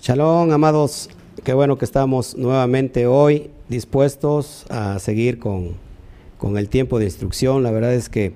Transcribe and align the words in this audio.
Shalom, 0.00 0.52
amados. 0.52 1.10
Qué 1.42 1.52
bueno 1.52 1.76
que 1.76 1.84
estamos 1.84 2.36
nuevamente 2.36 3.08
hoy 3.08 3.50
dispuestos 3.68 4.64
a 4.70 5.00
seguir 5.00 5.40
con, 5.40 5.72
con, 6.38 6.56
el 6.56 6.68
tiempo 6.68 7.00
de 7.00 7.06
instrucción. 7.06 7.64
La 7.64 7.72
verdad 7.72 7.92
es 7.92 8.08
que 8.08 8.32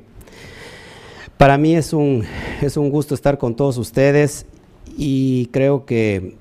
para 1.38 1.58
mí 1.58 1.76
es 1.76 1.92
un, 1.92 2.24
es 2.60 2.76
un 2.76 2.90
gusto 2.90 3.14
estar 3.14 3.38
con 3.38 3.54
todos 3.54 3.78
ustedes 3.78 4.44
y 4.98 5.46
creo 5.52 5.86
que 5.86 6.34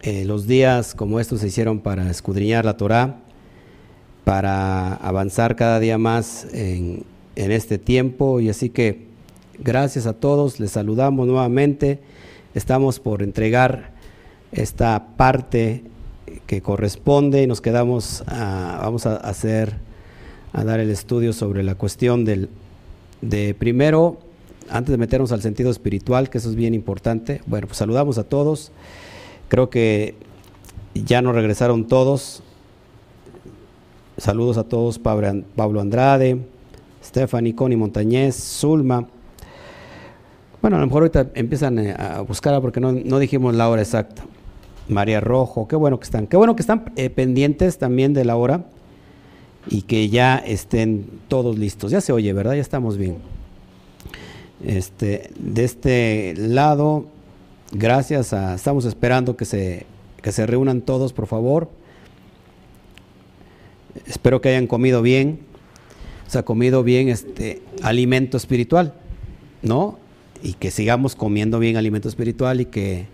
eh, 0.00 0.24
los 0.24 0.46
días 0.46 0.94
como 0.94 1.20
estos 1.20 1.42
se 1.42 1.48
hicieron 1.48 1.80
para 1.80 2.10
escudriñar 2.10 2.64
la 2.64 2.78
Torah, 2.78 3.20
para 4.24 4.94
avanzar 4.94 5.54
cada 5.54 5.78
día 5.80 5.98
más 5.98 6.46
en, 6.54 7.04
en 7.36 7.52
este 7.52 7.76
tiempo 7.76 8.40
y 8.40 8.48
así 8.48 8.70
que 8.70 9.04
gracias 9.58 10.06
a 10.06 10.14
todos, 10.14 10.60
les 10.60 10.70
saludamos 10.70 11.26
nuevamente. 11.26 12.00
Estamos 12.54 13.00
por 13.00 13.22
entregar 13.22 13.93
esta 14.54 15.08
parte 15.16 15.84
que 16.46 16.62
corresponde. 16.62 17.42
Y 17.42 17.46
nos 17.46 17.60
quedamos, 17.60 18.22
a, 18.26 18.80
vamos 18.82 19.06
a 19.06 19.16
hacer, 19.16 19.74
a 20.52 20.64
dar 20.64 20.80
el 20.80 20.90
estudio 20.90 21.32
sobre 21.32 21.62
la 21.62 21.74
cuestión 21.74 22.24
del, 22.24 22.48
de 23.20 23.54
primero, 23.54 24.18
antes 24.70 24.92
de 24.92 24.98
meternos 24.98 25.32
al 25.32 25.42
sentido 25.42 25.70
espiritual, 25.70 26.30
que 26.30 26.38
eso 26.38 26.48
es 26.48 26.56
bien 26.56 26.74
importante, 26.74 27.42
bueno, 27.46 27.66
pues 27.66 27.78
saludamos 27.78 28.16
a 28.18 28.24
todos, 28.24 28.72
creo 29.48 29.68
que 29.68 30.14
ya 30.94 31.20
nos 31.20 31.34
regresaron 31.34 31.86
todos, 31.86 32.42
saludos 34.16 34.56
a 34.56 34.64
todos, 34.64 34.98
Pablo 34.98 35.80
Andrade, 35.80 36.38
Stephanie, 37.04 37.54
Connie 37.54 37.76
Montañez, 37.76 38.36
Zulma, 38.36 39.06
bueno, 40.62 40.78
a 40.78 40.80
lo 40.80 40.86
mejor 40.86 41.02
ahorita 41.02 41.26
empiezan 41.34 41.78
eh, 41.78 41.94
a 41.94 42.22
buscar 42.22 42.58
porque 42.62 42.80
no, 42.80 42.90
no 42.92 43.18
dijimos 43.18 43.54
la 43.54 43.68
hora 43.68 43.82
exacta. 43.82 44.24
María 44.88 45.20
Rojo, 45.20 45.66
qué 45.66 45.76
bueno 45.76 45.98
que 45.98 46.04
están, 46.04 46.26
qué 46.26 46.36
bueno 46.36 46.56
que 46.56 46.62
están 46.62 46.92
eh, 46.96 47.10
pendientes 47.10 47.78
también 47.78 48.12
de 48.12 48.24
la 48.24 48.36
hora 48.36 48.66
y 49.68 49.82
que 49.82 50.08
ya 50.08 50.36
estén 50.36 51.06
todos 51.28 51.58
listos. 51.58 51.90
Ya 51.90 52.00
se 52.00 52.12
oye, 52.12 52.32
¿verdad? 52.32 52.54
Ya 52.54 52.60
estamos 52.60 52.98
bien. 52.98 53.16
Este, 54.62 55.30
de 55.38 55.64
este 55.64 56.34
lado, 56.36 57.06
gracias 57.72 58.32
a, 58.32 58.54
estamos 58.54 58.84
esperando 58.84 59.36
que 59.36 59.44
se, 59.44 59.86
que 60.22 60.32
se 60.32 60.46
reúnan 60.46 60.82
todos, 60.82 61.12
por 61.12 61.26
favor. 61.26 61.70
Espero 64.06 64.40
que 64.40 64.50
hayan 64.50 64.66
comido 64.66 65.02
bien, 65.02 65.40
o 66.26 66.30
sea, 66.30 66.44
comido 66.44 66.82
bien 66.82 67.08
este 67.08 67.62
alimento 67.82 68.36
espiritual, 68.36 68.94
¿no? 69.62 69.98
Y 70.42 70.54
que 70.54 70.70
sigamos 70.70 71.14
comiendo 71.14 71.58
bien 71.58 71.76
alimento 71.76 72.08
espiritual 72.08 72.60
y 72.60 72.66
que 72.66 73.06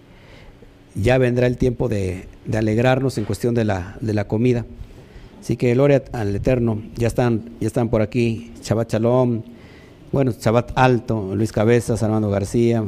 ya 0.94 1.18
vendrá 1.18 1.46
el 1.46 1.56
tiempo 1.56 1.88
de, 1.88 2.26
alegrarnos 2.52 3.18
en 3.18 3.24
cuestión 3.24 3.54
de 3.54 3.64
la, 3.64 3.96
de 4.00 4.14
la, 4.14 4.26
comida. 4.26 4.66
Así 5.40 5.56
que 5.56 5.72
gloria 5.74 6.02
al 6.12 6.34
Eterno. 6.34 6.82
Ya 6.96 7.06
están, 7.06 7.50
ya 7.60 7.66
están 7.66 7.88
por 7.88 8.02
aquí. 8.02 8.52
Shabbat 8.62 8.92
Shalom. 8.92 9.42
Bueno, 10.12 10.32
Shabbat 10.32 10.72
Alto. 10.74 11.34
Luis 11.34 11.52
Cabezas, 11.52 12.02
Armando 12.02 12.30
García. 12.30 12.84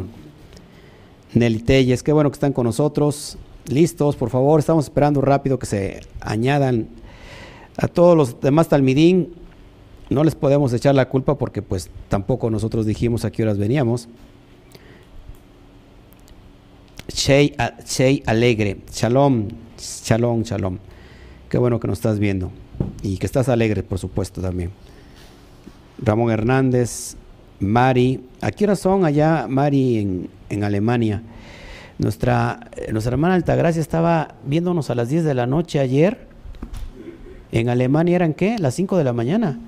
Nelly 1.34 1.60
Telles. 1.60 2.02
Qué 2.02 2.12
bueno 2.12 2.30
que 2.30 2.34
están 2.34 2.52
con 2.52 2.66
nosotros. 2.66 3.38
Listos, 3.66 4.16
por 4.16 4.30
favor. 4.30 4.60
Estamos 4.60 4.86
esperando 4.86 5.20
rápido 5.20 5.58
que 5.58 5.66
se 5.66 6.00
añadan 6.20 6.88
a 7.76 7.88
todos 7.88 8.16
los 8.16 8.40
demás 8.40 8.68
talmidín. 8.68 9.34
No 10.10 10.24
les 10.24 10.34
podemos 10.34 10.72
echar 10.74 10.94
la 10.94 11.08
culpa 11.08 11.38
porque 11.38 11.62
pues 11.62 11.88
tampoco 12.08 12.50
nosotros 12.50 12.84
dijimos 12.84 13.24
a 13.24 13.30
qué 13.30 13.44
horas 13.44 13.56
veníamos. 13.56 14.08
Shey, 17.14 18.22
Alegre, 18.26 18.78
Shalom, 18.90 19.48
Shalom, 19.78 20.42
Shalom. 20.42 20.78
Qué 21.48 21.58
bueno 21.58 21.78
que 21.78 21.86
nos 21.86 21.98
estás 21.98 22.18
viendo 22.18 22.50
y 23.02 23.18
que 23.18 23.26
estás 23.26 23.48
alegre, 23.48 23.82
por 23.82 23.98
supuesto, 23.98 24.40
también. 24.40 24.70
Ramón 25.98 26.30
Hernández, 26.30 27.16
Mari, 27.60 28.24
¿a 28.40 28.50
qué 28.50 28.74
son 28.74 29.04
allá, 29.04 29.46
Mari, 29.48 29.98
en, 29.98 30.30
en 30.48 30.64
Alemania? 30.64 31.22
Nuestra, 31.98 32.70
nuestra 32.90 33.12
hermana 33.12 33.34
Altagracia 33.34 33.80
estaba 33.80 34.34
viéndonos 34.44 34.90
a 34.90 34.94
las 34.94 35.08
10 35.08 35.24
de 35.24 35.34
la 35.34 35.46
noche 35.46 35.78
ayer. 35.78 36.26
En 37.52 37.68
Alemania 37.68 38.16
eran 38.16 38.34
qué? 38.34 38.58
Las 38.58 38.74
5 38.74 38.96
de 38.96 39.04
la 39.04 39.12
mañana. 39.12 39.60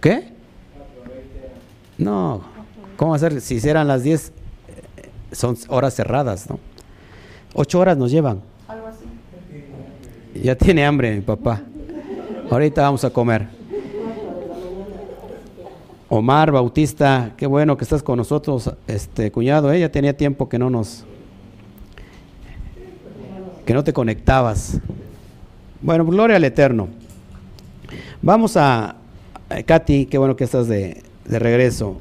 ¿Qué? 0.00 0.28
No, 1.98 2.42
¿cómo 2.96 3.14
hacer? 3.14 3.40
Si 3.40 3.58
eran 3.68 3.88
las 3.88 4.04
10, 4.04 4.32
son 5.32 5.56
horas 5.68 5.94
cerradas, 5.94 6.48
¿no? 6.48 6.58
Ocho 7.54 7.80
horas 7.80 7.96
nos 7.96 8.10
llevan. 8.10 8.40
Algo 8.68 8.86
así. 8.86 9.04
Ya 10.42 10.54
tiene 10.54 10.84
hambre 10.84 11.14
mi 11.14 11.22
papá. 11.22 11.62
Ahorita 12.50 12.82
vamos 12.82 13.04
a 13.04 13.10
comer. 13.10 13.48
Omar 16.10 16.50
Bautista, 16.52 17.32
qué 17.36 17.46
bueno 17.46 17.76
que 17.76 17.84
estás 17.84 18.02
con 18.02 18.16
nosotros, 18.16 18.72
este 18.86 19.30
cuñado, 19.30 19.70
ella 19.70 19.86
¿eh? 19.86 19.90
tenía 19.90 20.16
tiempo 20.16 20.48
que 20.48 20.58
no 20.58 20.70
nos 20.70 21.04
que 23.66 23.74
no 23.74 23.84
te 23.84 23.92
conectabas. 23.92 24.80
Bueno, 25.82 26.06
gloria 26.06 26.36
al 26.36 26.44
Eterno. 26.44 26.88
Vamos 28.22 28.56
a, 28.56 28.96
Katy, 29.66 30.06
qué 30.06 30.16
bueno 30.16 30.34
que 30.34 30.44
estás 30.44 30.68
de, 30.68 31.02
de 31.26 31.38
regreso. 31.38 32.00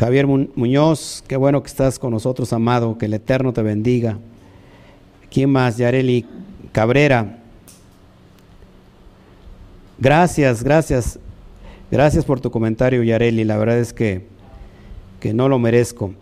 Javier 0.00 0.26
Muñoz, 0.26 1.22
qué 1.28 1.36
bueno 1.36 1.62
que 1.62 1.66
estás 1.66 1.98
con 1.98 2.12
nosotros, 2.12 2.54
amado, 2.54 2.96
que 2.96 3.04
el 3.04 3.12
Eterno 3.12 3.52
te 3.52 3.60
bendiga. 3.60 4.16
¿Quién 5.30 5.50
más? 5.50 5.76
Yareli 5.76 6.24
Cabrera. 6.72 7.42
Gracias, 9.98 10.64
gracias. 10.64 11.18
Gracias 11.90 12.24
por 12.24 12.40
tu 12.40 12.50
comentario, 12.50 13.02
Yareli. 13.02 13.44
La 13.44 13.58
verdad 13.58 13.78
es 13.78 13.92
que, 13.92 14.24
que 15.20 15.34
no 15.34 15.50
lo 15.50 15.58
merezco. 15.58 16.14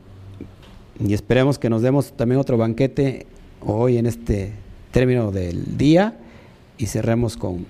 Y 0.98 1.14
esperemos 1.14 1.56
que 1.56 1.70
nos 1.70 1.80
demos 1.80 2.10
también 2.16 2.40
otro 2.40 2.56
banquete 2.56 3.28
hoy 3.60 3.96
en 3.96 4.06
este 4.06 4.54
término 4.90 5.30
del 5.30 5.78
día 5.78 6.18
y 6.78 6.86
cerremos 6.86 7.36
con 7.36 7.64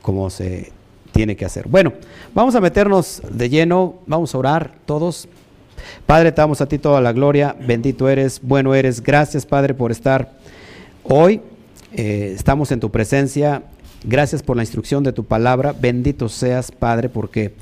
como 0.00 0.30
se 0.30 0.70
tiene 1.18 1.34
que 1.34 1.44
hacer. 1.44 1.66
Bueno, 1.66 1.94
vamos 2.32 2.54
a 2.54 2.60
meternos 2.60 3.20
de 3.28 3.50
lleno, 3.50 3.96
vamos 4.06 4.32
a 4.32 4.38
orar 4.38 4.74
todos. 4.86 5.26
Padre, 6.06 6.30
te 6.30 6.40
damos 6.40 6.60
a 6.60 6.66
ti 6.66 6.78
toda 6.78 7.00
la 7.00 7.12
gloria, 7.12 7.56
bendito 7.66 8.08
eres, 8.08 8.40
bueno 8.40 8.72
eres, 8.72 9.02
gracias 9.02 9.44
Padre 9.44 9.74
por 9.74 9.90
estar 9.90 10.34
hoy, 11.02 11.40
eh, 11.92 12.34
estamos 12.36 12.70
en 12.70 12.78
tu 12.78 12.92
presencia, 12.92 13.64
gracias 14.04 14.44
por 14.44 14.56
la 14.56 14.62
instrucción 14.62 15.02
de 15.02 15.12
tu 15.12 15.24
palabra, 15.24 15.74
bendito 15.76 16.28
seas 16.28 16.70
Padre 16.70 17.08
porque 17.08 17.52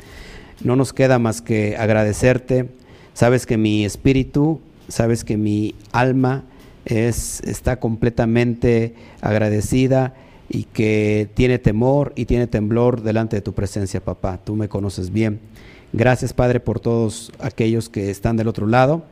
no 0.62 0.76
nos 0.76 0.92
queda 0.92 1.18
más 1.18 1.40
que 1.40 1.78
agradecerte, 1.78 2.68
sabes 3.14 3.46
que 3.46 3.56
mi 3.56 3.86
espíritu, 3.86 4.60
sabes 4.88 5.24
que 5.24 5.38
mi 5.38 5.74
alma 5.92 6.44
es, 6.84 7.40
está 7.40 7.80
completamente 7.80 8.94
agradecida 9.22 10.12
y 10.48 10.64
que 10.64 11.28
tiene 11.34 11.58
temor 11.58 12.12
y 12.16 12.26
tiene 12.26 12.46
temblor 12.46 13.02
delante 13.02 13.36
de 13.36 13.42
tu 13.42 13.52
presencia, 13.52 14.00
papá. 14.00 14.38
Tú 14.42 14.56
me 14.56 14.68
conoces 14.68 15.12
bien. 15.12 15.40
Gracias, 15.92 16.32
Padre, 16.32 16.60
por 16.60 16.80
todos 16.80 17.32
aquellos 17.38 17.88
que 17.88 18.10
están 18.10 18.36
del 18.36 18.48
otro 18.48 18.66
lado. 18.66 19.04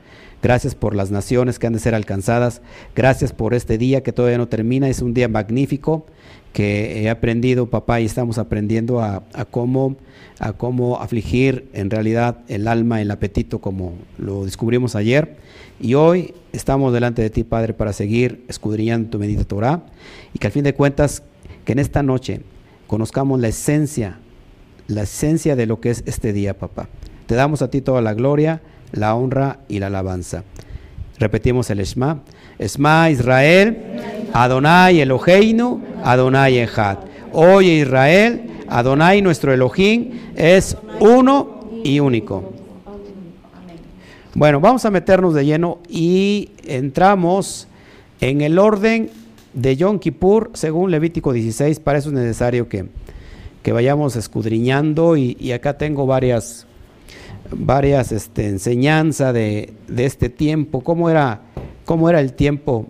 Gracias 0.42 0.74
por 0.74 0.94
las 0.94 1.10
naciones 1.10 1.58
que 1.58 1.66
han 1.66 1.72
de 1.72 1.78
ser 1.78 1.94
alcanzadas. 1.94 2.60
Gracias 2.94 3.32
por 3.32 3.54
este 3.54 3.78
día 3.78 4.02
que 4.02 4.12
todavía 4.12 4.36
no 4.38 4.48
termina. 4.48 4.88
Es 4.88 5.00
un 5.00 5.14
día 5.14 5.28
magnífico 5.28 6.04
que 6.52 7.02
he 7.02 7.10
aprendido, 7.10 7.70
papá, 7.70 8.00
y 8.00 8.04
estamos 8.04 8.38
aprendiendo 8.38 9.00
a, 9.00 9.24
cómo, 9.50 9.96
a 10.38 10.52
cómo 10.52 11.00
afligir 11.00 11.68
en 11.72 11.90
realidad 11.90 12.38
el 12.48 12.68
alma, 12.68 13.00
el 13.00 13.10
apetito, 13.10 13.60
como 13.60 13.94
lo 14.18 14.44
descubrimos 14.44 14.94
ayer. 14.94 15.36
Y 15.80 15.94
hoy 15.94 16.34
estamos 16.52 16.92
delante 16.92 17.22
de 17.22 17.30
ti, 17.30 17.44
Padre, 17.44 17.74
para 17.74 17.92
seguir 17.92 18.44
escudriñando 18.48 19.10
tu 19.10 19.18
bendita 19.18 19.44
Torah 19.44 19.82
y 20.32 20.38
que 20.38 20.46
al 20.46 20.52
fin 20.52 20.64
de 20.64 20.74
cuentas, 20.74 21.22
que 21.64 21.72
en 21.72 21.78
esta 21.78 22.02
noche 22.02 22.42
conozcamos 22.86 23.40
la 23.40 23.48
esencia, 23.48 24.18
la 24.86 25.02
esencia 25.02 25.56
de 25.56 25.66
lo 25.66 25.80
que 25.80 25.90
es 25.90 26.04
este 26.06 26.32
día, 26.32 26.56
papá. 26.56 26.88
Te 27.26 27.34
damos 27.34 27.62
a 27.62 27.70
ti 27.70 27.80
toda 27.80 28.02
la 28.02 28.14
gloria, 28.14 28.62
la 28.92 29.14
honra 29.14 29.60
y 29.68 29.80
la 29.80 29.88
alabanza. 29.88 30.44
Repetimos 31.18 31.70
el 31.70 31.80
Esma. 31.80 32.20
Esma 32.58 33.10
Israel, 33.10 33.78
Adonai 34.32 35.00
Eloheinu, 35.00 35.82
Adonai 36.04 36.60
Echad. 36.60 36.98
Oye 37.32 37.80
Israel, 37.80 38.42
Adonai 38.68 39.22
nuestro 39.22 39.52
Elohim 39.52 40.10
es 40.36 40.76
uno 41.00 41.68
y 41.82 41.98
único. 41.98 42.53
Bueno, 44.36 44.58
vamos 44.58 44.84
a 44.84 44.90
meternos 44.90 45.32
de 45.32 45.44
lleno 45.44 45.78
y 45.88 46.50
entramos 46.66 47.68
en 48.20 48.40
el 48.40 48.58
orden 48.58 49.08
de 49.52 49.76
Yom 49.76 50.00
Kippur 50.00 50.50
según 50.54 50.90
Levítico 50.90 51.32
16. 51.32 51.78
Para 51.78 51.98
eso 51.98 52.08
es 52.08 52.16
necesario 52.16 52.68
que, 52.68 52.86
que 53.62 53.70
vayamos 53.70 54.16
escudriñando 54.16 55.16
y, 55.16 55.52
acá 55.52 55.78
tengo 55.78 56.04
varias, 56.06 56.66
varias 57.52 58.10
este, 58.10 58.48
enseñanzas 58.48 59.32
de, 59.32 59.72
de, 59.86 60.04
este 60.04 60.30
tiempo, 60.30 60.80
cómo 60.80 61.10
era, 61.10 61.42
cómo 61.84 62.10
era 62.10 62.18
el 62.18 62.32
tiempo 62.32 62.88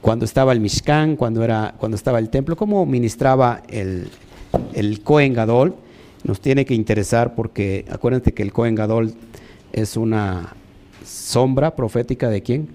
cuando 0.00 0.24
estaba 0.24 0.52
el 0.52 0.60
Mishkan, 0.60 1.16
cuando, 1.16 1.42
era, 1.42 1.74
cuando 1.78 1.96
estaba 1.96 2.20
el 2.20 2.30
templo, 2.30 2.54
cómo 2.54 2.86
ministraba 2.86 3.64
el, 3.68 4.08
el 4.74 5.02
Kohen 5.02 5.34
Gadol. 5.34 5.74
Nos 6.22 6.40
tiene 6.40 6.64
que 6.64 6.74
interesar 6.74 7.34
porque 7.34 7.84
acuérdense 7.90 8.32
que 8.32 8.42
el 8.44 8.52
Kohen 8.52 8.76
Gadol 8.76 9.14
es 9.72 9.96
una 9.96 10.54
sombra 11.04 11.74
profética 11.74 12.28
de 12.28 12.42
quién? 12.42 12.68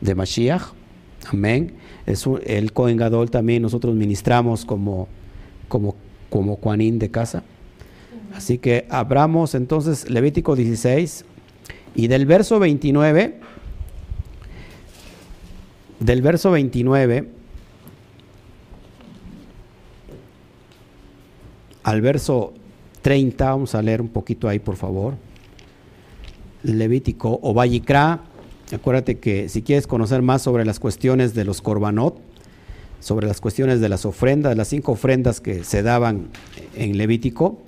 De 0.00 0.14
Mashiach. 0.14 0.72
Amén. 1.32 1.74
Es 2.06 2.24
el 2.44 2.72
Kohen 2.72 2.96
Gadol 2.96 3.30
también 3.30 3.62
nosotros 3.62 3.94
ministramos 3.94 4.64
como, 4.64 5.08
como, 5.68 5.96
como 6.30 6.56
Juanín 6.56 6.98
de 6.98 7.10
casa. 7.10 7.42
Así 8.34 8.58
que 8.58 8.86
abramos 8.90 9.54
entonces 9.54 10.10
Levítico 10.10 10.54
16 10.54 11.24
y 11.94 12.08
del 12.08 12.26
verso 12.26 12.58
29, 12.58 13.40
del 16.00 16.22
verso 16.22 16.50
29 16.50 17.30
al 21.82 22.00
verso 22.00 22.52
30, 23.02 23.44
vamos 23.48 23.74
a 23.76 23.80
leer 23.80 24.00
un 24.00 24.08
poquito 24.08 24.48
ahí 24.48 24.58
por 24.58 24.74
favor. 24.74 25.14
Levítico 26.74 27.38
o 27.42 27.54
Vallicra, 27.54 28.20
acuérdate 28.72 29.18
que 29.18 29.48
si 29.48 29.62
quieres 29.62 29.86
conocer 29.86 30.22
más 30.22 30.42
sobre 30.42 30.64
las 30.64 30.80
cuestiones 30.80 31.34
de 31.34 31.44
los 31.44 31.62
corbanot, 31.62 32.18
sobre 33.00 33.26
las 33.28 33.40
cuestiones 33.40 33.80
de 33.80 33.88
las 33.88 34.04
ofrendas, 34.04 34.56
las 34.56 34.68
cinco 34.68 34.92
ofrendas 34.92 35.40
que 35.40 35.62
se 35.62 35.82
daban 35.82 36.28
en 36.74 36.98
Levítico, 36.98 37.58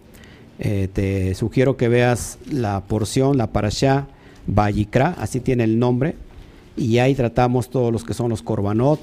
eh, 0.59 0.89
te 0.93 1.35
sugiero 1.37 1.77
que 1.77 1.89
veas 1.89 2.39
la 2.50 2.83
porción, 2.85 3.39
la 3.39 3.53
parashá 3.53 4.09
Vallicra, 4.47 5.15
así 5.19 5.39
tiene 5.39 5.65
el 5.65 5.79
nombre, 5.79 6.17
y 6.77 6.99
ahí 6.99 7.15
tratamos 7.15 7.71
todos 7.71 7.93
los 7.93 8.03
que 8.05 8.15
son 8.15 8.31
los 8.31 8.43
corbanot, 8.43 8.99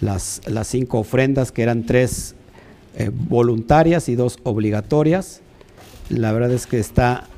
las, 0.00 0.40
las 0.46 0.68
cinco 0.68 1.00
ofrendas 1.00 1.50
que 1.50 1.62
eran 1.62 1.84
tres 1.84 2.34
eh, 2.96 3.10
voluntarias 3.12 4.08
y 4.08 4.14
dos 4.14 4.38
obligatorias. 4.44 5.40
La 6.08 6.32
verdad 6.32 6.52
es 6.52 6.66
que 6.66 6.78
está 6.78 7.28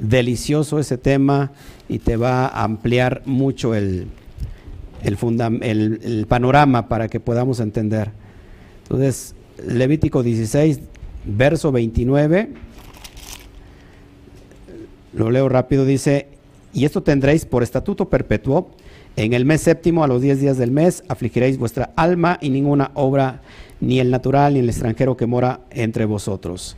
delicioso 0.00 0.78
ese 0.78 0.98
tema 0.98 1.52
y 1.88 1.98
te 1.98 2.16
va 2.16 2.46
a 2.46 2.64
ampliar 2.64 3.22
mucho 3.26 3.74
el, 3.74 4.08
el, 5.02 6.26
panorama 6.28 6.88
para 6.88 7.08
que 7.08 7.20
podamos 7.20 7.60
entender. 7.60 8.10
Entonces, 8.82 9.34
Levítico 9.66 10.22
16, 10.22 10.80
verso 11.24 11.70
29, 11.70 12.50
lo 15.12 15.30
leo 15.30 15.48
rápido, 15.48 15.84
dice, 15.84 16.28
y 16.72 16.84
esto 16.84 17.02
tendréis 17.02 17.44
por 17.44 17.62
estatuto 17.62 18.08
perpetuo, 18.08 18.70
en 19.16 19.32
el 19.32 19.44
mes 19.44 19.60
séptimo, 19.62 20.04
a 20.04 20.06
los 20.06 20.22
diez 20.22 20.40
días 20.40 20.56
del 20.56 20.70
mes, 20.70 21.02
afligiréis 21.08 21.58
vuestra 21.58 21.90
alma 21.96 22.38
y 22.40 22.48
ninguna 22.48 22.92
obra, 22.94 23.42
ni 23.80 23.98
el 23.98 24.10
natural 24.10 24.54
ni 24.54 24.60
el 24.60 24.68
extranjero 24.68 25.16
que 25.16 25.26
mora 25.26 25.60
entre 25.70 26.04
vosotros. 26.04 26.76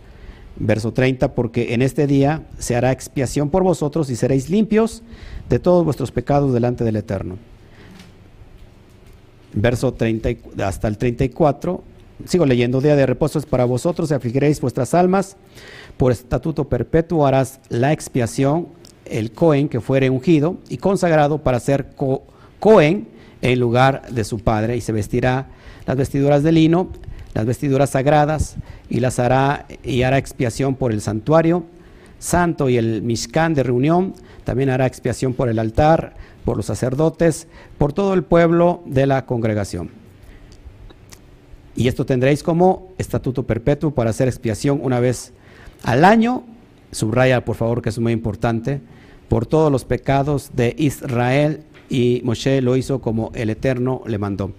Verso 0.56 0.92
30, 0.92 1.34
porque 1.34 1.74
en 1.74 1.82
este 1.82 2.06
día 2.06 2.42
se 2.58 2.76
hará 2.76 2.92
expiación 2.92 3.48
por 3.50 3.62
vosotros 3.62 4.10
y 4.10 4.16
seréis 4.16 4.50
limpios 4.50 5.02
de 5.48 5.58
todos 5.58 5.84
vuestros 5.84 6.12
pecados 6.12 6.52
delante 6.52 6.84
del 6.84 6.96
Eterno. 6.96 7.38
Verso 9.54 9.92
30 9.92 10.64
hasta 10.64 10.88
el 10.88 10.98
34, 10.98 11.82
sigo 12.26 12.46
leyendo, 12.46 12.80
día 12.80 12.96
de 12.96 13.06
reposo 13.06 13.38
es 13.38 13.46
para 13.46 13.64
vosotros, 13.64 14.10
y 14.10 14.14
afligiréis 14.14 14.60
vuestras 14.60 14.94
almas, 14.94 15.36
por 15.96 16.12
estatuto 16.12 16.68
perpetuo 16.68 17.26
harás 17.26 17.60
la 17.68 17.92
expiación, 17.92 18.68
el 19.04 19.32
Cohen 19.32 19.68
que 19.68 19.80
fuere 19.80 20.08
ungido 20.08 20.56
y 20.68 20.78
consagrado 20.78 21.38
para 21.38 21.60
ser 21.60 21.90
Cohen 22.60 23.08
en 23.42 23.58
lugar 23.58 24.10
de 24.10 24.24
su 24.24 24.38
padre, 24.38 24.76
y 24.76 24.80
se 24.80 24.92
vestirá 24.92 25.48
las 25.86 25.96
vestiduras 25.96 26.42
de 26.42 26.52
lino, 26.52 26.88
las 27.34 27.46
vestiduras 27.46 27.90
sagradas, 27.90 28.56
y 28.88 29.00
las 29.00 29.18
hará 29.18 29.66
y 29.82 30.02
hará 30.02 30.18
expiación 30.18 30.74
por 30.74 30.92
el 30.92 31.00
santuario 31.00 31.64
santo 32.22 32.68
y 32.68 32.76
el 32.76 33.02
Mishkan 33.02 33.52
de 33.52 33.64
reunión, 33.64 34.14
también 34.44 34.70
hará 34.70 34.86
expiación 34.86 35.34
por 35.34 35.48
el 35.48 35.58
altar, 35.58 36.14
por 36.44 36.56
los 36.56 36.66
sacerdotes, 36.66 37.48
por 37.78 37.92
todo 37.92 38.14
el 38.14 38.22
pueblo 38.22 38.82
de 38.86 39.06
la 39.06 39.26
congregación. 39.26 39.90
Y 41.74 41.88
esto 41.88 42.06
tendréis 42.06 42.42
como 42.42 42.92
estatuto 42.98 43.42
perpetuo 43.44 43.90
para 43.92 44.10
hacer 44.10 44.28
expiación 44.28 44.80
una 44.82 45.00
vez 45.00 45.32
al 45.82 46.04
año, 46.04 46.44
subraya 46.92 47.44
por 47.44 47.56
favor 47.56 47.82
que 47.82 47.88
es 47.88 47.98
muy 47.98 48.12
importante, 48.12 48.80
por 49.28 49.46
todos 49.46 49.72
los 49.72 49.84
pecados 49.84 50.50
de 50.54 50.76
Israel 50.78 51.64
y 51.88 52.20
Moshe 52.24 52.60
lo 52.60 52.76
hizo 52.76 53.00
como 53.00 53.32
el 53.34 53.50
Eterno 53.50 54.02
le 54.06 54.18
mandó. 54.18 54.52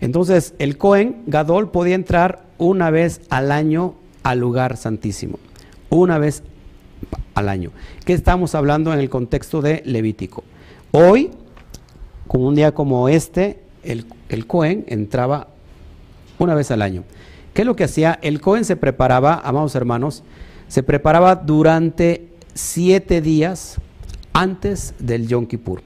Entonces, 0.00 0.54
el 0.58 0.76
Cohen 0.76 1.22
Gadol 1.26 1.70
podía 1.70 1.94
entrar 1.94 2.44
una 2.58 2.90
vez 2.90 3.20
al 3.30 3.52
año 3.52 3.94
al 4.22 4.38
lugar 4.40 4.76
santísimo. 4.76 5.38
Una 5.88 6.18
vez 6.18 6.42
al 7.34 7.48
año. 7.48 7.70
¿Qué 8.04 8.12
estamos 8.12 8.54
hablando 8.54 8.92
en 8.92 8.98
el 8.98 9.08
contexto 9.08 9.62
de 9.62 9.82
Levítico? 9.84 10.44
Hoy, 10.90 11.30
como 12.26 12.48
un 12.48 12.54
día 12.54 12.72
como 12.72 13.08
este, 13.08 13.60
el, 13.82 14.06
el 14.28 14.46
Cohen 14.46 14.84
entraba 14.88 15.48
una 16.38 16.54
vez 16.54 16.70
al 16.70 16.82
año. 16.82 17.04
¿Qué 17.54 17.62
es 17.62 17.66
lo 17.66 17.76
que 17.76 17.84
hacía? 17.84 18.18
El 18.22 18.40
Cohen 18.40 18.64
se 18.64 18.76
preparaba, 18.76 19.40
amados 19.44 19.74
hermanos, 19.74 20.24
se 20.68 20.82
preparaba 20.82 21.36
durante 21.36 22.28
siete 22.52 23.20
días 23.20 23.76
antes 24.32 24.94
del 24.98 25.28
Yom 25.28 25.46
Kippur. 25.46 25.82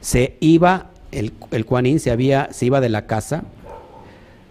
Se 0.00 0.36
iba 0.40 0.91
el, 1.12 1.32
el 1.50 2.00
se, 2.00 2.10
había, 2.10 2.48
se 2.52 2.66
iba 2.66 2.80
de 2.80 2.88
la 2.88 3.06
casa. 3.06 3.44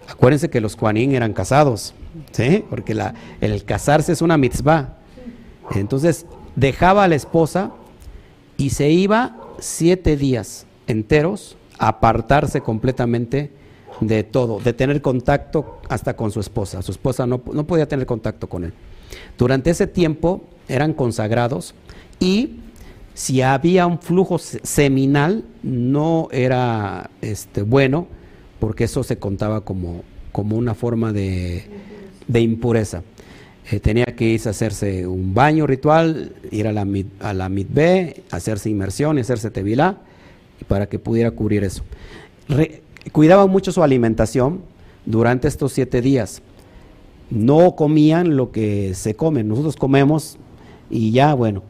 Acuérdense 0.07 0.49
que 0.49 0.61
los 0.61 0.75
Kuanín 0.75 1.13
eran 1.13 1.33
casados, 1.33 1.93
¿sí? 2.31 2.63
porque 2.69 2.95
el 3.41 3.63
casarse 3.65 4.11
es 4.11 4.21
una 4.21 4.37
mitzvah. 4.37 4.97
Entonces 5.71 6.25
dejaba 6.55 7.03
a 7.03 7.07
la 7.07 7.15
esposa 7.15 7.71
y 8.57 8.71
se 8.71 8.89
iba 8.89 9.37
siete 9.59 10.17
días 10.17 10.65
enteros 10.87 11.57
a 11.77 11.89
apartarse 11.89 12.61
completamente 12.61 13.51
de 14.01 14.23
todo, 14.23 14.59
de 14.59 14.73
tener 14.73 15.01
contacto 15.01 15.79
hasta 15.89 16.15
con 16.15 16.31
su 16.31 16.39
esposa. 16.39 16.81
Su 16.81 16.91
esposa 16.91 17.25
no, 17.25 17.41
no 17.53 17.65
podía 17.65 17.87
tener 17.87 18.05
contacto 18.05 18.49
con 18.49 18.65
él. 18.65 18.73
Durante 19.37 19.69
ese 19.69 19.87
tiempo 19.87 20.41
eran 20.67 20.93
consagrados 20.93 21.73
y 22.19 22.59
si 23.13 23.41
había 23.41 23.87
un 23.87 23.99
flujo 23.99 24.37
seminal, 24.39 25.43
no 25.63 26.27
era 26.31 27.09
este, 27.21 27.61
bueno, 27.61 28.07
porque 28.59 28.85
eso 28.85 29.03
se 29.03 29.17
contaba 29.17 29.61
como, 29.61 30.03
como 30.31 30.57
una 30.57 30.73
forma 30.73 31.11
de, 31.11 31.65
impureza. 32.33 33.03
Eh, 33.69 33.79
tenía 33.79 34.05
que 34.05 34.25
irse 34.25 34.49
a 34.49 34.51
hacerse 34.51 35.05
un 35.07 35.33
baño 35.33 35.67
ritual, 35.67 36.33
ir 36.51 36.67
a 36.67 36.71
la, 36.71 36.87
a 37.19 37.33
la 37.33 37.49
mitbe, 37.49 38.23
hacerse 38.31 38.69
inmersión, 38.69 39.17
hacerse 39.19 39.51
tevilá, 39.51 39.97
para 40.67 40.87
que 40.87 40.99
pudiera 40.99 41.31
cubrir 41.31 41.63
eso. 41.63 41.83
cuidaba 43.11 43.45
mucho 43.47 43.71
su 43.71 43.83
alimentación 43.83 44.61
durante 45.05 45.47
estos 45.47 45.73
siete 45.73 46.01
días. 46.01 46.41
No 47.29 47.75
comían 47.75 48.35
lo 48.35 48.51
que 48.51 48.93
se 48.93 49.15
come, 49.15 49.43
nosotros 49.43 49.75
comemos 49.75 50.37
y 50.89 51.11
ya, 51.11 51.33
bueno, 51.33 51.63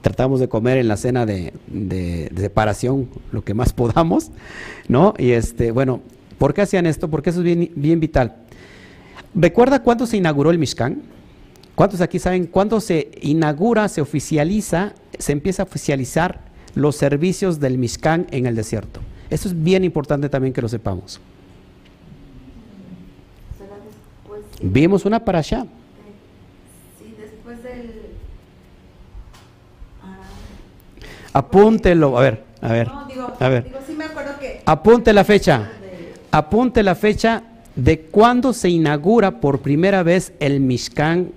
tratamos 0.00 0.40
de 0.40 0.48
comer 0.48 0.78
en 0.78 0.88
la 0.88 0.96
cena 0.96 1.26
de, 1.26 1.52
separación 2.36 3.08
lo 3.30 3.42
que 3.42 3.54
más 3.54 3.72
podamos, 3.72 4.30
¿no? 4.88 5.14
Y 5.18 5.32
este, 5.32 5.70
bueno, 5.70 6.00
¿por 6.38 6.54
qué 6.54 6.62
hacían 6.62 6.86
esto? 6.86 7.08
Porque 7.08 7.30
eso 7.30 7.40
es 7.40 7.44
bien, 7.44 7.70
bien 7.74 8.00
vital. 8.00 8.36
¿Recuerda 9.34 9.82
cuándo 9.82 10.06
se 10.06 10.16
inauguró 10.16 10.50
el 10.50 10.58
Mishkan? 10.58 11.02
¿Cuántos 11.74 12.00
aquí 12.00 12.18
saben 12.18 12.46
cuándo 12.46 12.80
se 12.80 13.10
inaugura, 13.22 13.88
se 13.88 14.02
oficializa, 14.02 14.94
se 15.18 15.32
empieza 15.32 15.62
a 15.62 15.66
oficializar 15.66 16.40
los 16.74 16.96
servicios 16.96 17.60
del 17.60 17.78
Mishkan 17.78 18.26
en 18.30 18.46
el 18.46 18.54
desierto? 18.54 19.00
Eso 19.30 19.48
es 19.48 19.62
bien 19.62 19.82
importante 19.84 20.28
también 20.28 20.52
que 20.52 20.60
lo 20.60 20.68
sepamos. 20.68 21.20
Vimos 24.60 25.04
una 25.04 25.24
para 25.24 25.38
allá. 25.38 25.66
Apúntelo, 31.32 32.18
a 32.18 32.22
ver, 32.22 32.44
a 32.60 32.72
ver. 32.72 32.88
a 33.40 33.48
ver. 33.48 33.72
Apunte 34.66 35.12
la 35.12 35.24
fecha. 35.24 35.70
Apunte 36.30 36.82
la 36.82 36.94
fecha 36.94 37.42
de 37.74 38.00
cuándo 38.00 38.52
se 38.52 38.68
inaugura 38.68 39.40
por 39.40 39.60
primera 39.60 40.02
vez 40.02 40.32
el 40.40 40.60
Mishkan 40.60 41.30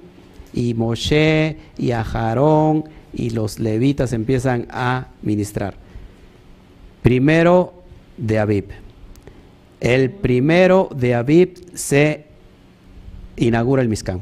y 0.54 0.74
Moshe 0.74 1.58
y 1.78 1.92
Aharón 1.92 2.86
y 3.14 3.32
los 3.32 3.60
levitas 3.60 4.14
empiezan 4.14 4.68
a 4.70 5.08
ministrar. 5.22 5.76
Primero 7.02 7.74
de 8.18 8.40
Abib. 8.40 8.66
El 9.80 10.12
primero 10.12 10.90
de 10.96 11.16
Abib 11.16 11.62
se 11.74 12.26
inaugura 13.38 13.82
el 13.82 13.90
Mishkan. 13.90 14.22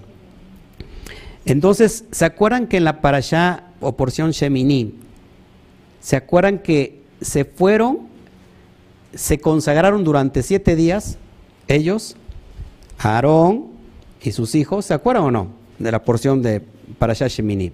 Entonces, 1.46 2.06
¿se 2.12 2.26
acuerdan 2.26 2.68
que 2.68 2.78
en 2.78 2.84
la 2.84 3.02
parashá 3.02 3.66
o 3.80 3.96
porción 3.96 4.32
Shemini, 4.32 5.03
¿se 6.04 6.18
acuerdan 6.18 6.60
que 6.60 7.02
se 7.22 7.46
fueron, 7.46 8.00
se 9.16 9.40
consagraron 9.40 10.04
durante 10.04 10.44
siete 10.44 10.76
días 10.76 11.18
ellos, 11.70 12.18
Aarón 13.00 13.68
y 14.22 14.34
sus 14.34 14.54
hijos, 14.54 14.86
¿se 14.86 14.94
acuerdan 14.94 15.24
o 15.24 15.32
no? 15.32 15.48
De 15.80 15.92
la 15.92 16.04
porción 16.04 16.42
de 16.42 16.62
parashá 17.00 17.28
Shemini. 17.28 17.72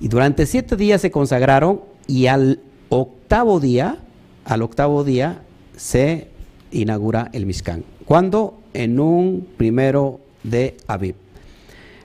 Y 0.00 0.08
durante 0.08 0.46
siete 0.46 0.74
días 0.74 1.02
se 1.02 1.10
consagraron 1.10 1.82
y 2.06 2.26
al 2.26 2.60
octavo 2.88 3.60
día, 3.60 3.98
al 4.46 4.62
octavo 4.62 5.04
día 5.04 5.42
se 5.76 6.28
inaugura 6.70 7.28
el 7.34 7.44
Mishkan. 7.44 7.84
¿Cuándo? 8.06 8.58
En 8.72 8.98
un 8.98 9.46
primero 9.58 10.20
de 10.42 10.78
Aviv. 10.86 11.14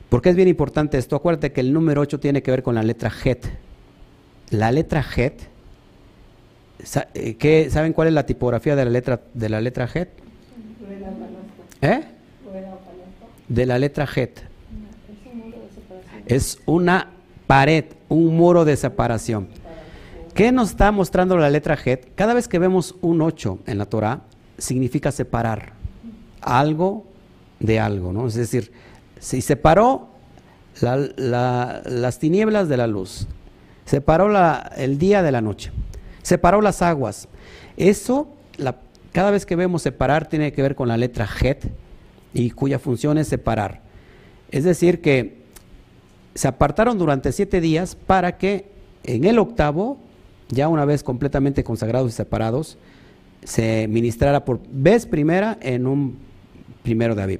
¿Por 0.09 0.21
qué 0.21 0.29
es 0.29 0.35
bien 0.35 0.49
importante 0.49 0.97
esto? 0.97 1.15
Acuérdate 1.15 1.53
que 1.53 1.61
el 1.61 1.71
número 1.71 2.01
8 2.01 2.19
tiene 2.19 2.43
que 2.43 2.51
ver 2.51 2.61
con 2.61 2.75
la 2.75 2.83
letra 2.83 3.09
Het. 3.23 3.66
La 4.49 4.71
letra 4.71 5.03
Het, 5.15 5.41
eh, 7.13 7.69
¿saben 7.69 7.93
cuál 7.93 8.07
es 8.07 8.13
la 8.13 8.25
tipografía 8.25 8.75
de 8.75 8.85
la 8.85 8.91
letra, 8.91 9.21
de 9.33 9.49
la 9.49 9.61
letra 9.61 9.89
Het? 9.93 10.09
¿Eh? 11.81 12.01
De 13.47 13.65
la 13.65 13.77
letra 13.77 14.07
Het. 14.15 14.41
Es 16.25 16.59
una 16.65 17.09
pared, 17.45 17.85
un 18.09 18.35
muro 18.35 18.65
de 18.65 18.75
separación. 18.75 19.47
¿Qué 20.33 20.51
nos 20.51 20.69
está 20.69 20.91
mostrando 20.91 21.37
la 21.37 21.49
letra 21.49 21.77
Het? 21.83 22.13
Cada 22.15 22.33
vez 22.33 22.47
que 22.47 22.59
vemos 22.59 22.95
un 23.01 23.21
8 23.21 23.59
en 23.65 23.77
la 23.77 23.85
Torah, 23.85 24.21
significa 24.57 25.11
separar 25.11 25.73
algo 26.41 27.05
de 27.59 27.79
algo, 27.79 28.13
¿no? 28.13 28.27
Es 28.27 28.35
decir, 28.35 28.71
si 29.19 29.41
separó 29.41 30.09
las 30.79 32.19
tinieblas 32.19 32.69
de 32.69 32.77
la 32.77 32.87
luz, 32.87 33.27
separó 33.87 34.29
el 34.75 34.99
día 34.99 35.23
de 35.23 35.31
la 35.31 35.41
noche, 35.41 35.71
separó 36.21 36.61
las 36.61 36.81
aguas. 36.81 37.27
Eso, 37.77 38.27
cada 39.13 39.31
vez 39.31 39.45
que 39.45 39.55
vemos 39.55 39.81
separar, 39.81 40.27
tiene 40.27 40.51
que 40.51 40.61
ver 40.61 40.75
con 40.75 40.89
la 40.89 40.97
letra 40.97 41.27
Het 41.41 41.71
y 42.33 42.51
cuya 42.51 42.79
función 42.79 43.17
es 43.17 43.29
separar. 43.29 43.81
Es 44.51 44.65
decir, 44.65 45.01
que 45.01 45.37
se 46.35 46.47
apartaron 46.47 46.97
durante 46.97 47.31
siete 47.31 47.61
días 47.61 47.95
para 47.95 48.37
que 48.37 48.65
en 49.05 49.23
el 49.23 49.39
octavo, 49.39 49.97
ya 50.49 50.67
una 50.67 50.83
vez 50.83 51.01
completamente 51.01 51.63
consagrados 51.63 52.11
y 52.11 52.15
separados, 52.15 52.77
se 53.43 53.87
ministrara 53.87 54.43
por 54.43 54.59
vez 54.69 55.05
primera 55.05 55.57
en 55.61 55.87
un 55.87 56.17
primero 56.83 57.15
de 57.15 57.23
Aviv. 57.23 57.39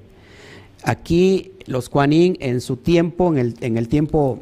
Aquí 0.84 1.52
los 1.66 1.90
Kuanin 1.90 2.38
en 2.40 2.62
su 2.62 2.78
tiempo, 2.78 3.34
en 3.34 3.38
el, 3.38 3.56
en 3.60 3.78
el 3.78 3.90
tiempo, 3.90 4.40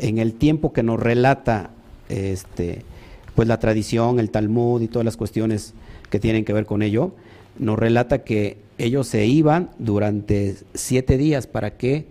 en 0.00 0.18
el 0.18 0.34
tiempo 0.34 0.72
que 0.72 0.82
nos 0.82 1.00
relata 1.00 1.70
este, 2.08 2.82
pues 3.34 3.48
la 3.48 3.58
tradición, 3.58 4.18
el 4.18 4.30
Talmud 4.30 4.82
y 4.82 4.88
todas 4.88 5.04
las 5.04 5.16
cuestiones 5.16 5.74
que 6.10 6.18
tienen 6.18 6.44
que 6.44 6.52
ver 6.52 6.66
con 6.66 6.82
ello, 6.82 7.12
nos 7.58 7.78
relata 7.78 8.24
que 8.24 8.58
ellos 8.78 9.06
se 9.06 9.26
iban 9.26 9.70
durante 9.78 10.56
siete 10.74 11.18
días 11.18 11.46
para 11.46 11.76
que 11.76 12.06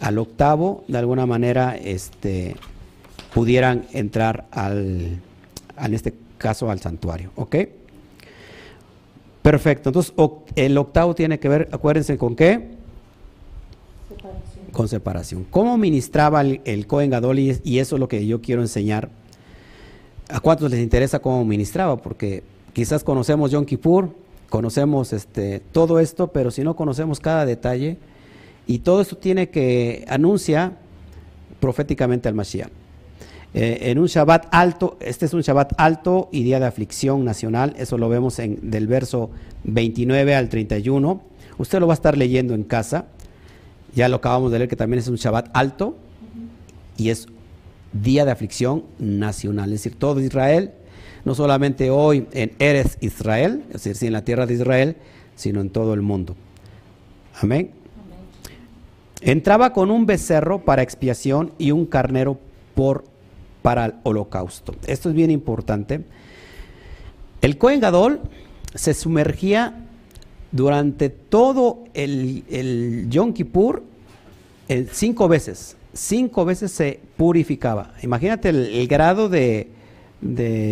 al 0.00 0.18
octavo, 0.18 0.84
de 0.88 0.98
alguna 0.98 1.26
manera, 1.26 1.76
este, 1.76 2.56
pudieran 3.34 3.86
entrar 3.92 4.46
al, 4.50 5.20
en 5.80 5.94
este 5.94 6.14
caso, 6.38 6.70
al 6.70 6.80
santuario. 6.80 7.30
¿Ok? 7.36 7.56
Perfecto. 9.42 9.88
Entonces, 9.90 10.12
el 10.56 10.76
octavo 10.78 11.14
tiene 11.14 11.38
que 11.38 11.48
ver, 11.48 11.68
acuérdense, 11.72 12.18
¿con 12.18 12.36
qué? 12.36 12.77
Con 14.72 14.88
separación. 14.88 15.44
¿Cómo 15.50 15.78
ministraba 15.78 16.42
el, 16.42 16.60
el 16.64 16.86
Cohen 16.86 17.10
Gadol? 17.10 17.38
Y, 17.38 17.78
eso 17.78 17.96
es 17.96 18.00
lo 18.00 18.08
que 18.08 18.26
yo 18.26 18.40
quiero 18.40 18.60
enseñar. 18.62 19.08
¿A 20.28 20.40
cuántos 20.40 20.70
les 20.70 20.80
interesa 20.80 21.20
cómo 21.20 21.44
ministraba? 21.44 21.96
Porque 21.96 22.42
quizás 22.74 23.02
conocemos 23.02 23.50
Yom 23.50 23.64
Kippur, 23.64 24.10
conocemos 24.50 25.12
este, 25.12 25.60
todo 25.72 26.00
esto, 26.00 26.28
pero 26.28 26.50
si 26.50 26.62
no 26.62 26.76
conocemos 26.76 27.18
cada 27.18 27.46
detalle, 27.46 27.96
y 28.66 28.80
todo 28.80 29.00
esto 29.00 29.16
tiene 29.16 29.48
que 29.48 30.04
anuncia 30.08 30.74
proféticamente 31.60 32.28
al 32.28 32.34
Mashiach. 32.34 32.70
Eh, 33.54 33.90
en 33.90 33.98
un 33.98 34.06
Shabbat 34.06 34.48
alto, 34.50 34.98
este 35.00 35.24
es 35.24 35.32
un 35.32 35.40
Shabbat 35.40 35.72
alto 35.78 36.28
y 36.30 36.42
día 36.42 36.60
de 36.60 36.66
aflicción 36.66 37.24
nacional, 37.24 37.74
eso 37.78 37.96
lo 37.96 38.10
vemos 38.10 38.38
en, 38.38 38.70
del 38.70 38.86
verso 38.86 39.30
29 39.64 40.34
al 40.34 40.50
31. 40.50 41.22
Usted 41.56 41.80
lo 41.80 41.86
va 41.86 41.94
a 41.94 41.96
estar 41.96 42.16
leyendo 42.18 42.54
en 42.54 42.62
casa, 42.62 43.06
ya 43.94 44.08
lo 44.08 44.16
acabamos 44.16 44.52
de 44.52 44.58
leer 44.58 44.68
que 44.68 44.76
también 44.76 45.00
es 45.00 45.08
un 45.08 45.16
Shabbat 45.16 45.50
alto 45.52 45.96
y 46.96 47.10
es 47.10 47.26
día 47.92 48.24
de 48.24 48.30
aflicción 48.30 48.84
nacional, 48.98 49.72
es 49.72 49.82
decir, 49.82 49.98
todo 49.98 50.20
Israel, 50.20 50.72
no 51.24 51.34
solamente 51.34 51.90
hoy 51.90 52.26
en 52.32 52.52
Eres 52.58 52.98
Israel, 53.00 53.64
es 53.72 53.84
decir, 53.84 54.08
en 54.08 54.12
la 54.12 54.24
tierra 54.24 54.46
de 54.46 54.54
Israel, 54.54 54.96
sino 55.36 55.60
en 55.60 55.70
todo 55.70 55.94
el 55.94 56.02
mundo. 56.02 56.36
Amén. 57.40 57.70
Entraba 59.20 59.72
con 59.72 59.90
un 59.90 60.06
becerro 60.06 60.64
para 60.64 60.82
expiación 60.82 61.52
y 61.58 61.70
un 61.70 61.86
carnero 61.86 62.38
por 62.74 63.04
para 63.62 63.86
el 63.86 63.94
holocausto. 64.04 64.74
Esto 64.86 65.08
es 65.08 65.14
bien 65.14 65.30
importante. 65.30 66.04
El 67.40 67.58
Cohen 67.58 67.80
Gadol 67.80 68.20
se 68.74 68.94
sumergía 68.94 69.87
durante 70.52 71.08
todo 71.10 71.84
el, 71.94 72.44
el 72.50 73.06
Yom 73.10 73.32
Kippur 73.32 73.82
cinco 74.92 75.28
veces. 75.28 75.76
Cinco 75.92 76.44
veces 76.44 76.70
se 76.72 77.00
purificaba. 77.16 77.94
Imagínate 78.02 78.50
el, 78.50 78.86
grado 78.86 79.28
de, 79.28 79.68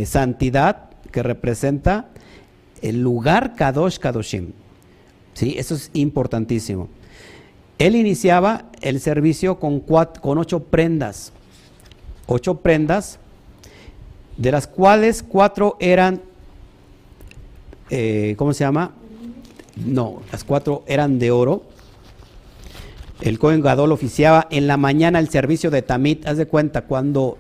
santidad 0.06 0.90
que 1.10 1.22
representa 1.22 2.08
el 2.82 3.00
lugar 3.00 3.54
Kadosh 3.56 3.98
Kadoshim. 3.98 4.52
¿Sí? 5.34 5.54
Eso 5.58 5.74
es 5.74 5.90
importantísimo. 5.94 6.88
Él 7.78 7.96
iniciaba 7.96 8.66
el 8.80 9.00
servicio 9.00 9.58
con, 9.58 9.80
con 9.80 10.38
ocho 10.38 10.60
prendas 10.60 11.32
ocho 12.26 12.56
prendas, 12.56 13.18
de 14.36 14.52
las 14.52 14.66
cuales 14.66 15.22
cuatro 15.22 15.76
eran, 15.80 16.20
eh, 17.90 18.34
¿cómo 18.36 18.52
se 18.52 18.64
llama? 18.64 18.92
No, 19.76 20.22
las 20.32 20.44
cuatro 20.44 20.84
eran 20.86 21.18
de 21.18 21.30
oro. 21.30 21.62
El 23.20 23.38
Cohen 23.38 23.60
Gadol 23.60 23.92
oficiaba 23.92 24.46
en 24.50 24.66
la 24.66 24.76
mañana 24.76 25.18
el 25.18 25.28
servicio 25.28 25.70
de 25.70 25.82
Tamit. 25.82 26.26
Haz 26.26 26.36
de 26.36 26.46
cuenta, 26.46 26.82
cuando 26.82 27.38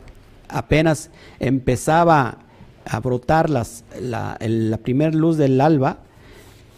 apenas 0.48 1.10
empezaba 1.38 2.38
a 2.84 3.00
brotar 3.00 3.50
la, 3.50 3.66
la 4.00 4.78
primera 4.78 5.10
luz 5.10 5.36
del 5.36 5.60
alba, 5.60 5.98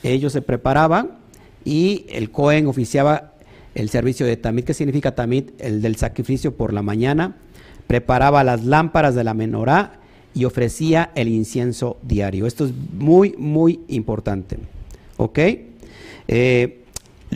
ellos 0.03 0.33
se 0.33 0.43
preparaban 0.43 1.19
y 1.65 2.07
el 2.09 2.31
Cohen 2.31 2.67
oficiaba 2.67 3.33
el 3.75 3.91
servicio 3.91 4.27
de 4.27 4.37
Tamit. 4.37 4.65
¿Qué 4.65 4.75
significa 4.75 5.15
Tamit? 5.15 5.53
El 5.61 5.83
del 5.83 5.97
sacrificio 5.97 6.57
por 6.57 6.73
la 6.73 6.83
mañana 6.83 7.37
preparaba 7.87 8.45
las 8.45 8.65
lámparas 8.65 9.15
de 9.15 9.25
la 9.25 9.35
menorá 9.35 10.01
y 10.35 10.45
ofrecía 10.45 11.11
el 11.15 11.29
incienso 11.29 11.97
diario. 12.03 12.47
Esto 12.47 12.67
es 12.67 12.73
muy, 12.93 13.35
muy 13.39 13.81
importante. 13.89 14.59
¿Ok? 15.19 15.39
Eh, 16.29 16.85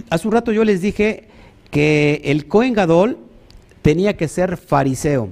hace 0.09 0.27
un 0.27 0.33
rato 0.33 0.53
yo 0.53 0.65
les 0.65 0.81
dije 0.81 1.25
que 1.71 2.23
el 2.25 2.49
Cohen 2.49 2.73
Gadol 2.73 3.19
tenía 3.83 4.17
que 4.17 4.29
ser 4.29 4.57
fariseo. 4.57 5.29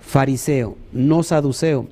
Fariseo, 0.00 0.76
no 0.92 1.22
saduceo. 1.22 1.86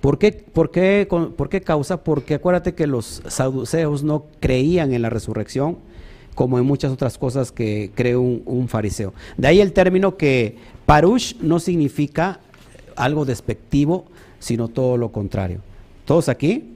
¿Por 0.00 0.18
qué, 0.18 0.32
por, 0.32 0.70
qué, 0.70 1.06
¿Por 1.08 1.48
qué 1.48 1.60
causa? 1.60 2.02
Porque 2.02 2.34
acuérdate 2.34 2.74
que 2.74 2.86
los 2.86 3.22
saduceos 3.26 4.02
no 4.02 4.24
creían 4.40 4.94
en 4.94 5.02
la 5.02 5.10
resurrección 5.10 5.76
como 6.34 6.58
en 6.58 6.64
muchas 6.64 6.92
otras 6.92 7.18
cosas 7.18 7.52
que 7.52 7.90
cree 7.94 8.16
un, 8.16 8.68
fariseo. 8.68 9.12
De 9.36 9.48
ahí 9.48 9.60
el 9.60 9.72
término 9.72 10.16
que 10.16 10.56
parush 10.86 11.34
no 11.40 11.58
significa 11.58 12.40
algo 12.96 13.24
despectivo, 13.24 14.06
sino 14.38 14.68
todo 14.68 14.96
lo 14.96 15.12
contrario. 15.12 15.60
¿Todos 16.04 16.28
aquí? 16.28 16.71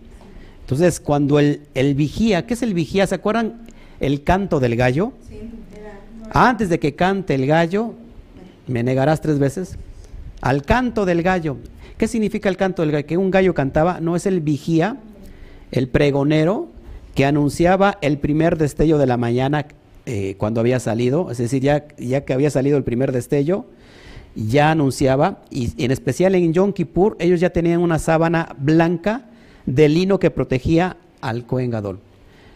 Entonces, 0.67 0.99
cuando 0.99 1.39
el, 1.39 1.61
el 1.75 1.95
vigía, 1.95 2.45
¿qué 2.45 2.55
es 2.55 2.63
el 2.65 2.75
vigía? 2.75 3.07
¿Se 3.07 3.15
acuerdan 3.15 3.61
el 4.01 4.25
canto 4.25 4.59
del 4.59 4.75
gallo? 4.75 5.13
Antes 6.33 6.69
de 6.69 6.81
que 6.81 6.97
cante 6.97 7.37
el 7.37 7.47
gallo, 7.47 7.95
¿me 8.67 8.83
negarás 8.83 9.21
tres 9.21 9.39
veces? 9.39 9.79
Al 10.41 10.65
canto 10.65 11.05
del 11.05 11.23
gallo. 11.23 11.57
¿Qué 11.97 12.09
significa 12.09 12.49
el 12.49 12.57
canto 12.57 12.83
del 12.83 12.91
gallo? 12.91 13.07
Que 13.07 13.17
un 13.17 13.31
gallo 13.31 13.55
cantaba, 13.55 14.01
no 14.01 14.17
es 14.17 14.27
el 14.27 14.41
vigía, 14.41 14.97
el 15.71 15.87
pregonero, 15.87 16.67
que 17.15 17.25
anunciaba 17.25 17.97
el 18.01 18.19
primer 18.19 18.59
destello 18.59 18.99
de 18.99 19.07
la 19.07 19.17
mañana 19.17 19.67
eh, 20.05 20.35
cuando 20.37 20.59
había 20.59 20.81
salido, 20.81 21.31
es 21.31 21.39
decir, 21.39 21.63
ya, 21.63 21.87
ya 21.97 22.25
que 22.25 22.33
había 22.33 22.51
salido 22.51 22.77
el 22.77 22.83
primer 22.83 23.13
destello, 23.13 23.67
ya 24.35 24.73
anunciaba, 24.73 25.45
y 25.49 25.81
en 25.81 25.93
especial 25.93 26.35
en 26.35 26.53
Yom 26.53 26.73
Kippur, 26.73 27.17
ellos 27.21 27.39
ya 27.39 27.51
tenían 27.51 27.81
una 27.81 28.01
sábana 28.01 28.57
blanca 28.59 29.27
de 29.67 29.89
lino 29.89 30.19
que 30.19 30.31
protegía 30.31 30.97
al 31.21 31.45
Cohen 31.45 31.71
Gadol. 31.71 31.99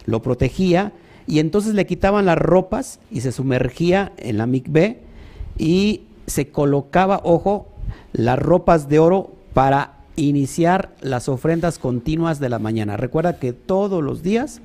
Lo 0.05 0.21
protegía 0.21 0.93
y 1.27 1.39
entonces 1.39 1.73
le 1.73 1.85
quitaban 1.85 2.25
las 2.25 2.37
ropas 2.37 2.99
y 3.11 3.21
se 3.21 3.31
sumergía 3.31 4.11
en 4.17 4.37
la 4.37 4.47
mikveh 4.47 4.99
y 5.57 6.01
se 6.25 6.47
colocaba, 6.49 7.21
ojo, 7.23 7.67
las 8.13 8.39
ropas 8.39 8.89
de 8.89 8.99
oro 8.99 9.31
para 9.53 9.97
iniciar 10.15 10.93
las 11.01 11.29
ofrendas 11.29 11.79
continuas 11.79 12.39
de 12.39 12.49
la 12.49 12.59
mañana. 12.59 12.97
Recuerda 12.97 13.39
que 13.39 13.53
todos 13.53 14.03
los 14.03 14.23
días, 14.23 14.61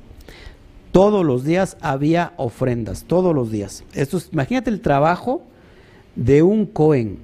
todos 0.92 1.24
los 1.24 1.44
días 1.44 1.76
había 1.80 2.32
ofrendas, 2.36 3.04
todos 3.04 3.34
los 3.34 3.50
días. 3.50 3.84
Esto 3.94 4.18
imagínate 4.32 4.70
el 4.70 4.80
trabajo 4.80 5.42
de 6.14 6.42
un 6.42 6.66
Cohen, 6.66 7.18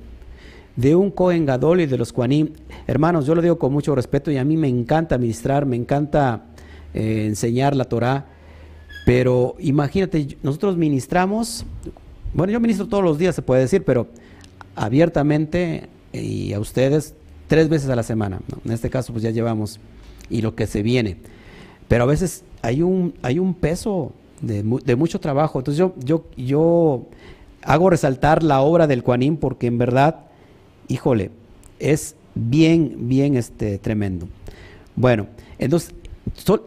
de 0.77 0.95
un 0.95 1.11
Cohen 1.11 1.47
Gadol 1.47 1.81
y 1.81 1.87
de 1.87 1.99
los 1.99 2.13
Kuanim. 2.13 2.51
Hermanos, 2.87 3.27
yo 3.27 3.35
lo 3.35 3.43
digo 3.43 3.59
con 3.59 3.73
mucho 3.73 3.95
respeto 3.95 4.31
y 4.31 4.39
a 4.39 4.45
mí 4.45 4.57
me 4.57 4.69
encanta 4.69 5.19
ministrar, 5.19 5.67
me 5.67 5.77
encanta 5.77 6.45
eh, 6.95 7.27
enseñar 7.27 7.77
la 7.77 7.85
Torah, 7.85 8.27
pero 9.07 9.57
imagínate, 9.59 10.37
nosotros 10.43 10.77
ministramos, 10.77 11.65
bueno, 12.35 12.53
yo 12.53 12.61
ministro 12.61 12.89
todos 12.89 13.05
los 13.05 13.19
días, 13.19 13.35
se 13.35 13.43
puede 13.43 13.63
decir, 13.63 13.85
pero 13.85 14.09
abiertamente 14.75 15.89
y 16.13 16.53
a 16.53 16.61
ustedes 16.61 17.15
tres 17.49 17.69
veces 17.69 17.89
a 17.91 17.97
la 17.97 18.03
semana. 18.03 18.41
En 18.65 18.73
este 18.73 18.91
caso, 18.91 19.13
pues 19.13 19.23
ya 19.23 19.31
llevamos 19.31 19.81
y 20.31 20.43
lo 20.43 20.55
que 20.55 20.67
se 20.67 20.83
viene. 20.83 21.17
Pero 21.89 22.05
a 22.05 22.07
veces 22.07 22.45
hay 22.63 22.83
un, 22.83 23.15
hay 23.23 23.39
un 23.39 23.55
peso 23.55 24.13
de, 24.41 24.63
de 24.85 24.97
mucho 24.97 25.21
trabajo. 25.21 25.59
Entonces 25.59 25.79
yo, 25.79 25.95
yo, 25.99 26.25
yo 26.37 27.07
hago 27.63 27.91
resaltar 27.91 28.43
la 28.43 28.61
obra 28.61 28.87
del 28.87 29.03
Kuanim 29.03 29.37
porque 29.37 29.67
en 29.67 29.79
verdad, 29.79 30.25
híjole, 30.89 31.31
es 31.79 32.17
bien, 32.35 33.09
bien 33.09 33.37
este, 33.37 33.79
tremendo. 33.79 34.29
Bueno, 34.97 35.27
entonces 35.59 35.95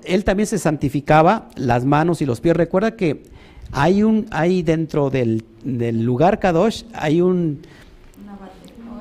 él 0.04 0.24
también 0.24 0.48
se 0.48 0.60
santificaba 0.60 1.50
las 1.56 1.86
manos 1.86 2.22
y 2.22 2.26
los 2.26 2.42
pies. 2.42 2.56
Recuerda 2.56 2.96
que 2.96 3.24
hay 3.72 4.04
un, 4.04 4.28
hay 4.32 4.64
dentro 4.64 5.10
del, 5.10 5.44
del 5.64 6.04
lugar 6.04 6.40
Kadosh, 6.40 6.84
hay 6.94 7.22
un, 7.22 7.62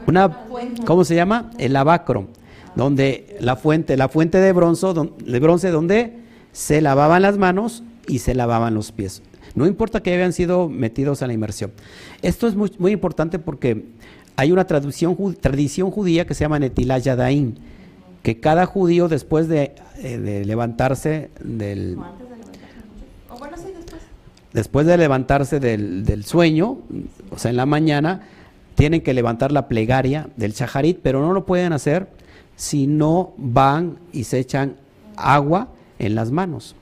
una, 0.06 0.44
¿cómo 0.84 1.04
se 1.04 1.14
llama? 1.14 1.50
El 1.58 1.72
lavacro, 1.72 2.28
donde 2.74 3.36
la 3.40 3.56
fuente, 3.56 3.96
la 3.96 4.08
fuente 4.08 4.38
de 4.38 4.52
bronce, 4.52 4.86
de 5.24 5.40
bronce 5.40 5.70
donde 5.70 6.18
se 6.52 6.80
lavaban 6.80 7.22
las 7.22 7.38
manos 7.38 7.82
y 8.06 8.18
se 8.18 8.34
lavaban 8.34 8.74
los 8.74 8.92
pies. 8.92 9.22
No 9.54 9.66
importa 9.66 10.02
que 10.02 10.12
hayan 10.12 10.32
sido 10.32 10.68
metidos 10.68 11.22
a 11.22 11.26
la 11.26 11.32
inmersión. 11.32 11.72
Esto 12.22 12.48
es 12.48 12.56
muy, 12.56 12.72
muy 12.78 12.92
importante 12.92 13.38
porque 13.38 13.84
hay 14.36 14.52
una 14.52 14.66
tradición, 14.66 15.16
tradición 15.40 15.90
judía 15.90 16.26
que 16.26 16.34
se 16.34 16.44
llama 16.44 16.58
Netilah 16.58 16.98
Yadaim, 16.98 17.54
que 18.22 18.40
cada 18.40 18.66
judío 18.66 19.08
después 19.08 19.48
de, 19.48 19.74
eh, 19.98 20.42
levantarse 20.44 21.30
del... 21.42 21.98
Después 24.52 24.86
de 24.86 24.96
levantarse 24.96 25.58
del, 25.58 26.04
del, 26.04 26.24
sueño, 26.24 26.78
o 27.30 27.38
sea, 27.38 27.50
en 27.50 27.56
la 27.56 27.66
mañana, 27.66 28.22
tienen 28.76 29.00
que 29.00 29.12
levantar 29.12 29.50
la 29.50 29.66
plegaria 29.66 30.28
del 30.36 30.52
shaharit, 30.52 31.00
pero 31.02 31.20
no 31.20 31.32
lo 31.32 31.44
pueden 31.44 31.72
hacer 31.72 32.06
si 32.54 32.86
no 32.86 33.34
van 33.36 33.98
y 34.12 34.24
se 34.24 34.38
echan 34.38 34.76
agua 35.16 35.68
en 35.98 36.14
las 36.14 36.30
manos 36.30 36.76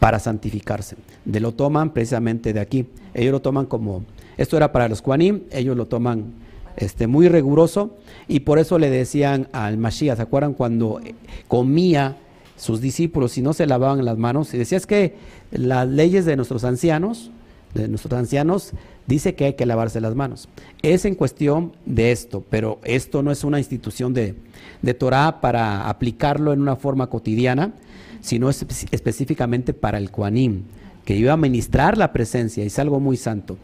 para 0.00 0.18
santificarse. 0.18 0.96
De 1.24 1.38
lo 1.38 1.52
toman 1.52 1.90
precisamente 1.90 2.52
de 2.52 2.58
aquí. 2.58 2.86
Ellos 3.14 3.30
lo 3.32 3.40
toman 3.40 3.66
como, 3.66 4.04
esto 4.36 4.56
era 4.56 4.72
para 4.72 4.88
los 4.88 5.02
Kuanim, 5.02 5.42
ellos 5.52 5.76
lo 5.76 5.86
toman 5.86 6.32
este, 6.76 7.06
muy 7.06 7.28
riguroso 7.28 7.96
y 8.28 8.40
por 8.40 8.58
eso 8.58 8.78
le 8.78 8.90
decían 8.90 9.48
al 9.52 9.78
Mashiach, 9.78 10.16
¿se 10.16 10.22
acuerdan 10.22 10.54
cuando 10.54 11.00
comía 11.48 12.16
sus 12.56 12.80
discípulos 12.80 13.36
y 13.38 13.42
no 13.42 13.52
se 13.52 13.66
lavaban 13.66 14.04
las 14.04 14.18
manos? 14.18 14.52
Y 14.54 14.58
decía 14.58 14.78
es 14.78 14.86
que 14.86 15.14
las 15.50 15.88
leyes 15.88 16.24
de 16.24 16.36
nuestros 16.36 16.64
ancianos, 16.64 17.30
de 17.74 17.88
nuestros 17.88 18.18
ancianos, 18.18 18.72
dice 19.06 19.34
que 19.34 19.46
hay 19.46 19.54
que 19.54 19.66
lavarse 19.66 20.00
las 20.00 20.14
manos. 20.14 20.48
Es 20.82 21.04
en 21.04 21.14
cuestión 21.14 21.72
de 21.86 22.12
esto, 22.12 22.44
pero 22.48 22.80
esto 22.84 23.22
no 23.22 23.30
es 23.30 23.44
una 23.44 23.58
institución 23.58 24.14
de, 24.14 24.34
de 24.80 24.94
Torah 24.94 25.40
para 25.40 25.88
aplicarlo 25.88 26.52
en 26.52 26.60
una 26.60 26.76
forma 26.76 27.08
cotidiana, 27.08 27.72
sino 28.20 28.48
es 28.48 28.64
específicamente 28.90 29.74
para 29.74 29.98
el 29.98 30.10
Kuanim, 30.10 30.62
que 31.04 31.16
iba 31.16 31.32
a 31.32 31.36
ministrar 31.36 31.98
la 31.98 32.12
presencia, 32.12 32.62
y 32.62 32.68
es 32.68 32.78
algo 32.78 33.00
muy 33.00 33.16
santo. 33.16 33.58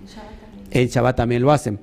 El 0.71 0.89
Shabbat 0.89 1.17
también 1.17 1.43
lo 1.43 1.53
hace. 1.53 1.79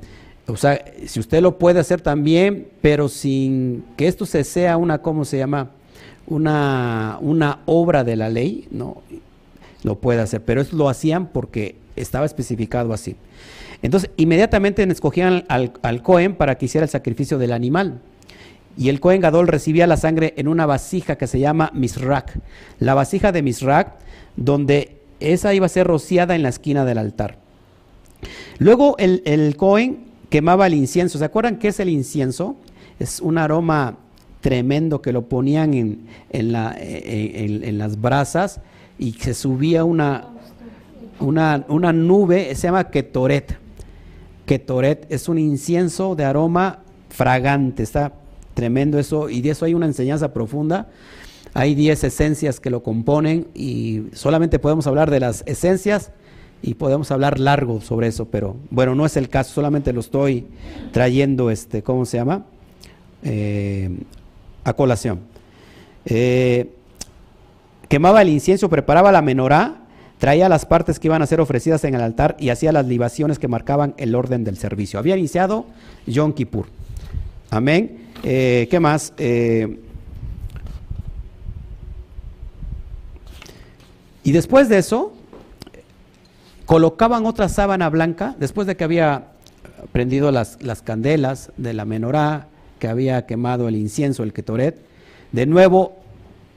O 0.47 0.57
sea, 0.57 0.83
si 1.07 1.19
usted 1.19 1.41
lo 1.41 1.57
puede 1.57 1.79
hacer 1.79 2.01
también, 2.01 2.67
pero 2.81 3.09
sin 3.09 3.83
que 3.97 4.07
esto 4.07 4.25
se 4.25 4.43
sea 4.43 4.77
una, 4.77 4.99
¿cómo 4.99 5.25
se 5.25 5.37
llama? 5.37 5.71
Una, 6.27 7.17
una 7.21 7.59
obra 7.65 8.03
de 8.03 8.15
la 8.15 8.29
ley, 8.29 8.67
no, 8.69 9.01
lo 9.83 9.95
puede 9.95 10.21
hacer. 10.21 10.41
Pero 10.43 10.61
eso 10.61 10.75
lo 10.75 10.87
hacían 10.87 11.27
porque 11.27 11.75
estaba 11.95 12.25
especificado 12.25 12.93
así. 12.93 13.15
Entonces, 13.81 14.11
inmediatamente 14.17 14.83
escogían 14.83 15.45
al, 15.47 15.73
al 15.81 16.01
Cohen 16.03 16.35
para 16.35 16.57
que 16.57 16.65
hiciera 16.65 16.85
el 16.85 16.89
sacrificio 16.89 17.37
del 17.37 17.51
animal. 17.51 17.99
Y 18.77 18.89
el 18.89 18.99
Cohen 18.99 19.21
Gadol 19.21 19.47
recibía 19.47 19.87
la 19.87 19.97
sangre 19.97 20.33
en 20.37 20.47
una 20.47 20.65
vasija 20.65 21.17
que 21.17 21.27
se 21.27 21.39
llama 21.39 21.71
Misrak. 21.73 22.39
La 22.79 22.93
vasija 22.93 23.31
de 23.31 23.41
Misrak, 23.41 23.93
donde 24.35 24.97
esa 25.19 25.53
iba 25.53 25.65
a 25.65 25.69
ser 25.69 25.87
rociada 25.87 26.35
en 26.35 26.43
la 26.43 26.49
esquina 26.49 26.85
del 26.85 26.97
altar. 26.97 27.37
Luego 28.59 28.95
el, 28.97 29.21
el 29.25 29.55
Cohen 29.55 30.05
quemaba 30.35 30.67
el 30.67 30.73
incienso. 30.73 31.17
¿Se 31.17 31.23
acuerdan 31.23 31.59
qué 31.59 31.69
es 31.69 31.79
el 31.79 31.87
incienso? 31.87 32.57
Es 32.99 33.21
un 33.21 33.37
aroma 33.37 33.99
tremendo 34.41 35.01
que 35.01 35.13
lo 35.13 35.29
ponían 35.29 35.73
en, 35.73 36.07
en, 36.29 36.51
la, 36.51 36.75
en 36.77 37.77
las 37.77 38.01
brasas 38.01 38.59
y 38.99 39.13
se 39.13 39.33
subía 39.33 39.85
una, 39.85 40.27
una, 41.21 41.63
una 41.69 41.93
nube, 41.93 42.53
se 42.53 42.67
llama 42.67 42.89
ketoret. 42.89 43.57
Ketoret 44.45 45.07
es 45.09 45.29
un 45.29 45.39
incienso 45.39 46.15
de 46.15 46.25
aroma 46.25 46.79
fragante, 47.07 47.83
está 47.83 48.11
tremendo 48.55 48.99
eso, 48.99 49.29
y 49.29 49.39
de 49.39 49.51
eso 49.51 49.63
hay 49.63 49.73
una 49.73 49.85
enseñanza 49.85 50.33
profunda. 50.33 50.89
Hay 51.53 51.75
10 51.75 52.03
esencias 52.03 52.59
que 52.59 52.69
lo 52.69 52.83
componen 52.83 53.47
y 53.53 54.07
solamente 54.11 54.59
podemos 54.59 54.85
hablar 54.85 55.09
de 55.11 55.21
las 55.21 55.43
esencias 55.45 56.11
y 56.65 56.73
podemos 56.73 57.11
hablar 57.11 57.39
largo 57.39 57.79
sobre 57.79 58.07
eso, 58.07 58.25
pero 58.25 58.55
bueno, 58.71 58.95
no 58.95 59.05
es 59.05 59.17
el 59.17 59.29
caso, 59.29 59.53
solamente 59.53 59.93
lo 59.93 59.99
estoy 59.99 60.47
trayendo, 60.91 61.51
este, 61.51 61.83
¿cómo 61.83 62.05
se 62.05 62.17
llama? 62.17 62.43
Eh, 63.23 63.95
a 64.63 64.73
colación. 64.73 65.19
Eh, 66.05 66.71
quemaba 67.87 68.23
el 68.23 68.29
incienso, 68.29 68.67
preparaba 68.67 69.11
la 69.11 69.21
menorá 69.21 69.81
traía 70.17 70.49
las 70.49 70.65
partes 70.65 70.97
que 70.97 71.07
iban 71.07 71.21
a 71.21 71.27
ser 71.27 71.39
ofrecidas 71.39 71.83
en 71.83 71.93
el 71.93 72.01
altar 72.01 72.35
y 72.39 72.49
hacía 72.49 72.71
las 72.71 72.87
libaciones 72.87 73.37
que 73.37 73.47
marcaban 73.47 73.93
el 73.97 74.15
orden 74.15 74.43
del 74.43 74.57
servicio. 74.57 74.97
Había 74.97 75.17
iniciado 75.17 75.67
Yom 76.07 76.33
Kippur. 76.33 76.65
Amén. 77.51 78.07
Eh, 78.23 78.67
¿Qué 78.71 78.79
más? 78.79 79.13
Y 84.23 84.31
después 84.31 84.67
de 84.67 84.79
eso, 84.79 85.13
colocaban 86.65 87.25
otra 87.25 87.49
sábana 87.49 87.89
blanca, 87.89 88.35
después 88.39 88.67
de 88.67 88.75
que 88.75 88.83
había 88.83 89.27
prendido 89.91 90.31
las, 90.31 90.61
las 90.61 90.81
candelas 90.81 91.51
de 91.57 91.73
la 91.73 91.85
menorá, 91.85 92.47
que 92.79 92.87
había 92.87 93.25
quemado 93.25 93.67
el 93.67 93.75
incienso, 93.75 94.23
el 94.23 94.33
ketoret, 94.33 94.79
de 95.31 95.45
nuevo 95.45 95.97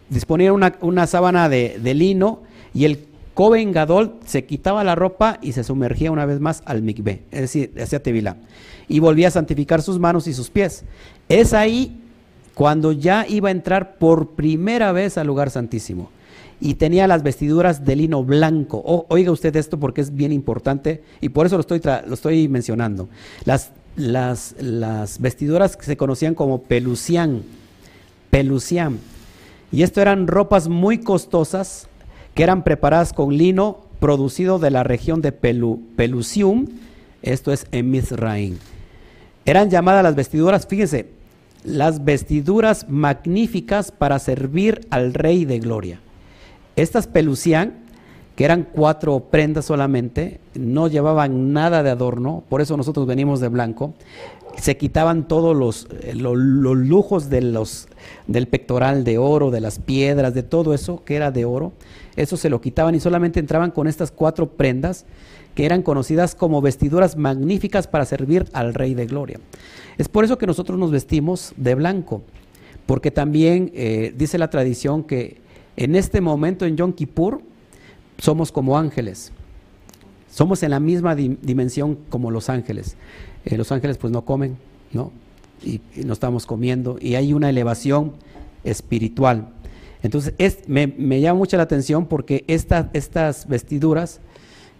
disponían 0.08 0.54
una, 0.54 0.74
una 0.80 1.06
sábana 1.06 1.48
de, 1.48 1.78
de 1.82 1.94
lino 1.94 2.42
y 2.74 2.84
el 2.84 3.06
Coven 3.34 3.72
Gadol 3.72 4.16
se 4.24 4.46
quitaba 4.46 4.82
la 4.82 4.94
ropa 4.94 5.38
y 5.42 5.52
se 5.52 5.62
sumergía 5.62 6.10
una 6.10 6.26
vez 6.26 6.40
más 6.40 6.62
al 6.64 6.82
mikveh, 6.82 7.22
es 7.30 7.40
decir, 7.40 7.72
hacia 7.80 8.02
Tevilá, 8.02 8.36
y 8.88 8.98
volvía 8.98 9.28
a 9.28 9.30
santificar 9.30 9.80
sus 9.80 9.98
manos 10.00 10.26
y 10.26 10.34
sus 10.34 10.50
pies. 10.50 10.84
Es 11.28 11.52
ahí 11.52 12.00
cuando 12.54 12.90
ya 12.90 13.26
iba 13.28 13.48
a 13.48 13.52
entrar 13.52 13.98
por 13.98 14.30
primera 14.30 14.90
vez 14.90 15.18
al 15.18 15.28
lugar 15.28 15.50
santísimo 15.50 16.10
y 16.60 16.74
tenía 16.74 17.06
las 17.06 17.22
vestiduras 17.22 17.84
de 17.84 17.96
lino 17.96 18.24
blanco. 18.24 19.06
oiga 19.08 19.30
usted 19.30 19.54
esto 19.56 19.78
porque 19.78 20.00
es 20.00 20.14
bien 20.14 20.32
importante 20.32 21.02
y 21.20 21.28
por 21.28 21.46
eso 21.46 21.56
lo 21.56 21.60
estoy, 21.60 21.80
lo 22.06 22.14
estoy 22.14 22.48
mencionando. 22.48 23.08
Las, 23.44 23.70
vestiduras 25.20 25.76
que 25.76 25.84
se 25.84 25.96
conocían 25.96 26.34
como 26.34 26.62
pelucián, 26.62 27.42
pelucián. 28.30 28.98
Y 29.70 29.82
esto 29.82 30.00
eran 30.00 30.26
ropas 30.26 30.68
muy 30.68 30.98
costosas 30.98 31.88
que 32.34 32.42
eran 32.42 32.64
preparadas 32.64 33.12
con 33.12 33.36
lino 33.36 33.78
producido 34.00 34.58
de 34.58 34.70
la 34.70 34.84
región 34.84 35.20
de 35.20 35.32
Pelusium, 35.32 36.66
esto 37.22 37.52
es 37.52 37.66
en 37.72 37.90
Mizraim. 37.90 38.56
Eran 39.44 39.70
llamadas 39.70 40.04
las 40.04 40.14
vestiduras, 40.14 40.66
fíjense, 40.66 41.08
las 41.64 42.04
vestiduras 42.04 42.88
magníficas 42.88 43.90
para 43.90 44.18
servir 44.20 44.86
al 44.90 45.14
Rey 45.14 45.44
de 45.44 45.58
Gloria. 45.58 46.00
Estas 46.78 47.06
Pelusian 47.06 47.88
que 48.38 48.44
eran 48.44 48.68
cuatro 48.70 49.18
prendas 49.18 49.64
solamente, 49.64 50.38
no 50.54 50.86
llevaban 50.86 51.52
nada 51.52 51.82
de 51.82 51.90
adorno, 51.90 52.44
por 52.48 52.60
eso 52.60 52.76
nosotros 52.76 53.04
venimos 53.04 53.40
de 53.40 53.48
blanco, 53.48 53.94
se 54.56 54.76
quitaban 54.76 55.26
todos 55.26 55.56
los, 55.56 55.88
eh, 56.02 56.14
los, 56.14 56.36
lujos 56.36 57.30
de 57.30 57.40
los, 57.40 57.88
del 58.28 58.46
pectoral 58.46 59.02
de 59.02 59.18
oro, 59.18 59.50
de 59.50 59.60
las 59.60 59.80
piedras, 59.80 60.34
de 60.34 60.44
todo 60.44 60.72
eso 60.72 61.02
que 61.04 61.16
era 61.16 61.32
de 61.32 61.44
oro, 61.44 61.72
eso 62.14 62.36
se 62.36 62.48
lo 62.48 62.60
quitaban 62.60 62.94
y 62.94 63.00
solamente 63.00 63.40
entraban 63.40 63.72
con 63.72 63.88
estas 63.88 64.12
cuatro 64.12 64.50
prendas 64.50 65.04
que 65.56 65.66
eran 65.66 65.82
conocidas 65.82 66.36
como 66.36 66.60
vestiduras 66.62 67.16
magníficas 67.16 67.88
para 67.88 68.04
servir 68.04 68.46
al 68.52 68.72
Rey 68.72 68.94
de 68.94 69.06
Gloria. 69.06 69.40
Es 69.98 70.08
por 70.08 70.24
eso 70.24 70.38
que 70.38 70.46
nosotros 70.46 70.78
nos 70.78 70.92
vestimos 70.92 71.54
de 71.56 71.74
blanco, 71.74 72.22
porque 72.86 73.10
también 73.10 73.72
eh, 73.74 74.14
dice 74.16 74.38
la 74.38 74.48
tradición 74.48 75.02
que 75.02 75.47
en 75.78 75.94
este 75.94 76.20
momento 76.20 76.66
en 76.66 76.76
Yom 76.76 76.92
Kippur, 76.92 77.40
somos 78.18 78.50
como 78.50 78.76
ángeles. 78.76 79.30
Somos 80.28 80.64
en 80.64 80.72
la 80.72 80.80
misma 80.80 81.14
dimensión 81.14 81.96
como 82.08 82.32
los 82.32 82.48
ángeles. 82.48 82.96
Eh, 83.44 83.56
los 83.56 83.70
ángeles 83.70 83.96
pues 83.96 84.12
no 84.12 84.24
comen, 84.24 84.56
¿no? 84.92 85.12
Y, 85.62 85.80
no 86.04 86.12
estamos 86.12 86.46
comiendo. 86.46 86.98
Y 87.00 87.14
hay 87.14 87.32
una 87.32 87.48
elevación 87.48 88.14
espiritual. 88.64 89.50
Entonces 90.02 90.34
es, 90.38 90.68
me, 90.68 91.20
llama 91.20 91.38
mucho 91.38 91.56
la 91.56 91.62
atención 91.62 92.06
porque 92.06 92.44
estas 92.48 93.46
vestiduras 93.46 94.18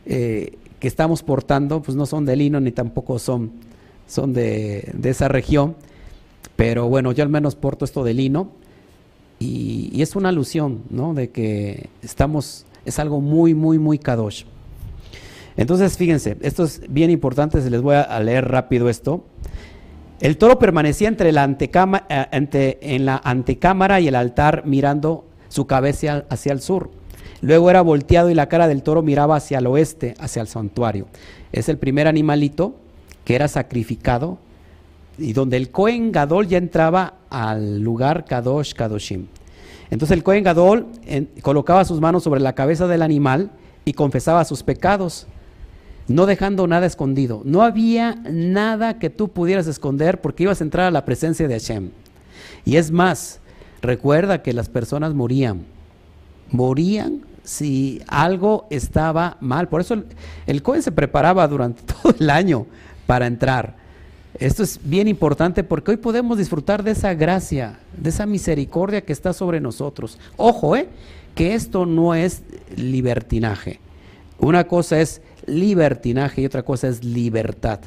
eh, 0.05 0.59
que 0.81 0.89
estamos 0.89 1.23
portando 1.23 1.81
pues 1.81 1.97
no 1.97 2.07
son 2.07 2.27
de 2.27 2.35
lino 2.35 2.59
ni 2.59 2.73
tampoco 2.73 3.21
son, 3.21 3.53
son 4.09 4.33
de, 4.33 4.91
de, 4.95 5.11
esa 5.11 5.29
región. 5.29 5.77
Pero 6.57 6.89
bueno, 6.89 7.13
yo 7.13 7.23
al 7.23 7.31
menos 7.31 7.55
porto 7.55 7.85
esto 7.85 8.03
de 8.03 8.15
lino. 8.15 8.58
Y, 9.39 10.03
es 10.03 10.17
una 10.17 10.31
alusión, 10.31 10.83
¿no? 10.91 11.15
De 11.15 11.31
que 11.31 11.89
estamos 12.03 12.65
es 12.85 12.99
algo 12.99 13.21
muy, 13.21 13.55
muy, 13.55 13.79
muy 13.79 13.99
kadosh. 13.99 14.45
Entonces, 15.57 15.97
fíjense, 15.97 16.37
esto 16.41 16.65
es 16.65 16.83
bien 16.89 17.11
importante, 17.11 17.61
se 17.61 17.71
les 17.71 17.83
voy 17.83 17.97
a 17.97 18.21
leer 18.21 18.49
rápido 18.49 18.89
esto. 18.89 19.25
El 20.21 20.37
toro 20.37 20.59
permanecía 20.59 21.09
entre 21.09 21.31
la 21.31 21.45
eh, 21.45 22.79
en 22.81 23.07
la 23.07 23.21
antecámara 23.23 24.01
y 24.01 24.09
el 24.09 24.17
altar 24.17 24.65
mirando 24.67 25.25
su 25.49 25.67
cabeza 25.67 26.25
hacia 26.29 26.53
el 26.53 26.61
sur. 26.61 26.91
Luego 27.41 27.71
era 27.71 27.83
volteado 27.83 28.29
y 28.29 28.35
la 28.35 28.49
cara 28.49 28.67
del 28.67 28.83
toro 28.83 29.03
miraba 29.03 29.37
hacia 29.37 29.59
el 29.59 29.67
oeste, 29.69 30.15
hacia 30.19 30.43
el 30.43 30.49
santuario. 30.49 31.07
Es 31.53 31.69
el 31.69 31.79
primer 31.79 32.09
animalito 32.09 32.75
que 33.25 33.37
era 33.37 33.47
sacrificado 33.47 34.39
y 35.19 35.33
donde 35.33 35.57
el 35.57 35.71
Cohen 35.71 36.13
Gadol 36.13 36.49
ya 36.49 36.59
entraba 36.59 37.15
al 37.31 37.81
lugar 37.81 38.25
Kadosh 38.25 38.73
Kadoshim. 38.73 39.27
Entonces 39.91 40.17
el 40.17 40.23
Cohen 40.23 40.45
Gadol 40.45 40.87
colocaba 41.43 41.85
sus 41.85 42.01
manos 42.01 42.23
sobre 42.23 42.41
la 42.41 42.55
cabeza 42.55 42.87
del 42.87 43.03
animal 43.03 43.51
y 43.85 43.95
confesaba 43.95 44.45
sus 44.45 44.63
pecados, 44.63 45.27
no 46.09 46.27
dejando 46.27 46.67
nada 46.67 46.87
escondido. 46.87 47.43
No 47.45 47.63
había 47.63 48.17
nada 48.31 48.99
que 48.99 49.11
tú 49.11 49.29
pudieras 49.29 49.67
esconder 49.67 50.21
porque 50.21 50.45
ibas 50.45 50.61
a 50.61 50.65
entrar 50.65 50.87
a 50.87 50.91
la 50.91 51.05
presencia 51.05 51.49
de 51.49 51.55
Hashem. 51.59 51.91
Y 52.65 52.77
es 52.77 52.91
más, 52.91 53.41
recuerda 53.81 54.43
que 54.43 54.53
las 54.53 54.69
personas 54.69 55.15
morían. 55.15 55.65
Morían 56.51 57.23
si 57.45 58.03
algo 58.09 58.67
estaba 58.69 59.39
mal. 59.41 59.69
Por 59.69 59.81
eso 59.81 59.95
el, 59.95 60.05
el 60.47 60.63
Cohen 60.63 60.83
se 60.83 60.93
preparaba 60.93 61.49
durante 61.49 61.83
todo 62.03 62.15
el 62.19 62.29
año 62.29 62.67
para 63.07 63.27
entrar. 63.27 63.78
Esto 64.39 64.63
es 64.63 64.79
bien 64.85 65.09
importante 65.09 65.65
porque 65.65 65.91
hoy 65.91 65.97
podemos 65.97 66.39
disfrutar 66.39 66.85
de 66.85 66.93
esa 66.93 67.13
gracia, 67.15 67.81
de 67.97 68.11
esa 68.11 68.25
misericordia 68.25 69.01
que 69.01 69.13
está 69.13 69.33
sobre 69.33 69.61
nosotros. 69.61 70.19
Ojo, 70.37 70.77
¿eh? 70.77 70.89
que 71.35 71.55
esto 71.55 71.87
no 71.87 72.15
es 72.15 72.43
libertinaje. 72.77 73.81
Una 74.39 74.69
cosa 74.69 75.01
es 75.01 75.23
libertinaje 75.47 76.43
y 76.43 76.47
otra 76.47 76.63
cosa 76.63 76.87
es 76.87 77.03
libertad. 77.03 77.81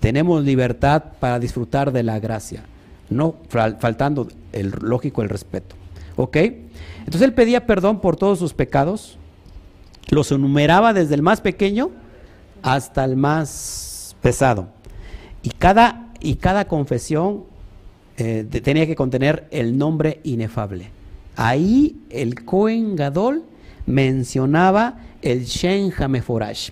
Tenemos 0.00 0.44
libertad 0.44 1.04
para 1.18 1.38
disfrutar 1.38 1.90
de 1.92 2.02
la 2.02 2.20
gracia, 2.20 2.64
no 3.08 3.36
faltando 3.48 4.28
el 4.52 4.70
lógico 4.80 5.22
el 5.22 5.30
respeto. 5.30 5.74
¿Ok? 6.16 6.36
Entonces 6.98 7.22
él 7.22 7.32
pedía 7.32 7.66
perdón 7.66 8.00
por 8.00 8.16
todos 8.16 8.38
sus 8.38 8.52
pecados, 8.52 9.18
los 10.10 10.30
enumeraba 10.32 10.92
desde 10.92 11.14
el 11.14 11.22
más 11.22 11.40
pequeño 11.40 11.90
hasta 12.62 13.04
el 13.04 13.16
más 13.16 14.16
pesado. 14.20 14.68
Y 15.42 15.50
cada, 15.50 16.12
y 16.20 16.36
cada 16.36 16.66
confesión 16.66 17.44
eh, 18.16 18.44
tenía 18.62 18.86
que 18.86 18.96
contener 18.96 19.46
el 19.50 19.78
nombre 19.78 20.20
inefable. 20.24 20.90
Ahí 21.36 21.96
el 22.10 22.44
Cohen 22.44 22.96
Gadol 22.96 23.44
mencionaba 23.86 24.98
el 25.22 25.44
Shen 25.44 25.92
Hameforash. 25.96 26.70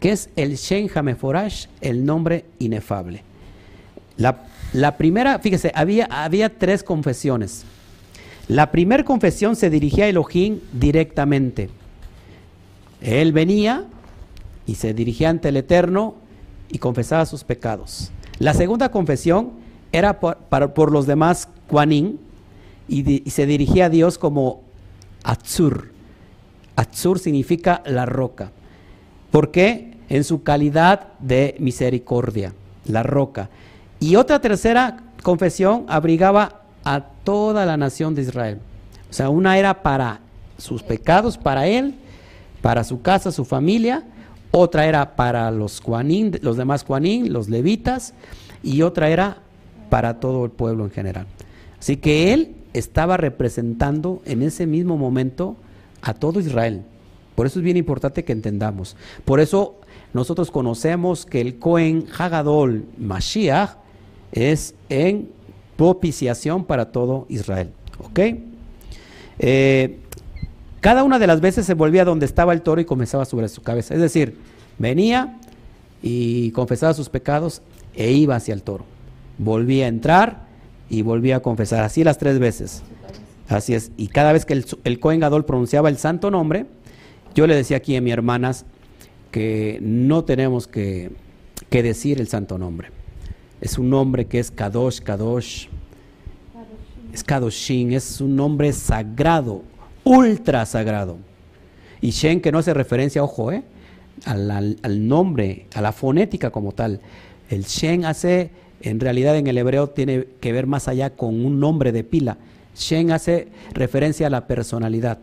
que 0.00 0.12
es 0.12 0.30
el 0.34 0.56
Shen 0.56 0.90
Hameforash? 0.92 1.66
El 1.80 2.04
nombre 2.04 2.44
inefable. 2.58 3.22
La, 4.16 4.96
primera, 4.96 5.38
fíjese, 5.38 5.72
había, 5.74 6.06
había 6.06 6.48
tres 6.58 6.82
confesiones. 6.82 7.64
La 8.48 8.70
primera 8.70 9.04
confesión 9.04 9.56
se 9.56 9.70
dirigía 9.70 10.06
a 10.06 10.08
Elohim 10.08 10.60
directamente. 10.72 11.70
Él 13.00 13.32
venía 13.32 13.84
y 14.66 14.74
se 14.74 14.92
dirigía 14.92 15.30
ante 15.30 15.50
el 15.50 15.56
Eterno 15.56 16.16
y 16.70 16.78
confesaba 16.78 17.26
sus 17.26 17.44
pecados. 17.44 18.10
La 18.38 18.54
segunda 18.54 18.90
confesión 18.90 19.52
era 19.92 20.20
por, 20.20 20.92
los 20.92 21.06
demás 21.06 21.48
Kuanin 21.68 22.18
y, 22.88 23.28
se 23.30 23.46
dirigía 23.46 23.86
a 23.86 23.90
Dios 23.90 24.18
como 24.18 24.62
Atzur. 25.24 25.92
Atzur 26.76 27.18
significa 27.18 27.82
la 27.84 28.06
roca. 28.06 28.52
¿Por 29.30 29.50
qué? 29.50 29.98
En 30.08 30.24
su 30.24 30.42
calidad 30.42 31.08
de 31.20 31.56
misericordia, 31.58 32.54
la 32.86 33.02
roca. 33.02 33.50
Y 34.00 34.16
otra 34.16 34.40
tercera 34.40 34.96
confesión 35.22 35.84
abrigaba 35.88 36.62
a 36.84 37.00
toda 37.24 37.66
la 37.66 37.76
nación 37.76 38.14
de 38.14 38.22
Israel. 38.22 38.58
O 39.10 39.12
sea, 39.12 39.28
una 39.28 39.58
era 39.58 39.82
para 39.82 40.20
sus 40.56 40.82
pecados, 40.82 41.36
para 41.36 41.66
él, 41.66 41.94
para 42.62 42.84
su 42.84 43.02
casa, 43.02 43.32
su 43.32 43.44
familia, 43.44 44.04
otra 44.50 44.86
era 44.86 45.16
para 45.16 45.50
los 45.50 45.82
los 46.42 46.56
demás 46.56 46.84
Juanín, 46.84 47.32
los 47.32 47.48
levitas, 47.48 48.14
y 48.62 48.82
otra 48.82 49.10
era 49.10 49.38
para 49.88 50.20
todo 50.20 50.44
el 50.44 50.50
pueblo 50.50 50.84
en 50.84 50.90
general. 50.90 51.26
Así 51.78 51.96
que 51.96 52.32
él 52.32 52.54
estaba 52.72 53.16
representando 53.16 54.22
en 54.24 54.42
ese 54.42 54.66
mismo 54.66 54.96
momento 54.96 55.56
a 56.02 56.14
todo 56.14 56.40
Israel. 56.40 56.82
Por 57.34 57.46
eso 57.46 57.58
es 57.58 57.64
bien 57.64 57.76
importante 57.76 58.24
que 58.24 58.32
entendamos. 58.32 58.96
Por 59.24 59.40
eso 59.40 59.76
nosotros 60.12 60.50
conocemos 60.50 61.26
que 61.26 61.40
el 61.40 61.58
Cohen 61.58 62.06
Hagadol 62.16 62.84
Mashiach 62.98 63.76
es 64.32 64.74
en 64.88 65.28
propiciación 65.76 66.64
para 66.64 66.92
todo 66.92 67.26
Israel. 67.28 67.70
¿Ok? 67.98 68.20
Eh, 69.38 70.00
cada 70.80 71.04
una 71.04 71.18
de 71.18 71.26
las 71.26 71.40
veces 71.40 71.66
se 71.66 71.74
volvía 71.74 72.04
donde 72.04 72.26
estaba 72.26 72.52
el 72.52 72.62
toro 72.62 72.80
y 72.80 72.84
comenzaba 72.84 73.24
sobre 73.24 73.48
su 73.48 73.62
cabeza. 73.62 73.94
Es 73.94 74.00
decir, 74.00 74.36
venía 74.78 75.38
y 76.02 76.50
confesaba 76.52 76.94
sus 76.94 77.08
pecados 77.08 77.62
e 77.94 78.12
iba 78.12 78.36
hacia 78.36 78.54
el 78.54 78.62
toro. 78.62 78.84
Volvía 79.38 79.84
a 79.86 79.88
entrar 79.88 80.46
y 80.88 81.02
volvía 81.02 81.36
a 81.36 81.40
confesar. 81.40 81.84
Así 81.84 82.04
las 82.04 82.18
tres 82.18 82.38
veces. 82.38 82.82
Así 83.48 83.74
es. 83.74 83.90
Y 83.96 84.08
cada 84.08 84.32
vez 84.32 84.46
que 84.46 84.54
el, 84.54 84.64
el 84.84 85.00
Cohen 85.00 85.20
Gadol 85.20 85.44
pronunciaba 85.44 85.88
el 85.88 85.98
santo 85.98 86.30
nombre, 86.30 86.66
yo 87.34 87.46
le 87.46 87.54
decía 87.54 87.78
aquí 87.78 87.96
a 87.96 88.00
mis 88.00 88.12
hermanas 88.12 88.64
que 89.30 89.78
no 89.82 90.24
tenemos 90.24 90.66
que, 90.66 91.10
que 91.68 91.82
decir 91.82 92.20
el 92.20 92.28
santo 92.28 92.58
nombre. 92.58 92.88
Es 93.60 93.78
un 93.78 93.90
nombre 93.90 94.26
que 94.26 94.38
es 94.38 94.50
Kadosh, 94.50 95.00
Kadosh. 95.00 95.68
Es 97.12 97.24
Kadoshin, 97.24 97.92
es 97.92 98.20
un 98.20 98.36
nombre 98.36 98.72
sagrado, 98.72 99.62
ultra 100.10 100.66
sagrado. 100.66 101.18
Y 102.00 102.10
Shen 102.10 102.40
que 102.40 102.50
no 102.50 102.58
hace 102.58 102.74
referencia, 102.74 103.22
ojo, 103.22 103.52
¿eh? 103.52 103.62
al, 104.24 105.08
nombre, 105.08 105.66
a 105.74 105.80
la 105.80 105.92
fonética 105.92 106.50
como 106.50 106.72
tal. 106.72 107.00
El 107.48 107.64
Shen 107.64 108.04
hace, 108.04 108.50
en 108.80 109.00
realidad 109.00 109.36
en 109.36 109.46
el 109.46 109.58
hebreo 109.58 109.88
tiene 109.88 110.26
que 110.40 110.52
ver 110.52 110.66
más 110.66 110.88
allá 110.88 111.10
con 111.10 111.44
un 111.44 111.60
nombre 111.60 111.92
de 111.92 112.04
pila. 112.04 112.38
Shen 112.74 113.12
hace 113.12 113.48
referencia 113.72 114.26
a 114.26 114.30
la 114.30 114.46
personalidad, 114.46 115.18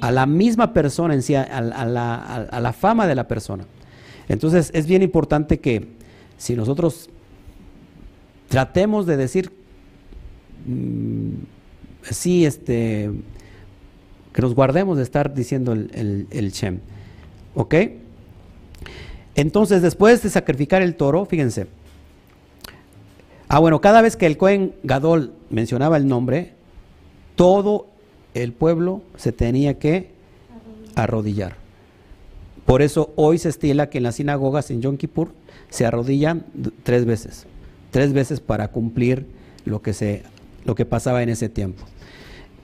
a 0.00 0.10
la 0.10 0.26
misma 0.26 0.72
persona 0.72 1.14
en 1.14 1.22
sí, 1.22 1.34
a, 1.34 1.60
la, 1.60 2.14
a 2.16 2.60
la 2.60 2.72
fama 2.72 3.06
de 3.06 3.14
la 3.14 3.28
persona. 3.28 3.66
Entonces 4.28 4.70
es 4.74 4.86
bien 4.86 5.02
importante 5.02 5.60
que 5.60 5.86
si 6.36 6.54
nosotros 6.54 7.10
tratemos 8.48 9.06
de 9.06 9.16
decir 9.16 9.52
mm, 10.66 11.30
sí, 12.02 12.44
este, 12.44 13.10
que 14.34 14.42
nos 14.42 14.54
guardemos 14.54 14.96
de 14.96 15.04
estar 15.04 15.32
diciendo 15.32 15.72
el, 15.72 16.26
el, 16.28 16.50
Shem. 16.50 16.80
¿Ok? 17.54 17.74
Entonces, 19.36 19.80
después 19.80 20.22
de 20.24 20.28
sacrificar 20.28 20.82
el 20.82 20.96
toro, 20.96 21.24
fíjense. 21.24 21.68
Ah, 23.46 23.60
bueno, 23.60 23.80
cada 23.80 24.02
vez 24.02 24.16
que 24.16 24.26
el 24.26 24.36
Cohen 24.36 24.74
Gadol 24.82 25.32
mencionaba 25.50 25.96
el 25.96 26.08
nombre, 26.08 26.52
todo 27.36 27.86
el 28.34 28.52
pueblo 28.52 29.02
se 29.16 29.30
tenía 29.30 29.78
que 29.78 30.10
arrodillar. 30.96 31.56
Por 32.66 32.82
eso 32.82 33.12
hoy 33.14 33.38
se 33.38 33.50
estila 33.50 33.88
que 33.88 33.98
en 33.98 34.04
las 34.04 34.16
sinagogas 34.16 34.68
en 34.72 34.82
Yom 34.82 34.96
Kippur 34.96 35.32
se 35.70 35.86
arrodillan 35.86 36.44
tres 36.82 37.04
veces, 37.04 37.46
tres 37.92 38.12
veces 38.12 38.40
para 38.40 38.68
cumplir 38.68 39.26
lo 39.64 39.80
que, 39.80 39.92
se, 39.92 40.22
lo 40.64 40.74
que 40.74 40.86
pasaba 40.86 41.22
en 41.22 41.28
ese 41.28 41.48
tiempo. 41.48 41.84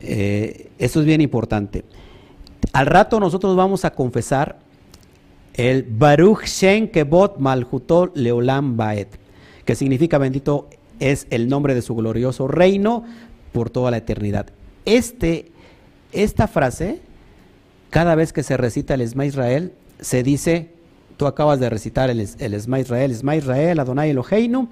Eh, 0.00 0.70
eso 0.78 1.00
es 1.00 1.06
bien 1.06 1.20
importante. 1.20 1.84
Al 2.72 2.86
rato 2.86 3.20
nosotros 3.20 3.56
vamos 3.56 3.84
a 3.84 3.90
confesar 3.90 4.58
el 5.54 5.82
Baruch 5.82 6.44
Shen 6.44 6.88
Kebot 6.88 7.38
Malhutol 7.38 8.12
Leolam 8.14 8.76
Baet, 8.76 9.08
que 9.64 9.74
significa 9.74 10.18
bendito 10.18 10.68
es 11.00 11.26
el 11.30 11.48
nombre 11.48 11.74
de 11.74 11.82
su 11.82 11.94
glorioso 11.94 12.46
reino 12.46 13.04
por 13.52 13.70
toda 13.70 13.90
la 13.90 13.96
eternidad. 13.96 14.46
Este, 14.84 15.50
esta 16.12 16.46
frase, 16.46 17.00
cada 17.90 18.14
vez 18.14 18.32
que 18.32 18.42
se 18.42 18.56
recita 18.56 18.94
el 18.94 19.00
Esma 19.00 19.26
Israel, 19.26 19.72
se 20.00 20.22
dice, 20.22 20.70
tú 21.16 21.26
acabas 21.26 21.58
de 21.60 21.68
recitar 21.68 22.10
el, 22.10 22.20
el 22.38 22.54
Esma 22.54 22.80
Israel, 22.80 23.10
Esma 23.10 23.36
Israel, 23.36 23.80
Adonai 23.80 24.10
Eloheinu, 24.10 24.68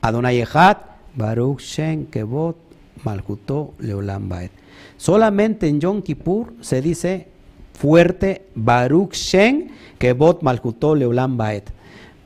Adonai 0.00 0.40
Echad, 0.40 0.76
Baruch 1.16 1.60
Shen 1.60 2.06
Kebot 2.06 2.56
Malhutol 3.04 3.70
Leolam 3.78 4.28
Baet. 4.28 4.50
Solamente 4.96 5.68
en 5.68 5.80
Yom 5.80 6.02
Kippur 6.02 6.54
se 6.60 6.80
dice 6.80 7.28
fuerte 7.72 8.46
Baruch 8.54 9.14
Shen 9.14 9.70
Kebot 9.98 10.42
Malhutol 10.42 11.00
Leolam 11.00 11.36
Baet. 11.36 11.70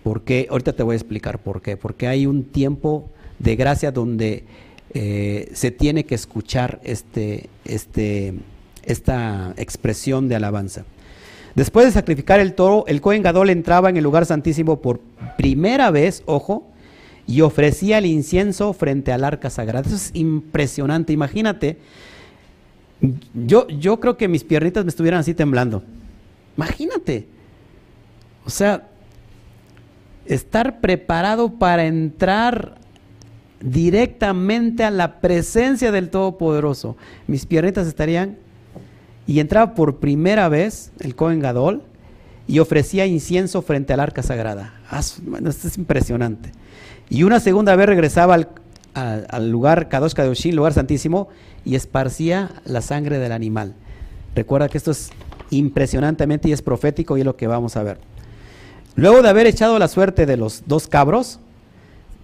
Porque, 0.03 0.47
ahorita 0.51 0.73
te 0.73 0.83
voy 0.83 0.95
a 0.95 0.97
explicar 0.97 1.39
por 1.39 1.61
qué. 1.61 1.77
Porque 1.77 2.07
hay 2.07 2.27
un 2.27 2.45
tiempo 2.45 3.11
de 3.39 3.57
gracia 3.57 3.91
donde 3.91 4.45
eh, 4.95 5.51
se 5.53 5.71
tiene 5.71 6.05
que 6.05 6.15
escuchar 6.15 6.81
este, 6.83 7.49
este, 7.65 8.35
esta 8.85 9.53
expresión 9.57 10.29
de 10.29 10.37
alabanza. 10.37 10.85
Después 11.55 11.87
de 11.87 11.93
sacrificar 11.93 12.41
el 12.41 12.55
toro, 12.55 12.85
el 12.87 13.01
Cohen 13.01 13.23
Gadol 13.23 13.51
entraba 13.51 13.91
en 13.91 13.97
el 13.97 14.05
lugar 14.05 14.25
santísimo 14.27 14.81
por 14.81 15.01
primera 15.37 15.91
vez, 15.91 16.23
ojo, 16.27 16.68
y 17.29 17.43
ofrecía 17.43 17.99
el 17.99 18.07
incienso 18.07 18.73
frente 18.73 19.13
al 19.13 19.23
arca 19.23 19.51
sagrada. 19.51 19.87
Eso 19.87 19.97
es 19.97 20.11
impresionante. 20.15 21.13
Imagínate, 21.13 21.77
yo, 23.35 23.69
yo 23.69 24.01
creo 24.01 24.17
que 24.17 24.29
mis 24.29 24.45
piernitas 24.45 24.85
me 24.85 24.89
estuvieran 24.89 25.21
así 25.21 25.35
temblando. 25.35 25.83
Imagínate. 26.57 27.27
O 28.47 28.51
sea, 28.51 28.89
estar 30.25 30.81
preparado 30.81 31.53
para 31.59 31.85
entrar 31.85 32.77
directamente 33.61 34.83
a 34.83 34.91
la 34.91 35.21
presencia 35.21 35.93
del 35.93 36.09
Todopoderoso. 36.09 36.97
Mis 37.27 37.45
piernitas 37.45 37.87
estarían 37.87 38.39
y 39.27 39.41
entraba 39.41 39.75
por 39.75 39.99
primera 39.99 40.49
vez 40.49 40.93
el 41.01 41.15
Cohen 41.15 41.41
Gadol 41.41 41.83
y 42.47 42.61
ofrecía 42.61 43.05
incienso 43.05 43.61
frente 43.61 43.93
al 43.93 44.01
arca 44.01 44.23
sagrada. 44.23 44.81
Ah, 44.91 45.01
esto 45.01 45.69
es 45.69 45.77
impresionante. 45.77 46.53
Y 47.11 47.23
una 47.23 47.41
segunda 47.41 47.75
vez 47.77 47.87
regresaba 47.87 48.39
al, 48.95 49.51
lugar 49.51 49.89
Kadosh 49.89 50.13
Kadoshin, 50.13 50.57
lugar 50.57 50.73
santísimo, 50.73 51.29
y 51.65 51.75
esparcía 51.75 52.51
la 52.65 52.83
sangre 52.83 53.19
del 53.19 53.33
animal. 53.33 53.75
Recuerda 54.35 54.69
que 54.69 54.79
esto 54.79 54.91
es 54.91 55.11
impresionantemente 55.51 56.49
y 56.49 56.53
es 56.53 56.63
profético 56.63 57.17
y 57.17 57.21
es 57.21 57.27
lo 57.27 57.37
que 57.37 57.47
vamos 57.47 57.77
a 57.77 57.83
ver. 57.83 57.99
Luego 58.95 59.23
de 59.23 59.29
haber 59.29 59.47
echado 59.47 59.79
la 59.79 59.89
suerte 59.89 60.27
de 60.27 60.37
los 60.37 60.65
dos 60.67 60.89
cabros, 60.89 61.41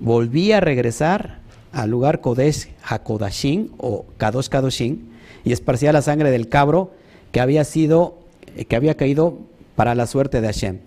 volvía 0.00 0.58
a 0.58 0.60
regresar 0.60 1.38
al 1.72 1.90
lugar 1.90 2.20
Kodesh 2.20 2.68
Hakodashin 2.82 3.72
o 3.78 4.06
Kadosh 4.16 4.48
Kadoshin 4.48 5.10
y 5.44 5.52
esparcía 5.52 5.92
la 5.92 6.02
sangre 6.02 6.30
del 6.30 6.48
cabro 6.48 6.92
que 7.32 7.40
había 7.40 7.64
sido, 7.64 8.18
eh, 8.56 8.64
que 8.64 8.76
había 8.76 8.96
caído 8.96 9.38
para 9.76 9.94
la 9.94 10.06
suerte 10.06 10.40
de 10.40 10.46
Hashem, 10.46 10.78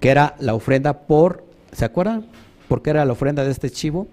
que 0.00 0.10
era 0.10 0.36
la 0.38 0.54
ofrenda 0.54 1.00
por, 1.06 1.44
¿se 1.72 1.84
acuerdan? 1.84 2.26
¿Por 2.72 2.80
qué 2.80 2.88
era 2.88 3.04
la 3.04 3.12
ofrenda 3.12 3.44
de 3.44 3.50
este 3.50 3.68
chivo? 3.68 4.08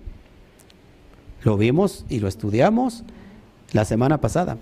Lo 1.44 1.56
vimos 1.56 2.04
y 2.10 2.20
lo 2.20 2.28
estudiamos 2.28 3.06
la 3.72 3.86
semana 3.86 4.20
pasada. 4.20 4.58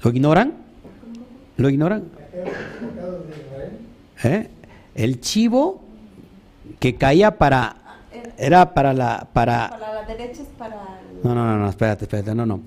¿Lo 0.00 0.10
ignoran? 0.12 0.52
¿Lo 1.56 1.68
ignoran? 1.68 2.04
¿Eh? 4.22 4.48
El 4.94 5.20
chivo 5.20 5.82
que 6.78 6.94
caía 6.94 7.36
para 7.36 7.74
era 8.38 8.74
para 8.74 8.92
la 8.92 9.26
para, 9.32 9.70
para 9.70 9.92
la 9.92 10.06
derecha 10.06 10.42
es 10.42 10.48
para 10.56 11.00
no 11.24 11.34
no 11.34 11.44
no 11.46 11.58
no 11.58 11.68
espérate 11.68 12.04
espérate 12.04 12.32
no 12.32 12.46
no 12.46 12.60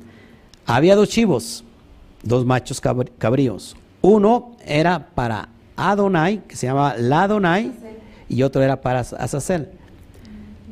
había 0.66 0.94
dos 0.98 1.08
chivos 1.08 1.64
dos 2.22 2.46
machos 2.46 2.82
cabríos 3.18 3.78
uno 4.02 4.58
era 4.66 5.08
para 5.16 5.48
Adonai 5.78 6.40
que 6.48 6.56
se 6.56 6.68
llama 6.68 6.96
la 6.98 7.24
Adonai 7.24 7.72
y 8.28 8.44
otro 8.44 8.62
era 8.62 8.82
para 8.82 9.00
Azazel 9.00 9.70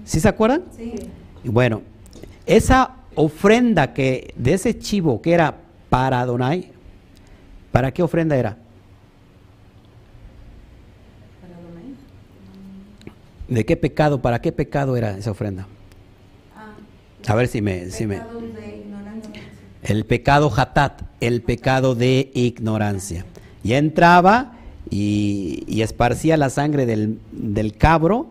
¿sí 0.03 0.19
se 0.19 0.27
acuerdan? 0.27 0.63
sí 0.75 0.95
bueno 1.43 1.81
esa 2.45 2.95
ofrenda 3.15 3.93
que 3.93 4.33
de 4.35 4.53
ese 4.55 4.77
chivo 4.77 5.21
que 5.21 5.31
era 5.33 5.55
para 5.89 6.19
Adonai 6.19 6.71
¿para 7.71 7.91
qué 7.93 8.03
ofrenda 8.03 8.35
era? 8.35 8.57
¿De 13.47 13.63
qué 13.63 13.77
pecado, 13.77 14.21
para 14.21 14.41
qué 14.41 14.51
pecado 14.51 14.97
era 14.97 15.17
esa 15.17 15.31
ofrenda? 15.31 15.67
ah, 16.55 16.73
A 17.27 17.35
ver 17.35 17.47
si 17.47 17.61
me... 17.61 17.91
Si 17.91 18.07
me 18.07 18.21
el 19.83 20.03
pecado 20.05 20.51
hatat, 20.55 21.03
el 21.19 21.43
pecado 21.43 21.93
de 21.93 22.31
ignorancia. 22.33 23.23
Y 23.63 23.73
entraba 23.73 24.53
y, 24.89 25.82
esparcía 25.82 26.38
la 26.38 26.50
sangre 26.50 26.86
del, 26.86 27.19
del 27.32 27.76
cabro 27.76 28.28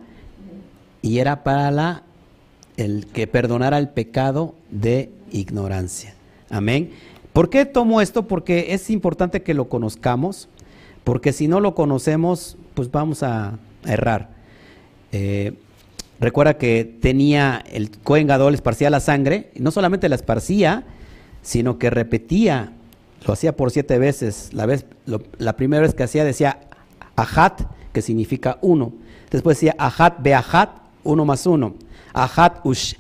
y 1.03 1.19
era 1.19 1.45
para 1.45 1.71
la, 1.71 2.03
el 2.77 3.07
que 3.07 3.27
perdonara 3.27 3.79
el 3.79 3.91
pecado 3.91 4.55
de 4.71 5.11
ignorancia. 5.31 6.15
Amén. 6.51 6.91
¿Por 7.33 7.51
qué 7.51 7.67
tomo 7.67 8.01
esto? 8.01 8.29
Porque 8.29 8.75
es 8.75 8.91
importante 8.91 9.43
que 9.43 9.55
lo 9.55 9.69
conozcamos, 9.69 10.49
porque 11.03 11.33
si 11.33 11.49
no 11.49 11.61
lo 11.61 11.75
conocemos, 11.75 12.57
pues 12.75 12.91
vamos 12.91 13.23
a 13.23 13.59
errar. 13.85 14.31
Eh, 15.13 15.55
recuerda 16.21 16.59
que 16.59 16.85
tenía 16.85 17.63
el 17.71 17.91
Cohen 17.91 18.27
Gadol 18.27 18.55
esparcía 18.55 18.89
la 18.89 19.01
sangre, 19.01 19.51
y 19.55 19.61
no 19.61 19.73
solamente 19.73 20.09
la 20.09 20.15
esparcía, 20.15 20.85
sino 21.43 21.79
que 21.79 21.91
repetía, 21.91 22.73
lo 23.27 23.33
hacía 23.33 23.57
por 23.57 23.71
siete 23.71 23.99
veces. 23.99 24.51
La, 24.53 24.67
vez, 24.67 24.87
lo- 25.07 25.23
la 25.39 25.55
primera 25.57 25.83
vez 25.83 25.95
que 25.95 26.03
hacía 26.03 26.25
decía 26.25 26.61
Ahat, 27.17 27.63
que 27.93 28.03
significa 28.03 28.59
uno. 28.61 28.93
Después 29.31 29.57
decía 29.59 29.75
Ahat 29.79 30.21
Beahat, 30.23 30.71
uno 31.05 31.25
más 31.25 31.47
uno. 31.47 31.75
Ahat 32.13 32.61
ush, 32.65 32.95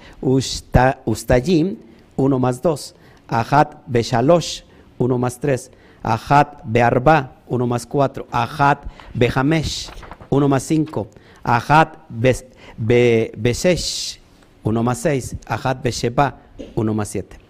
uno 2.16 2.38
más 2.38 2.62
dos. 2.62 2.94
Ahat 3.28 3.74
Beshalosh, 3.86 4.62
uno 4.98 5.18
más 5.18 5.40
tres. 5.40 5.70
Ahat 6.02 6.60
Bearba, 6.64 7.36
uno 7.46 7.66
más 7.66 7.86
cuatro. 7.86 8.26
Ahat 8.30 8.84
Behamesh, 9.14 9.90
uno 10.30 10.48
más 10.48 10.62
cinco. 10.62 11.08
Ahat 11.42 11.96
Bes- 12.08 12.46
Be- 12.76 13.32
Beshesh, 13.36 14.18
uno 14.62 14.82
más 14.82 14.98
seis. 14.98 15.36
Ahat 15.46 15.82
Besheba, 15.82 16.38
uno 16.74 16.94
más 16.94 17.08
siete. 17.08 17.43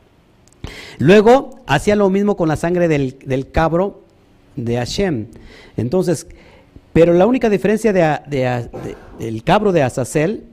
Luego 0.99 1.61
hacía 1.67 1.97
lo 1.97 2.11
mismo 2.11 2.37
con 2.37 2.49
la 2.49 2.57
sangre 2.57 2.89
del, 2.89 3.51
cabro 3.53 4.03
de 4.57 4.77
Hashem. 4.77 5.27
Entonces, 5.77 6.27
pero 6.93 7.13
la 7.13 7.27
única 7.27 7.51
diferencia 7.51 7.93
de, 7.93 8.01
de- 8.29 8.39
de- 8.39 8.97
del 9.25 9.43
cabro 9.43 9.73
de 9.73 9.83
Azazel, 9.83 10.45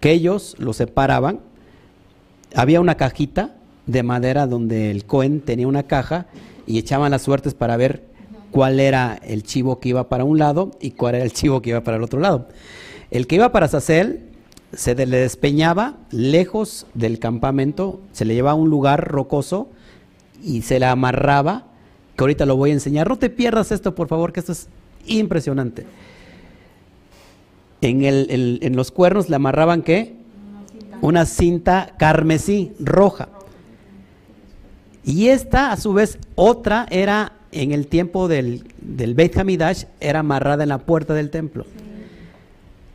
que 0.00 0.12
ellos 0.12 0.54
lo 0.58 0.72
separaban, 0.72 1.40
había 2.54 2.80
una 2.80 2.96
cajita 2.96 3.54
de 3.86 4.02
madera 4.02 4.46
donde 4.46 4.90
el 4.90 5.04
Cohen 5.04 5.40
tenía 5.40 5.66
una 5.66 5.84
caja 5.84 6.26
y 6.66 6.78
echaban 6.78 7.10
las 7.10 7.22
suertes 7.22 7.54
para 7.54 7.76
ver 7.76 8.04
cuál 8.50 8.78
era 8.78 9.18
el 9.24 9.42
chivo 9.42 9.80
que 9.80 9.88
iba 9.88 10.08
para 10.08 10.24
un 10.24 10.38
lado 10.38 10.72
y 10.80 10.92
cuál 10.92 11.14
era 11.16 11.24
el 11.24 11.32
chivo 11.32 11.62
que 11.62 11.70
iba 11.70 11.82
para 11.82 11.96
el 11.96 12.02
otro 12.02 12.20
lado. 12.20 12.48
El 13.10 13.26
que 13.26 13.36
iba 13.36 13.50
para 13.52 13.66
Azazel 13.66 14.28
se 14.72 14.94
le 14.94 15.16
despeñaba 15.18 15.98
lejos 16.10 16.86
del 16.94 17.18
campamento, 17.18 18.00
se 18.12 18.24
le 18.24 18.34
llevaba 18.34 18.52
a 18.52 18.60
un 18.62 18.70
lugar 18.70 19.08
rocoso 19.08 19.68
y 20.42 20.62
se 20.62 20.78
la 20.78 20.90
amarraba, 20.90 21.66
que 22.16 22.22
ahorita 22.24 22.46
lo 22.46 22.56
voy 22.56 22.70
a 22.70 22.74
enseñar. 22.74 23.08
No 23.08 23.18
te 23.18 23.30
pierdas 23.30 23.70
esto, 23.72 23.94
por 23.94 24.08
favor, 24.08 24.32
que 24.32 24.40
esto 24.40 24.52
es 24.52 24.68
impresionante. 25.06 25.86
En, 27.80 28.04
el- 28.04 28.58
en 28.62 28.76
los 28.76 28.90
cuernos 28.90 29.28
le 29.28 29.36
amarraban 29.36 29.82
qué? 29.82 30.14
Una 31.00 31.26
cinta 31.26 31.94
carmesí 31.98 32.72
roja. 32.78 33.28
Y 35.04 35.28
esta, 35.28 35.72
a 35.72 35.76
su 35.76 35.92
vez, 35.92 36.18
otra 36.36 36.86
era 36.90 37.32
en 37.50 37.72
el 37.72 37.88
tiempo 37.88 38.28
del, 38.28 38.64
del 38.80 39.14
Beit 39.14 39.36
Hamidash, 39.36 39.84
era 40.00 40.20
amarrada 40.20 40.62
en 40.62 40.68
la 40.68 40.78
puerta 40.78 41.12
del 41.12 41.30
templo. 41.30 41.66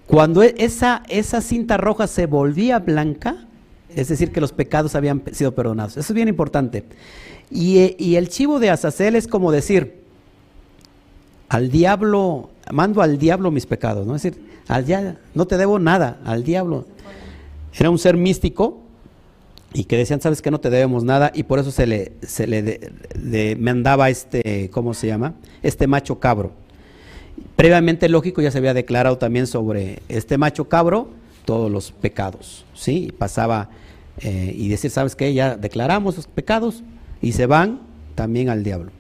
Cuando 0.08 0.42
e- 0.42 0.56
esa, 0.58 1.04
esa 1.10 1.42
cinta 1.42 1.78
roja 1.78 2.08
se 2.08 2.26
volvía 2.26 2.80
blanca, 2.80 3.46
es 3.94 4.08
decir, 4.08 4.32
que 4.32 4.42
los 4.42 4.54
pecados 4.54 4.96
habían 4.96 5.22
sido 5.32 5.54
perdonados. 5.54 5.98
Eso 5.98 6.14
es 6.14 6.16
bien 6.16 6.28
importante. 6.28 6.86
Y, 7.52 7.80
eh, 7.80 7.96
y 8.00 8.16
el 8.16 8.30
chivo 8.30 8.60
de 8.60 8.70
Azazel 8.70 9.16
es 9.16 9.28
como 9.28 9.52
decir, 9.52 10.02
al 11.50 11.70
diablo, 11.72 12.50
mando 12.72 13.02
al 13.02 13.18
diablo 13.18 13.52
mis 13.52 13.66
pecados, 13.66 14.06
¿no? 14.06 14.16
Es 14.16 14.24
decir, 14.24 14.42
al 14.68 14.86
ya, 14.86 15.18
no 15.34 15.46
te 15.46 15.58
debo 15.58 15.80
nada, 15.80 16.20
al 16.26 16.44
diablo. 16.44 16.86
Era 17.78 17.90
un 17.90 18.00
ser 18.00 18.18
místico 18.18 18.82
y 19.74 19.86
que 19.86 19.98
decían, 19.98 20.20
sabes 20.20 20.42
que 20.42 20.52
no 20.52 20.60
te 20.60 20.70
debemos 20.70 21.04
nada 21.04 21.32
y 21.34 21.44
por 21.44 21.60
eso 21.60 21.72
se 21.72 21.86
le, 21.86 22.14
se 22.22 22.48
le 22.48 23.56
mandaba 23.58 24.10
este, 24.10 24.70
¿cómo 24.72 24.94
se 24.94 25.08
llama? 25.08 25.36
Este 25.62 25.88
macho 25.88 26.20
cabro. 26.20 26.52
Previamente, 27.56 28.08
lógico, 28.10 28.42
ya 28.42 28.52
se 28.52 28.60
había 28.60 28.74
declarado 28.74 29.18
también 29.18 29.48
sobre 29.48 30.02
este 30.10 30.38
macho 30.38 30.70
cabro 30.70 31.10
todos 31.46 31.72
los 31.72 31.92
pecados, 31.92 32.66
¿sí? 32.74 33.06
Y 33.08 33.12
pasaba 33.12 33.70
eh, 34.22 34.54
y 34.56 34.68
decir, 34.68 34.92
¿sabes 34.92 35.16
qué? 35.16 35.34
Ya 35.34 35.56
declaramos 35.56 36.18
los 36.18 36.28
pecados 36.28 36.84
y 37.22 37.32
se 37.32 37.46
van 37.46 37.80
también 38.16 38.50
al 38.50 38.64
diablo. 38.64 38.92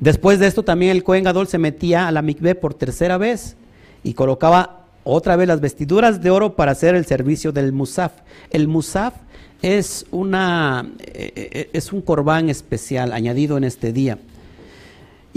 Después 0.00 0.38
de 0.38 0.46
esto 0.46 0.62
también 0.62 0.92
el 0.92 1.02
Cohen 1.02 1.24
Gadol 1.24 1.48
se 1.48 1.58
metía 1.58 2.08
a 2.08 2.12
la 2.12 2.22
mikveh 2.22 2.54
por 2.54 2.74
tercera 2.74 3.18
vez 3.18 3.56
y 4.04 4.14
colocaba 4.14 4.86
otra 5.04 5.36
vez 5.36 5.48
las 5.48 5.60
vestiduras 5.60 6.20
de 6.22 6.30
oro 6.30 6.56
para 6.56 6.72
hacer 6.72 6.94
el 6.94 7.04
servicio 7.04 7.52
del 7.52 7.72
musaf. 7.72 8.12
El 8.50 8.68
musaf 8.68 9.14
es 9.62 10.06
una 10.10 10.88
eh, 11.00 11.32
eh, 11.34 11.70
es 11.72 11.92
un 11.92 12.00
corbán 12.00 12.48
especial 12.48 13.12
añadido 13.12 13.56
en 13.56 13.64
este 13.64 13.92
día. 13.92 14.18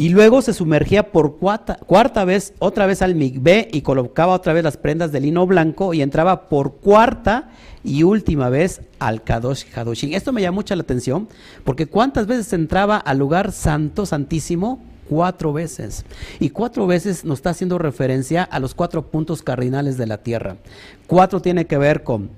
Y 0.02 0.10
luego 0.10 0.42
se 0.42 0.56
sumergía 0.56 1.12
por 1.12 1.38
cuarta, 1.38 1.76
cuarta 1.76 2.26
vez, 2.26 2.56
otra 2.58 2.88
vez 2.88 3.04
al 3.04 3.14
mikveh 3.14 3.68
y 3.72 3.84
colocaba 3.84 4.34
otra 4.34 4.52
vez 4.52 4.64
las 4.64 4.76
prendas 4.76 5.12
de 5.12 5.20
lino 5.20 5.46
blanco 5.46 5.94
y 5.94 6.02
entraba 6.02 6.50
por 6.50 6.78
cuarta 6.78 7.52
y 7.84 8.02
última 8.02 8.50
vez 8.50 8.82
al 8.98 9.24
Kadosh 9.24 9.66
Hadoshin. 9.76 10.16
Esto 10.16 10.34
me 10.34 10.42
llama 10.42 10.56
mucho 10.56 10.76
la 10.76 10.82
atención 10.82 11.28
porque 11.64 11.86
cuántas 11.86 12.26
veces 12.26 12.52
entraba 12.52 12.98
al 12.98 13.20
lugar 13.20 13.52
santo, 13.52 14.08
santísimo, 14.08 14.84
cuatro 15.08 15.54
veces. 15.54 16.04
Y 16.40 16.50
cuatro 16.50 16.88
veces 16.88 17.24
nos 17.24 17.38
está 17.38 17.52
haciendo 17.52 17.78
referencia 17.78 18.42
a 18.42 18.60
los 18.60 18.74
cuatro 18.74 19.12
puntos 19.12 19.44
cardinales 19.44 20.00
de 20.00 20.08
la 20.08 20.18
tierra. 20.18 20.58
Cuatro 21.06 21.44
tiene 21.44 21.68
que 21.68 21.78
ver 21.78 22.02
con 22.02 22.32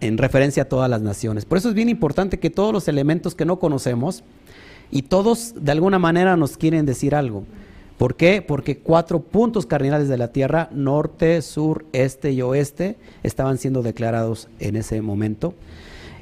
en 0.00 0.18
referencia 0.18 0.64
a 0.64 0.68
todas 0.68 0.90
las 0.90 1.02
naciones. 1.02 1.44
Por 1.44 1.58
eso 1.58 1.68
es 1.68 1.76
bien 1.76 1.90
importante 1.90 2.40
que 2.40 2.50
todos 2.50 2.72
los 2.72 2.88
elementos 2.88 3.36
que 3.36 3.44
no 3.44 3.60
conocemos 3.60 4.24
y 4.90 5.02
todos 5.02 5.54
de 5.56 5.72
alguna 5.72 5.98
manera 5.98 6.36
nos 6.36 6.56
quieren 6.56 6.86
decir 6.86 7.14
algo. 7.14 7.44
¿Por 7.98 8.14
qué? 8.14 8.42
Porque 8.46 8.78
cuatro 8.78 9.20
puntos 9.20 9.66
cardinales 9.66 10.08
de 10.08 10.16
la 10.18 10.28
tierra, 10.28 10.68
norte, 10.72 11.42
sur, 11.42 11.84
este 11.92 12.30
y 12.32 12.42
oeste, 12.42 12.96
estaban 13.24 13.58
siendo 13.58 13.82
declarados 13.82 14.48
en 14.60 14.76
ese 14.76 15.02
momento. 15.02 15.52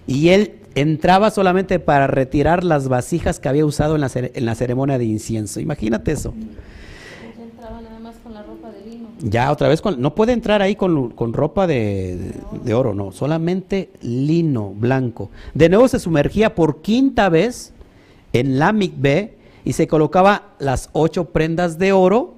Y 0.06 0.30
él 0.30 0.54
entraba 0.74 1.30
solamente 1.30 1.78
para 1.78 2.06
retirar 2.06 2.64
las 2.64 2.88
vasijas 2.88 3.40
que 3.40 3.48
había 3.48 3.66
usado 3.66 3.94
en 3.94 4.00
la, 4.00 4.10
en 4.14 4.46
la 4.46 4.54
ceremonia 4.54 4.96
de 4.98 5.04
incienso. 5.04 5.60
Imagínate 5.60 6.12
eso. 6.12 6.32
Entraba 7.38 7.80
nada 7.82 7.98
más 7.98 8.16
con 8.22 8.32
la 8.32 8.42
ropa 8.42 8.70
de 8.70 8.90
lino. 8.90 9.08
Ya 9.20 9.52
otra 9.52 9.68
vez, 9.68 9.82
con- 9.82 10.00
no 10.00 10.14
puede 10.14 10.32
entrar 10.32 10.62
ahí 10.62 10.76
con, 10.76 11.10
con 11.10 11.34
ropa 11.34 11.66
de 11.66 12.32
oro, 12.74 12.94
no, 12.94 13.12
solamente 13.12 13.90
lino 14.00 14.70
blanco. 14.74 15.30
De 15.52 15.68
nuevo 15.68 15.88
se 15.88 15.98
sumergía 15.98 16.54
por 16.54 16.80
quinta 16.80 17.28
vez 17.28 17.74
en 18.40 18.58
la 18.58 18.72
mikveh 18.72 19.34
y 19.64 19.72
se 19.72 19.86
colocaba 19.86 20.54
las 20.58 20.90
ocho 20.92 21.26
prendas 21.26 21.78
de 21.78 21.92
oro 21.92 22.34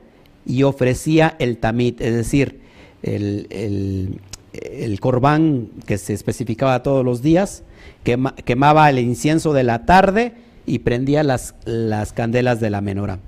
y 0.46 0.62
ofrecía 0.62 1.36
el 1.38 1.58
tamit, 1.58 2.00
es 2.00 2.14
decir, 2.14 2.60
el, 3.02 3.46
el, 3.50 5.00
corbán 5.00 5.68
que 5.86 5.98
se 5.98 6.14
especificaba 6.14 6.82
todos 6.82 7.04
los 7.04 7.22
días, 7.22 7.62
quema- 8.04 8.34
quemaba 8.34 8.88
el 8.90 8.98
incienso 8.98 9.52
de 9.52 9.62
la 9.62 9.84
tarde 9.84 10.32
y 10.66 10.80
prendía 10.80 11.22
las, 11.22 11.54
las 11.64 12.12
candelas 12.12 12.60
de 12.60 12.70
la 12.70 12.80
menora. 12.80 13.18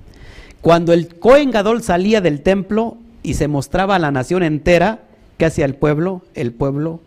Cuando 0.60 0.92
el 0.92 1.18
Cohen 1.18 1.50
Gadol 1.50 1.82
salía 1.82 2.20
del 2.20 2.40
templo 2.40 2.96
y 3.22 3.34
se 3.34 3.48
mostraba 3.48 3.96
a 3.96 3.98
la 3.98 4.10
nación 4.10 4.42
entera, 4.42 5.02
¿qué 5.38 5.46
hacía 5.46 5.64
el 5.64 5.74
pueblo? 5.74 6.22
El 6.34 6.52
pueblo 6.52 7.00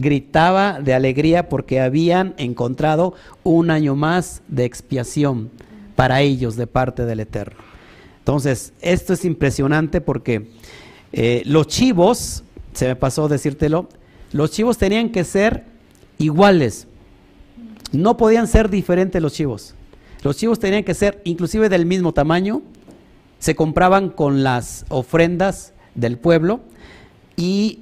gritaba 0.00 0.80
de 0.80 0.94
alegría 0.94 1.48
porque 1.48 1.80
habían 1.80 2.34
encontrado 2.38 3.14
un 3.42 3.70
año 3.70 3.94
más 3.94 4.42
de 4.48 4.64
expiación 4.64 5.50
para 5.96 6.22
ellos 6.22 6.56
de 6.56 6.66
parte 6.66 7.04
del 7.04 7.20
Eterno. 7.20 7.58
Entonces, 8.18 8.72
esto 8.80 9.12
es 9.12 9.24
impresionante 9.24 10.00
porque 10.00 10.50
eh, 11.12 11.42
los 11.44 11.66
chivos, 11.66 12.42
se 12.72 12.86
me 12.86 12.96
pasó 12.96 13.28
decírtelo, 13.28 13.88
los 14.32 14.50
chivos 14.50 14.78
tenían 14.78 15.10
que 15.10 15.24
ser 15.24 15.64
iguales, 16.18 16.86
no 17.92 18.16
podían 18.16 18.46
ser 18.46 18.70
diferentes 18.70 19.20
los 19.20 19.32
chivos. 19.32 19.74
Los 20.22 20.36
chivos 20.36 20.58
tenían 20.58 20.84
que 20.84 20.94
ser 20.94 21.20
inclusive 21.24 21.68
del 21.68 21.86
mismo 21.86 22.12
tamaño, 22.12 22.62
se 23.38 23.56
compraban 23.56 24.10
con 24.10 24.42
las 24.42 24.84
ofrendas 24.90 25.72
del 25.94 26.18
pueblo 26.18 26.60
y 27.36 27.80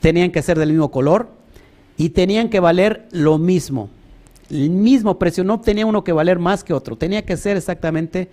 tenían 0.00 0.32
que 0.32 0.42
ser 0.42 0.58
del 0.58 0.70
mismo 0.70 0.90
color 0.90 1.35
y 1.96 2.10
tenían 2.10 2.48
que 2.48 2.60
valer 2.60 3.08
lo 3.10 3.38
mismo, 3.38 3.88
el 4.50 4.70
mismo 4.70 5.18
precio, 5.18 5.44
no 5.44 5.60
tenía 5.60 5.86
uno 5.86 6.04
que 6.04 6.12
valer 6.12 6.38
más 6.38 6.62
que 6.62 6.72
otro, 6.72 6.96
tenía 6.96 7.24
que 7.24 7.36
ser 7.36 7.56
exactamente 7.56 8.28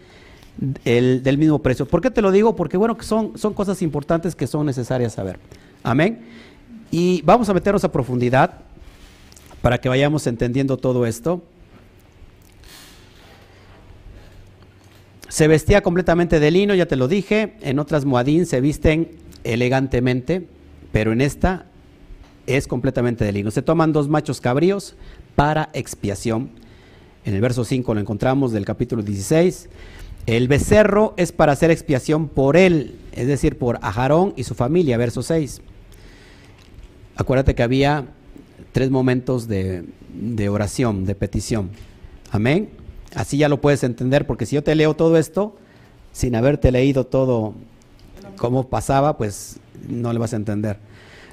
el, 0.85 1.23
del 1.23 1.37
mismo 1.37 1.59
precio. 1.59 1.85
¿Por 1.85 2.01
qué 2.01 2.11
te 2.11 2.21
lo 2.21 2.31
digo? 2.31 2.55
Porque 2.55 2.77
bueno, 2.77 2.97
son, 3.01 3.37
son 3.37 3.53
cosas 3.53 3.81
importantes 3.81 4.35
que 4.35 4.47
son 4.47 4.65
necesarias 4.65 5.13
saber. 5.13 5.39
Amén. 5.81 6.19
Y 6.91 7.21
vamos 7.23 7.49
a 7.49 7.53
meternos 7.53 7.83
a 7.83 7.91
profundidad 7.91 8.59
para 9.61 9.79
que 9.79 9.89
vayamos 9.89 10.27
entendiendo 10.27 10.77
todo 10.77 11.05
esto. 11.05 11.41
Se 15.29 15.47
vestía 15.47 15.81
completamente 15.81 16.39
de 16.39 16.51
lino, 16.51 16.75
ya 16.75 16.85
te 16.85 16.95
lo 16.95 17.07
dije. 17.07 17.55
En 17.61 17.79
otras 17.79 18.05
moadín 18.05 18.45
se 18.45 18.61
visten 18.61 19.09
elegantemente, 19.43 20.47
pero 20.91 21.11
en 21.11 21.21
esta 21.21 21.65
es 22.47 22.67
completamente 22.67 23.31
de. 23.31 23.51
Se 23.51 23.61
toman 23.61 23.93
dos 23.93 24.07
machos 24.07 24.41
cabríos 24.41 24.95
para 25.35 25.69
expiación. 25.73 26.49
En 27.25 27.33
el 27.35 27.41
verso 27.41 27.63
5 27.63 27.93
lo 27.93 27.99
encontramos 27.99 28.51
del 28.51 28.65
capítulo 28.65 29.01
16. 29.01 29.69
El 30.25 30.47
becerro 30.47 31.13
es 31.17 31.31
para 31.31 31.51
hacer 31.51 31.71
expiación 31.71 32.27
por 32.29 32.55
él, 32.55 32.95
es 33.11 33.27
decir, 33.27 33.57
por 33.57 33.79
Ajarón 33.81 34.33
y 34.37 34.43
su 34.43 34.55
familia, 34.55 34.97
verso 34.97 35.21
6. 35.21 35.61
Acuérdate 37.15 37.55
que 37.55 37.63
había 37.63 38.07
tres 38.71 38.89
momentos 38.89 39.47
de, 39.47 39.83
de 40.13 40.49
oración, 40.49 41.05
de 41.05 41.15
petición. 41.15 41.71
Amén. 42.31 42.69
Así 43.15 43.37
ya 43.37 43.49
lo 43.49 43.61
puedes 43.61 43.83
entender, 43.83 44.25
porque 44.25 44.45
si 44.45 44.55
yo 44.55 44.63
te 44.63 44.75
leo 44.75 44.95
todo 44.95 45.17
esto, 45.17 45.55
sin 46.13 46.35
haberte 46.35 46.71
leído 46.71 47.05
todo 47.05 47.53
cómo 48.37 48.69
pasaba, 48.69 49.17
pues 49.17 49.59
no 49.87 50.13
le 50.13 50.19
vas 50.19 50.33
a 50.33 50.37
entender. 50.37 50.77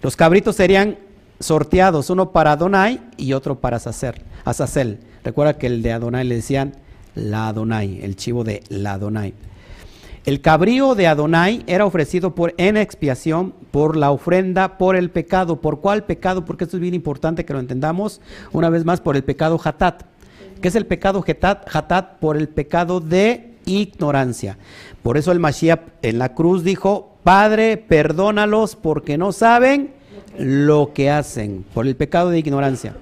Los 0.02 0.16
cabritos 0.16 0.56
serían 0.56 0.98
sorteados, 1.40 2.10
uno 2.10 2.32
para 2.32 2.52
Adonai 2.52 3.00
y 3.16 3.34
otro 3.34 3.60
para 3.60 3.76
Azazel. 3.76 4.98
Recuerda 5.22 5.58
que 5.58 5.66
el 5.66 5.82
de 5.82 5.92
Adonai 5.92 6.24
le 6.26 6.36
decían 6.36 6.74
la 7.14 7.48
Adonai, 7.48 8.00
el 8.02 8.16
chivo 8.16 8.44
de 8.44 8.62
la 8.68 8.94
Adonai. 8.94 9.34
El 10.26 10.40
cabrío 10.42 10.94
de 10.94 11.06
Adonai 11.06 11.64
era 11.66 11.86
ofrecido 11.86 12.34
por, 12.34 12.54
en 12.58 12.76
expiación 12.76 13.54
por 13.70 13.96
la 13.96 14.10
ofrenda 14.10 14.76
por 14.76 14.96
el 14.96 15.10
pecado. 15.10 15.60
¿Por 15.60 15.80
cuál 15.80 16.04
pecado? 16.04 16.44
Porque 16.44 16.64
esto 16.64 16.76
es 16.76 16.80
bien 16.80 16.94
importante 16.94 17.44
que 17.44 17.54
lo 17.54 17.58
entendamos 17.58 18.20
una 18.52 18.68
vez 18.68 18.84
más 18.84 19.00
por 19.00 19.16
el 19.16 19.24
pecado 19.24 19.58
hatat. 19.62 20.02
¿Qué 20.60 20.68
es 20.68 20.74
el 20.74 20.86
pecado 20.86 21.24
hatat? 21.26 21.74
Hatat 21.74 22.18
por 22.18 22.36
el 22.36 22.48
pecado 22.48 23.00
de 23.00 23.49
ignorancia. 23.70 24.59
Por 25.02 25.16
eso 25.16 25.33
el 25.33 25.38
Mashiach 25.38 25.80
en 26.02 26.18
la 26.18 26.35
cruz 26.35 26.64
dijo, 26.64 27.16
Padre, 27.22 27.76
perdónalos 27.76 28.76
porque 28.76 29.18
no 29.18 29.33
saben 29.33 29.92
lo 30.38 30.92
que 30.94 31.11
hacen, 31.11 31.64
por 31.74 31.87
el 31.87 31.96
pecado 31.96 32.30
de 32.30 32.38
ignorancia. 32.38 32.96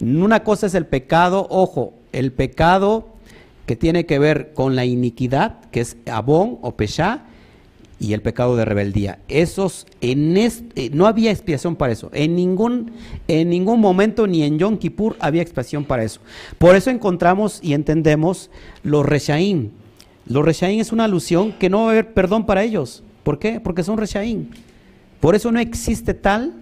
Una 0.00 0.42
cosa 0.42 0.66
es 0.66 0.74
el 0.74 0.86
pecado, 0.86 1.46
ojo, 1.50 1.94
el 2.12 2.32
pecado 2.32 3.08
que 3.66 3.76
tiene 3.76 4.06
que 4.06 4.18
ver 4.18 4.52
con 4.54 4.76
la 4.76 4.84
iniquidad, 4.84 5.60
que 5.70 5.80
es 5.80 5.96
abón 6.06 6.58
o 6.62 6.76
peshá, 6.76 7.24
y 7.98 8.12
el 8.12 8.20
pecado 8.20 8.56
de 8.56 8.64
rebeldía. 8.64 9.20
Esos, 9.28 9.86
en 10.00 10.36
este, 10.36 10.90
no 10.90 11.06
había 11.06 11.30
expiación 11.30 11.76
para 11.76 11.92
eso. 11.92 12.10
En 12.12 12.36
ningún, 12.36 12.92
en 13.26 13.48
ningún 13.48 13.80
momento, 13.80 14.26
ni 14.26 14.42
en 14.42 14.58
Yom 14.58 14.76
Kippur, 14.76 15.16
había 15.18 15.42
expiación 15.42 15.84
para 15.84 16.04
eso. 16.04 16.20
Por 16.58 16.76
eso 16.76 16.90
encontramos 16.90 17.58
y 17.62 17.72
entendemos 17.72 18.50
los 18.82 19.06
reshaim. 19.06 19.70
Los 20.26 20.44
reshaim 20.44 20.80
es 20.80 20.92
una 20.92 21.04
alusión 21.04 21.52
que 21.52 21.70
no 21.70 21.82
va 21.82 21.88
a 21.88 21.90
haber 21.92 22.12
perdón 22.12 22.46
para 22.46 22.62
ellos. 22.62 23.02
¿Por 23.22 23.38
qué? 23.38 23.60
Porque 23.60 23.82
son 23.82 23.98
reshaim. 23.98 24.50
Por 25.20 25.34
eso 25.34 25.50
no 25.52 25.58
existe 25.58 26.14
tal, 26.14 26.54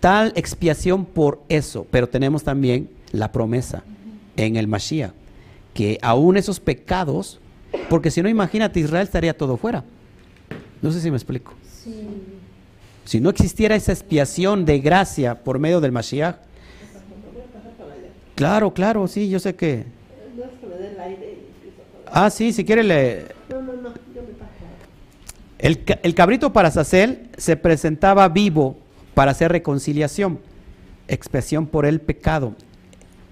tal 0.00 0.32
expiación 0.36 1.04
por 1.04 1.42
eso. 1.48 1.86
Pero 1.90 2.08
tenemos 2.08 2.42
también 2.42 2.88
la 3.12 3.30
promesa 3.30 3.84
en 4.36 4.56
el 4.56 4.66
Mashiach, 4.66 5.12
que 5.72 5.98
aún 6.02 6.36
esos 6.36 6.60
pecados, 6.60 7.38
porque 7.88 8.10
si 8.10 8.22
no, 8.22 8.28
imagínate, 8.28 8.80
Israel 8.80 9.04
estaría 9.04 9.36
todo 9.36 9.56
fuera. 9.56 9.84
No 10.82 10.90
sé 10.90 11.00
si 11.00 11.10
me 11.10 11.16
explico. 11.16 11.52
Sí. 11.84 12.08
Si 13.04 13.20
no 13.20 13.30
existiera 13.30 13.76
esa 13.76 13.92
expiación 13.92 14.64
de 14.64 14.80
gracia 14.80 15.42
por 15.44 15.58
medio 15.58 15.80
del 15.80 15.92
Mashiach, 15.92 16.36
Claro, 18.34 18.74
claro, 18.74 19.06
sí, 19.06 19.28
yo 19.28 19.38
sé 19.38 19.54
que... 19.54 19.84
No 20.36 20.44
es 20.44 20.50
que 20.60 20.66
me 20.66 20.74
dé 20.74 20.90
el 20.90 21.00
aire 21.00 21.38
y 21.38 21.54
empiezo 21.54 21.82
a 21.82 21.98
hablar. 21.98 22.03
Ah, 22.16 22.30
sí, 22.30 22.52
si 22.52 22.64
quiere 22.64 22.84
le... 22.84 23.26
No, 23.48 23.60
no, 23.60 23.72
no, 23.72 23.88
yo 24.14 24.22
me 24.22 24.34
paso. 24.34 24.52
El, 25.58 25.84
el 26.04 26.14
cabrito 26.14 26.52
para 26.52 26.70
Sacel 26.70 27.28
se 27.36 27.56
presentaba 27.56 28.28
vivo 28.28 28.78
para 29.14 29.32
hacer 29.32 29.50
reconciliación, 29.50 30.38
expiación 31.08 31.66
por 31.66 31.86
el 31.86 32.00
pecado. 32.00 32.54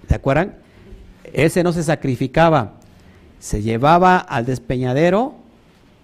¿Se 0.08 0.16
acuerdan? 0.16 0.56
Ese 1.32 1.62
no 1.62 1.72
se 1.72 1.84
sacrificaba, 1.84 2.80
se 3.38 3.62
llevaba 3.62 4.18
al 4.18 4.46
despeñadero 4.46 5.36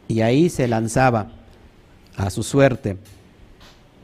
y 0.06 0.20
ahí 0.20 0.48
se 0.48 0.68
lanzaba 0.68 1.32
a 2.16 2.30
su 2.30 2.44
suerte. 2.44 2.96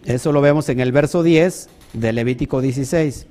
Eso 0.05 0.33
lo 0.33 0.41
vemos 0.41 0.69
en 0.69 0.81
el 0.81 0.91
verso 0.91 1.23
10 1.23 1.69
de 1.93 2.13
Levítico 2.13 2.61
16. 2.61 3.29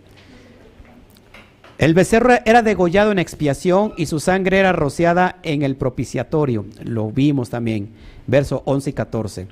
El 1.84 1.94
becerro 1.94 2.36
era 2.46 2.62
degollado 2.62 3.12
en 3.12 3.20
expiación 3.20 3.92
y 3.98 4.06
su 4.06 4.22
sangre 4.22 4.58
era 4.58 4.72
rociada 4.72 5.40
en 5.44 5.64
el 5.64 5.76
propiciatorio. 5.76 6.64
Lo 6.82 7.12
vimos 7.12 7.50
también, 7.50 7.90
verso 8.26 8.64
11 8.64 8.92
y 8.92 8.94
14. 8.94 9.48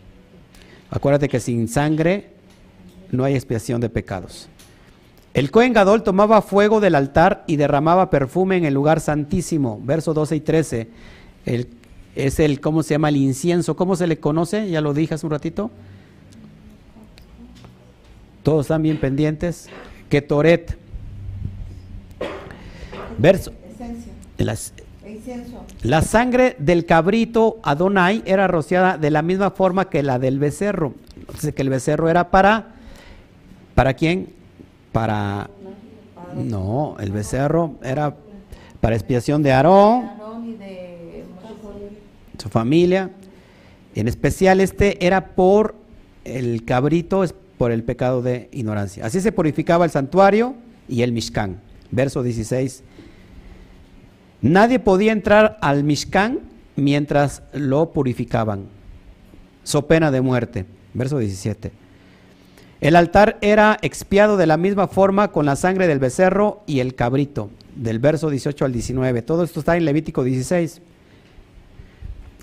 Acuérdate 0.90 1.28
que 1.28 1.42
sin 1.42 1.68
sangre 1.68 2.30
no 3.12 3.26
hay 3.26 3.34
expiación 3.36 3.82
de 3.82 3.90
pecados. 3.90 4.48
El 5.34 5.52
Cohen 5.52 5.74
Gadol 5.74 6.04
tomaba 6.04 6.42
fuego 6.42 6.80
del 6.80 6.96
altar 6.96 7.44
y 7.48 7.58
derramaba 7.58 8.10
perfume 8.10 8.56
en 8.56 8.64
el 8.64 8.76
lugar 8.76 9.02
santísimo. 9.02 9.82
Verso 9.84 10.14
12 10.14 10.38
y 10.38 10.40
13. 10.40 10.88
El- 11.46 11.68
es 12.16 12.40
el, 12.40 12.62
¿cómo 12.62 12.82
se 12.82 12.94
llama? 12.94 13.10
El 13.10 13.18
incienso. 13.18 13.76
¿Cómo 13.76 13.98
se 13.98 14.08
le 14.08 14.20
conoce? 14.22 14.70
Ya 14.70 14.80
lo 14.80 14.94
dije 14.94 15.16
hace 15.16 15.26
un 15.26 15.34
ratito. 15.34 15.70
Todos 18.42 18.68
están 18.68 18.84
bien 18.84 19.02
pendientes. 19.02 19.68
Ketoret. 20.08 20.80
Verso. 23.18 23.51
Las, 24.38 24.74
la 25.84 26.01
sangre 26.01 26.55
del 26.59 26.86
cabrito 26.86 27.59
Adonai 27.64 28.24
era 28.26 28.47
rociada 28.47 28.97
de 28.97 29.12
la 29.12 29.22
misma 29.22 29.51
forma 29.51 29.89
que 29.89 30.03
la 30.03 30.20
del 30.20 30.39
becerro. 30.39 30.93
Entonces 31.16 31.53
que 31.53 31.62
el 31.62 31.70
becerro 31.70 32.09
era 32.09 32.32
para 32.32 32.76
¿para 33.76 33.93
quién? 33.93 34.30
Para 34.91 35.49
no, 36.36 36.95
el 36.99 37.12
becerro 37.12 37.76
era 37.84 38.16
para 38.80 38.95
expiación 38.95 39.43
de 39.43 39.51
Aarón, 39.51 40.09
su 42.38 42.49
familia. 42.49 43.12
En 43.95 44.07
especial 44.07 44.59
este 44.62 45.05
era 45.05 45.36
por 45.36 45.76
el 46.24 46.64
cabrito, 46.64 47.24
es 47.24 47.36
por 47.57 47.72
el 47.72 47.84
pecado 47.84 48.22
de 48.22 48.49
ignorancia. 48.51 49.05
Así 49.05 49.20
se 49.20 49.32
purificaba 49.32 49.86
el 49.86 49.91
santuario 49.91 50.55
y 50.88 51.01
el 51.01 51.12
Mishkan. 51.12 51.59
Verso 51.91 52.24
16. 52.24 52.84
Nadie 54.42 54.80
podía 54.80 55.12
entrar 55.12 55.58
al 55.62 55.84
Mishkan 55.84 56.39
mientras 56.76 57.44
lo 57.54 57.92
purificaban. 57.92 58.66
So 59.64 59.88
pena 59.88 60.12
de 60.12 60.22
muerte. 60.22 60.66
Verso 60.94 61.20
17. 61.20 61.72
El 62.82 62.96
altar 62.96 63.38
era 63.42 63.78
expiado 63.84 64.38
de 64.38 64.48
la 64.48 64.58
misma 64.58 64.88
forma 64.88 65.32
con 65.32 65.46
la 65.46 65.56
sangre 65.56 65.88
del 65.88 66.00
becerro 66.00 66.64
y 66.66 66.80
el 66.80 66.96
cabrito. 66.96 67.52
Del 67.76 68.00
verso 68.00 68.30
18 68.30 68.66
al 68.66 68.74
19. 68.74 69.22
Todo 69.22 69.44
esto 69.44 69.60
está 69.60 69.78
en 69.78 69.86
Levítico 69.86 70.24
16. 70.24 70.82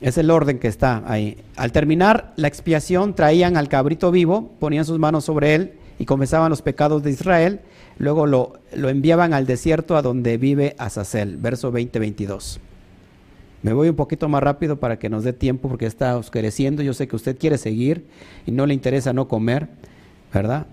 Es 0.01 0.17
el 0.17 0.31
orden 0.31 0.61
que 0.61 0.69
está 0.69 1.03
ahí. 1.07 1.37
Al 1.57 1.73
terminar 1.73 2.33
la 2.37 2.47
expiación, 2.47 3.15
traían 3.15 3.57
al 3.57 3.69
cabrito 3.69 4.13
vivo, 4.13 4.53
ponían 4.61 4.85
sus 4.85 5.01
manos 5.01 5.25
sobre 5.25 5.57
él 5.57 5.78
y 5.99 6.05
confesaban 6.05 6.51
los 6.51 6.63
pecados 6.63 7.03
de 7.03 7.11
Israel. 7.11 7.61
Luego 7.99 8.27
lo, 8.27 8.55
lo 8.75 8.89
enviaban 8.89 9.35
al 9.35 9.47
desierto 9.47 9.97
a 9.97 10.03
donde 10.03 10.37
vive 10.37 10.75
Azazel. 10.79 11.37
Verso 11.37 11.73
20-22. 11.73 12.59
Me 13.63 13.73
voy 13.73 13.89
un 13.89 13.97
poquito 13.97 14.29
más 14.29 14.43
rápido 14.43 14.79
para 14.79 14.99
que 14.99 15.09
nos 15.09 15.25
dé 15.25 15.33
tiempo 15.33 15.69
porque 15.69 15.87
está 15.87 16.17
oscureciendo. 16.17 16.83
Yo 16.83 16.95
sé 16.95 17.09
que 17.09 17.17
usted 17.17 17.37
quiere 17.37 17.59
seguir 17.59 18.07
y 18.47 18.53
no 18.53 18.67
le 18.67 18.75
interesa 18.75 19.13
no 19.13 19.27
comer, 19.27 19.69
¿verdad? 20.33 20.67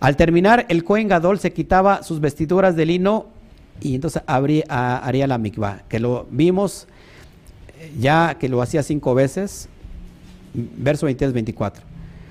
Al 0.00 0.16
terminar, 0.16 0.66
el 0.68 0.84
Cohen 0.84 1.08
Gadol 1.08 1.38
se 1.38 1.52
quitaba 1.52 2.02
sus 2.02 2.20
vestiduras 2.20 2.76
de 2.76 2.86
lino 2.86 3.26
y 3.80 3.94
entonces 3.94 4.22
abría, 4.26 4.64
haría 4.98 5.26
la 5.26 5.36
mikvah, 5.36 5.82
que 5.88 6.00
lo 6.00 6.26
vimos 6.30 6.86
eh, 7.78 7.92
ya 7.98 8.36
que 8.38 8.48
lo 8.48 8.62
hacía 8.62 8.82
cinco 8.82 9.14
veces, 9.14 9.68
verso 10.54 11.08
23-24. 11.08 11.72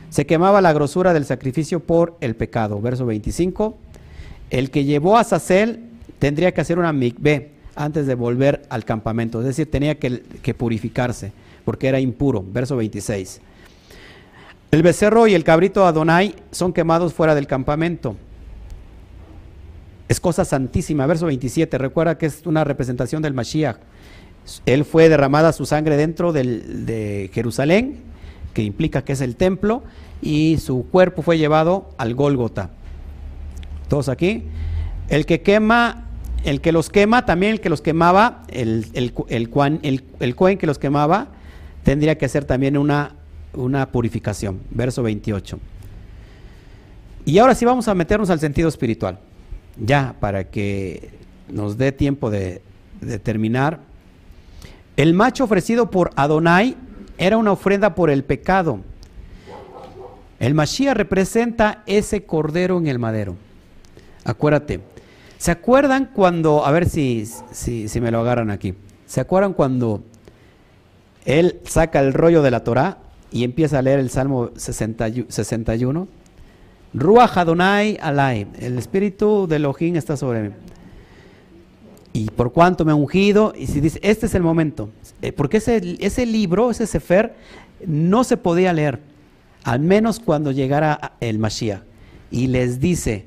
Se 0.10 0.26
quemaba 0.26 0.62
la 0.62 0.74
grosura 0.74 1.14
del 1.14 1.26
sacrificio 1.26 1.80
por 1.80 2.18
el 2.22 2.36
pecado, 2.36 2.80
verso 2.82 3.06
25. 3.06 3.78
El 4.50 4.72
que 4.72 4.84
llevó 4.86 5.18
a 5.18 5.24
Sacel 5.24 5.82
tendría 6.20 6.54
que 6.54 6.62
hacer 6.62 6.80
una 6.80 6.94
mikveh 6.94 7.52
antes 7.76 8.08
de 8.08 8.16
volver 8.16 8.66
al 8.70 8.86
campamento, 8.86 9.40
es 9.42 9.46
decir, 9.46 9.70
tenía 9.70 9.96
que, 9.96 10.54
purificarse 10.54 11.32
porque 11.66 11.88
era 11.88 12.00
impuro, 12.00 12.44
verso 12.48 12.78
26. 12.78 13.42
El 14.72 14.84
becerro 14.84 15.28
y 15.28 15.34
el 15.34 15.44
cabrito 15.44 15.86
Adonai 15.86 16.36
son 16.52 16.74
quemados 16.74 17.14
fuera 17.14 17.36
del 17.36 17.48
campamento. 17.48 18.16
Es 20.08 20.20
cosa 20.20 20.46
santísima, 20.46 21.08
verso 21.08 21.26
27. 21.26 21.78
Recuerda 21.78 22.18
que 22.18 22.28
es 22.28 22.46
una 22.46 22.64
representación 22.64 23.22
del 23.22 23.34
Mashiach. 23.34 23.78
Él 24.68 24.86
fue 24.86 25.10
derramada 25.10 25.54
su 25.54 25.66
sangre 25.66 25.98
dentro 25.98 26.32
de 26.32 27.32
Jerusalén, 27.34 28.04
que 28.56 28.64
implica 28.64 29.04
que 29.04 29.14
es 29.14 29.22
el 29.22 29.36
templo, 29.36 29.84
y 30.22 30.58
su 30.58 30.88
cuerpo 30.90 31.22
fue 31.22 31.38
llevado 31.38 31.90
al 32.00 32.16
Gólgota. 32.16 32.72
Todos 33.90 34.10
aquí. 34.10 34.46
El 35.10 35.28
que 35.28 35.42
quema, 35.42 36.06
el 36.46 36.62
que 36.62 36.72
los 36.72 36.90
quema, 36.90 37.26
también 37.26 37.52
el 37.52 37.60
que 37.62 37.70
los 37.70 37.82
quemaba, 37.82 38.44
el, 38.48 38.88
el, 38.94 39.14
el, 39.28 39.50
cuan- 39.52 39.80
el, 39.84 40.04
el 40.20 40.36
que 40.58 40.66
los 40.66 40.80
quemaba, 40.80 41.28
tendría 41.84 42.18
que 42.18 42.26
hacer 42.26 42.46
también 42.46 42.78
una, 42.78 43.12
una 43.54 43.92
purificación. 43.92 44.62
Verso 44.72 45.04
28. 45.04 45.60
Y 47.26 47.38
ahora 47.40 47.54
sí 47.56 47.66
vamos 47.66 47.88
a 47.88 47.94
meternos 47.94 48.30
al 48.30 48.40
sentido 48.40 48.70
espiritual, 48.70 49.20
ya 49.78 50.16
para 50.20 50.46
que 50.46 51.10
nos 51.52 51.78
dé 51.78 51.92
tiempo 51.92 52.30
de, 52.32 52.62
de 53.02 53.20
terminar. 53.20 53.82
El 54.96 55.14
macho 55.14 55.44
ofrecido 55.44 55.92
por 55.92 56.12
Adonai 56.16 56.78
era 57.18 57.38
una 57.38 57.52
ofrenda 57.52 57.96
por 57.96 58.10
el 58.10 58.24
pecado. 58.24 58.80
El 60.40 60.54
Mashiach 60.54 60.96
representa 60.96 61.84
ese 61.86 62.26
cordero 62.26 62.78
en 62.78 62.88
el 62.88 63.00
madero. 63.00 63.36
Acuérdate. 64.26 64.82
¿Se 65.38 65.52
acuerdan 65.52 66.10
cuando, 66.14 66.66
a 66.66 66.72
ver 66.72 66.90
si, 66.90 67.26
si, 67.52 67.88
si 67.88 68.02
me 68.02 68.12
lo 68.12 68.20
agarran 68.20 68.50
aquí, 68.50 68.74
¿se 69.06 69.22
acuerdan 69.22 69.54
cuando 69.54 70.04
él 71.26 71.60
saca 71.66 72.00
el 72.00 72.14
rollo 72.14 72.42
de 72.42 72.52
la 72.52 72.64
Torah 72.64 72.98
y 73.32 73.44
empieza 73.44 73.80
a 73.80 73.82
leer 73.82 74.00
el 74.00 74.10
Salmo 74.10 74.52
60 74.56 75.08
y- 75.10 75.26
61? 75.30 76.08
Ruach 76.94 77.38
Adonai 77.38 77.98
Alai, 78.02 78.48
el 78.60 78.78
espíritu 78.78 79.48
de 79.48 79.58
Elohim 79.58 79.96
está 79.98 80.16
sobre 80.16 80.42
mí. 80.44 80.50
Y 82.16 82.30
por 82.30 82.54
cuanto 82.54 82.86
me 82.86 82.94
ha 82.94 82.96
ungido, 82.96 83.54
y 83.58 83.68
si 83.68 83.82
dice, 83.82 84.00
este 84.02 84.28
es 84.28 84.36
el 84.36 84.42
momento, 84.42 84.90
Eh, 85.22 85.34
porque 85.34 85.58
ese, 85.58 85.98
ese 86.00 86.26
libro, 86.26 86.72
ese 86.72 86.88
Sefer, 86.88 87.36
no 87.86 88.24
se 88.24 88.38
podía 88.38 88.72
leer, 88.72 89.02
al 89.66 89.82
menos 89.82 90.22
cuando 90.22 90.54
llegara 90.54 91.18
el 91.20 91.40
Mashiach. 91.40 91.82
Y 92.32 92.48
les 92.48 92.80
dice, 92.80 93.26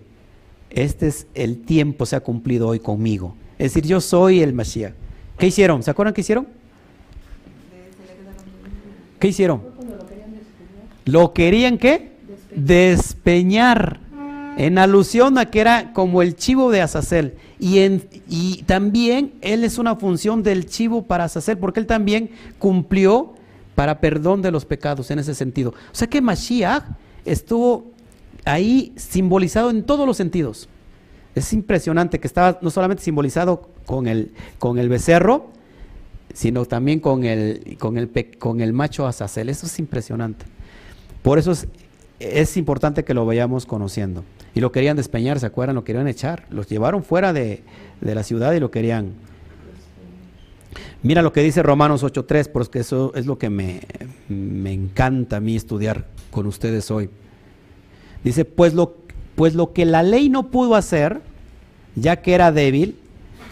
este 0.71 1.09
es 1.09 1.27
el 1.35 1.61
tiempo, 1.61 2.07
se 2.07 2.17
ha 2.17 2.21
cumplido 2.21 2.67
hoy 2.67 2.81
conmigo. 2.81 3.35
Es 3.59 3.75
decir, 3.75 3.87
yo 3.87 4.01
soy 4.01 4.41
el 4.41 4.55
Mashiach. 4.55 4.95
¿Qué 5.37 5.49
hicieron? 5.49 5.83
¿Se 5.83 5.91
acuerdan 5.91 6.15
qué 6.15 6.23
hicieron? 6.23 6.47
¿Qué 9.19 9.29
hicieron? 9.29 9.61
¿Lo 11.05 11.35
querían 11.35 11.77
qué? 11.77 12.13
Despeñar. 12.55 14.08
En 14.59 14.77
alusión 14.77 15.39
a 15.39 15.47
que 15.47 15.61
era 15.61 15.93
como 15.93 16.21
el 16.21 16.35
chivo 16.35 16.73
de 16.73 16.81
Azazel. 16.81 17.37
Y, 17.61 18.65
también 18.67 19.35
él 19.41 19.63
es 19.63 19.79
una 19.79 19.95
función 19.95 20.43
del 20.43 20.67
chivo 20.67 21.05
para 21.05 21.25
Azazel, 21.25 21.59
porque 21.59 21.79
él 21.79 21.87
también 21.87 22.31
cumplió 22.59 23.35
para 23.77 24.01
perdón 24.01 24.43
de 24.43 24.51
los 24.51 24.65
pecados 24.65 25.13
en 25.13 25.21
ese 25.21 25.37
sentido. 25.37 25.71
O 25.71 25.95
sea 25.95 26.09
que 26.09 26.21
Mashiach 26.21 26.83
estuvo 27.25 27.93
ahí 28.45 28.93
simbolizado 28.97 29.71
en 29.71 29.85
todos 29.85 30.05
los 30.09 30.17
sentidos. 30.17 30.69
Es 31.37 31.53
impresionante 31.53 32.19
que 32.19 32.27
estaba 32.27 32.59
no 32.61 32.71
solamente 32.71 33.05
simbolizado 33.05 33.71
con 33.87 34.09
el, 34.09 34.33
con 34.59 34.81
el 34.81 34.89
becerro, 34.89 35.51
sino 36.35 36.65
también 36.65 36.99
con 36.99 37.23
el, 37.23 37.77
con 37.79 37.97
el, 37.97 38.11
con 38.41 38.61
el 38.61 38.73
macho 38.73 39.07
Azazel. 39.07 39.51
Eso 39.51 39.67
es 39.67 39.79
impresionante. 39.79 40.47
Por 41.23 41.39
eso 41.39 41.53
es, 41.53 41.69
es 42.21 42.57
importante 42.57 43.05
que 43.05 43.15
lo 43.15 43.25
vayamos 43.27 43.67
conociendo. 43.67 44.25
Y 44.55 44.61
lo 44.61 44.73
querían 44.73 44.97
despeñar, 44.97 45.39
¿se 45.39 45.47
acuerdan? 45.47 45.77
Lo 45.77 45.85
querían 45.85 46.09
echar. 46.09 46.47
Los 46.51 46.69
llevaron 46.69 47.05
fuera 47.05 47.33
de, 47.33 47.63
de 48.01 48.15
la 48.15 48.23
ciudad 48.23 48.53
y 48.53 48.61
lo 48.61 48.71
querían. 48.71 49.13
Mira 51.03 51.23
lo 51.23 51.33
que 51.33 51.43
dice 51.43 51.63
Romanos 51.63 52.03
8.3, 52.03 52.51
porque 52.51 52.81
eso 52.81 53.13
es 53.15 53.27
lo 53.27 53.39
que 53.39 53.51
me, 53.51 53.83
me 54.29 54.73
encanta 54.73 55.37
a 55.37 55.41
mí 55.41 55.55
estudiar 55.55 56.07
con 56.31 56.47
ustedes 56.47 56.91
hoy. 56.91 57.09
Dice, 58.25 58.45
pues 58.45 58.75
lo, 58.75 58.97
pues 59.37 59.55
lo 59.55 59.73
que 59.73 59.85
la 59.85 60.03
ley 60.03 60.29
no 60.29 60.51
pudo 60.51 60.75
hacer, 60.75 61.21
ya 61.95 62.17
que 62.17 62.35
era 62.35 62.51
débil, 62.51 62.97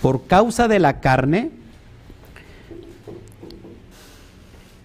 por 0.02 0.26
causa 0.26 0.66
de 0.66 0.80
la 0.80 1.00
carne, 1.00 1.50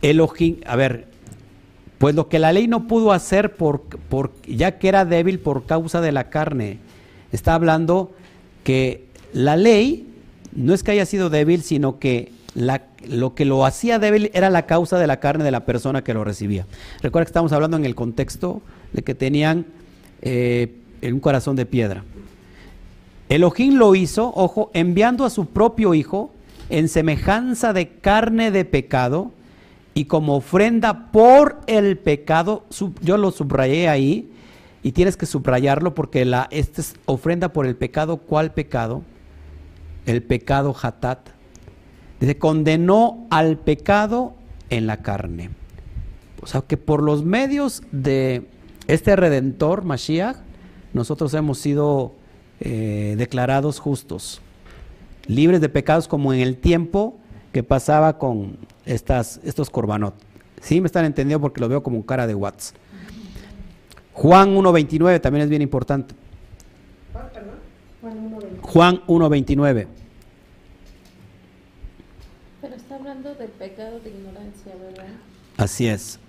Elohim, 0.01 0.57
a 0.65 0.75
ver, 0.75 1.07
pues 2.01 2.15
lo 2.15 2.29
que 2.29 2.39
la 2.39 2.51
ley 2.51 2.67
no 2.67 2.87
pudo 2.87 3.11
hacer 3.11 3.55
por, 3.55 3.83
ya 4.47 4.79
que 4.79 4.87
era 4.87 5.05
débil 5.05 5.39
por 5.39 5.67
causa 5.67 6.01
de 6.01 6.11
la 6.11 6.31
carne. 6.31 6.79
Está 7.31 7.53
hablando 7.53 8.11
que 8.63 9.05
la 9.33 9.55
ley 9.55 10.07
no 10.51 10.73
es 10.73 10.81
que 10.81 10.89
haya 10.89 11.05
sido 11.05 11.29
débil, 11.29 11.61
sino 11.61 11.99
que 11.99 12.31
lo 12.55 13.35
que 13.35 13.45
lo 13.45 13.67
hacía 13.67 13.99
débil 13.99 14.31
era 14.33 14.49
la 14.49 14.65
causa 14.65 14.97
de 14.97 15.05
la 15.05 15.19
carne 15.19 15.43
de 15.43 15.51
la 15.51 15.67
persona 15.67 16.03
que 16.03 16.15
lo 16.15 16.23
recibía. 16.23 16.65
Recuerda 17.03 17.25
que 17.25 17.29
estamos 17.29 17.51
hablando 17.51 17.77
en 17.77 17.85
el 17.85 17.93
contexto 17.93 18.63
de 18.93 19.03
que 19.03 19.13
tenían 19.13 19.67
eh, 20.23 20.73
un 21.03 21.19
corazón 21.19 21.55
de 21.55 21.67
piedra. 21.67 22.03
Elohim 23.29 23.75
lo 23.75 23.93
hizo, 23.93 24.33
ojo, 24.35 24.71
enviando 24.73 25.23
a 25.23 25.29
su 25.29 25.45
propio 25.45 25.93
hijo 25.93 26.31
en 26.71 26.89
semejanza 26.89 27.73
de 27.73 27.89
carne 27.89 28.49
de 28.49 28.65
pecado 28.65 29.31
y 29.93 30.05
como 30.05 30.35
ofrenda 30.35 31.11
por 31.11 31.59
el 31.67 31.97
pecado, 31.97 32.65
yo 33.01 33.17
lo 33.17 33.31
subrayé 33.31 33.89
ahí 33.89 34.31
y 34.83 34.93
tienes 34.93 35.17
que 35.17 35.25
subrayarlo 35.25 35.93
porque 35.93 36.25
la, 36.25 36.47
esta 36.51 36.81
es 36.81 36.95
ofrenda 37.05 37.49
por 37.49 37.65
el 37.65 37.75
pecado, 37.75 38.17
¿cuál 38.17 38.53
pecado? 38.53 39.03
El 40.05 40.23
pecado 40.23 40.75
hatat. 40.81 41.29
Dice, 42.19 42.37
condenó 42.37 43.27
al 43.29 43.57
pecado 43.57 44.33
en 44.69 44.87
la 44.87 44.97
carne. 44.97 45.49
O 46.41 46.47
sea 46.47 46.61
que 46.61 46.77
por 46.77 47.03
los 47.03 47.23
medios 47.23 47.83
de 47.91 48.47
este 48.87 49.15
redentor, 49.15 49.83
Mashiach, 49.83 50.37
nosotros 50.93 51.33
hemos 51.33 51.59
sido 51.59 52.13
eh, 52.59 53.15
declarados 53.17 53.79
justos, 53.79 54.41
libres 55.27 55.61
de 55.61 55.69
pecados 55.69 56.07
como 56.07 56.33
en 56.33 56.39
el 56.39 56.57
tiempo 56.57 57.17
que 57.51 57.63
pasaba 57.63 58.17
con 58.17 58.57
estas, 58.85 59.39
estos 59.43 59.69
corbanot. 59.69 60.15
Sí, 60.61 60.79
me 60.79 60.87
están 60.87 61.05
entendiendo 61.05 61.41
porque 61.41 61.61
lo 61.61 61.69
veo 61.69 61.81
como 61.81 62.05
cara 62.05 62.27
de 62.27 62.35
Watts. 62.35 62.73
Juan 64.13 64.55
1.29 64.55 65.21
también 65.21 65.43
es 65.43 65.49
bien 65.49 65.61
importante. 65.61 66.13
Juan 68.61 69.01
1.29. 69.07 69.87
Pero 72.61 72.75
está 72.75 72.95
hablando 72.95 73.33
del 73.35 73.49
pecado 73.49 73.99
de 73.99 74.09
ignorancia, 74.09 74.73
¿verdad? 74.75 75.07
Así 75.57 75.87
es. 75.87 76.19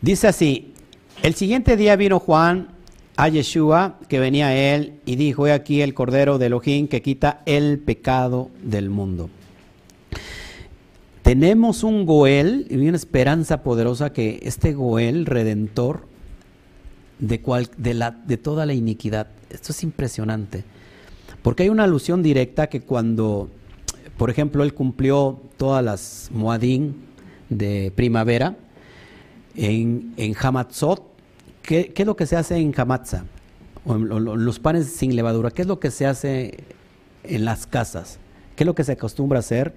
Dice 0.00 0.28
así, 0.28 0.74
el 1.22 1.34
siguiente 1.34 1.76
día 1.76 1.96
vino 1.96 2.20
Juan 2.20 2.75
a 3.16 3.28
Yeshua, 3.28 3.98
que 4.08 4.18
venía 4.18 4.48
a 4.48 4.54
él, 4.54 5.00
y 5.06 5.16
dijo, 5.16 5.46
he 5.46 5.52
aquí 5.52 5.80
el 5.80 5.94
Cordero 5.94 6.38
de 6.38 6.46
Elohim 6.46 6.86
que 6.86 7.00
quita 7.00 7.42
el 7.46 7.78
pecado 7.78 8.50
del 8.62 8.90
mundo. 8.90 9.30
Tenemos 11.22 11.82
un 11.82 12.06
Goel 12.06 12.66
y 12.70 12.76
una 12.76 12.96
esperanza 12.96 13.62
poderosa 13.62 14.12
que 14.12 14.38
este 14.42 14.74
Goel 14.74 15.26
redentor 15.26 16.06
de, 17.18 17.40
cual, 17.40 17.68
de, 17.78 17.94
la, 17.94 18.10
de 18.10 18.36
toda 18.36 18.66
la 18.66 18.74
iniquidad, 18.74 19.28
esto 19.50 19.72
es 19.72 19.82
impresionante, 19.82 20.64
porque 21.42 21.64
hay 21.64 21.68
una 21.70 21.84
alusión 21.84 22.22
directa 22.22 22.68
que 22.68 22.82
cuando, 22.82 23.48
por 24.18 24.30
ejemplo, 24.30 24.62
él 24.62 24.74
cumplió 24.74 25.40
todas 25.56 25.82
las 25.82 26.30
Moadín 26.32 26.96
de 27.48 27.92
primavera, 27.96 28.56
en, 29.56 30.12
en 30.18 30.34
Hamatzot, 30.38 31.15
¿Qué, 31.66 31.92
es 31.96 32.06
lo 32.06 32.14
que 32.14 32.26
se 32.26 32.36
hace 32.36 32.56
en 32.56 32.72
Hamatza? 32.76 33.24
los 33.84 34.58
panes 34.60 34.86
sin 34.86 35.14
levadura. 35.14 35.50
¿Qué 35.50 35.62
es 35.62 35.68
lo 35.68 35.78
que 35.80 35.90
se 35.90 36.06
hace 36.06 36.58
en 37.24 37.44
las 37.44 37.66
casas? 37.66 38.18
¿Qué 38.54 38.64
es 38.64 38.66
lo 38.66 38.74
que 38.74 38.84
se 38.84 38.92
acostumbra 38.92 39.38
a 39.38 39.40
hacer? 39.40 39.74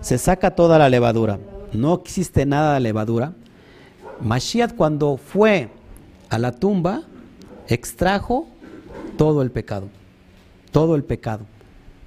Se 0.00 0.18
saca 0.18 0.54
toda 0.54 0.78
la 0.78 0.88
levadura. 0.88 1.38
No 1.72 1.94
existe 1.94 2.44
nada 2.46 2.74
de 2.74 2.80
levadura. 2.80 3.32
Mashiach 4.20 4.74
cuando 4.74 5.16
fue 5.16 5.70
a 6.28 6.38
la 6.38 6.52
tumba, 6.52 7.02
extrajo 7.68 8.46
todo 9.16 9.40
el 9.42 9.50
pecado. 9.50 9.88
Todo 10.72 10.94
el 10.94 11.04
pecado 11.04 11.46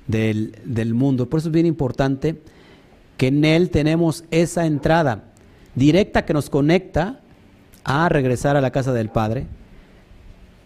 del, 0.07 0.59
del 0.63 0.93
mundo. 0.93 1.27
Por 1.27 1.39
eso 1.39 1.49
es 1.49 1.53
bien 1.53 1.65
importante 1.65 2.41
que 3.17 3.27
en 3.27 3.45
él 3.45 3.71
tenemos 3.71 4.25
esa 4.29 4.67
entrada 4.67 5.23
directa 5.75 6.23
que 6.23 6.33
nos 6.33 6.49
conecta 6.51 7.20
a 7.83 8.09
regresar 8.09 8.55
a 8.55 8.61
la 8.61 8.71
casa 8.71 8.93
del 8.93 9.09
Padre, 9.09 9.47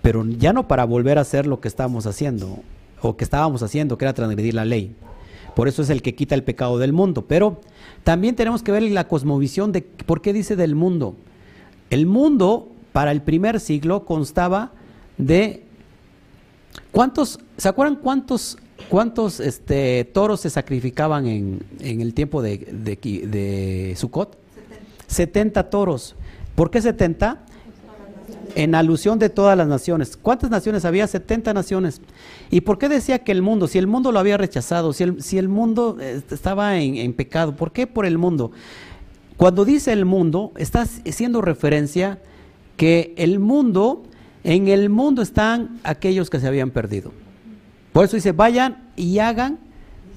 pero 0.01 0.25
ya 0.25 0.53
no 0.53 0.67
para 0.67 0.85
volver 0.85 1.17
a 1.17 1.21
hacer 1.21 1.47
lo 1.47 1.59
que 1.59 1.67
estábamos 1.67 2.05
haciendo, 2.05 2.59
o 3.01 3.17
que 3.17 3.23
estábamos 3.23 3.63
haciendo, 3.63 3.97
que 3.97 4.05
era 4.05 4.13
transgredir 4.13 4.53
la 4.53 4.65
ley. 4.65 4.95
Por 5.55 5.67
eso 5.67 5.81
es 5.81 5.89
el 5.89 6.01
que 6.01 6.15
quita 6.15 6.35
el 6.35 6.43
pecado 6.43 6.77
del 6.77 6.93
mundo. 6.93 7.25
Pero 7.27 7.61
también 8.03 8.35
tenemos 8.35 8.61
que 8.61 8.71
ver 8.71 8.83
la 8.83 9.07
cosmovisión 9.07 9.71
de 9.71 9.81
por 9.81 10.21
qué 10.21 10.33
dice 10.33 10.55
del 10.55 10.75
mundo. 10.75 11.15
El 11.89 12.05
mundo 12.05 12.67
para 12.91 13.11
el 13.11 13.21
primer 13.21 13.59
siglo 13.59 14.05
constaba 14.05 14.73
de 15.17 15.63
cuántos, 16.91 17.39
¿se 17.57 17.69
acuerdan 17.69 17.95
cuántos, 17.95 18.57
cuántos 18.89 19.39
este, 19.39 20.03
toros 20.05 20.41
se 20.41 20.49
sacrificaban 20.49 21.25
en, 21.25 21.61
el 21.79 22.13
tiempo 22.13 22.41
de, 22.41 22.57
de, 22.57 22.97
de 22.97 23.93
Sukkot? 23.95 24.37
70 25.07 25.69
toros. 25.69 26.15
¿Por 26.55 26.71
qué 26.71 26.81
70? 26.81 27.41
En 28.55 28.73
alusión 28.73 29.19
de 29.19 29.29
todas 29.29 29.57
las 29.57 29.67
naciones. 29.67 30.17
¿Cuántas 30.17 30.49
naciones 30.49 30.85
había? 30.85 31.05
70 31.05 31.53
naciones. 31.53 32.01
¿Y 32.49 32.61
por 32.61 32.77
qué 32.77 32.87
decía 32.87 33.19
que 33.19 33.33
el 33.33 33.41
mundo? 33.41 33.67
Si 33.67 33.77
el 33.77 33.87
mundo 33.87 34.13
lo 34.13 34.19
había 34.19 34.37
rechazado, 34.37 34.93
si 34.93 35.03
el, 35.03 35.21
si 35.21 35.37
el 35.37 35.49
mundo 35.49 35.97
eh, 35.99 36.21
estaba 36.31 36.77
en, 36.77 37.13
pecado, 37.13 37.55
¿por 37.57 37.73
qué 37.73 37.85
por 37.85 38.05
el 38.05 38.17
mundo? 38.17 38.51
Cuando 39.35 39.65
dice 39.65 39.91
el 39.91 40.05
mundo, 40.05 40.53
está 40.55 40.83
haciendo 40.83 41.41
referencia 41.41 42.19
que 42.77 43.13
el 43.17 43.39
mundo, 43.39 44.03
en 44.45 44.69
el 44.69 44.89
mundo 44.89 45.21
están 45.21 45.79
aquellos 45.83 46.29
que 46.29 46.39
se 46.39 46.47
habían 46.47 46.71
perdido. 46.71 47.11
Por 47.91 48.05
eso 48.05 48.15
dice, 48.15 48.31
vayan 48.31 48.89
y 48.95 49.19
hagan 49.19 49.59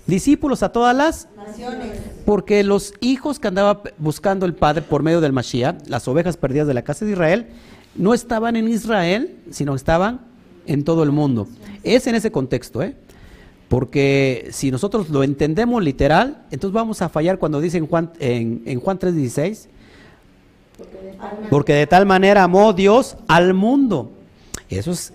discípulos 0.08 0.64
a 0.64 0.70
todas 0.70 0.96
las 0.96 1.28
naciones. 1.36 1.92
Porque 2.24 2.64
los 2.64 2.94
hijos 3.00 3.38
que 3.38 3.46
andaba 3.46 3.82
buscando 3.98 4.46
el 4.46 4.54
Padre 4.54 4.82
por 4.82 5.04
medio 5.04 5.20
del 5.20 5.32
Mashiach, 5.32 5.86
las 5.86 6.08
ovejas 6.08 6.36
perdidas 6.36 6.66
de 6.66 6.74
la 6.74 6.82
casa 6.82 7.04
de 7.04 7.12
Israel, 7.12 7.46
no 7.94 8.14
estaban 8.14 8.56
en 8.56 8.68
Israel, 8.68 9.36
sino 9.50 9.74
estaban 9.74 10.22
en 10.66 10.82
todo 10.82 11.02
el 11.02 11.12
mundo. 11.12 11.46
Es 11.84 12.06
en 12.06 12.14
ese 12.14 12.32
contexto, 12.32 12.82
¿eh? 12.82 12.96
Porque 13.68 14.48
si 14.50 14.70
nosotros 14.70 15.10
lo 15.10 15.22
entendemos 15.22 15.82
literal, 15.82 16.46
entonces 16.50 16.72
vamos 16.72 17.02
a 17.02 17.10
fallar 17.10 17.38
cuando 17.38 17.60
dice 17.60 17.76
en 17.76 17.86
Juan, 17.86 18.10
en, 18.18 18.62
en 18.64 18.80
Juan 18.80 18.98
3:16, 18.98 19.68
porque 21.50 21.74
de 21.74 21.86
tal 21.86 22.06
manera 22.06 22.44
amó 22.44 22.72
Dios 22.72 23.16
al 23.28 23.52
mundo. 23.52 24.12
Eso 24.70 24.92
es 24.92 25.12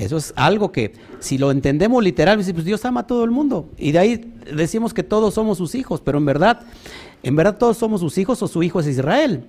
eso 0.00 0.16
es 0.16 0.32
algo 0.34 0.72
que, 0.72 0.92
si 1.20 1.36
lo 1.36 1.50
entendemos 1.50 2.02
literal, 2.02 2.36
pues 2.36 2.64
Dios 2.64 2.84
ama 2.86 3.00
a 3.00 3.06
todo 3.06 3.22
el 3.22 3.30
mundo. 3.30 3.68
Y 3.76 3.92
de 3.92 3.98
ahí 3.98 4.32
decimos 4.54 4.94
que 4.94 5.02
todos 5.02 5.34
somos 5.34 5.58
sus 5.58 5.74
hijos, 5.74 6.00
pero 6.00 6.18
en 6.18 6.24
verdad, 6.24 6.62
en 7.22 7.36
verdad 7.36 7.58
todos 7.58 7.76
somos 7.76 8.00
sus 8.00 8.16
hijos 8.16 8.42
o 8.42 8.48
su 8.48 8.62
hijo 8.62 8.80
es 8.80 8.86
Israel. 8.86 9.44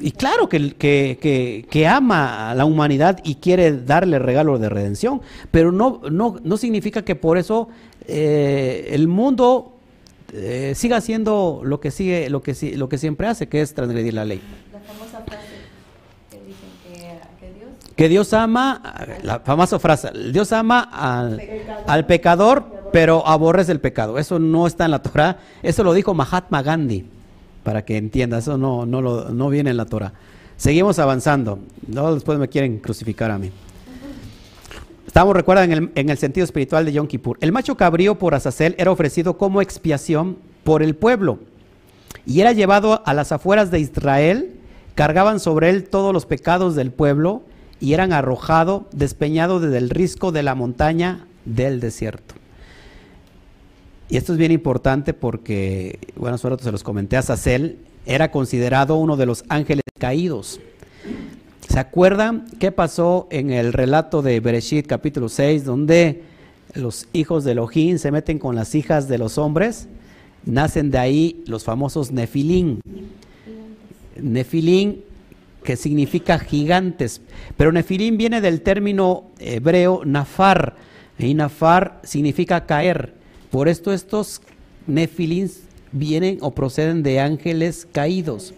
Y 0.00 0.10
claro 0.10 0.48
que, 0.48 0.74
que, 0.74 1.66
que, 1.70 1.86
ama 1.86 2.50
a 2.50 2.54
la 2.56 2.64
humanidad 2.64 3.20
y 3.22 3.36
quiere 3.36 3.72
darle 3.72 4.18
regalo 4.18 4.58
de 4.58 4.68
redención, 4.68 5.22
pero 5.52 5.70
no, 5.70 6.00
no, 6.10 6.40
no 6.42 6.56
significa 6.56 7.04
que 7.04 7.14
por 7.14 7.38
eso 7.38 7.68
eh, 8.08 8.88
el 8.90 9.06
mundo 9.06 9.76
eh, 10.32 10.72
siga 10.74 10.96
haciendo 10.96 11.60
lo 11.62 11.78
que 11.78 11.92
sigue, 11.92 12.30
lo 12.30 12.42
que, 12.42 12.76
lo 12.76 12.88
que 12.88 12.98
siempre 12.98 13.28
hace, 13.28 13.48
que 13.48 13.60
es 13.60 13.74
transgredir 13.74 14.14
la 14.14 14.24
ley. 14.24 14.40
Que 17.96 18.08
Dios 18.08 18.32
ama, 18.32 18.82
la 19.22 19.40
famosa 19.40 19.78
frase, 19.78 20.10
Dios 20.32 20.52
ama 20.52 20.80
al, 20.80 22.06
pecador, 22.06 22.88
pero 22.92 23.26
aborrece 23.26 23.72
el 23.72 23.80
pecado. 23.80 24.18
Eso 24.18 24.38
no 24.38 24.66
está 24.66 24.84
en 24.84 24.92
la 24.92 25.02
Torah, 25.02 25.38
eso 25.62 25.84
lo 25.84 25.92
dijo 25.92 26.14
Mahatma 26.14 26.62
Gandhi, 26.62 27.04
para 27.62 27.84
que 27.84 27.96
entienda, 27.96 28.38
eso 28.38 28.56
no, 28.56 28.86
no, 28.86 29.02
lo, 29.02 29.30
no 29.30 29.48
viene 29.48 29.70
en 29.70 29.76
la 29.76 29.86
Torah. 29.86 30.12
Seguimos 30.56 30.98
avanzando, 30.98 31.58
no 31.86 32.14
después 32.14 32.38
me 32.38 32.48
quieren 32.48 32.78
crucificar 32.78 33.30
a 33.30 33.38
mí. 33.38 33.50
Estamos, 35.06 35.34
recuerdan, 35.34 35.72
en 35.72 35.78
el, 35.78 35.92
en 35.94 36.08
el 36.08 36.16
sentido 36.16 36.44
espiritual 36.44 36.86
de 36.86 36.92
Yom 36.92 37.06
Kippur. 37.06 37.36
El 37.40 37.52
macho 37.52 37.76
cabrío 37.76 38.18
por 38.18 38.34
Azazel 38.34 38.74
era 38.78 38.90
ofrecido 38.90 39.36
como 39.36 39.60
expiación 39.60 40.38
por 40.64 40.82
el 40.82 40.94
pueblo 40.94 41.40
y 42.24 42.40
era 42.40 42.52
llevado 42.52 43.02
a 43.04 43.12
las 43.12 43.32
afueras 43.32 43.70
de 43.70 43.80
Israel, 43.80 44.54
cargaban 44.94 45.40
sobre 45.40 45.70
él 45.70 45.84
todos 45.84 46.14
los 46.14 46.24
pecados 46.24 46.74
del 46.74 46.92
pueblo 46.92 47.42
y 47.82 47.94
eran 47.94 48.12
arrojados, 48.12 48.84
despeñados 48.92 49.60
desde 49.60 49.78
el 49.78 49.90
risco 49.90 50.30
de 50.30 50.44
la 50.44 50.54
montaña 50.54 51.26
del 51.44 51.80
desierto. 51.80 52.36
Y 54.08 54.16
esto 54.16 54.32
es 54.32 54.38
bien 54.38 54.52
importante 54.52 55.14
porque, 55.14 55.98
bueno, 56.14 56.38
suerte 56.38 56.62
se 56.62 56.70
los 56.70 56.84
comenté, 56.84 57.16
Azazel 57.16 57.78
era 58.06 58.30
considerado 58.30 58.94
uno 58.94 59.16
de 59.16 59.26
los 59.26 59.44
ángeles 59.48 59.82
caídos. 59.98 60.60
¿Se 61.68 61.80
acuerdan 61.80 62.46
qué 62.60 62.70
pasó 62.70 63.26
en 63.32 63.50
el 63.50 63.72
relato 63.72 64.22
de 64.22 64.38
Bereshit 64.38 64.86
capítulo 64.86 65.28
6, 65.28 65.64
donde 65.64 66.22
los 66.74 67.08
hijos 67.12 67.42
de 67.42 67.50
Elohim 67.50 67.98
se 67.98 68.12
meten 68.12 68.38
con 68.38 68.54
las 68.54 68.76
hijas 68.76 69.08
de 69.08 69.18
los 69.18 69.38
hombres? 69.38 69.88
Nacen 70.44 70.92
de 70.92 70.98
ahí 70.98 71.42
los 71.48 71.64
famosos 71.64 72.12
Nefilín. 72.12 72.80
Nefilín 74.20 75.02
que 75.62 75.76
significa 75.76 76.38
gigantes, 76.38 77.20
pero 77.56 77.72
Nefilín 77.72 78.16
viene 78.16 78.40
del 78.40 78.62
término 78.62 79.24
hebreo 79.38 80.02
nafar, 80.04 80.76
y 81.18 81.34
nafar 81.34 82.00
significa 82.02 82.66
caer. 82.66 83.14
Por 83.50 83.68
esto 83.68 83.92
estos 83.92 84.40
Nefilín 84.86 85.50
vienen 85.92 86.38
o 86.40 86.52
proceden 86.52 87.02
de 87.02 87.20
ángeles 87.20 87.86
caídos 87.90 88.54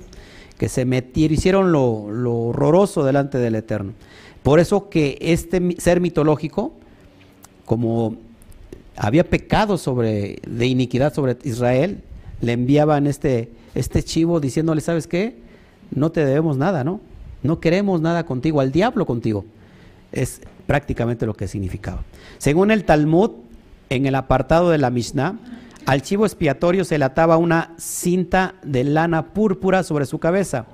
que 0.58 0.68
se 0.68 0.84
metieron, 0.84 1.34
hicieron 1.34 1.72
lo, 1.72 2.10
lo 2.10 2.34
horroroso 2.34 3.04
delante 3.04 3.38
del 3.38 3.56
Eterno. 3.56 3.92
Por 4.42 4.60
eso 4.60 4.88
que 4.88 5.18
este 5.20 5.76
ser 5.78 6.00
mitológico, 6.00 6.72
como 7.64 8.16
había 8.96 9.28
pecado 9.28 9.78
sobre, 9.78 10.38
de 10.46 10.66
iniquidad 10.66 11.12
sobre 11.12 11.36
Israel, 11.44 12.02
le 12.40 12.52
enviaban 12.52 13.06
este, 13.06 13.50
este 13.74 14.02
chivo 14.02 14.40
diciéndole, 14.40 14.80
¿sabes 14.80 15.06
qué? 15.06 15.43
No 15.90 16.10
te 16.10 16.24
debemos 16.24 16.56
nada, 16.56 16.84
¿no? 16.84 17.00
No 17.42 17.60
queremos 17.60 18.00
nada 18.00 18.24
contigo, 18.24 18.60
al 18.60 18.72
diablo 18.72 19.06
contigo. 19.06 19.44
Es 20.12 20.40
prácticamente 20.66 21.26
lo 21.26 21.34
que 21.34 21.48
significaba. 21.48 22.02
Según 22.38 22.70
el 22.70 22.84
Talmud, 22.84 23.32
en 23.90 24.06
el 24.06 24.14
apartado 24.14 24.70
de 24.70 24.78
la 24.78 24.90
Mishnah, 24.90 25.38
al 25.86 26.02
chivo 26.02 26.24
expiatorio 26.24 26.84
se 26.84 26.98
le 26.98 27.04
ataba 27.04 27.36
una 27.36 27.74
cinta 27.76 28.54
de 28.62 28.84
lana 28.84 29.34
púrpura 29.34 29.82
sobre 29.82 30.06
su 30.06 30.18
cabeza, 30.18 30.66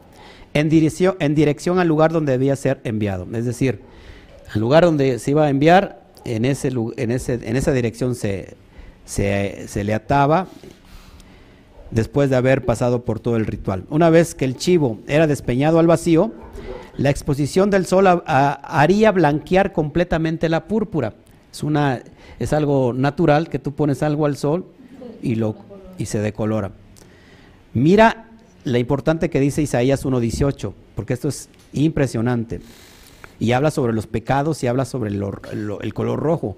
en 0.55 0.69
dirección, 0.69 1.17
en 1.19 1.35
dirección 1.35 1.79
al 1.79 1.89
lugar 1.89 2.13
donde 2.13 2.33
debía 2.33 2.55
ser 2.55 2.81
enviado. 2.85 3.27
Es 3.33 3.45
decir, 3.45 3.81
al 4.55 4.61
lugar 4.61 4.85
donde 4.85 5.19
se 5.19 5.33
iba 5.33 5.47
a 5.47 5.51
enviar, 5.51 6.01
en, 6.25 6.45
ese, 6.45 6.69
en, 6.69 7.11
ese, 7.11 7.35
en 7.43 7.57
esa 7.57 7.73
dirección 7.73 8.15
se, 8.15 8.55
se, 9.05 9.67
se 9.69 9.85
le 9.85 9.95
ataba 9.95 10.47
después 11.91 12.31
de 12.31 12.37
haber 12.37 12.65
pasado 12.65 13.05
por 13.05 13.21
todo 13.21 13.37
el 13.37 13.47
ritual. 13.47 13.85
Una 13.91 14.11
vez 14.11 14.35
que 14.35 14.45
el 14.45 14.57
chivo 14.57 14.99
era 15.07 15.27
despeñado 15.27 15.79
al 15.79 15.87
vacío, 15.87 16.33
la 16.97 17.11
exposición 17.11 17.71
del 17.71 17.87
sol 17.87 18.23
haría 18.27 19.13
blanquear 19.13 19.73
completamente 19.73 20.49
la 20.49 20.67
púrpura. 20.67 21.15
Es, 21.53 21.63
una, 21.63 22.03
es 22.39 22.53
algo 22.53 22.93
natural 22.93 23.49
que 23.49 23.59
tú 23.59 23.75
pones 23.75 24.03
algo 24.03 24.27
al 24.27 24.37
sol 24.37 24.67
y, 25.23 25.37
lo, 25.37 25.57
y 25.99 26.07
se 26.07 26.21
decolora. 26.21 26.73
Mira 27.73 28.29
la 28.65 28.79
importante 28.79 29.31
que 29.31 29.41
dice 29.41 29.63
Isaías 29.63 30.05
1.18, 30.05 30.73
porque 30.95 31.15
esto 31.15 31.29
es 31.29 31.49
impresionante. 31.73 32.61
Y 33.39 33.53
habla 33.53 33.71
sobre 33.71 33.95
los 33.95 34.07
pecados 34.07 34.63
y 34.63 34.67
habla 34.67 34.85
sobre 34.85 35.11
el 35.11 35.95
color 35.95 36.21
rojo. 36.21 36.57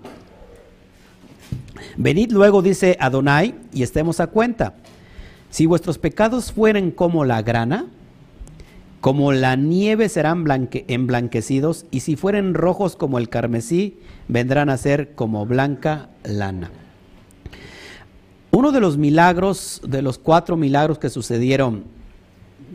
Venid 1.97 2.33
luego, 2.33 2.63
dice 2.63 2.97
Adonai, 2.99 3.55
y 3.73 3.83
estemos 3.83 4.21
a 4.21 4.27
cuenta. 4.27 4.75
Si 5.53 5.67
vuestros 5.67 5.99
pecados 5.99 6.51
fueren 6.51 6.91
como 6.91 7.27
la 7.27 7.43
grana, 7.43 7.85
como 9.03 9.33
la 9.33 9.55
nieve 9.55 10.09
serán 10.09 10.45
blanque, 10.45 10.87
emblanquecidos, 10.89 11.85
y 11.91 12.01
si 12.01 12.17
fueren 12.17 12.55
rojos 12.55 12.97
como 12.97 13.19
el 13.19 13.29
carmesí, 13.29 13.99
vendrán 14.29 14.71
a 14.71 14.79
ser 14.79 15.15
como 15.15 15.45
blanca 15.45 16.09
lana. 16.25 16.71
Uno 18.51 18.73
de 18.73 18.81
los 18.81 18.97
milagros, 18.97 19.83
de 19.87 20.01
los 20.01 20.17
cuatro 20.17 20.57
milagros 20.57 20.99
que 20.99 21.11
sucedieron 21.11 21.85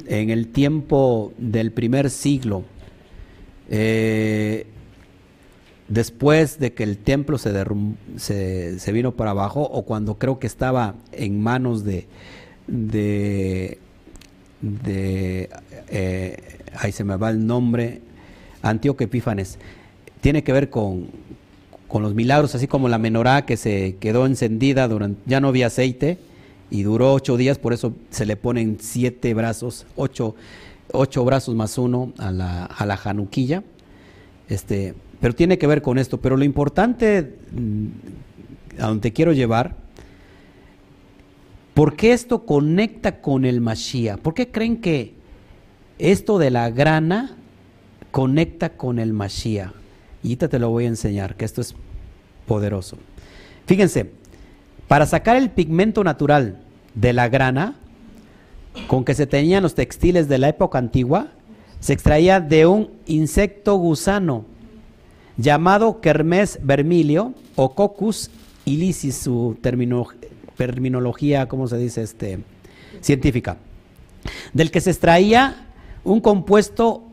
en 0.06 0.30
el 0.30 0.50
tiempo 0.50 1.34
del 1.40 1.72
primer 1.72 2.12
siglo, 2.12 2.64
eh, 3.70 4.68
después 5.88 6.60
de 6.60 6.74
que 6.74 6.84
el 6.84 7.00
templo 7.00 7.40
se, 7.40 7.52
se, 8.18 8.78
se, 8.78 8.92
vino 8.92 9.16
para 9.16 9.32
abajo, 9.32 9.64
o 9.64 9.82
cuando 9.82 10.20
creo 10.20 10.38
que 10.38 10.46
estaba 10.46 10.94
en 11.12 11.42
manos 11.42 11.84
de, 11.84 12.08
de, 12.68 13.78
de 14.62 15.50
eh, 15.90 16.38
ahí 16.76 16.92
se 16.92 17.04
me 17.04 17.16
va 17.16 17.30
el 17.30 17.46
nombre, 17.46 18.02
Antíoco 18.62 19.04
Epífanes, 19.04 19.58
tiene 20.22 20.44
que 20.44 20.52
ver 20.52 20.70
con, 20.70 21.08
con 21.88 22.04
los 22.04 22.14
milagros, 22.14 22.56
así 22.56 22.68
como 22.68 22.90
la 22.90 22.98
menorá 22.98 23.46
que 23.46 23.58
se 23.58 23.96
quedó 24.00 24.26
encendida, 24.26 24.88
durante, 24.88 25.22
ya 25.26 25.40
no 25.40 25.48
había 25.50 25.68
aceite 25.68 26.18
y 26.70 26.84
duró 26.84 27.14
ocho 27.14 27.38
días, 27.38 27.58
por 27.58 27.74
eso 27.74 27.94
se 28.10 28.26
le 28.26 28.36
ponen 28.36 28.78
siete 28.82 29.34
brazos, 29.34 29.86
ocho, 29.96 30.36
ocho 30.92 31.24
brazos 31.24 31.56
más 31.56 31.78
uno 31.78 32.14
a 32.18 32.32
la, 32.32 32.66
a 32.66 32.86
la 32.86 32.98
januquilla. 32.98 33.64
Este, 34.50 34.94
pero 35.20 35.34
tiene 35.34 35.58
que 35.58 35.68
ver 35.68 35.82
con 35.82 35.98
esto. 35.98 36.20
Pero 36.20 36.38
lo 36.38 36.44
importante 36.44 37.36
mm, 37.52 38.82
a 38.82 38.88
donde 38.88 39.14
quiero 39.14 39.34
llevar, 39.34 39.76
¿por 41.78 41.96
qué 41.96 42.12
esto 42.12 42.44
conecta 42.44 43.22
con 43.22 43.46
el 43.46 43.62
Mashiach? 43.62 44.18
¿Por 44.18 44.34
qué 44.34 44.50
creen 44.50 44.82
que 44.82 45.14
esto 46.00 46.40
de 46.40 46.50
la 46.50 46.72
grana 46.72 47.38
conecta 48.10 48.70
con 48.70 48.98
el 48.98 49.14
Mashiach? 49.14 49.70
Y 50.24 50.30
ahorita 50.30 50.48
te 50.48 50.58
lo 50.58 50.72
voy 50.72 50.86
a 50.86 50.88
enseñar, 50.88 51.36
que 51.36 51.46
esto 51.46 51.62
es 51.62 51.76
poderoso. 52.48 52.98
Fíjense, 53.68 54.10
para 54.88 55.06
sacar 55.06 55.36
el 55.36 55.52
pigmento 55.52 56.04
natural 56.04 56.64
de 56.96 57.14
la 57.14 57.30
grana, 57.30 57.76
con 58.88 59.06
que 59.06 59.14
se 59.14 59.28
tenían 59.28 59.62
los 59.62 59.76
textiles 59.76 60.28
de 60.28 60.40
la 60.40 60.50
época 60.50 60.80
antigua, 60.80 61.28
se 61.80 61.94
extraía 61.94 62.40
de 62.40 62.66
un 62.66 62.90
insecto 63.06 63.76
gusano 63.76 64.46
llamado 65.38 66.02
Kermes 66.02 66.58
vermilio 66.64 67.36
o 67.56 67.76
Cocus 67.76 68.32
ilicis, 68.66 69.16
su 69.16 69.56
terminología, 70.58 71.48
¿cómo 71.48 71.68
se 71.68 71.78
dice? 71.78 72.02
Este, 72.02 72.40
científica, 73.02 73.58
del 74.54 74.72
que 74.72 74.82
se 74.82 74.90
extraía 74.90 75.68
un 76.04 76.20
compuesto 76.22 77.04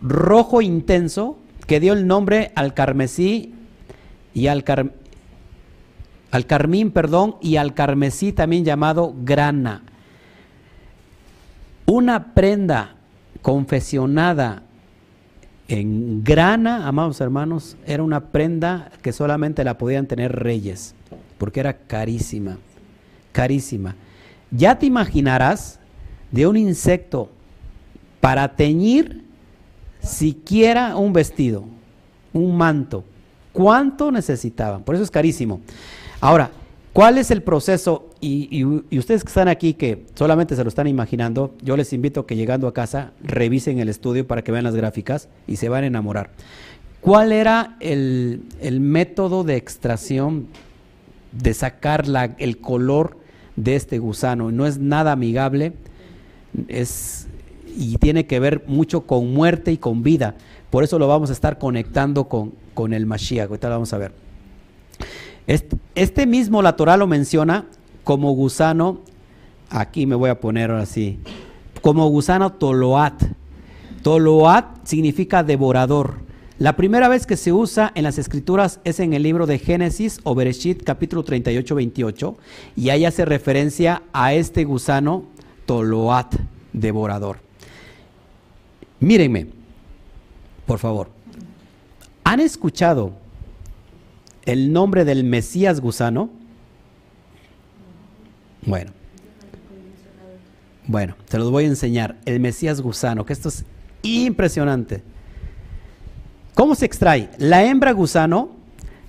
rojo 0.00 0.60
intenso 0.60 1.38
que 1.66 1.80
dio 1.80 1.92
el 1.92 2.06
nombre 2.06 2.52
al 2.54 2.74
carmesí 2.74 3.54
y 4.34 4.48
al, 4.48 4.64
al 6.30 6.46
carmín, 6.46 6.90
perdón, 6.90 7.36
y 7.40 7.56
al 7.56 7.74
carmesí 7.74 8.32
también 8.32 8.64
llamado 8.64 9.14
grana. 9.22 9.82
Una 11.86 12.34
prenda 12.34 12.96
confesionada 13.42 14.62
en 15.68 16.22
grana, 16.24 16.86
amados 16.86 17.20
hermanos, 17.20 17.76
era 17.86 18.02
una 18.02 18.26
prenda 18.26 18.90
que 19.02 19.12
solamente 19.12 19.64
la 19.64 19.78
podían 19.78 20.06
tener 20.06 20.32
reyes, 20.32 20.94
porque 21.38 21.60
era 21.60 21.78
carísima, 21.78 22.58
carísima. 23.32 23.96
Ya 24.50 24.78
te 24.78 24.86
imaginarás 24.86 25.80
de 26.30 26.46
un 26.46 26.56
insecto 26.56 27.30
para 28.20 28.54
teñir 28.54 29.24
siquiera 30.00 30.96
un 30.96 31.12
vestido, 31.12 31.64
un 32.32 32.56
manto. 32.56 33.04
¿Cuánto 33.52 34.10
necesitaban? 34.10 34.82
Por 34.82 34.94
eso 34.94 35.04
es 35.04 35.10
carísimo. 35.10 35.60
Ahora, 36.20 36.50
¿cuál 36.92 37.18
es 37.18 37.30
el 37.30 37.42
proceso? 37.42 38.10
Y, 38.20 38.64
ustedes 38.64 39.24
que 39.24 39.28
están 39.28 39.48
aquí, 39.48 39.74
que 39.74 40.06
solamente 40.14 40.56
se 40.56 40.62
lo 40.62 40.68
están 40.68 40.86
imaginando, 40.86 41.54
yo 41.62 41.76
les 41.76 41.92
invito 41.92 42.24
que 42.24 42.36
llegando 42.36 42.68
a 42.68 42.72
casa 42.72 43.12
revisen 43.22 43.78
el 43.80 43.88
estudio 43.88 44.26
para 44.26 44.42
que 44.42 44.52
vean 44.52 44.64
las 44.64 44.76
gráficas 44.76 45.28
y 45.46 45.56
se 45.56 45.68
van 45.68 45.84
a 45.84 45.88
enamorar. 45.88 46.30
¿Cuál 47.00 47.32
era 47.32 47.76
el, 47.80 48.44
el 48.60 48.78
método 48.80 49.42
de 49.42 49.56
extracción, 49.56 50.46
de 51.32 51.52
sacar 51.52 52.06
la, 52.06 52.36
el 52.38 52.58
color 52.58 53.21
de 53.56 53.76
este 53.76 53.98
gusano? 53.98 54.50
No 54.50 54.66
es 54.66 54.78
nada 54.78 55.12
amigable, 55.12 55.72
es 56.68 57.28
y 57.76 57.96
tiene 57.96 58.26
que 58.26 58.38
ver 58.38 58.64
mucho 58.66 59.02
con 59.02 59.32
muerte 59.32 59.72
y 59.72 59.78
con 59.78 60.02
vida. 60.02 60.34
Por 60.70 60.84
eso 60.84 60.98
lo 60.98 61.08
vamos 61.08 61.30
a 61.30 61.32
estar 61.32 61.58
conectando 61.58 62.28
con, 62.28 62.52
con 62.74 62.92
el 62.92 63.06
Mashiach. 63.06 63.48
Ahorita 63.48 63.68
lo 63.68 63.74
vamos 63.76 63.92
a 63.92 63.98
ver. 63.98 64.12
Este, 65.46 66.26
mismo 66.26 66.62
la 66.62 66.76
lo 66.96 67.06
menciona 67.06 67.66
como 68.04 68.32
gusano, 68.32 69.00
aquí 69.70 70.06
me 70.06 70.14
voy 70.14 70.30
a 70.30 70.40
poner 70.40 70.70
así, 70.70 71.18
como 71.80 72.06
gusano 72.08 72.52
toloat. 72.52 73.22
Toloat 74.02 74.84
significa 74.84 75.42
devorador. 75.42 76.14
La 76.62 76.76
primera 76.76 77.08
vez 77.08 77.26
que 77.26 77.36
se 77.36 77.52
usa 77.52 77.90
en 77.96 78.04
las 78.04 78.18
escrituras 78.18 78.78
es 78.84 79.00
en 79.00 79.14
el 79.14 79.24
libro 79.24 79.46
de 79.46 79.58
Génesis 79.58 80.20
o 80.22 80.36
capítulo 80.84 81.24
38, 81.24 81.74
28 81.74 82.36
y 82.76 82.90
ahí 82.90 83.04
hace 83.04 83.24
referencia 83.24 84.04
a 84.12 84.32
este 84.32 84.62
gusano 84.62 85.24
toloat, 85.66 86.36
devorador. 86.72 87.38
Mírenme, 89.00 89.48
por 90.64 90.78
favor. 90.78 91.10
¿Han 92.22 92.38
escuchado 92.38 93.14
el 94.44 94.72
nombre 94.72 95.04
del 95.04 95.24
Mesías 95.24 95.80
gusano? 95.80 96.30
Bueno. 98.64 98.92
Bueno, 100.86 101.16
te 101.28 101.38
los 101.38 101.50
voy 101.50 101.64
a 101.64 101.66
enseñar. 101.66 102.20
El 102.24 102.38
Mesías 102.38 102.80
gusano, 102.80 103.26
que 103.26 103.32
esto 103.32 103.48
es 103.48 103.64
impresionante. 104.02 105.02
¿Cómo 106.54 106.74
se 106.74 106.84
extrae? 106.84 107.30
La 107.38 107.64
hembra 107.64 107.92
gusano, 107.92 108.50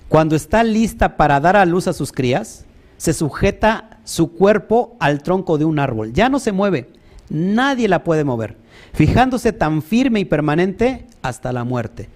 cuando 0.08 0.34
está 0.34 0.64
lista 0.64 1.16
para 1.16 1.40
dar 1.40 1.56
a 1.56 1.66
luz 1.66 1.88
a 1.88 1.92
sus 1.92 2.10
crías, 2.10 2.64
se 2.96 3.12
sujeta 3.12 3.98
su 4.04 4.32
cuerpo 4.32 4.96
al 4.98 5.22
tronco 5.22 5.58
de 5.58 5.64
un 5.64 5.78
árbol. 5.78 6.12
Ya 6.12 6.28
no 6.28 6.38
se 6.38 6.52
mueve. 6.52 6.88
Nadie 7.28 7.88
la 7.88 8.04
puede 8.04 8.24
mover. 8.24 8.56
Fijándose 8.92 9.52
tan 9.52 9.82
firme 9.82 10.20
y 10.20 10.24
permanente 10.24 11.06
hasta 11.22 11.52
la 11.52 11.64
muerte. 11.64 12.08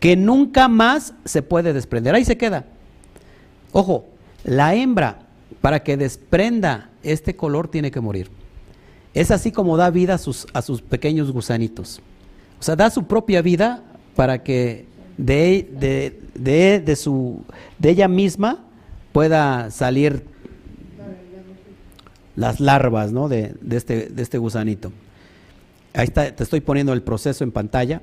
Que 0.00 0.16
nunca 0.16 0.68
más 0.68 1.14
se 1.24 1.42
puede 1.42 1.72
desprender. 1.72 2.14
Ahí 2.14 2.24
se 2.24 2.36
queda. 2.36 2.64
Ojo, 3.72 4.04
la 4.44 4.74
hembra, 4.74 5.20
para 5.60 5.82
que 5.82 5.96
desprenda 5.96 6.90
este 7.02 7.36
color, 7.36 7.68
tiene 7.68 7.90
que 7.90 8.00
morir. 8.00 8.30
Es 9.14 9.30
así 9.30 9.52
como 9.52 9.76
da 9.76 9.90
vida 9.90 10.14
a 10.14 10.18
sus, 10.18 10.46
a 10.52 10.60
sus 10.60 10.82
pequeños 10.82 11.30
gusanitos. 11.30 12.00
O 12.58 12.62
sea, 12.62 12.76
da 12.76 12.90
su 12.90 13.04
propia 13.04 13.42
vida 13.42 13.82
para 14.16 14.42
que 14.42 14.86
de, 15.16 15.68
de, 15.72 16.20
de, 16.34 16.80
de, 16.80 16.96
su, 16.96 17.42
de 17.78 17.90
ella 17.90 18.08
misma 18.08 18.64
pueda 19.12 19.70
salir 19.70 20.24
las 22.36 22.60
larvas 22.60 23.12
¿no? 23.12 23.28
de, 23.28 23.54
de, 23.60 23.76
este, 23.76 24.08
de 24.08 24.22
este 24.22 24.38
gusanito. 24.38 24.92
Ahí 25.94 26.04
está, 26.04 26.34
te 26.34 26.42
estoy 26.42 26.60
poniendo 26.60 26.92
el 26.92 27.02
proceso 27.02 27.44
en 27.44 27.52
pantalla. 27.52 28.00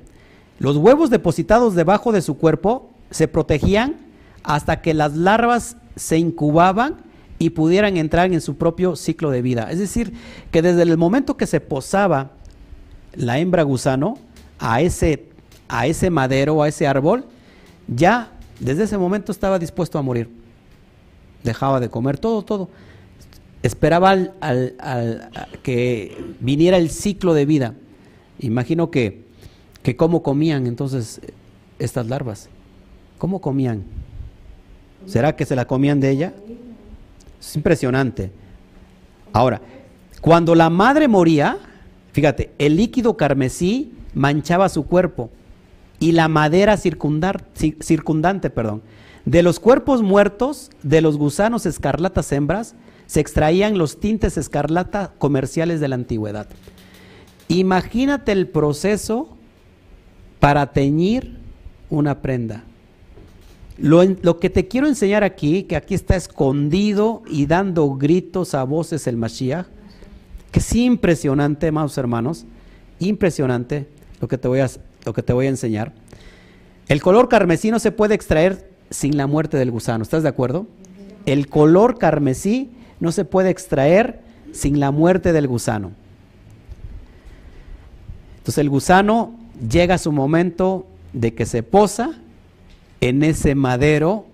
Los 0.58 0.76
huevos 0.76 1.10
depositados 1.10 1.74
debajo 1.74 2.12
de 2.12 2.22
su 2.22 2.36
cuerpo 2.36 2.90
se 3.10 3.26
protegían 3.26 3.96
hasta 4.42 4.80
que 4.80 4.94
las 4.94 5.16
larvas 5.16 5.76
se 5.96 6.18
incubaban 6.18 6.96
y 7.38 7.50
pudieran 7.50 7.96
entrar 7.96 8.32
en 8.32 8.40
su 8.40 8.56
propio 8.56 8.96
ciclo 8.96 9.30
de 9.30 9.42
vida. 9.42 9.70
Es 9.70 9.78
decir, 9.78 10.12
que 10.50 10.62
desde 10.62 10.82
el 10.82 10.96
momento 10.98 11.36
que 11.36 11.46
se 11.46 11.60
posaba 11.60 12.32
la 13.14 13.38
hembra 13.38 13.62
gusano 13.62 14.18
a 14.58 14.82
ese, 14.82 15.29
a 15.70 15.86
ese 15.86 16.10
madero, 16.10 16.62
a 16.62 16.68
ese 16.68 16.86
árbol, 16.86 17.24
ya 17.86 18.32
desde 18.58 18.84
ese 18.84 18.98
momento 18.98 19.30
estaba 19.30 19.58
dispuesto 19.58 19.98
a 19.98 20.02
morir. 20.02 20.28
Dejaba 21.44 21.80
de 21.80 21.88
comer 21.88 22.18
todo, 22.18 22.42
todo. 22.42 22.68
Esperaba 23.62 24.10
al, 24.10 24.34
al, 24.40 25.30
que 25.62 26.34
viniera 26.40 26.76
el 26.76 26.90
ciclo 26.90 27.34
de 27.34 27.46
vida. 27.46 27.74
Imagino 28.40 28.90
que, 28.90 29.22
que 29.82 29.96
cómo 29.96 30.22
comían 30.22 30.66
entonces 30.66 31.20
estas 31.78 32.08
larvas. 32.08 32.48
¿Cómo 33.18 33.40
comían? 33.40 33.84
¿Será 35.06 35.36
que 35.36 35.46
se 35.46 35.56
la 35.56 35.66
comían 35.66 36.00
de 36.00 36.10
ella? 36.10 36.32
Es 37.40 37.54
impresionante. 37.54 38.32
Ahora, 39.32 39.60
cuando 40.20 40.54
la 40.54 40.68
madre 40.68 41.06
moría, 41.06 41.58
fíjate, 42.12 42.50
el 42.58 42.76
líquido 42.76 43.16
carmesí 43.16 43.92
manchaba 44.14 44.68
su 44.68 44.84
cuerpo 44.84 45.30
y 46.00 46.12
la 46.12 46.26
madera 46.28 46.76
circundante, 46.76 48.50
perdón. 48.50 48.82
De 49.26 49.42
los 49.42 49.60
cuerpos 49.60 50.02
muertos 50.02 50.70
de 50.82 51.02
los 51.02 51.18
gusanos 51.18 51.66
escarlatas 51.66 52.32
hembras 52.32 52.74
se 53.06 53.20
extraían 53.20 53.76
los 53.76 54.00
tintes 54.00 54.38
escarlata 54.38 55.12
comerciales 55.18 55.78
de 55.78 55.88
la 55.88 55.96
antigüedad. 55.96 56.48
Imagínate 57.48 58.32
el 58.32 58.48
proceso 58.48 59.28
para 60.40 60.72
teñir 60.72 61.36
una 61.90 62.22
prenda. 62.22 62.64
Lo, 63.76 64.38
que 64.40 64.50
te 64.50 64.68
quiero 64.68 64.86
enseñar 64.86 65.24
aquí, 65.24 65.64
que 65.64 65.76
aquí 65.76 65.94
está 65.94 66.16
escondido 66.16 67.22
y 67.28 67.46
dando 67.46 67.94
gritos 67.94 68.54
a 68.54 68.64
voces 68.64 69.06
el 69.06 69.16
Mashiach, 69.16 69.66
que 70.50 70.60
es 70.60 70.74
impresionante, 70.74 71.68
amados 71.68 71.96
hermanos, 71.98 72.46
impresionante 72.98 73.88
lo 74.20 74.28
que 74.28 74.38
te 74.38 74.48
voy 74.48 74.60
a, 74.60 74.68
lo 75.04 75.12
que 75.12 75.22
te 75.22 75.32
voy 75.32 75.46
a 75.46 75.50
enseñar. 75.50 75.92
El 76.88 77.00
color 77.00 77.28
carmesí 77.28 77.70
no 77.70 77.78
se 77.78 77.92
puede 77.92 78.14
extraer 78.14 78.70
sin 78.90 79.16
la 79.16 79.26
muerte 79.26 79.56
del 79.56 79.70
gusano, 79.70 80.02
¿estás 80.02 80.22
de 80.22 80.28
acuerdo? 80.28 80.66
El 81.26 81.48
color 81.48 81.98
carmesí 81.98 82.70
no 82.98 83.12
se 83.12 83.24
puede 83.24 83.50
extraer 83.50 84.20
sin 84.52 84.80
la 84.80 84.90
muerte 84.90 85.32
del 85.32 85.46
gusano. 85.46 85.92
Entonces 88.38 88.58
el 88.58 88.70
gusano 88.70 89.34
llega 89.70 89.94
a 89.94 89.98
su 89.98 90.12
momento 90.12 90.86
de 91.12 91.34
que 91.34 91.46
se 91.46 91.62
posa 91.62 92.12
en 93.00 93.22
ese 93.22 93.54
madero, 93.54 94.26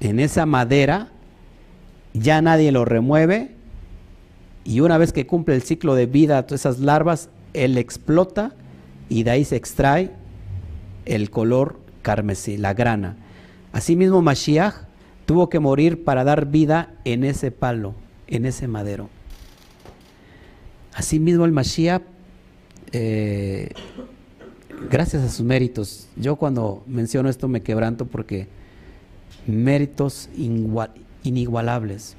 en 0.00 0.20
esa 0.20 0.46
madera, 0.46 1.08
ya 2.12 2.40
nadie 2.42 2.72
lo 2.72 2.84
remueve 2.84 3.52
y 4.64 4.80
una 4.80 4.98
vez 4.98 5.12
que 5.12 5.26
cumple 5.26 5.54
el 5.54 5.62
ciclo 5.62 5.94
de 5.94 6.06
vida 6.06 6.44
todas 6.44 6.62
esas 6.62 6.80
larvas, 6.80 7.28
él 7.54 7.78
explota 7.78 8.52
y 9.08 9.22
de 9.22 9.30
ahí 9.30 9.44
se 9.44 9.56
extrae 9.56 10.10
el 11.04 11.30
color 11.30 11.78
carmesí, 12.02 12.56
la 12.56 12.74
grana. 12.74 13.16
Asimismo 13.72 14.22
Mashiach 14.22 14.74
tuvo 15.26 15.48
que 15.48 15.58
morir 15.58 16.04
para 16.04 16.24
dar 16.24 16.46
vida 16.46 16.94
en 17.04 17.24
ese 17.24 17.50
palo, 17.50 17.94
en 18.26 18.46
ese 18.46 18.68
madero. 18.68 19.08
Asimismo 20.94 21.44
el 21.44 21.52
Mashiach 21.52 22.02
eh, 22.92 23.70
gracias 24.90 25.22
a 25.22 25.28
sus 25.28 25.44
méritos. 25.44 26.08
Yo 26.16 26.36
cuando 26.36 26.82
menciono 26.86 27.28
esto 27.28 27.48
me 27.48 27.62
quebranto 27.62 28.06
porque 28.06 28.48
méritos 29.46 30.28
inigualables. 31.22 32.16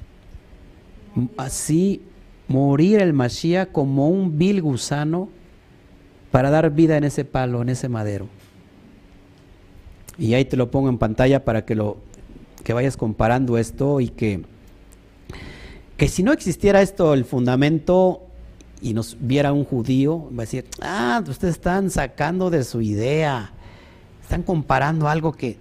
Así 1.36 2.02
morir 2.46 3.00
el 3.00 3.12
Mashiach 3.12 3.72
como 3.72 4.08
un 4.08 4.38
vil 4.38 4.62
gusano 4.62 5.28
para 6.30 6.50
dar 6.50 6.70
vida 6.70 6.96
en 6.96 7.04
ese 7.04 7.24
palo, 7.24 7.62
en 7.62 7.68
ese 7.68 7.88
madero. 7.88 8.26
Y 10.18 10.34
ahí 10.34 10.44
te 10.44 10.56
lo 10.56 10.70
pongo 10.70 10.88
en 10.88 10.98
pantalla 10.98 11.44
para 11.44 11.64
que 11.64 11.74
lo 11.74 11.96
que 12.64 12.72
vayas 12.72 12.96
comparando 12.96 13.56
esto 13.56 14.00
y 14.00 14.08
que 14.08 14.42
que 15.98 16.06
si 16.06 16.22
no 16.22 16.32
existiera 16.32 16.80
esto 16.80 17.12
el 17.12 17.24
fundamento 17.24 18.22
y 18.80 18.94
nos 18.94 19.16
viera 19.20 19.52
un 19.52 19.64
judío, 19.64 20.30
va 20.30 20.42
a 20.42 20.46
decir, 20.46 20.64
ah, 20.80 21.20
ustedes 21.26 21.56
están 21.56 21.90
sacando 21.90 22.50
de 22.50 22.62
su 22.62 22.80
idea, 22.80 23.50
están 24.22 24.44
comparando 24.44 25.08
algo 25.08 25.32
que... 25.32 25.56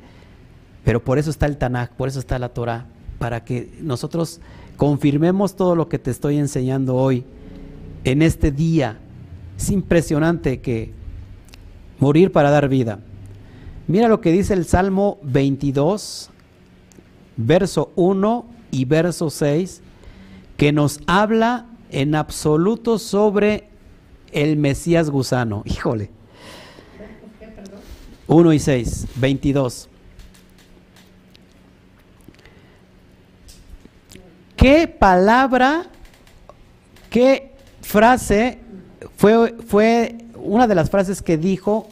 Pero 0.85 1.03
por 1.03 1.17
eso 1.17 1.31
está 1.31 1.47
el 1.47 1.57
Tanakh, 1.57 1.91
por 1.93 2.07
eso 2.07 2.19
está 2.19 2.37
la 2.37 2.49
Torah, 2.49 2.85
para 3.17 3.43
que 3.43 3.79
nosotros 3.81 4.39
confirmemos 4.77 5.55
todo 5.55 5.75
lo 5.75 5.89
que 5.89 5.97
te 5.97 6.11
estoy 6.11 6.37
enseñando 6.37 6.95
hoy, 6.95 7.25
en 8.03 8.21
este 8.21 8.51
día. 8.51 8.99
Es 9.57 9.69
impresionante 9.71 10.61
que 10.61 10.93
morir 11.99 12.31
para 12.31 12.51
dar 12.51 12.69
vida. 12.69 12.99
Mira 13.87 14.07
lo 14.07 14.21
que 14.21 14.31
dice 14.31 14.53
el 14.53 14.65
Salmo 14.65 15.17
22, 15.23 16.29
verso 17.37 17.91
1 17.95 18.45
y 18.71 18.85
verso 18.85 19.29
6, 19.29 19.81
que 20.57 20.71
nos 20.71 20.99
habla 21.07 21.65
en 21.89 22.15
absoluto 22.15 22.99
sobre 22.99 23.69
el 24.31 24.57
Mesías 24.57 25.09
gusano. 25.09 25.63
Híjole. 25.65 26.11
1 28.27 28.53
y 28.53 28.59
6, 28.59 29.07
22. 29.15 29.89
¿Qué 34.57 34.87
palabra, 34.87 35.85
qué 37.09 37.53
frase 37.81 38.59
fue, 39.17 39.55
fue 39.67 40.15
una 40.35 40.67
de 40.67 40.75
las 40.75 40.89
frases 40.89 41.21
que 41.21 41.37
dijo 41.37 41.89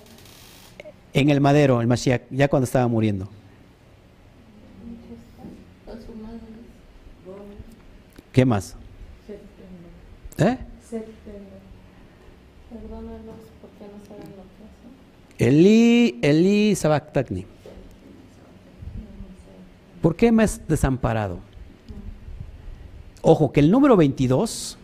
en 1.13 1.29
el 1.29 1.41
madero, 1.41 1.81
el 1.81 1.87
Mashiach, 1.87 2.23
ya 2.29 2.47
cuando 2.47 2.65
estaba 2.65 2.87
muriendo? 2.87 3.27
¿Qué 8.31 8.45
más? 8.45 8.75
¿Eh? 10.37 10.57
Perdónanos 12.69 13.37
porque 13.61 13.85
no 13.85 14.05
saben 14.05 14.29
lo 14.31 14.43
que 14.43 14.61
hacen. 14.67 15.47
Eli, 15.57 16.19
Eli 16.21 16.75
Sabactagni. 16.75 17.45
¿Por 20.01 20.17
qué 20.17 20.33
me 20.33 20.43
has 20.43 20.67
desamparado? 20.67 21.39
Ojo, 23.21 23.53
que 23.53 23.61
el 23.61 23.71
número 23.71 23.95
22, 23.95 24.77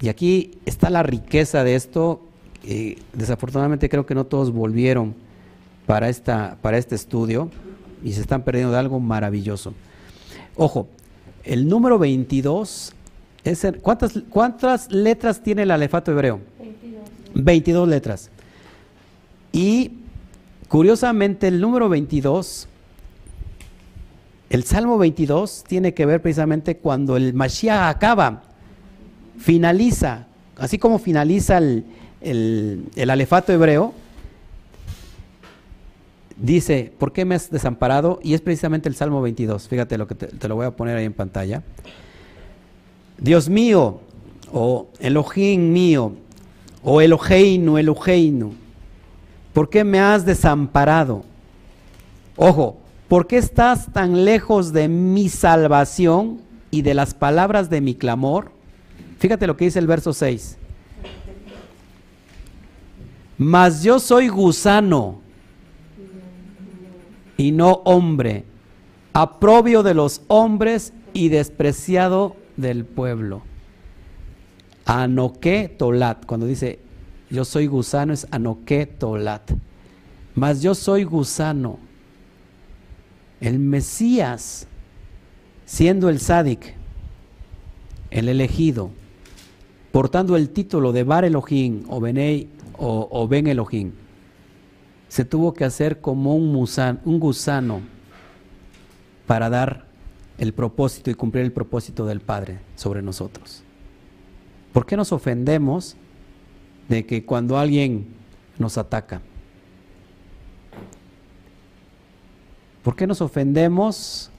y 0.00 0.08
aquí 0.08 0.58
está 0.66 0.90
la 0.90 1.02
riqueza 1.02 1.64
de 1.64 1.74
esto, 1.74 2.20
eh, 2.64 2.98
desafortunadamente 3.12 3.88
creo 3.88 4.06
que 4.06 4.14
no 4.14 4.26
todos 4.26 4.52
volvieron 4.52 5.14
para, 5.86 6.08
esta, 6.08 6.58
para 6.60 6.78
este 6.78 6.94
estudio 6.94 7.50
y 8.02 8.12
se 8.12 8.20
están 8.20 8.42
perdiendo 8.42 8.72
de 8.72 8.78
algo 8.78 9.00
maravilloso. 9.00 9.72
Ojo, 10.56 10.88
el 11.44 11.68
número 11.68 11.98
22 11.98 12.94
¿cuántas, 13.80 14.12
¿Cuántas 14.28 14.90
letras 14.90 15.42
tiene 15.42 15.62
el 15.62 15.70
alefato 15.70 16.10
hebreo? 16.12 16.40
22. 16.58 17.02
22 17.34 17.88
letras. 17.88 18.30
Y 19.52 19.92
curiosamente 20.68 21.48
el 21.48 21.60
número 21.60 21.88
22, 21.88 22.68
el 24.50 24.64
Salmo 24.64 24.98
22 24.98 25.64
tiene 25.66 25.94
que 25.94 26.06
ver 26.06 26.20
precisamente 26.20 26.78
cuando 26.78 27.16
el 27.16 27.34
Mashiach 27.34 27.94
acaba, 27.94 28.42
finaliza, 29.38 30.26
así 30.56 30.78
como 30.78 30.98
finaliza 30.98 31.58
el, 31.58 31.84
el, 32.20 33.10
alefato 33.10 33.52
hebreo, 33.52 33.92
dice, 36.36 36.92
¿por 36.98 37.12
qué 37.12 37.24
me 37.24 37.34
has 37.34 37.50
desamparado? 37.50 38.20
Y 38.22 38.34
es 38.34 38.40
precisamente 38.40 38.88
el 38.88 38.94
Salmo 38.94 39.22
22. 39.22 39.68
Fíjate 39.68 39.98
lo 39.98 40.06
que 40.06 40.14
te, 40.14 40.26
te 40.26 40.48
lo 40.48 40.56
voy 40.56 40.66
a 40.66 40.70
poner 40.72 40.96
ahí 40.96 41.04
en 41.04 41.12
pantalla. 41.12 41.62
Dios 43.18 43.48
mío, 43.48 44.00
o 44.52 44.88
Elohim 45.00 45.72
mío, 45.72 46.12
o 46.82 47.00
Eloheinu, 47.00 47.78
Eloheinu, 47.78 48.54
¿por 49.52 49.68
qué 49.68 49.82
me 49.82 49.98
has 49.98 50.24
desamparado? 50.24 51.24
Ojo, 52.36 52.76
¿por 53.08 53.26
qué 53.26 53.38
estás 53.38 53.92
tan 53.92 54.24
lejos 54.24 54.72
de 54.72 54.88
mi 54.88 55.28
salvación 55.28 56.40
y 56.70 56.82
de 56.82 56.94
las 56.94 57.14
palabras 57.14 57.70
de 57.70 57.80
mi 57.80 57.94
clamor? 57.94 58.55
Fíjate 59.18 59.46
lo 59.46 59.56
que 59.56 59.66
dice 59.66 59.78
el 59.78 59.86
verso 59.86 60.12
6. 60.12 60.58
Mas 63.38 63.82
yo 63.82 63.98
soy 63.98 64.28
gusano 64.28 65.20
y 67.36 67.52
no 67.52 67.82
hombre, 67.84 68.44
aprobio 69.12 69.82
de 69.82 69.94
los 69.94 70.22
hombres 70.28 70.92
y 71.12 71.28
despreciado 71.28 72.36
del 72.56 72.84
pueblo. 72.84 73.42
Anoque 74.86 75.74
tolat, 75.76 76.24
cuando 76.24 76.46
dice 76.46 76.78
yo 77.28 77.44
soy 77.44 77.66
gusano 77.66 78.12
es 78.12 78.26
anoque 78.30 78.86
tolat. 78.86 79.50
Mas 80.34 80.62
yo 80.62 80.74
soy 80.74 81.04
gusano. 81.04 81.78
El 83.40 83.58
Mesías, 83.58 84.66
siendo 85.64 86.08
el 86.08 86.20
sádic, 86.20 86.74
el 88.10 88.28
elegido, 88.28 88.90
portando 89.96 90.36
el 90.36 90.50
título 90.50 90.92
de 90.92 91.04
Bar 91.04 91.24
Elohim 91.24 91.84
o, 91.88 92.00
Benei, 92.00 92.50
o, 92.76 93.26
Ben 93.28 93.46
Elohim, 93.46 93.92
se 95.08 95.24
tuvo 95.24 95.54
que 95.54 95.64
hacer 95.64 96.02
como 96.02 96.36
un, 96.36 96.54
un 96.54 97.18
gusano 97.18 97.80
para 99.26 99.48
dar 99.48 99.86
el 100.36 100.52
propósito 100.52 101.10
y 101.10 101.14
cumplir 101.14 101.44
el 101.44 101.52
propósito 101.52 102.04
del 102.04 102.20
Padre 102.20 102.58
sobre 102.74 103.00
nosotros. 103.00 103.62
¿Por 104.74 104.84
qué 104.84 104.98
nos 104.98 105.12
ofendemos 105.12 105.96
de 106.90 107.06
que 107.06 107.24
cuando 107.24 107.56
alguien 107.56 108.06
nos 108.58 108.76
ataca? 108.76 109.22
¿Por 112.82 112.96
qué 112.96 113.06
nos 113.06 113.22
ofendemos 113.22 114.30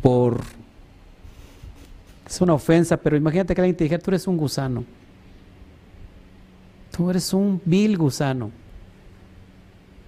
por... 0.00 0.40
Es 2.32 2.40
una 2.40 2.54
ofensa, 2.54 2.96
pero 2.96 3.14
imagínate 3.14 3.54
que 3.54 3.60
alguien 3.60 3.76
te 3.76 3.84
dijera, 3.84 4.02
tú 4.02 4.10
eres 4.10 4.26
un 4.26 4.38
gusano. 4.38 4.86
Tú 6.90 7.10
eres 7.10 7.34
un 7.34 7.60
vil 7.62 7.98
gusano. 7.98 8.50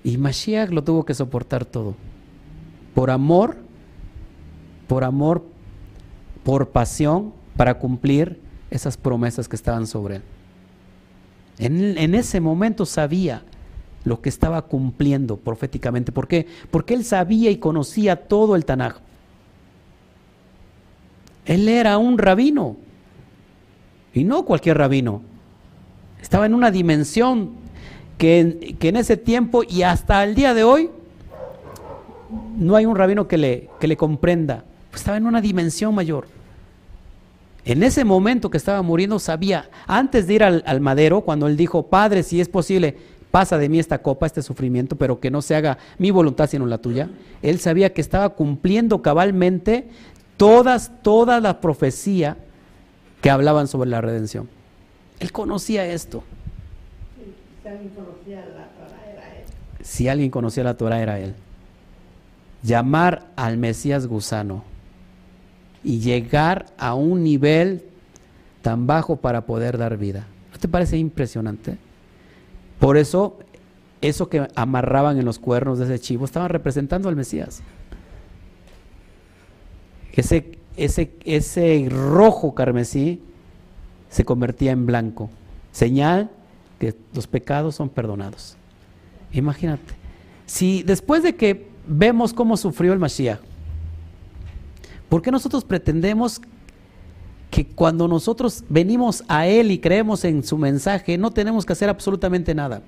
Y 0.03 0.16
Mashiach 0.16 0.70
lo 0.70 0.83
tuvo 0.83 1.05
que 1.05 1.12
soportar 1.12 1.66
todo. 1.66 1.95
Por 2.95 3.11
amor, 3.11 3.59
por 4.89 5.05
amor, 5.05 5.45
por 6.45 6.70
pasión, 6.70 7.35
para 7.59 7.79
cumplir 7.79 8.41
esas 8.70 8.97
promesas 8.97 9.47
que 9.47 9.57
estaban 9.57 9.87
sobre 9.87 10.16
él. 10.16 10.22
En, 11.59 11.99
en, 11.99 12.14
ese 12.14 12.41
momento 12.41 12.87
sabía 12.87 13.43
lo 14.03 14.22
que 14.22 14.31
estaba 14.31 14.62
cumpliendo 14.62 15.37
proféticamente. 15.37 16.11
¿Por 16.11 16.27
qué? 16.27 16.47
Porque 16.70 16.95
él 16.95 17.05
sabía 17.05 17.51
y 17.51 17.59
conocía 17.59 18.16
todo 18.16 18.57
el 18.57 18.64
Tanaj. 18.64 19.04
Él 21.47 21.69
era 21.69 21.99
un 21.99 22.19
rabino. 22.19 22.77
Y 24.13 24.25
no 24.25 24.45
cualquier 24.45 24.79
rabino. 24.79 25.23
Estaba 26.21 26.47
en 26.47 26.55
una 26.55 26.71
dimensión 26.71 27.51
que, 28.19 28.77
que 28.79 28.89
en 28.89 28.97
ese 28.97 29.17
tiempo 29.17 29.63
y 29.69 29.83
hasta 29.83 30.23
el 30.25 30.35
día 30.35 30.55
de 30.55 30.65
hoy 30.65 30.91
no 32.57 32.77
hay 32.77 32.87
un 32.87 32.97
rabino 32.97 33.29
que 33.29 33.37
le, 33.37 33.69
que 33.81 33.89
le 33.89 33.97
comprenda. 33.97 34.65
Estaba 34.95 35.17
en 35.17 35.27
una 35.27 35.41
dimensión 35.41 35.95
mayor. 35.95 36.27
En 37.65 37.83
ese 37.83 38.05
momento 38.05 38.51
que 38.51 38.59
estaba 38.59 38.83
muriendo 38.83 39.19
sabía, 39.19 39.71
antes 39.87 40.27
de 40.27 40.35
ir 40.35 40.45
al, 40.45 40.63
al, 40.67 40.81
madero, 40.81 41.23
cuando 41.23 41.47
él 41.47 41.57
dijo, 41.57 41.85
Padre, 41.85 42.23
si 42.23 42.41
es 42.41 42.49
posible, 42.49 42.97
pasa 43.31 43.59
de 43.59 43.69
mí 43.69 43.79
esta 43.79 43.99
copa, 43.99 44.27
este 44.27 44.43
sufrimiento, 44.43 44.97
pero 44.97 45.19
que 45.19 45.31
no 45.31 45.43
se 45.43 45.57
haga 45.57 45.79
mi 45.99 46.11
voluntad 46.11 46.49
sino 46.49 46.67
la 46.67 46.79
tuya, 46.79 47.09
él 47.43 47.59
sabía 47.59 47.93
que 47.93 48.01
estaba 48.01 48.29
cumpliendo 48.29 49.03
cabalmente 49.03 49.89
todas, 50.37 50.91
toda 51.03 51.41
la 51.41 51.61
profecía 51.61 52.37
que 53.20 53.30
hablaban 53.30 53.68
sobre 53.68 53.91
la 53.91 54.01
redención. 54.01 54.49
Él 55.20 55.32
conocía 55.32 55.87
esto. 55.87 56.22
Si 57.62 57.68
alguien 57.68 57.91
conocía 57.95 58.41
la 58.41 58.68
Torah 58.68 59.12
era 59.12 59.37
él. 59.37 59.45
Si 59.80 60.09
alguien 60.09 60.30
conocía 60.30 60.64
la 60.64 60.76
Torah 60.76 61.01
era 61.01 61.18
él. 61.18 61.35
Llamar 62.62 63.26
al 63.37 63.57
Mesías 63.57 64.07
gusano 64.07 64.64
y 65.82 66.01
llegar 66.01 66.66
a 66.78 66.95
un 66.95 67.22
nivel 67.22 67.85
tan 68.62 68.87
bajo 68.87 69.16
para 69.16 69.43
poder 69.43 69.76
dar 69.76 69.99
vida. 69.99 70.26
¿No 70.53 70.59
te 70.59 70.68
parece 70.68 70.97
impresionante? 70.97 71.76
Por 72.78 72.97
eso, 72.97 73.39
eso 74.01 74.28
que 74.28 74.49
amarraban 74.57 75.18
en 75.18 75.24
los 75.24 75.39
cuernos 75.39 75.78
de 75.78 75.85
ese 75.85 75.99
chivo 75.99 76.24
estaban 76.24 76.49
representando 76.49 77.09
al 77.09 77.16
Mesías. 77.16 77.62
Ese, 80.15 80.59
ese, 80.77 81.12
ese 81.25 81.89
rojo 81.91 82.55
carmesí 82.55 83.21
se 84.09 84.25
convertía 84.25 84.71
en 84.71 84.87
blanco, 84.87 85.29
señal 85.73 86.31
que 86.79 86.95
los 87.12 87.27
pecados 87.27 87.75
son 87.75 87.89
perdonados. 87.89 88.57
Imagínate, 89.33 89.95
si 90.47 90.83
después 90.85 91.23
de 91.23 91.35
que 91.35 91.69
vemos 91.87 92.33
cómo 92.33 92.57
sufrió 92.57 92.93
el 92.93 92.99
Mashiach, 92.99 93.41
¿por 95.09 95.21
qué 95.23 95.33
nosotros 95.33 95.65
pretendemos 95.65 96.41
que 97.51 97.67
cuando 97.67 98.07
nosotros 98.07 98.65
venimos 98.69 99.25
a 99.29 99.47
Él 99.47 99.71
y 99.71 99.79
creemos 99.79 100.25
en 100.25 100.45
su 100.45 100.59
mensaje, 100.59 101.19
no 101.19 101.33
tenemos 101.33 101.67
que 101.67 101.73
hacer 101.73 101.89
absolutamente 101.89 102.55
nada? 102.55 102.83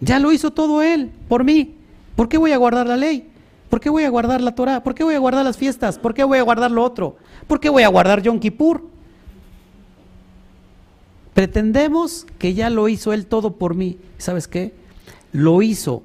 Ya 0.00 0.18
lo 0.18 0.32
hizo 0.32 0.50
todo 0.52 0.82
Él 0.82 1.12
por 1.28 1.44
mí. 1.44 1.76
¿Por 2.16 2.28
qué 2.28 2.38
voy 2.38 2.52
a 2.52 2.56
guardar 2.56 2.86
la 2.86 2.96
ley? 2.96 3.28
¿Por 3.74 3.80
qué 3.80 3.90
voy 3.90 4.04
a 4.04 4.08
guardar 4.08 4.40
la 4.40 4.54
Torah? 4.54 4.84
¿Por 4.84 4.94
qué 4.94 5.02
voy 5.02 5.16
a 5.16 5.18
guardar 5.18 5.44
las 5.44 5.56
fiestas? 5.56 5.98
¿Por 5.98 6.14
qué 6.14 6.22
voy 6.22 6.38
a 6.38 6.42
guardar 6.42 6.70
lo 6.70 6.84
otro? 6.84 7.16
¿Por 7.48 7.58
qué 7.58 7.68
voy 7.68 7.82
a 7.82 7.88
guardar 7.88 8.22
Yom 8.22 8.38
Kippur? 8.38 8.84
Pretendemos 11.34 12.24
que 12.38 12.54
ya 12.54 12.70
lo 12.70 12.86
hizo 12.86 13.12
Él 13.12 13.26
todo 13.26 13.56
por 13.56 13.74
mí. 13.74 13.98
¿Sabes 14.16 14.46
qué? 14.46 14.74
Lo 15.32 15.60
hizo 15.60 16.04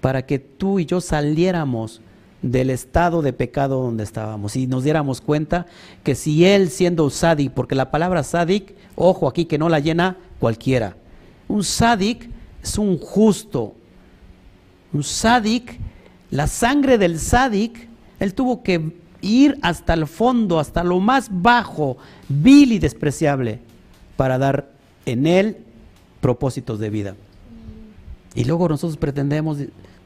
para 0.00 0.26
que 0.26 0.40
tú 0.40 0.80
y 0.80 0.86
yo 0.86 1.00
saliéramos 1.00 2.00
del 2.42 2.70
estado 2.70 3.22
de 3.22 3.32
pecado 3.32 3.82
donde 3.82 4.02
estábamos 4.02 4.56
y 4.56 4.66
nos 4.66 4.82
diéramos 4.82 5.20
cuenta 5.20 5.66
que 6.02 6.16
si 6.16 6.44
Él 6.44 6.70
siendo 6.70 7.08
sádic, 7.08 7.52
porque 7.52 7.76
la 7.76 7.92
palabra 7.92 8.24
sádic, 8.24 8.74
ojo 8.96 9.28
aquí 9.28 9.44
que 9.44 9.58
no 9.58 9.68
la 9.68 9.78
llena 9.78 10.16
cualquiera. 10.40 10.96
Un 11.46 11.62
sádic 11.62 12.28
es 12.64 12.76
un 12.76 12.98
justo. 12.98 13.76
Un 14.92 15.04
sádic, 15.04 15.78
la 16.30 16.46
sangre 16.46 16.98
del 16.98 17.18
sádic, 17.18 17.88
Él 18.18 18.34
tuvo 18.34 18.62
que 18.62 18.92
ir 19.20 19.58
hasta 19.62 19.94
el 19.94 20.06
fondo, 20.06 20.58
hasta 20.58 20.84
lo 20.84 21.00
más 21.00 21.28
bajo, 21.30 21.96
vil 22.28 22.72
y 22.72 22.78
despreciable 22.78 23.60
para 24.16 24.38
dar 24.38 24.70
en 25.04 25.26
él 25.26 25.58
propósitos 26.20 26.78
de 26.78 26.90
vida. 26.90 27.16
Y 28.34 28.44
luego 28.44 28.68
nosotros 28.68 28.96
pretendemos, 28.96 29.58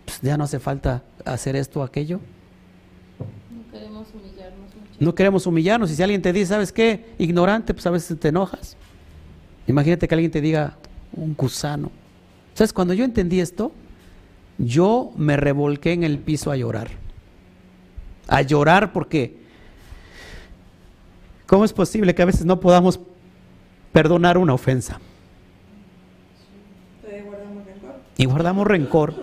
pues 0.04 0.20
ya 0.22 0.36
no 0.36 0.44
hace 0.44 0.58
falta 0.58 1.02
hacer 1.24 1.56
esto 1.56 1.80
o 1.80 1.82
aquello. 1.82 2.20
No 3.50 3.72
queremos 3.72 4.06
humillarnos 4.14 4.74
mucho. 4.74 4.96
No 5.00 5.14
queremos 5.14 5.46
humillarnos. 5.46 5.90
Y 5.90 5.96
si 5.96 6.02
alguien 6.02 6.22
te 6.22 6.32
dice, 6.32 6.46
¿sabes 6.46 6.72
qué? 6.72 7.14
Ignorante, 7.18 7.74
pues 7.74 7.86
a 7.86 7.90
veces 7.90 8.18
te 8.18 8.28
enojas. 8.28 8.76
Imagínate 9.66 10.06
que 10.06 10.14
alguien 10.14 10.30
te 10.30 10.40
diga, 10.40 10.76
un 11.12 11.34
gusano. 11.34 11.90
¿Sabes? 12.54 12.72
Cuando 12.72 12.94
yo 12.94 13.04
entendí 13.04 13.40
esto, 13.40 13.72
yo 14.60 15.12
me 15.16 15.36
revolqué 15.36 15.92
en 15.92 16.04
el 16.04 16.18
piso 16.18 16.50
a 16.50 16.56
llorar. 16.56 16.88
A 18.28 18.42
llorar 18.42 18.92
porque, 18.92 19.38
¿cómo 21.46 21.64
es 21.64 21.72
posible 21.72 22.14
que 22.14 22.22
a 22.22 22.26
veces 22.26 22.44
no 22.44 22.60
podamos 22.60 23.00
perdonar 23.92 24.38
una 24.38 24.54
ofensa. 24.54 25.00
guardamos 27.02 27.64
rencor. 27.64 27.94
Y 28.16 28.24
guardamos 28.26 28.66
rencor. 28.66 29.14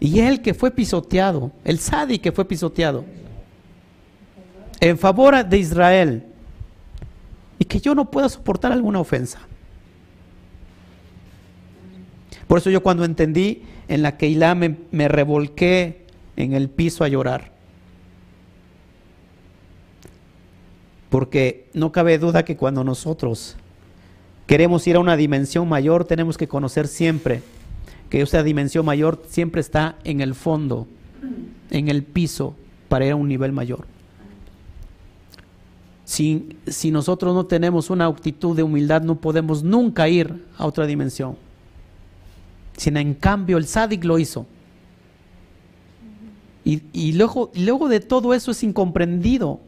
Y 0.00 0.20
él 0.20 0.42
que 0.42 0.52
fue 0.52 0.70
pisoteado, 0.70 1.50
el 1.64 1.78
Sadi 1.78 2.18
que 2.18 2.32
fue 2.32 2.44
pisoteado, 2.44 3.04
en 4.80 4.98
favor 4.98 5.42
de 5.46 5.56
Israel, 5.56 6.26
y 7.58 7.64
que 7.64 7.80
yo 7.80 7.94
no 7.94 8.10
pueda 8.10 8.28
soportar 8.28 8.72
alguna 8.72 9.00
ofensa. 9.00 9.40
Por 12.46 12.58
eso 12.58 12.70
yo 12.70 12.82
cuando 12.82 13.04
entendí 13.04 13.62
en 13.88 14.02
la 14.02 14.16
Keilah 14.16 14.54
me, 14.54 14.76
me 14.90 15.08
revolqué 15.08 16.04
en 16.36 16.52
el 16.52 16.68
piso 16.68 17.04
a 17.04 17.08
llorar. 17.08 17.52
Porque 21.10 21.68
no 21.74 21.92
cabe 21.92 22.18
duda 22.18 22.44
que 22.44 22.56
cuando 22.56 22.82
nosotros 22.82 23.56
queremos 24.46 24.86
ir 24.86 24.96
a 24.96 25.00
una 25.00 25.16
dimensión 25.16 25.68
mayor, 25.68 26.04
tenemos 26.04 26.36
que 26.36 26.48
conocer 26.48 26.88
siempre 26.88 27.42
que 28.10 28.20
esa 28.20 28.42
dimensión 28.42 28.84
mayor 28.84 29.22
siempre 29.28 29.60
está 29.60 29.96
en 30.04 30.20
el 30.20 30.34
fondo, 30.34 30.86
en 31.70 31.88
el 31.88 32.02
piso, 32.02 32.54
para 32.88 33.06
ir 33.06 33.12
a 33.12 33.16
un 33.16 33.28
nivel 33.28 33.52
mayor. 33.52 33.86
Si, 36.04 36.56
si 36.66 36.90
nosotros 36.90 37.34
no 37.34 37.46
tenemos 37.46 37.90
una 37.90 38.06
actitud 38.06 38.54
de 38.54 38.62
humildad, 38.62 39.02
no 39.02 39.16
podemos 39.16 39.62
nunca 39.62 40.08
ir 40.08 40.44
a 40.58 40.66
otra 40.66 40.86
dimensión. 40.86 41.36
Sino 42.76 42.98
en 42.98 43.14
cambio 43.14 43.56
el 43.56 43.66
sádic 43.66 44.04
lo 44.04 44.18
hizo. 44.18 44.46
Y, 46.64 46.82
y 46.92 47.12
luego, 47.12 47.50
luego 47.54 47.88
de 47.88 48.00
todo 48.00 48.34
eso 48.34 48.50
es 48.50 48.62
incomprendido 48.62 49.60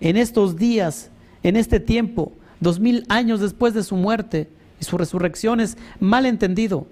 en 0.00 0.16
estos 0.16 0.56
días, 0.56 1.10
en 1.42 1.56
este 1.56 1.80
tiempo, 1.80 2.32
dos 2.60 2.78
mil 2.78 3.04
años 3.08 3.40
después 3.40 3.74
de 3.74 3.82
su 3.82 3.96
muerte 3.96 4.48
y 4.80 4.84
su 4.84 4.96
resurrección 4.98 5.60
es 5.60 5.76
mal 6.00 6.26
entendido. 6.26 6.86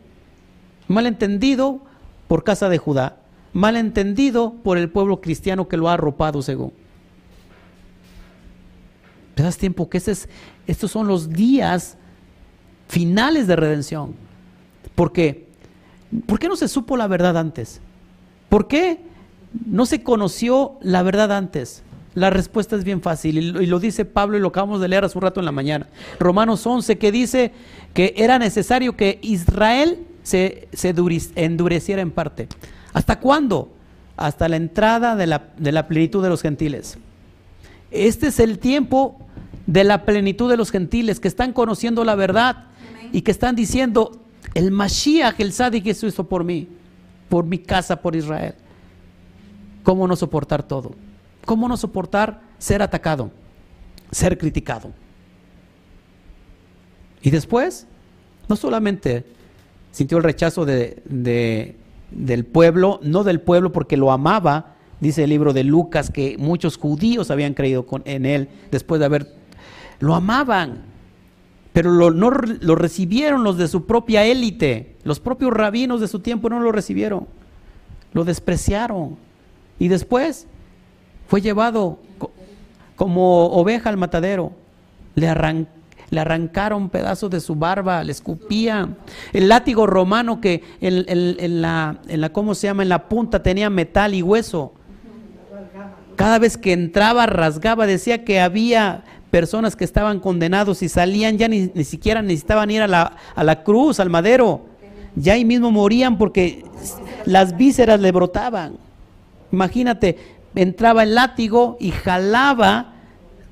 Mal 0.88 1.06
entendido 1.06 1.80
por 2.28 2.44
casa 2.44 2.68
de 2.68 2.78
Judá, 2.78 3.20
mal 3.52 3.76
entendido 3.76 4.54
por 4.62 4.78
el 4.78 4.88
pueblo 4.88 5.20
cristiano 5.20 5.68
que 5.68 5.76
lo 5.76 5.88
ha 5.88 5.94
arropado 5.94 6.42
según. 6.42 6.72
¿Te 9.34 9.42
das 9.42 9.58
tiempo 9.58 9.88
que 9.88 9.98
es, 9.98 10.28
estos 10.66 10.90
son 10.90 11.06
los 11.06 11.30
días 11.30 11.96
finales 12.88 13.46
de 13.46 13.56
redención? 13.56 14.14
Porque, 14.94 15.45
¿por 16.26 16.38
qué 16.38 16.48
no 16.48 16.56
se 16.56 16.68
supo 16.68 16.96
la 16.96 17.06
verdad 17.06 17.36
antes? 17.36 17.80
¿Por 18.48 18.68
qué 18.68 19.00
no 19.66 19.86
se 19.86 20.02
conoció 20.02 20.78
la 20.80 21.02
verdad 21.02 21.32
antes? 21.32 21.82
La 22.14 22.30
respuesta 22.30 22.76
es 22.76 22.84
bien 22.84 23.02
fácil 23.02 23.36
y 23.38 23.66
lo 23.66 23.78
dice 23.78 24.04
Pablo 24.06 24.38
y 24.38 24.40
lo 24.40 24.48
acabamos 24.48 24.80
de 24.80 24.88
leer 24.88 25.04
hace 25.04 25.18
un 25.18 25.22
rato 25.22 25.40
en 25.40 25.46
la 25.46 25.52
mañana. 25.52 25.86
Romanos 26.18 26.66
11 26.66 26.96
que 26.96 27.12
dice 27.12 27.52
que 27.92 28.14
era 28.16 28.38
necesario 28.38 28.96
que 28.96 29.18
Israel 29.22 29.98
se, 30.22 30.68
endureciera 31.34 32.00
en 32.00 32.10
parte. 32.10 32.48
¿Hasta 32.94 33.20
cuándo? 33.20 33.68
Hasta 34.16 34.48
la 34.48 34.56
entrada 34.56 35.14
de 35.14 35.26
la 35.26 35.88
plenitud 35.88 36.22
de 36.22 36.30
los 36.30 36.40
gentiles. 36.40 36.98
Este 37.90 38.28
es 38.28 38.40
el 38.40 38.58
tiempo 38.58 39.18
de 39.66 39.84
la 39.84 40.04
plenitud 40.04 40.50
de 40.50 40.56
los 40.56 40.70
gentiles 40.70 41.20
que 41.20 41.28
están 41.28 41.52
conociendo 41.52 42.04
la 42.04 42.14
verdad 42.14 42.64
y 43.12 43.22
que 43.22 43.30
están 43.30 43.56
diciendo, 43.56 44.20
el 44.56 44.70
Mashiach, 44.70 45.38
el 45.38 45.52
Sadik, 45.52 45.86
eso 45.86 46.06
hizo 46.06 46.24
por 46.24 46.42
mí, 46.42 46.66
por 47.28 47.44
mi 47.44 47.58
casa, 47.58 48.00
por 48.00 48.16
Israel. 48.16 48.54
¿Cómo 49.82 50.08
no 50.08 50.16
soportar 50.16 50.62
todo? 50.62 50.94
¿Cómo 51.44 51.68
no 51.68 51.76
soportar 51.76 52.40
ser 52.56 52.80
atacado, 52.80 53.30
ser 54.10 54.38
criticado? 54.38 54.92
Y 57.20 57.28
después, 57.28 57.86
no 58.48 58.56
solamente 58.56 59.26
sintió 59.92 60.16
el 60.16 60.24
rechazo 60.24 60.64
de, 60.64 61.02
del 62.10 62.44
pueblo, 62.46 62.98
no 63.02 63.24
del 63.24 63.42
pueblo 63.42 63.72
porque 63.72 63.98
lo 63.98 64.10
amaba, 64.10 64.76
dice 65.00 65.24
el 65.24 65.30
libro 65.30 65.52
de 65.52 65.64
Lucas, 65.64 66.10
que 66.10 66.36
muchos 66.38 66.78
judíos 66.78 67.30
habían 67.30 67.52
creído 67.52 67.86
en 68.06 68.24
él 68.24 68.48
después 68.70 69.00
de 69.00 69.04
haber, 69.04 69.34
lo 69.98 70.14
amaban, 70.14 70.95
pero 71.76 71.90
lo, 71.90 72.10
no 72.10 72.30
lo 72.30 72.74
recibieron 72.74 73.44
los 73.44 73.58
de 73.58 73.68
su 73.68 73.84
propia 73.84 74.24
élite, 74.24 74.96
los 75.04 75.20
propios 75.20 75.52
rabinos 75.52 76.00
de 76.00 76.08
su 76.08 76.20
tiempo 76.20 76.48
no 76.48 76.58
lo 76.58 76.72
recibieron, 76.72 77.26
lo 78.14 78.24
despreciaron. 78.24 79.18
Y 79.78 79.88
después 79.88 80.46
fue 81.28 81.42
llevado 81.42 81.98
como 82.96 83.48
oveja 83.48 83.90
al 83.90 83.98
matadero, 83.98 84.52
le 85.16 85.28
arrancó 85.28 85.70
le 86.08 86.20
arrancaron 86.20 86.88
pedazos 86.88 87.28
de 87.30 87.40
su 87.40 87.56
barba, 87.56 88.02
le 88.04 88.12
escupían. 88.12 88.96
El 89.34 89.48
látigo 89.48 89.86
romano 89.86 90.40
que 90.40 90.62
en, 90.80 91.60
la, 91.60 91.98
en 92.08 92.20
la, 92.22 92.28
¿cómo 92.30 92.54
se 92.54 92.68
llama? 92.68 92.84
En 92.84 92.88
la 92.88 93.06
punta 93.06 93.42
tenía 93.42 93.68
metal 93.68 94.14
y 94.14 94.22
hueso. 94.22 94.72
Cada 96.14 96.38
vez 96.38 96.56
que 96.56 96.72
entraba 96.72 97.26
rasgaba, 97.26 97.86
decía 97.86 98.24
que 98.24 98.40
había 98.40 99.04
personas 99.30 99.76
que 99.76 99.84
estaban 99.84 100.20
condenados 100.20 100.82
y 100.82 100.88
salían 100.88 101.38
ya 101.38 101.48
ni, 101.48 101.70
ni 101.74 101.84
siquiera 101.84 102.22
necesitaban 102.22 102.70
ir 102.70 102.82
a 102.82 102.88
la, 102.88 103.16
a 103.34 103.44
la 103.44 103.62
cruz, 103.62 104.00
al 104.00 104.10
madero. 104.10 104.62
Ya 105.14 105.34
ahí 105.34 105.44
mismo 105.44 105.70
morían 105.70 106.18
porque 106.18 106.64
las 107.24 107.56
vísceras 107.56 108.00
le 108.00 108.12
brotaban. 108.12 108.76
Imagínate, 109.52 110.18
entraba 110.54 111.02
el 111.02 111.14
látigo 111.14 111.76
y 111.80 111.90
jalaba 111.90 112.92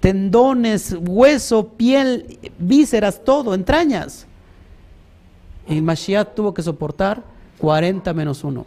tendones, 0.01 0.97
hueso, 1.01 1.68
piel, 1.68 2.39
vísceras, 2.59 3.25
todo, 3.25 3.55
entrañas. 3.55 4.27
Y 5.66 5.81
Mashiach 5.81 6.35
tuvo 6.35 6.53
que 6.53 6.62
soportar 6.62 7.22
40 7.59 8.12
menos 8.12 8.45
1. 8.45 8.66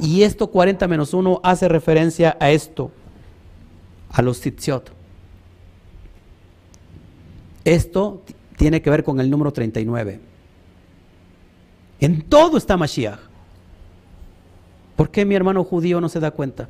Y 0.00 0.22
esto 0.22 0.48
40 0.48 0.88
menos 0.88 1.14
1 1.14 1.40
hace 1.44 1.68
referencia 1.68 2.36
a 2.40 2.50
esto, 2.50 2.90
a 4.10 4.22
los 4.22 4.40
tzitziot. 4.40 4.93
Esto 7.64 8.22
tiene 8.56 8.82
que 8.82 8.90
ver 8.90 9.02
con 9.04 9.20
el 9.20 9.30
número 9.30 9.52
39. 9.52 10.20
En 12.00 12.22
todo 12.22 12.56
está 12.56 12.76
Mashiach. 12.76 13.18
¿Por 14.96 15.10
qué 15.10 15.24
mi 15.24 15.34
hermano 15.34 15.64
judío 15.64 16.00
no 16.00 16.08
se 16.08 16.20
da 16.20 16.30
cuenta? 16.30 16.68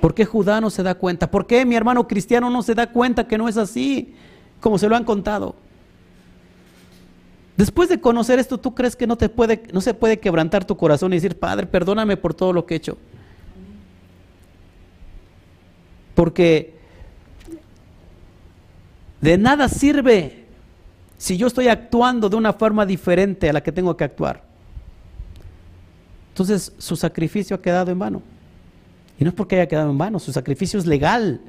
¿Por 0.00 0.14
qué 0.14 0.24
Judá 0.24 0.60
no 0.60 0.70
se 0.70 0.82
da 0.82 0.94
cuenta? 0.94 1.30
¿Por 1.30 1.46
qué 1.46 1.66
mi 1.66 1.74
hermano 1.74 2.08
cristiano 2.08 2.48
no 2.48 2.62
se 2.62 2.74
da 2.74 2.90
cuenta 2.90 3.28
que 3.28 3.36
no 3.36 3.48
es 3.48 3.56
así, 3.58 4.14
como 4.60 4.78
se 4.78 4.88
lo 4.88 4.96
han 4.96 5.04
contado? 5.04 5.54
Después 7.56 7.90
de 7.90 8.00
conocer 8.00 8.38
esto, 8.38 8.56
¿tú 8.56 8.74
crees 8.74 8.96
que 8.96 9.06
no, 9.06 9.16
te 9.16 9.28
puede, 9.28 9.62
no 9.72 9.82
se 9.82 9.92
puede 9.92 10.18
quebrantar 10.18 10.64
tu 10.64 10.76
corazón 10.78 11.12
y 11.12 11.16
decir, 11.16 11.38
Padre, 11.38 11.66
perdóname 11.66 12.16
por 12.16 12.32
todo 12.32 12.54
lo 12.54 12.64
que 12.64 12.74
he 12.74 12.76
hecho? 12.78 12.96
Porque 16.14 16.79
de 19.20 19.38
nada 19.38 19.68
sirve 19.68 20.44
si 21.18 21.36
yo 21.36 21.46
estoy 21.46 21.68
actuando 21.68 22.28
de 22.28 22.36
una 22.36 22.52
forma 22.52 22.86
diferente 22.86 23.50
a 23.50 23.52
la 23.52 23.62
que 23.62 23.72
tengo 23.72 23.96
que 23.96 24.04
actuar. 24.04 24.42
Entonces 26.30 26.72
su 26.78 26.96
sacrificio 26.96 27.56
ha 27.56 27.60
quedado 27.60 27.90
en 27.90 27.98
vano. 27.98 28.22
Y 29.18 29.24
no 29.24 29.28
es 29.28 29.36
porque 29.36 29.56
haya 29.56 29.68
quedado 29.68 29.90
en 29.90 29.98
vano, 29.98 30.18
su 30.18 30.32
sacrificio 30.32 30.78
es 30.78 30.86
legal. 30.86 31.40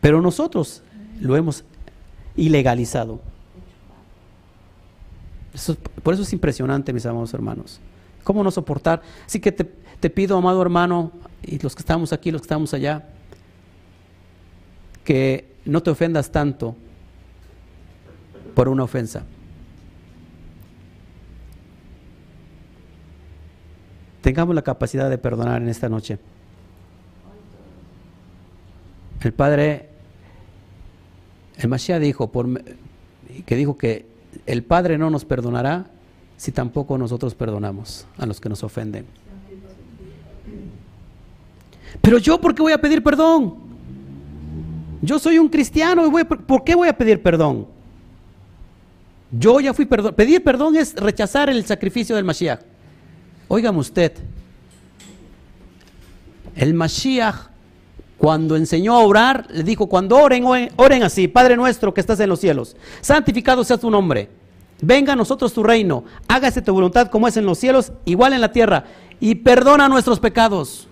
Pero 0.00 0.20
nosotros 0.20 0.82
lo 1.20 1.36
hemos 1.36 1.62
ilegalizado. 2.36 3.20
por 6.02 6.14
eso 6.14 6.24
es 6.24 6.32
impresionante, 6.32 6.92
mis 6.92 7.06
amados 7.06 7.32
hermanos. 7.32 7.78
¿Cómo 8.24 8.42
no 8.42 8.50
soportar? 8.50 9.02
Así 9.24 9.38
que 9.38 9.52
te, 9.52 9.64
te 9.64 10.10
pido, 10.10 10.36
amado 10.36 10.60
hermano, 10.60 11.12
y 11.42 11.60
los 11.60 11.76
que 11.76 11.80
estamos 11.80 12.12
aquí, 12.12 12.32
los 12.32 12.40
que 12.42 12.46
estamos 12.46 12.74
allá, 12.74 13.04
que 15.08 15.46
no 15.64 15.82
te 15.82 15.88
ofendas 15.88 16.30
tanto 16.30 16.76
por 18.54 18.68
una 18.68 18.82
ofensa. 18.82 19.24
tengamos 24.20 24.54
la 24.54 24.60
capacidad 24.60 25.08
de 25.08 25.16
perdonar 25.16 25.62
en 25.62 25.68
esta 25.68 25.88
noche. 25.88 26.18
El 29.22 29.32
Padre, 29.32 29.88
el 31.56 31.68
Mashiach 31.68 31.98
dijo, 31.98 32.30
por, 32.30 32.62
que 33.46 33.56
dijo 33.56 33.78
que 33.78 34.04
el 34.44 34.62
Padre 34.62 34.98
no 34.98 35.08
nos 35.08 35.24
perdonará 35.24 35.86
si 36.36 36.52
tampoco 36.52 36.98
nosotros 36.98 37.34
perdonamos 37.34 38.06
a 38.18 38.26
los 38.26 38.38
que 38.38 38.50
nos 38.50 38.62
ofenden. 38.62 39.06
Pero 42.02 42.18
yo, 42.18 42.38
¿por 42.38 42.54
qué 42.54 42.60
voy 42.60 42.72
a 42.72 42.80
pedir 42.82 43.02
perdón? 43.02 43.67
Yo 45.00 45.18
soy 45.18 45.38
un 45.38 45.48
cristiano, 45.48 46.06
y 46.06 46.10
voy, 46.10 46.24
¿por 46.24 46.64
qué 46.64 46.74
voy 46.74 46.88
a 46.88 46.96
pedir 46.96 47.22
perdón? 47.22 47.66
Yo 49.30 49.60
ya 49.60 49.74
fui 49.74 49.84
perdón. 49.84 50.14
Pedir 50.14 50.42
perdón 50.42 50.76
es 50.76 50.94
rechazar 50.94 51.50
el 51.50 51.64
sacrificio 51.64 52.16
del 52.16 52.24
Mashiach. 52.24 52.60
Óigame 53.48 53.78
usted, 53.78 54.12
el 56.54 56.74
Mashiach 56.74 57.48
cuando 58.18 58.56
enseñó 58.56 58.94
a 58.94 59.00
orar, 59.00 59.46
le 59.48 59.62
dijo, 59.62 59.86
cuando 59.86 60.16
oren, 60.16 60.44
oren 60.76 61.02
así, 61.04 61.28
Padre 61.28 61.56
nuestro 61.56 61.94
que 61.94 62.00
estás 62.00 62.18
en 62.20 62.28
los 62.28 62.40
cielos, 62.40 62.76
santificado 63.00 63.62
sea 63.62 63.78
tu 63.78 63.90
nombre, 63.90 64.28
venga 64.82 65.12
a 65.12 65.16
nosotros 65.16 65.54
tu 65.54 65.62
reino, 65.62 66.04
hágase 66.26 66.60
tu 66.60 66.74
voluntad 66.74 67.08
como 67.08 67.28
es 67.28 67.36
en 67.36 67.46
los 67.46 67.58
cielos, 67.58 67.92
igual 68.04 68.32
en 68.32 68.40
la 68.40 68.50
tierra, 68.50 68.84
y 69.20 69.36
perdona 69.36 69.88
nuestros 69.88 70.18
pecados. 70.18 70.87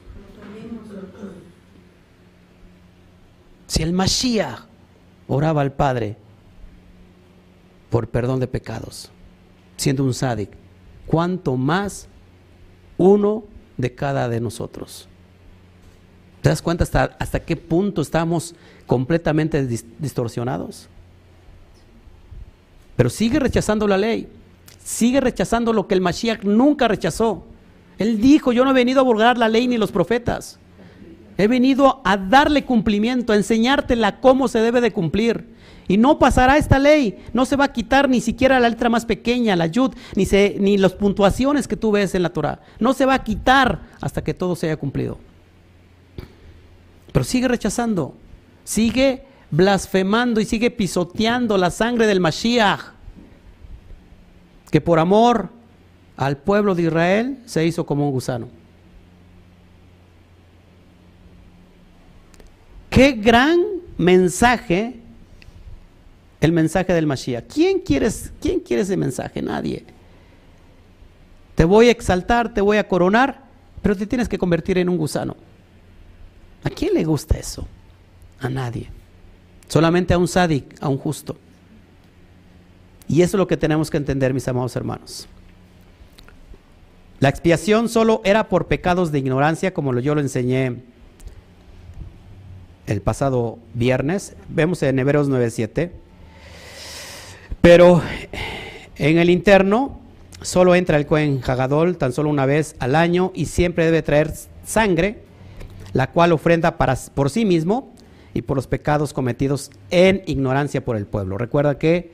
Si 3.67 3.83
el 3.83 3.93
Mashiach 3.93 4.61
oraba 5.29 5.61
al 5.62 5.73
Padre 5.73 6.17
por 7.91 8.09
perdón 8.09 8.41
de 8.41 8.47
pecados, 8.49 9.11
siendo 9.77 10.05
un 10.05 10.14
sádic, 10.14 10.51
¿cuánto 11.07 11.57
más 11.57 12.09
uno 12.99 13.45
de 13.77 13.95
cada 13.95 14.29
de 14.29 14.41
nosotros. 14.41 15.09
¿Te 16.41 16.49
das 16.49 16.62
cuenta 16.62 16.85
hasta, 16.85 17.17
hasta 17.19 17.41
qué 17.41 17.57
punto 17.57 18.03
estamos 18.03 18.55
completamente 18.87 19.69
dis- 19.69 19.85
distorsionados? 19.99 20.89
Pero 22.97 23.11
sigue 23.11 23.39
rechazando 23.39 23.87
la 23.87 23.99
ley, 23.99 24.29
sigue 24.83 25.21
rechazando 25.21 25.73
lo 25.73 25.87
que 25.87 25.95
el 25.95 26.01
Mashiach 26.01 26.45
nunca 26.45 26.89
rechazó. 26.89 27.45
Él 27.99 28.21
dijo, 28.21 28.53
yo 28.53 28.64
no 28.64 28.71
he 28.71 28.75
venido 28.75 29.01
a 29.01 29.03
abrogar 29.03 29.37
la 29.39 29.49
ley 29.49 29.67
ni 29.67 29.77
los 29.77 29.91
profetas. 29.93 30.59
He 31.39 31.49
venido 31.49 32.01
a 32.05 32.16
darle 32.16 32.64
cumplimiento, 32.64 33.32
a 33.32 33.37
enseñártela 33.37 34.20
cómo 34.20 34.49
se 34.49 34.61
debe 34.61 34.80
de 34.80 34.93
cumplir. 34.93 35.55
Y 35.89 35.99
no 35.99 36.18
pasará 36.18 36.57
esta 36.57 36.78
ley, 36.78 37.24
no 37.32 37.45
se 37.45 37.57
va 37.57 37.66
a 37.66 37.72
quitar 37.72 38.09
ni 38.09 38.20
siquiera 38.20 38.59
la 38.59 38.68
letra 38.68 38.89
más 38.89 39.05
pequeña, 39.05 39.55
la 39.55 39.66
yud, 39.66 39.93
ni, 40.16 40.26
ni 40.59 40.78
las 40.78 40.95
puntuaciones 40.95 41.68
que 41.68 41.76
tú 41.76 41.93
ves 41.93 42.14
en 42.14 42.22
la 42.22 42.30
Torah. 42.30 42.61
No 42.80 42.93
se 42.93 43.07
va 43.07 43.14
a 43.14 43.22
quitar 43.22 43.82
hasta 44.01 44.24
que 44.24 44.34
todo 44.34 44.57
se 44.57 44.66
haya 44.66 44.76
cumplido. 44.76 45.18
Pero 47.12 47.24
sigue 47.24 47.49
rechazando, 47.49 48.14
sigue 48.64 49.24
blasfemando 49.51 50.41
y 50.41 50.45
sigue 50.45 50.70
pisoteando 50.70 51.57
la 51.57 51.70
sangre 51.70 52.07
del 52.07 52.20
Mashiach, 52.20 52.80
que 54.70 54.80
por 54.80 54.99
amor 54.99 55.51
al 56.16 56.37
pueblo 56.37 56.74
de 56.74 56.82
Israel 56.82 57.39
se 57.47 57.64
hizo 57.64 57.87
como 57.87 58.07
un 58.07 58.12
gusano. 58.12 58.49
Qué 62.97 63.12
gran 63.12 63.61
mensaje 63.99 64.94
el 66.40 66.53
mensaje 66.53 66.94
del 66.94 67.07
Mashiach. 67.07 67.44
¿Quién 67.44 67.80
quiere, 67.80 68.09
¿Quién 68.40 68.61
quiere 68.61 68.84
ese 68.84 68.97
mensaje? 68.97 69.42
Nadie. 69.42 69.84
Te 71.57 71.66
voy 71.66 71.88
a 71.88 71.90
exaltar, 71.90 72.55
te 72.55 72.62
voy 72.62 72.78
a 72.78 72.88
coronar, 72.88 73.42
pero 73.82 73.94
te 73.97 74.07
tienes 74.07 74.30
que 74.30 74.38
convertir 74.38 74.78
en 74.78 74.88
un 74.88 74.97
gusano. 74.97 75.36
¿A 76.64 76.70
quién 76.70 76.94
le 76.94 77.05
gusta 77.05 77.36
eso? 77.36 77.68
A 78.40 78.49
nadie. 78.49 78.88
Solamente 79.68 80.14
a 80.14 80.18
un 80.18 80.26
sádic, 80.26 80.64
a 80.80 80.88
un 80.88 80.97
justo. 80.97 81.36
Y 83.09 83.20
eso 83.20 83.36
es 83.36 83.38
lo 83.38 83.47
que 83.47 83.59
tenemos 83.59 83.90
que 83.90 83.99
entender, 83.99 84.32
mis 84.32 84.49
amados 84.49 84.74
hermanos. 84.74 85.28
La 87.20 87.28
expiación 87.28 87.90
solo 87.90 88.22
era 88.24 88.49
por 88.49 88.68
pecados 88.68 89.12
de 89.12 89.18
ignorancia, 89.18 89.74
como 89.74 90.01
yo 90.01 90.14
lo 90.14 90.22
enseñé 90.22 90.95
el 92.87 93.01
pasado 93.01 93.59
viernes. 93.74 94.34
Vemos 94.49 94.82
en 94.82 94.99
Hebreos 94.99 95.28
9:7. 95.28 95.91
Pero 97.61 98.01
en 98.97 99.18
el 99.18 99.30
interno 99.30 99.99
solo 100.41 100.74
entra 100.74 100.97
el 100.97 101.07
Cohen 101.07 101.41
Hagadol 101.45 101.97
tan 101.97 102.12
solo 102.12 102.30
una 102.30 102.47
vez 102.47 102.76
al 102.78 102.95
año 102.95 103.32
y 103.34 103.47
siempre 103.47 103.84
debe 103.84 104.03
traer 104.03 104.32
sangre, 104.64 105.22
la 105.93 106.11
cual 106.12 106.32
ofrenda 106.32 106.76
para, 106.78 106.97
por 107.14 107.30
sí 107.30 107.45
mismo 107.45 107.93
y 108.34 108.43
por 108.43 108.57
los 108.57 108.66
pecados 108.66 109.12
cometidos 109.12 109.70
en 109.91 110.22
ignorancia 110.26 110.84
por 110.84 110.97
el 110.97 111.07
pueblo. 111.07 111.39
Recuerda 111.39 111.78
que 111.78 112.12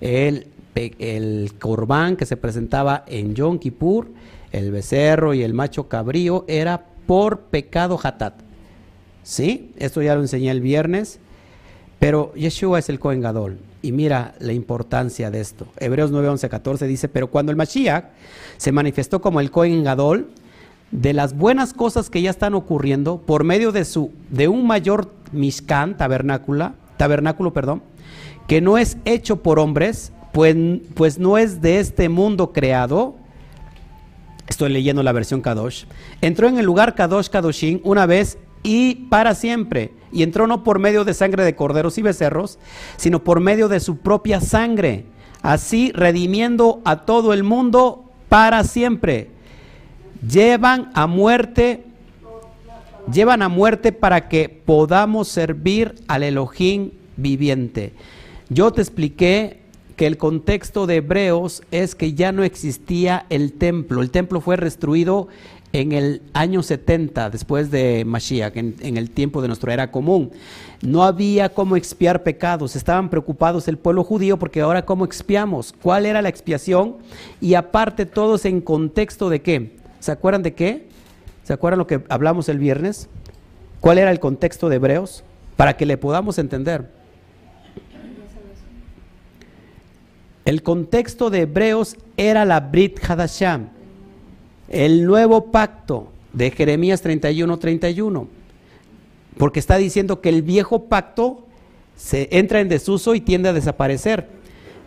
el, 0.00 0.46
el 0.74 1.52
corbán 1.58 2.16
que 2.16 2.26
se 2.26 2.36
presentaba 2.36 3.04
en 3.06 3.34
Yom 3.34 3.58
Kippur, 3.58 4.08
el 4.52 4.70
becerro 4.70 5.34
y 5.34 5.42
el 5.42 5.54
macho 5.54 5.88
cabrío, 5.88 6.44
era 6.46 6.84
por 7.06 7.40
pecado 7.40 7.98
hatat. 8.00 8.51
¿Sí? 9.22 9.72
Esto 9.78 10.02
ya 10.02 10.14
lo 10.14 10.20
enseñé 10.20 10.50
el 10.50 10.60
viernes. 10.60 11.18
Pero 11.98 12.34
Yeshua 12.34 12.80
es 12.80 12.88
el 12.88 12.98
Cohen 12.98 13.20
Gadol. 13.20 13.58
Y 13.80 13.92
mira 13.92 14.34
la 14.40 14.52
importancia 14.52 15.30
de 15.30 15.40
esto. 15.40 15.66
Hebreos 15.78 16.10
9, 16.10 16.28
11, 16.28 16.48
14 16.48 16.86
dice, 16.86 17.08
pero 17.08 17.28
cuando 17.28 17.52
el 17.52 17.56
Mashiach 17.56 18.06
se 18.56 18.72
manifestó 18.72 19.20
como 19.20 19.40
el 19.40 19.50
Cohen 19.50 19.84
Gadol, 19.84 20.28
de 20.90 21.12
las 21.12 21.36
buenas 21.36 21.72
cosas 21.72 22.10
que 22.10 22.20
ya 22.20 22.30
están 22.30 22.54
ocurriendo, 22.54 23.18
por 23.18 23.44
medio 23.44 23.72
de, 23.72 23.84
su, 23.84 24.10
de 24.30 24.48
un 24.48 24.66
mayor 24.66 25.10
Mishkan, 25.32 25.96
tabernáculo, 25.96 26.72
tabernáculo, 26.96 27.52
perdón, 27.52 27.82
que 28.46 28.60
no 28.60 28.78
es 28.78 28.98
hecho 29.04 29.42
por 29.42 29.58
hombres, 29.58 30.12
pues, 30.32 30.56
pues 30.94 31.18
no 31.18 31.38
es 31.38 31.62
de 31.62 31.80
este 31.80 32.08
mundo 32.08 32.52
creado, 32.52 33.16
Estoy 34.48 34.70
leyendo 34.70 35.02
la 35.02 35.12
versión 35.12 35.40
Kadosh. 35.40 35.84
Entró 36.20 36.46
en 36.46 36.58
el 36.58 36.66
lugar 36.66 36.94
Kadosh 36.94 37.28
Kadoshin 37.28 37.80
una 37.84 38.04
vez 38.04 38.38
y 38.62 38.94
para 39.08 39.34
siempre. 39.34 39.92
Y 40.12 40.22
entró 40.22 40.46
no 40.46 40.62
por 40.62 40.78
medio 40.78 41.04
de 41.04 41.14
sangre 41.14 41.44
de 41.44 41.56
corderos 41.56 41.98
y 41.98 42.02
becerros, 42.02 42.58
sino 42.96 43.24
por 43.24 43.40
medio 43.40 43.68
de 43.68 43.80
su 43.80 43.98
propia 43.98 44.40
sangre. 44.40 45.06
Así 45.42 45.90
redimiendo 45.92 46.80
a 46.84 47.04
todo 47.04 47.32
el 47.32 47.42
mundo 47.42 48.04
para 48.28 48.64
siempre. 48.64 49.30
Llevan 50.26 50.90
a 50.94 51.06
muerte, 51.06 51.84
llevan 53.12 53.42
a 53.42 53.48
muerte 53.48 53.92
para 53.92 54.28
que 54.28 54.48
podamos 54.48 55.28
servir 55.28 55.96
al 56.06 56.22
Elohim 56.22 56.92
viviente. 57.16 57.92
Yo 58.48 58.72
te 58.72 58.82
expliqué 58.82 59.62
que 59.96 60.06
el 60.06 60.16
contexto 60.16 60.86
de 60.86 60.96
Hebreos 60.96 61.62
es 61.70 61.94
que 61.94 62.14
ya 62.14 62.32
no 62.32 62.44
existía 62.44 63.26
el 63.30 63.52
templo. 63.52 64.02
El 64.02 64.10
templo 64.10 64.40
fue 64.40 64.56
destruido 64.56 65.28
en 65.72 65.92
el 65.92 66.22
año 66.34 66.62
70 66.62 67.30
después 67.30 67.70
de 67.70 68.04
Mashiach, 68.04 68.56
en, 68.56 68.96
el 68.96 69.10
tiempo 69.10 69.40
de 69.40 69.48
nuestra 69.48 69.72
era 69.72 69.90
común. 69.90 70.30
No 70.82 71.04
había 71.04 71.48
cómo 71.48 71.76
expiar 71.76 72.22
pecados. 72.22 72.76
Estaban 72.76 73.08
preocupados 73.08 73.68
el 73.68 73.78
pueblo 73.78 74.04
judío 74.04 74.38
porque 74.38 74.60
ahora 74.60 74.84
cómo 74.84 75.04
expiamos, 75.04 75.72
cuál 75.82 76.06
era 76.06 76.20
la 76.20 76.28
expiación 76.28 76.96
y 77.40 77.54
aparte 77.54 78.04
todos 78.04 78.44
en 78.44 78.60
contexto 78.60 79.30
de 79.30 79.40
qué. 79.40 79.76
¿Se 80.00 80.12
acuerdan 80.12 80.42
de 80.42 80.54
qué? 80.54 80.88
¿Se 81.44 81.52
acuerdan 81.52 81.78
lo 81.78 81.86
que 81.86 82.02
hablamos 82.08 82.48
el 82.48 82.58
viernes? 82.58 83.08
¿Cuál 83.80 83.98
era 83.98 84.10
el 84.10 84.20
contexto 84.20 84.68
de 84.68 84.76
Hebreos? 84.76 85.24
Para 85.56 85.76
que 85.76 85.86
le 85.86 85.96
podamos 85.96 86.38
entender. 86.38 86.88
El 90.44 90.62
contexto 90.62 91.30
de 91.30 91.42
Hebreos 91.42 91.96
era 92.16 92.44
la 92.44 92.58
Brit 92.60 92.98
Hadasham, 93.08 93.68
el 94.72 95.04
nuevo 95.04 95.52
pacto 95.52 96.08
de 96.32 96.50
Jeremías 96.50 97.02
31, 97.02 97.58
31. 97.58 98.26
Porque 99.38 99.60
está 99.60 99.76
diciendo 99.76 100.20
que 100.20 100.30
el 100.30 100.42
viejo 100.42 100.84
pacto 100.84 101.46
se 101.96 102.28
entra 102.32 102.60
en 102.60 102.68
desuso 102.68 103.14
y 103.14 103.20
tiende 103.20 103.50
a 103.50 103.52
desaparecer. 103.52 104.28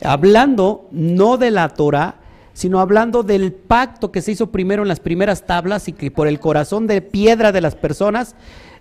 Hablando 0.04 0.88
no 0.92 1.38
de 1.38 1.52
la 1.52 1.70
Torah, 1.70 2.16
sino 2.54 2.80
hablando 2.80 3.24
del 3.24 3.54
pacto 3.54 4.12
que 4.12 4.22
se 4.22 4.32
hizo 4.32 4.52
primero 4.52 4.82
en 4.82 4.88
las 4.88 5.00
primeras 5.00 5.46
tablas 5.46 5.88
y 5.88 5.94
que 5.94 6.12
por 6.12 6.28
el 6.28 6.40
corazón 6.40 6.88
de 6.88 7.02
piedra 7.02 7.52
de 7.52 7.62
las 7.62 7.76
personas 7.76 8.36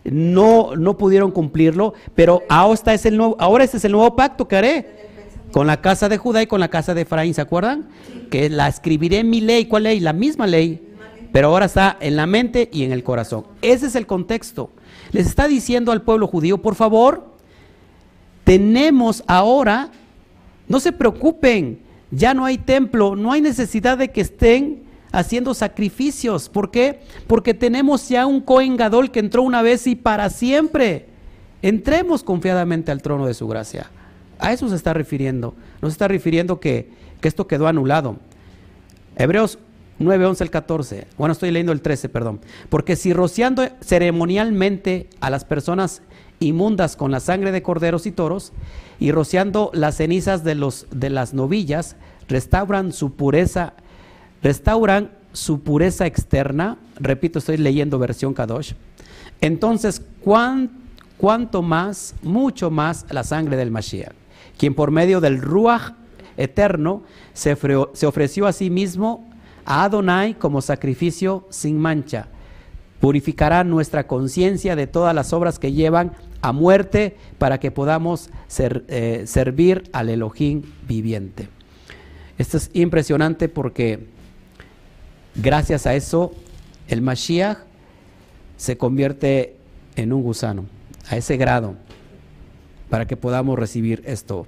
no, 0.04 0.76
no 0.76 0.96
pudieron 0.98 1.30
cumplirlo, 1.30 1.94
pero 2.14 2.42
ahora, 2.48 2.94
es 2.94 3.06
el 3.06 3.16
nuevo, 3.16 3.36
ahora 3.38 3.64
este 3.64 3.78
es 3.78 3.84
el 3.84 3.92
nuevo 3.92 4.14
pacto 4.14 4.46
que 4.46 4.56
haré 4.56 4.86
con 5.50 5.66
la 5.66 5.80
casa 5.80 6.08
de 6.08 6.18
Judá 6.18 6.42
y 6.42 6.46
con 6.46 6.60
la 6.60 6.68
casa 6.68 6.94
de 6.94 7.02
Efraín, 7.02 7.34
¿se 7.34 7.40
acuerdan? 7.40 7.88
Que 8.30 8.50
la 8.50 8.68
escribiré 8.68 9.20
en 9.20 9.30
mi 9.30 9.40
ley, 9.40 9.66
¿cuál 9.66 9.84
ley? 9.84 10.00
La 10.00 10.12
misma 10.12 10.46
ley, 10.46 10.93
pero 11.34 11.48
ahora 11.48 11.66
está 11.66 11.96
en 11.98 12.14
la 12.14 12.28
mente 12.28 12.70
y 12.72 12.84
en 12.84 12.92
el 12.92 13.02
corazón. 13.02 13.44
Ese 13.60 13.86
es 13.86 13.96
el 13.96 14.06
contexto. 14.06 14.70
Les 15.10 15.26
está 15.26 15.48
diciendo 15.48 15.90
al 15.90 16.02
pueblo 16.02 16.28
judío, 16.28 16.58
por 16.58 16.76
favor, 16.76 17.26
tenemos 18.44 19.24
ahora, 19.26 19.90
no 20.68 20.78
se 20.78 20.92
preocupen, 20.92 21.80
ya 22.12 22.34
no 22.34 22.44
hay 22.44 22.56
templo, 22.56 23.16
no 23.16 23.32
hay 23.32 23.40
necesidad 23.40 23.98
de 23.98 24.12
que 24.12 24.20
estén 24.20 24.84
haciendo 25.10 25.54
sacrificios. 25.54 26.48
¿Por 26.48 26.70
qué? 26.70 27.00
Porque 27.26 27.52
tenemos 27.52 28.08
ya 28.08 28.26
un 28.26 28.40
Cohen 28.40 28.76
Gadol 28.76 29.10
que 29.10 29.18
entró 29.18 29.42
una 29.42 29.60
vez 29.60 29.88
y 29.88 29.96
para 29.96 30.30
siempre. 30.30 31.08
Entremos 31.62 32.22
confiadamente 32.22 32.92
al 32.92 33.02
trono 33.02 33.26
de 33.26 33.34
su 33.34 33.48
gracia. 33.48 33.90
A 34.38 34.52
eso 34.52 34.68
se 34.68 34.76
está 34.76 34.94
refiriendo. 34.94 35.56
No 35.82 35.88
se 35.88 35.94
está 35.94 36.06
refiriendo 36.06 36.60
que, 36.60 36.90
que 37.20 37.26
esto 37.26 37.48
quedó 37.48 37.66
anulado. 37.66 38.18
Hebreos 39.16 39.58
9, 40.04 40.26
11 40.26 40.44
al 40.44 40.50
14. 40.50 41.06
Bueno, 41.18 41.32
estoy 41.32 41.50
leyendo 41.50 41.72
el 41.72 41.80
13, 41.80 42.08
perdón. 42.08 42.40
Porque 42.68 42.96
si 42.96 43.12
rociando 43.12 43.66
ceremonialmente 43.80 45.08
a 45.20 45.30
las 45.30 45.44
personas 45.44 46.02
inmundas 46.40 46.96
con 46.96 47.10
la 47.10 47.20
sangre 47.20 47.52
de 47.52 47.62
corderos 47.62 48.06
y 48.06 48.12
toros, 48.12 48.52
y 49.00 49.10
rociando 49.12 49.70
las 49.74 49.96
cenizas 49.96 50.44
de, 50.44 50.54
los, 50.54 50.86
de 50.90 51.10
las 51.10 51.34
novillas, 51.34 51.96
restauran 52.28 52.92
su 52.92 53.12
pureza, 53.14 53.74
restauran 54.42 55.10
su 55.32 55.60
pureza 55.60 56.06
externa, 56.06 56.78
repito, 56.96 57.38
estoy 57.38 57.56
leyendo 57.56 57.98
versión 57.98 58.34
Kadosh, 58.34 58.72
entonces, 59.40 60.00
¿cuán, 60.20 60.70
¿cuánto 61.18 61.60
más, 61.62 62.14
mucho 62.22 62.70
más 62.70 63.06
la 63.10 63.24
sangre 63.24 63.56
del 63.56 63.70
Mashiach, 63.70 64.12
quien 64.58 64.74
por 64.74 64.90
medio 64.90 65.20
del 65.20 65.40
Ruach 65.40 65.92
eterno 66.36 67.02
se, 67.32 67.56
ofre- 67.56 67.90
se 67.94 68.06
ofreció 68.06 68.46
a 68.46 68.52
sí 68.52 68.70
mismo 68.70 69.28
a 69.64 69.84
Adonai 69.84 70.34
como 70.34 70.60
sacrificio 70.60 71.46
sin 71.50 71.78
mancha, 71.78 72.28
purificará 73.00 73.64
nuestra 73.64 74.06
conciencia 74.06 74.76
de 74.76 74.86
todas 74.86 75.14
las 75.14 75.32
obras 75.32 75.58
que 75.58 75.72
llevan 75.72 76.12
a 76.40 76.52
muerte 76.52 77.16
para 77.38 77.58
que 77.58 77.70
podamos 77.70 78.30
eh, 78.58 79.24
servir 79.26 79.88
al 79.92 80.08
Elohim 80.08 80.62
viviente. 80.86 81.48
Esto 82.38 82.56
es 82.56 82.70
impresionante 82.72 83.48
porque 83.48 84.06
gracias 85.34 85.86
a 85.86 85.94
eso 85.94 86.32
el 86.88 87.00
Mashiach 87.02 87.58
se 88.56 88.76
convierte 88.76 89.56
en 89.96 90.12
un 90.12 90.22
gusano, 90.22 90.66
a 91.08 91.16
ese 91.16 91.36
grado, 91.36 91.74
para 92.90 93.06
que 93.06 93.16
podamos 93.16 93.58
recibir 93.58 94.02
esto. 94.06 94.46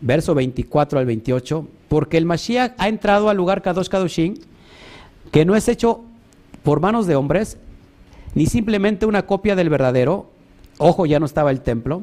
Verso 0.00 0.34
24 0.34 0.98
al 0.98 1.06
28, 1.06 1.68
porque 1.92 2.16
el 2.16 2.24
Mashiach 2.24 2.72
ha 2.78 2.88
entrado 2.88 3.28
al 3.28 3.36
lugar 3.36 3.60
Kadosh 3.60 3.88
Kadoshin, 3.88 4.40
que 5.30 5.44
no 5.44 5.56
es 5.56 5.68
hecho 5.68 6.00
por 6.62 6.80
manos 6.80 7.06
de 7.06 7.16
hombres, 7.16 7.58
ni 8.34 8.46
simplemente 8.46 9.04
una 9.04 9.26
copia 9.26 9.54
del 9.56 9.68
verdadero, 9.68 10.30
ojo, 10.78 11.04
ya 11.04 11.20
no 11.20 11.26
estaba 11.26 11.50
el 11.50 11.60
templo, 11.60 12.02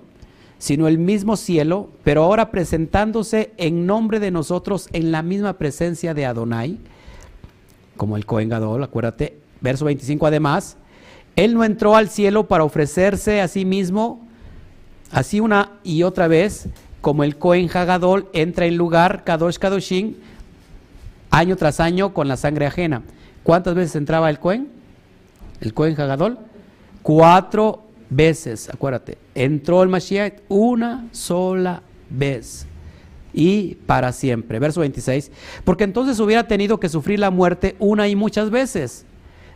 sino 0.60 0.88
el 0.88 1.00
mismo 1.00 1.36
cielo, 1.38 1.90
pero 2.04 2.24
ahora 2.24 2.52
presentándose 2.52 3.52
en 3.58 3.88
nombre 3.88 4.20
de 4.20 4.30
nosotros 4.30 4.90
en 4.94 5.12
la 5.12 5.24
misma 5.24 5.54
presencia 5.54 6.14
de 6.14 6.28
Adonai, 6.28 6.78
como 7.98 8.16
el 8.16 8.28
Cohen 8.28 8.50
Gadol, 8.50 8.84
acuérdate, 8.84 9.40
verso 9.60 9.86
25 9.86 10.28
además, 10.28 10.78
él 11.36 11.56
no 11.56 11.64
entró 11.64 11.96
al 11.96 12.10
cielo 12.10 12.48
para 12.48 12.64
ofrecerse 12.64 13.42
a 13.42 13.48
sí 13.48 13.66
mismo, 13.66 14.22
así 15.10 15.40
una 15.40 15.80
y 15.84 16.04
otra 16.04 16.28
vez, 16.28 16.70
como 17.02 17.24
el 17.24 17.38
Cohen 17.38 17.70
Hagadol 17.74 18.30
entra 18.34 18.66
en 18.66 18.78
lugar 18.78 19.24
Kadosh 19.24 19.58
Kadoshin 19.58 20.18
año 21.32 21.56
tras 21.56 21.80
año 21.80 22.14
con 22.14 22.28
la 22.28 22.38
sangre 22.38 22.66
ajena. 22.66 23.04
¿Cuántas 23.44 23.76
veces 23.76 23.96
entraba 23.96 24.30
el 24.30 24.40
Cohen? 24.40 24.70
El 25.62 25.74
Cohen 25.74 26.00
Hagadol. 26.00 26.40
Cuatro 27.02 27.84
veces, 28.10 28.70
acuérdate. 28.70 29.18
Entró 29.36 29.84
el 29.84 29.90
Mashiach 29.90 30.42
una 30.50 31.08
sola 31.12 31.82
vez 32.10 32.66
y 33.34 33.76
para 33.86 34.12
siempre. 34.12 34.60
Verso 34.60 34.82
26. 34.82 35.32
Porque 35.64 35.84
entonces 35.84 36.20
hubiera 36.20 36.48
tenido 36.48 36.80
que 36.80 36.90
sufrir 36.90 37.20
la 37.20 37.32
muerte 37.32 37.76
una 37.80 38.08
y 38.08 38.16
muchas 38.16 38.50
veces, 38.50 39.06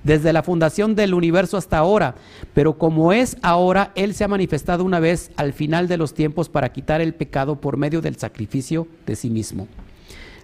desde 0.03 0.33
la 0.33 0.43
fundación 0.43 0.95
del 0.95 1.13
universo 1.13 1.57
hasta 1.57 1.77
ahora. 1.77 2.15
Pero 2.53 2.77
como 2.77 3.13
es 3.13 3.37
ahora, 3.41 3.91
Él 3.95 4.13
se 4.13 4.23
ha 4.23 4.27
manifestado 4.27 4.83
una 4.83 4.99
vez 4.99 5.31
al 5.35 5.53
final 5.53 5.87
de 5.87 5.97
los 5.97 6.13
tiempos 6.13 6.49
para 6.49 6.71
quitar 6.71 7.01
el 7.01 7.13
pecado 7.13 7.59
por 7.59 7.77
medio 7.77 8.01
del 8.01 8.17
sacrificio 8.17 8.87
de 9.05 9.15
sí 9.15 9.29
mismo. 9.29 9.67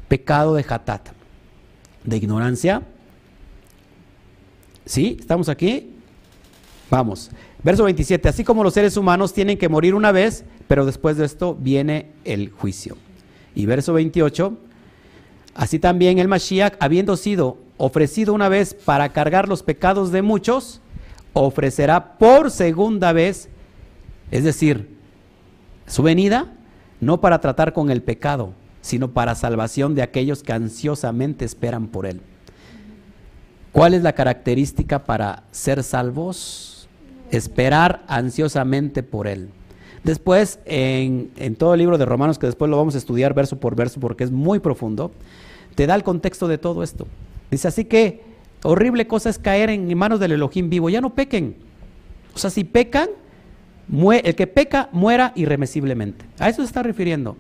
Pecado 0.08 0.56
de 0.56 0.66
Hatat, 0.68 1.10
de 2.04 2.18
ignorancia. 2.18 2.82
¿Sí? 4.86 5.18
¿Estamos 5.20 5.50
aquí? 5.50 5.92
Vamos. 6.90 7.30
Verso 7.62 7.84
27. 7.84 8.28
Así 8.30 8.44
como 8.44 8.64
los 8.64 8.74
seres 8.74 8.98
humanos 8.98 9.34
tienen 9.34 9.58
que 9.58 9.70
morir 9.70 9.94
una 9.94 10.12
vez, 10.12 10.46
pero 10.68 10.86
después 10.86 11.18
de 11.18 11.26
esto 11.26 11.56
viene 11.56 12.12
el 12.24 12.50
juicio. 12.50 12.98
Y 13.54 13.66
verso 13.66 13.94
28. 13.94 14.58
Así 15.54 15.78
también 15.78 16.20
el 16.20 16.28
Mashiach, 16.28 16.76
habiendo 16.80 17.18
sido 17.18 17.58
ofrecido 17.80 18.36
una 18.36 18.50
vez 18.50 18.76
para 18.76 19.10
cargar 19.10 19.50
los 19.50 19.64
pecados 19.64 20.12
de 20.12 20.22
muchos, 20.22 20.82
ofrecerá 21.34 22.20
por 22.20 22.52
segunda 22.52 23.12
vez, 23.14 23.50
es 24.30 24.44
decir, 24.44 24.96
su 25.88 26.04
venida, 26.04 26.54
no 27.02 27.20
para 27.22 27.42
tratar 27.42 27.74
con 27.74 27.90
el 27.90 28.04
pecado, 28.04 28.54
sino 28.82 29.12
para 29.12 29.34
salvación 29.34 29.96
de 29.96 30.04
aquellos 30.04 30.44
que 30.44 30.54
ansiosamente 30.54 31.46
esperan 31.46 31.88
por 31.88 32.06
él. 32.06 32.22
¿Cuál 33.72 33.94
es 33.94 34.04
la 34.04 34.14
característica 34.14 35.06
para 35.06 35.44
ser 35.52 35.84
salvos? 35.84 36.88
Esperar 37.32 38.04
ansiosamente 38.08 39.04
por 39.04 39.28
Él. 39.28 39.50
Después, 40.04 40.60
en, 40.66 41.30
en, 41.36 41.56
todo 41.56 41.76
el 41.76 41.80
libro 41.80 41.98
de 42.00 42.06
Romanos, 42.06 42.40
que 42.40 42.48
después 42.48 42.72
lo 42.72 42.78
vamos 42.78 42.96
a 42.96 42.98
estudiar 42.98 43.34
verso 43.36 43.60
por 43.60 43.76
verso 43.76 44.00
porque 44.00 44.24
es 44.24 44.32
muy 44.32 44.60
profundo, 44.60 45.12
te 45.76 45.86
da 45.86 45.94
el 45.94 46.04
contexto 46.04 46.48
de 46.48 46.58
todo 46.58 46.82
esto. 46.82 47.06
Dice, 47.52 47.68
así 47.68 47.86
que 47.86 48.22
horrible 48.64 49.08
cosa 49.08 49.30
es 49.30 49.40
caer 49.40 49.70
en 49.70 49.98
manos 49.98 50.20
del 50.20 50.34
Elohim 50.34 50.70
vivo, 50.70 50.90
ya 50.90 51.02
no 51.02 51.14
pequen. 51.14 51.56
O 52.34 52.38
sea, 52.38 52.50
si 52.50 52.64
pecan, 52.64 53.10
el 53.92 54.36
que 54.36 54.48
peca 54.48 54.90
muera 54.92 55.34
irremisiblemente. 55.36 56.26
A 56.40 56.50
eso 56.50 56.62
se 56.62 56.68
está 56.68 56.84
refiriendo. 56.84 57.36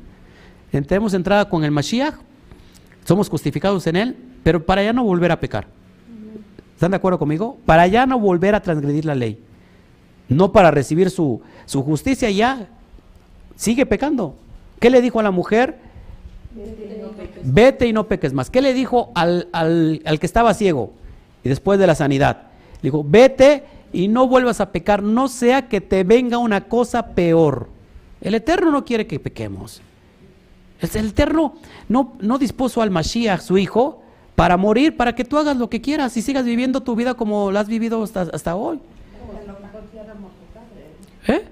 Tenemos 0.72 1.14
entrada 1.14 1.50
con 1.50 1.64
el 1.64 1.72
Mashiach, 1.72 2.16
somos 3.06 3.30
justificados 3.30 3.86
en 3.88 3.96
Él, 3.96 4.16
pero 4.44 4.66
para 4.66 4.84
ya 4.84 4.94
no 4.94 5.04
volver 5.04 5.32
a 5.32 5.40
pecar. 5.40 5.68
¿Están 6.74 6.92
de 6.92 6.98
acuerdo 6.98 7.20
conmigo? 7.20 7.58
Para 7.66 7.88
ya 7.88 8.06
no 8.06 8.20
volver 8.20 8.56
a 8.56 8.62
transgredir 8.62 9.06
la 9.06 9.16
ley. 9.16 9.40
No 10.30 10.52
para 10.52 10.72
recibir 10.72 11.10
su, 11.10 11.42
su 11.66 11.84
justicia 11.84 12.30
ya. 12.30 12.68
Sigue 13.56 13.86
pecando. 13.86 14.36
¿Qué 14.80 14.90
le 14.90 15.02
dijo 15.02 15.20
a 15.20 15.24
la 15.24 15.32
mujer? 15.32 15.78
Vete 17.44 17.88
y 17.88 17.94
no 17.94 18.08
peques 18.08 18.34
más. 18.34 18.50
¿Qué 18.50 18.62
le 18.62 18.74
dijo 18.74 19.12
al, 19.16 19.48
al, 19.52 20.02
al 20.06 20.20
que 20.20 20.26
estaba 20.26 20.54
ciego? 20.54 20.92
Y 21.44 21.50
después 21.50 21.80
de 21.80 21.88
la 21.88 21.96
sanidad. 21.96 22.44
Le 22.82 22.88
dijo, 22.88 23.04
vete 23.08 23.64
y 23.92 24.08
no 24.08 24.28
vuelvas 24.28 24.62
a 24.62 24.72
pecar, 24.72 25.02
no 25.02 25.28
sea 25.28 25.68
que 25.68 25.82
te 25.82 26.04
venga 26.04 26.38
una 26.38 26.66
cosa 26.68 27.08
peor. 27.08 27.68
El 28.22 28.36
Eterno 28.36 28.72
no 28.72 28.86
quiere 28.86 29.08
que 29.08 29.20
pequemos. 29.20 29.82
El 30.82 31.08
Eterno 31.08 31.56
no, 31.88 32.14
no 32.20 32.38
dispuso 32.38 32.82
al 32.82 32.92
Mashiach, 32.92 33.42
su 33.42 33.58
hijo, 33.58 34.02
para 34.36 34.56
morir, 34.56 34.96
para 34.96 35.14
que 35.14 35.26
tú 35.26 35.38
hagas 35.38 35.58
lo 35.58 35.70
que 35.70 35.82
quieras 35.82 36.16
y 36.16 36.22
sigas 36.22 36.46
viviendo 36.46 36.82
tu 36.82 36.96
vida 36.96 37.16
como 37.16 37.52
la 37.52 37.62
has 37.62 37.68
vivido 37.68 38.02
hasta, 38.04 38.22
hasta 38.22 38.56
hoy. 38.56 38.80
¿Eh? 41.28 41.44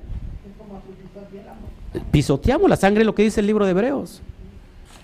Pisoteamos 2.11 2.69
la 2.69 2.77
sangre, 2.77 3.03
lo 3.03 3.13
que 3.13 3.23
dice 3.23 3.41
el 3.41 3.47
libro 3.47 3.65
de 3.65 3.71
Hebreos. 3.71 4.21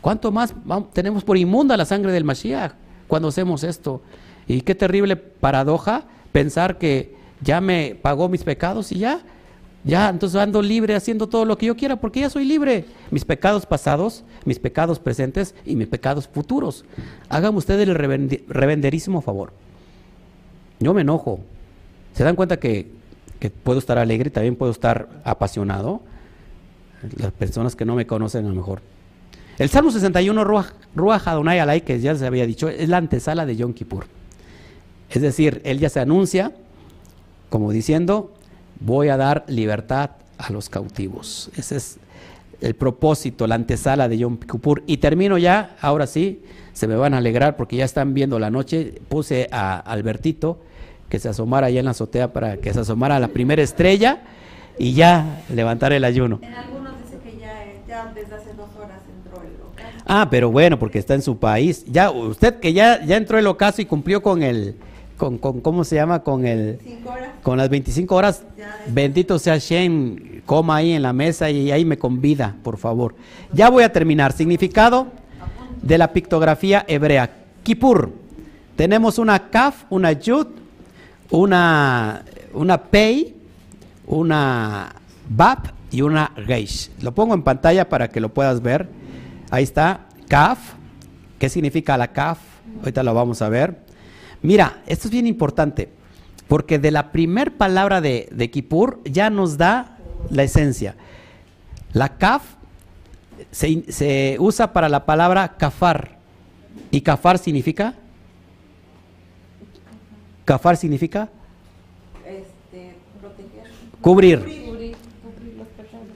¿Cuánto 0.04 0.34
más 0.34 0.54
tenemos 0.92 1.24
por 1.24 1.38
inmunda 1.38 1.78
la 1.78 1.86
sangre 1.86 2.12
del 2.12 2.26
Mashiach 2.26 2.74
cuando 3.08 3.30
hacemos 3.30 3.64
esto? 3.64 4.02
Y 4.48 4.60
qué 4.60 4.76
terrible 4.76 5.16
paradoja 5.16 6.04
pensar 6.34 6.78
que 6.78 7.16
ya 7.40 7.62
me 7.62 7.98
pagó 8.02 8.28
mis 8.28 8.44
pecados 8.44 8.92
y 8.92 9.00
ya, 9.00 9.22
ya, 9.86 10.10
entonces 10.10 10.42
ando 10.42 10.62
libre 10.62 10.94
haciendo 10.94 11.30
todo 11.30 11.46
lo 11.46 11.58
que 11.58 11.68
yo 11.68 11.78
quiera 11.78 11.96
porque 12.02 12.20
ya 12.20 12.30
soy 12.30 12.44
libre. 12.44 12.84
Mis 13.12 13.24
pecados 13.24 13.66
pasados, 13.66 14.26
mis 14.44 14.60
pecados 14.60 15.00
presentes 15.00 15.56
y 15.66 15.78
mis 15.78 15.88
pecados 15.88 16.28
futuros. 16.28 16.84
Hágame 17.30 17.58
ustedes 17.58 17.88
el 17.88 17.96
revenderísimo 17.96 19.22
favor. 19.22 19.54
Yo 20.82 20.94
me 20.94 21.00
enojo. 21.00 21.40
¿Se 22.12 22.26
dan 22.26 22.36
cuenta 22.36 22.60
que, 22.60 22.92
que 23.40 23.50
puedo 23.50 23.80
estar 23.80 23.98
alegre 23.98 24.28
y 24.28 24.32
también 24.32 24.58
puedo 24.58 24.74
estar 24.74 25.08
apasionado? 25.24 26.02
Las 27.16 27.32
personas 27.32 27.78
que 27.78 27.86
no 27.86 27.96
me 27.96 28.06
conocen 28.06 28.46
a 28.46 28.50
lo 28.50 28.56
mejor. 28.56 28.82
El 29.60 29.70
Salmo 29.70 29.92
61, 29.92 30.44
Ruach 30.96 31.28
Adonai 31.28 31.60
Alay, 31.60 31.82
que 31.82 32.00
ya 32.00 32.16
se 32.16 32.26
había 32.26 32.46
dicho, 32.46 32.70
es 32.70 32.90
la 32.90 32.98
antesala 32.98 33.46
de 33.46 33.56
Yom 33.56 33.74
Kippur. 33.74 34.06
Es 35.10 35.22
decir, 35.22 35.62
él 35.64 35.80
ya 35.80 35.90
se 35.90 36.00
anuncia 36.00 36.54
como 37.50 37.72
diciendo, 37.72 38.34
voy 38.80 39.10
a 39.10 39.18
dar 39.18 39.44
libertad 39.48 40.10
a 40.40 40.52
los 40.52 40.70
cautivos. 40.70 41.52
Ese 41.56 41.76
es 41.76 41.98
el 42.62 42.74
propósito, 42.74 43.46
la 43.46 43.54
antesala 43.54 44.10
de 44.10 44.18
Yom 44.18 44.38
Kippur. 44.38 44.82
Y 44.88 44.98
termino 44.98 45.38
ya, 45.38 45.76
ahora 45.80 46.08
sí, 46.08 46.42
se 46.74 46.88
me 46.88 46.96
van 46.96 47.14
a 47.14 47.18
alegrar 47.20 47.56
porque 47.56 47.76
ya 47.76 47.86
están 47.86 48.16
viendo 48.16 48.40
la 48.40 48.50
noche. 48.50 49.02
Puse 49.08 49.50
a 49.52 49.78
Albertito 49.78 50.60
que 51.10 51.20
se 51.20 51.30
asomara 51.30 51.68
allá 51.68 51.78
en 51.78 51.86
la 51.86 51.92
azotea 51.92 52.34
para 52.34 52.58
que 52.58 52.74
se 52.74 52.80
asomara 52.80 53.18
a 53.18 53.20
la 53.20 53.28
primera 53.28 53.62
estrella 53.62 54.24
y 54.80 54.94
ya 54.94 55.44
levantar 55.54 55.94
el 55.94 56.06
ayuno. 56.06 56.40
En 56.42 56.56
algunos 56.56 56.94
dice 57.04 57.20
que 57.24 57.38
ya, 57.38 57.54
ya 57.88 58.12
desde 58.16 58.34
hace 58.34 58.54
dos 58.56 58.70
horas. 58.80 58.83
Ah, 60.06 60.28
pero 60.30 60.52
bueno, 60.52 60.78
porque 60.78 61.00
está 61.00 61.14
en 61.14 61.22
su 61.22 61.38
país. 61.38 61.86
Ya, 61.88 62.12
usted 62.12 62.60
que 62.60 62.74
ya, 62.74 63.04
ya 63.06 63.18
entró 63.18 63.38
el 63.38 63.48
ocaso 63.48 63.82
y 63.82 63.86
cumplió 63.86 64.22
con 64.22 64.44
el, 64.44 64.76
con, 65.18 65.38
con, 65.38 65.62
¿cómo 65.62 65.84
se 65.84 65.96
llama? 65.96 66.24
Con 66.24 66.46
el, 66.46 66.80
horas. 67.06 67.30
con 67.42 67.58
las 67.58 67.70
25 67.70 68.16
horas. 68.16 68.44
Ya. 68.58 68.78
Bendito 68.88 69.40
sea 69.40 69.58
Shem, 69.58 70.42
coma 70.46 70.78
ahí 70.78 70.92
en 70.92 71.02
la 71.02 71.14
mesa 71.14 71.50
y 71.50 71.72
ahí 71.72 71.86
me 71.86 71.98
convida, 71.98 72.56
por 72.64 72.78
favor. 72.78 73.16
Ya 73.54 73.70
voy 73.70 73.84
a 73.84 73.92
terminar. 73.92 74.34
Significado 74.34 75.08
de 75.82 75.98
la 75.98 76.12
pictografía 76.12 76.84
hebrea. 76.88 77.30
Kippur. 77.64 78.12
Tenemos 78.76 79.20
una 79.20 79.50
kaf, 79.50 79.84
una 79.90 80.12
yud, 80.14 80.48
una, 81.30 82.24
una 82.54 82.78
pei, 82.82 83.36
una 84.08 84.96
bab 85.30 85.72
y 85.92 86.02
una 86.02 86.32
reish. 86.36 86.90
Lo 87.02 87.14
pongo 87.14 87.36
en 87.36 87.44
pantalla 87.44 87.88
para 87.88 88.10
que 88.10 88.20
lo 88.20 88.30
puedas 88.30 88.62
ver. 88.62 88.90
Ahí 89.54 89.62
está, 89.66 90.08
kaf. 90.30 90.58
¿Qué 91.38 91.48
significa 91.48 91.96
la 91.96 92.08
kaf? 92.12 92.40
Ahorita 92.80 93.04
lo 93.04 93.14
vamos 93.14 93.40
a 93.44 93.50
ver. 93.50 93.78
Mira, 94.42 94.82
esto 94.88 95.08
es 95.08 95.12
bien 95.12 95.28
importante, 95.28 95.90
porque 96.48 96.80
de 96.80 96.90
la 96.90 97.12
primer 97.12 97.56
palabra 97.56 98.02
de, 98.02 98.28
de 98.32 98.50
Kippur 98.50 99.00
ya 99.06 99.30
nos 99.30 99.60
da 99.60 100.00
la 100.32 100.42
esencia. 100.42 100.96
La 101.92 102.18
kaf 102.18 102.42
se, 103.52 103.84
se 103.92 104.38
usa 104.40 104.74
para 104.74 104.90
la 104.90 105.06
palabra 105.06 105.56
kafar. 105.56 106.18
¿Y 106.90 107.02
kafar 107.02 107.38
significa? 107.38 107.94
Kafar 110.46 110.78
significa 110.78 111.30
Este, 112.26 112.96
proteger. 113.22 113.72
cubrir. 114.02 114.40
Cubrir, 114.40 114.96
cubrir 115.22 115.54
los 115.58 115.68
pecados. 115.68 116.08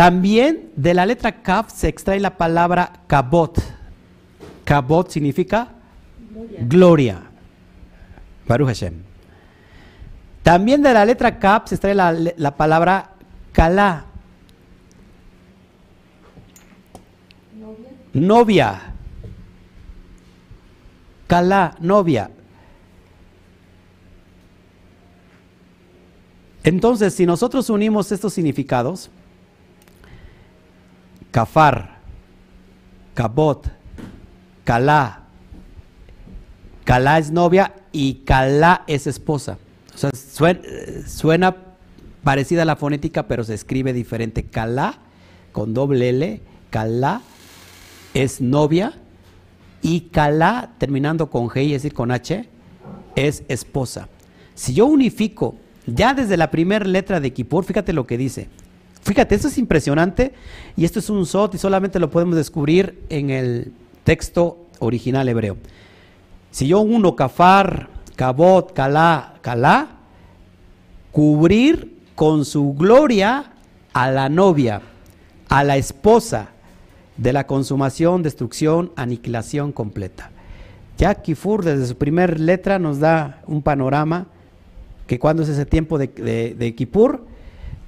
También 0.00 0.70
de 0.76 0.94
la 0.94 1.04
letra 1.04 1.42
kaf 1.42 1.70
se 1.70 1.86
extrae 1.86 2.18
la 2.20 2.38
palabra 2.38 3.04
kabot. 3.06 3.60
Kabot 4.64 5.10
significa 5.10 5.68
gloria. 6.66 7.20
Baruch 8.48 8.68
Hashem. 8.68 8.94
También 10.42 10.80
de 10.80 10.94
la 10.94 11.04
letra 11.04 11.38
Kap 11.38 11.68
se 11.68 11.74
extrae 11.74 11.94
la, 11.94 12.12
la 12.12 12.56
palabra 12.56 13.10
Kalá. 13.52 14.06
Novia. 17.54 17.90
Novia. 18.14 18.80
Kalá, 21.26 21.76
novia. 21.78 22.30
Entonces, 26.64 27.12
si 27.12 27.26
nosotros 27.26 27.68
unimos 27.68 28.10
estos 28.12 28.32
significados, 28.32 29.10
Kafar, 31.30 31.98
Kabot, 33.14 33.68
Kalá, 34.64 35.24
Kalá 36.84 37.18
es 37.18 37.30
novia 37.30 37.74
y 37.92 38.14
Kalá 38.24 38.82
es 38.86 39.06
esposa. 39.06 39.58
O 39.94 39.98
sea, 39.98 40.10
suena, 41.06 41.56
parecida 42.24 42.62
a 42.62 42.64
la 42.64 42.76
fonética, 42.76 43.28
pero 43.28 43.44
se 43.44 43.54
escribe 43.54 43.92
diferente. 43.92 44.44
Kalá, 44.44 44.98
con 45.52 45.74
doble 45.74 46.08
L, 46.10 46.40
Kalá 46.70 47.22
es 48.14 48.40
novia 48.40 48.94
y 49.82 50.00
Kalá, 50.12 50.72
terminando 50.78 51.30
con 51.30 51.48
G, 51.48 51.66
es 51.66 51.82
decir, 51.82 51.94
con 51.94 52.10
H, 52.10 52.48
es 53.14 53.44
esposa. 53.48 54.08
Si 54.54 54.74
yo 54.74 54.86
unifico 54.86 55.56
ya 55.86 56.12
desde 56.14 56.36
la 56.36 56.50
primera 56.50 56.84
letra 56.84 57.20
de 57.20 57.32
Kippur, 57.32 57.64
fíjate 57.64 57.92
lo 57.92 58.06
que 58.06 58.18
dice. 58.18 58.48
Fíjate, 59.02 59.34
esto 59.34 59.48
es 59.48 59.58
impresionante 59.58 60.32
y 60.76 60.84
esto 60.84 60.98
es 60.98 61.08
un 61.10 61.24
sot 61.26 61.54
y 61.54 61.58
solamente 61.58 61.98
lo 61.98 62.10
podemos 62.10 62.36
descubrir 62.36 63.02
en 63.08 63.30
el 63.30 63.72
texto 64.04 64.58
original 64.78 65.28
hebreo. 65.28 65.56
Si 66.50 66.66
yo 66.66 66.80
uno 66.80 67.16
kafar, 67.16 67.88
kabot, 68.16 68.72
kalá, 68.72 69.34
kalá, 69.40 69.88
cubrir 71.12 71.96
con 72.14 72.44
su 72.44 72.74
gloria 72.74 73.52
a 73.92 74.10
la 74.10 74.28
novia, 74.28 74.82
a 75.48 75.64
la 75.64 75.76
esposa 75.76 76.50
de 77.16 77.32
la 77.32 77.46
consumación, 77.46 78.22
destrucción, 78.22 78.92
aniquilación 78.96 79.72
completa. 79.72 80.30
Ya 80.98 81.14
Kifur 81.14 81.64
desde 81.64 81.86
su 81.86 81.96
primera 81.96 82.34
letra 82.34 82.78
nos 82.78 83.00
da 83.00 83.42
un 83.46 83.62
panorama 83.62 84.26
que 85.06 85.18
cuando 85.18 85.42
es 85.42 85.48
ese 85.48 85.66
tiempo 85.66 85.98
de, 85.98 86.08
de, 86.08 86.54
de 86.54 86.74
Kippur, 86.74 87.26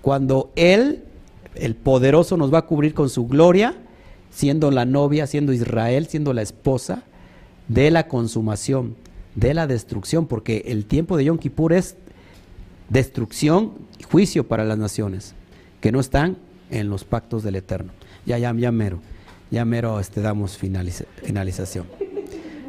cuando 0.02 0.52
Él, 0.56 1.04
el 1.54 1.74
poderoso, 1.76 2.36
nos 2.36 2.52
va 2.52 2.58
a 2.58 2.66
cubrir 2.66 2.92
con 2.92 3.08
su 3.08 3.26
gloria, 3.26 3.74
siendo 4.30 4.70
la 4.70 4.84
novia, 4.84 5.26
siendo 5.26 5.52
Israel, 5.52 6.06
siendo 6.08 6.32
la 6.32 6.42
esposa 6.42 7.04
de 7.68 7.90
la 7.90 8.08
consumación, 8.08 8.96
de 9.34 9.54
la 9.54 9.66
destrucción, 9.66 10.26
porque 10.26 10.64
el 10.66 10.84
tiempo 10.84 11.16
de 11.16 11.24
Yom 11.24 11.38
Kippur 11.38 11.72
es 11.72 11.96
destrucción 12.88 13.72
y 13.98 14.02
juicio 14.02 14.46
para 14.46 14.64
las 14.64 14.76
naciones 14.76 15.34
que 15.80 15.92
no 15.92 16.00
están 16.00 16.36
en 16.70 16.90
los 16.90 17.04
pactos 17.04 17.42
del 17.42 17.56
Eterno. 17.56 17.92
Ya, 18.26 18.38
ya, 18.38 18.54
ya 18.54 18.72
mero, 18.72 19.00
ya 19.50 19.64
mero 19.64 20.00
este, 20.00 20.20
damos 20.20 20.58
finaliza, 20.58 21.04
finalización. 21.22 21.86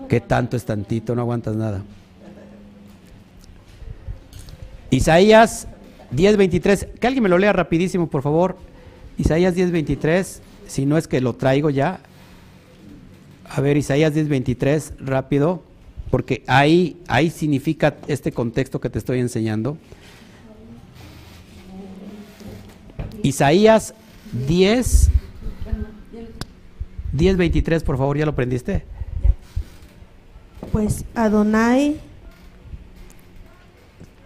¿Qué 0.07 0.21
tanto 0.21 0.55
es 0.55 0.65
tantito? 0.65 1.15
No 1.15 1.21
aguantas 1.21 1.55
nada. 1.55 1.83
Isaías 4.89 5.67
10:23, 6.15 6.99
que 6.99 7.07
alguien 7.07 7.23
me 7.23 7.29
lo 7.29 7.37
lea 7.37 7.53
rapidísimo, 7.53 8.07
por 8.07 8.21
favor. 8.21 8.57
Isaías 9.17 9.55
10:23, 9.55 10.41
si 10.67 10.85
no 10.85 10.97
es 10.97 11.07
que 11.07 11.21
lo 11.21 11.33
traigo 11.33 11.69
ya. 11.69 11.99
A 13.49 13.61
ver, 13.61 13.77
Isaías 13.77 14.13
10:23, 14.13 14.93
rápido, 14.99 15.63
porque 16.09 16.43
ahí, 16.47 16.97
ahí 17.07 17.29
significa 17.29 17.95
este 18.07 18.31
contexto 18.31 18.79
que 18.79 18.89
te 18.89 18.99
estoy 18.99 19.19
enseñando. 19.19 19.77
Isaías 23.21 23.93
10, 24.47 25.09
10:23, 27.13 27.83
por 27.83 27.97
favor, 27.97 28.17
¿ya 28.17 28.25
lo 28.25 28.31
aprendiste? 28.31 28.83
Pues 30.71 31.05
Adonai, 31.13 31.99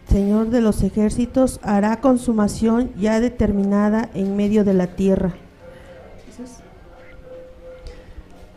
Señor 0.10 0.50
de 0.50 0.62
los 0.62 0.84
ejércitos, 0.84 1.60
hará 1.64 2.00
consumación 2.00 2.92
ya 2.98 3.20
determinada 3.20 4.10
en 4.14 4.38
medio 4.38 4.64
de 4.64 4.74
la 4.74 4.88
tierra. 4.88 5.34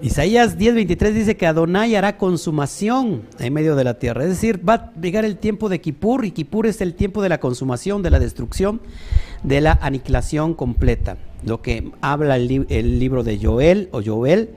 Isaías 0.03 0.57
10:23 0.57 1.13
dice 1.13 1.37
que 1.37 1.47
Adonai 1.47 1.95
hará 1.95 2.17
consumación 2.17 3.23
en 3.39 3.53
medio 3.53 3.77
de 3.77 3.85
la 3.85 3.99
tierra. 3.99 4.23
Es 4.23 4.31
decir, 4.31 4.67
va 4.67 4.75
a 4.75 4.93
llegar 4.99 5.27
el 5.27 5.37
tiempo 5.37 5.69
de 5.69 5.81
Kippur 5.81 6.25
y 6.25 6.31
Kippur 6.31 6.67
es 6.67 6.81
el 6.81 6.95
tiempo 6.95 7.21
de 7.21 7.29
la 7.29 7.39
consumación, 7.39 8.03
de 8.03 8.11
la 8.11 8.19
destrucción, 8.19 8.81
de 9.43 9.61
la 9.61 9.73
aniquilación 9.83 10.55
completa. 10.55 11.19
Lo 11.45 11.61
que 11.61 11.93
habla 12.01 12.37
el, 12.37 12.67
el 12.71 12.99
libro 12.99 13.25
de 13.25 13.39
Joel 13.43 13.91
o 13.93 14.01
Joel, 14.03 14.51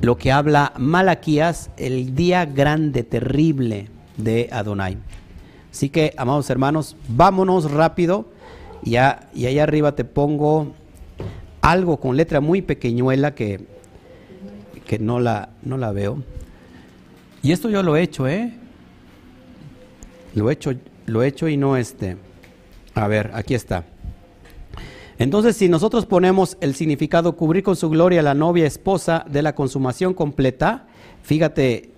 lo 0.00 0.16
que 0.16 0.32
habla 0.32 0.72
Malaquías, 0.76 1.70
el 1.76 2.16
día 2.16 2.44
grande, 2.46 3.04
terrible 3.04 3.90
de 4.16 4.48
Adonai. 4.50 4.98
Así 5.70 5.88
que, 5.88 6.12
amados 6.16 6.50
hermanos, 6.50 6.96
vámonos 7.08 7.70
rápido. 7.70 8.26
Y 8.82 8.96
ahí 8.96 9.58
arriba 9.58 9.94
te 9.94 10.04
pongo 10.04 10.72
algo 11.60 11.98
con 11.98 12.16
letra 12.16 12.40
muy 12.40 12.62
pequeñuela 12.62 13.34
que, 13.34 13.66
que 14.86 14.98
no, 14.98 15.20
la, 15.20 15.50
no 15.62 15.76
la 15.76 15.92
veo. 15.92 16.22
Y 17.42 17.52
esto 17.52 17.70
yo 17.70 17.82
lo 17.82 17.96
he 17.96 18.02
hecho, 18.02 18.26
¿eh? 18.26 18.54
Lo 20.34 20.50
he 20.50 20.54
hecho, 20.54 20.72
lo 21.06 21.22
he 21.22 21.28
hecho 21.28 21.48
y 21.48 21.56
no 21.56 21.76
este. 21.76 22.16
A 22.94 23.08
ver, 23.08 23.30
aquí 23.34 23.54
está. 23.54 23.84
Entonces, 25.18 25.56
si 25.56 25.68
nosotros 25.68 26.06
ponemos 26.06 26.56
el 26.60 26.74
significado 26.74 27.36
cubrir 27.36 27.62
con 27.62 27.76
su 27.76 27.90
gloria 27.90 28.22
la 28.22 28.34
novia 28.34 28.66
esposa 28.66 29.24
de 29.28 29.42
la 29.42 29.54
consumación 29.54 30.14
completa, 30.14 30.86
fíjate, 31.22 31.90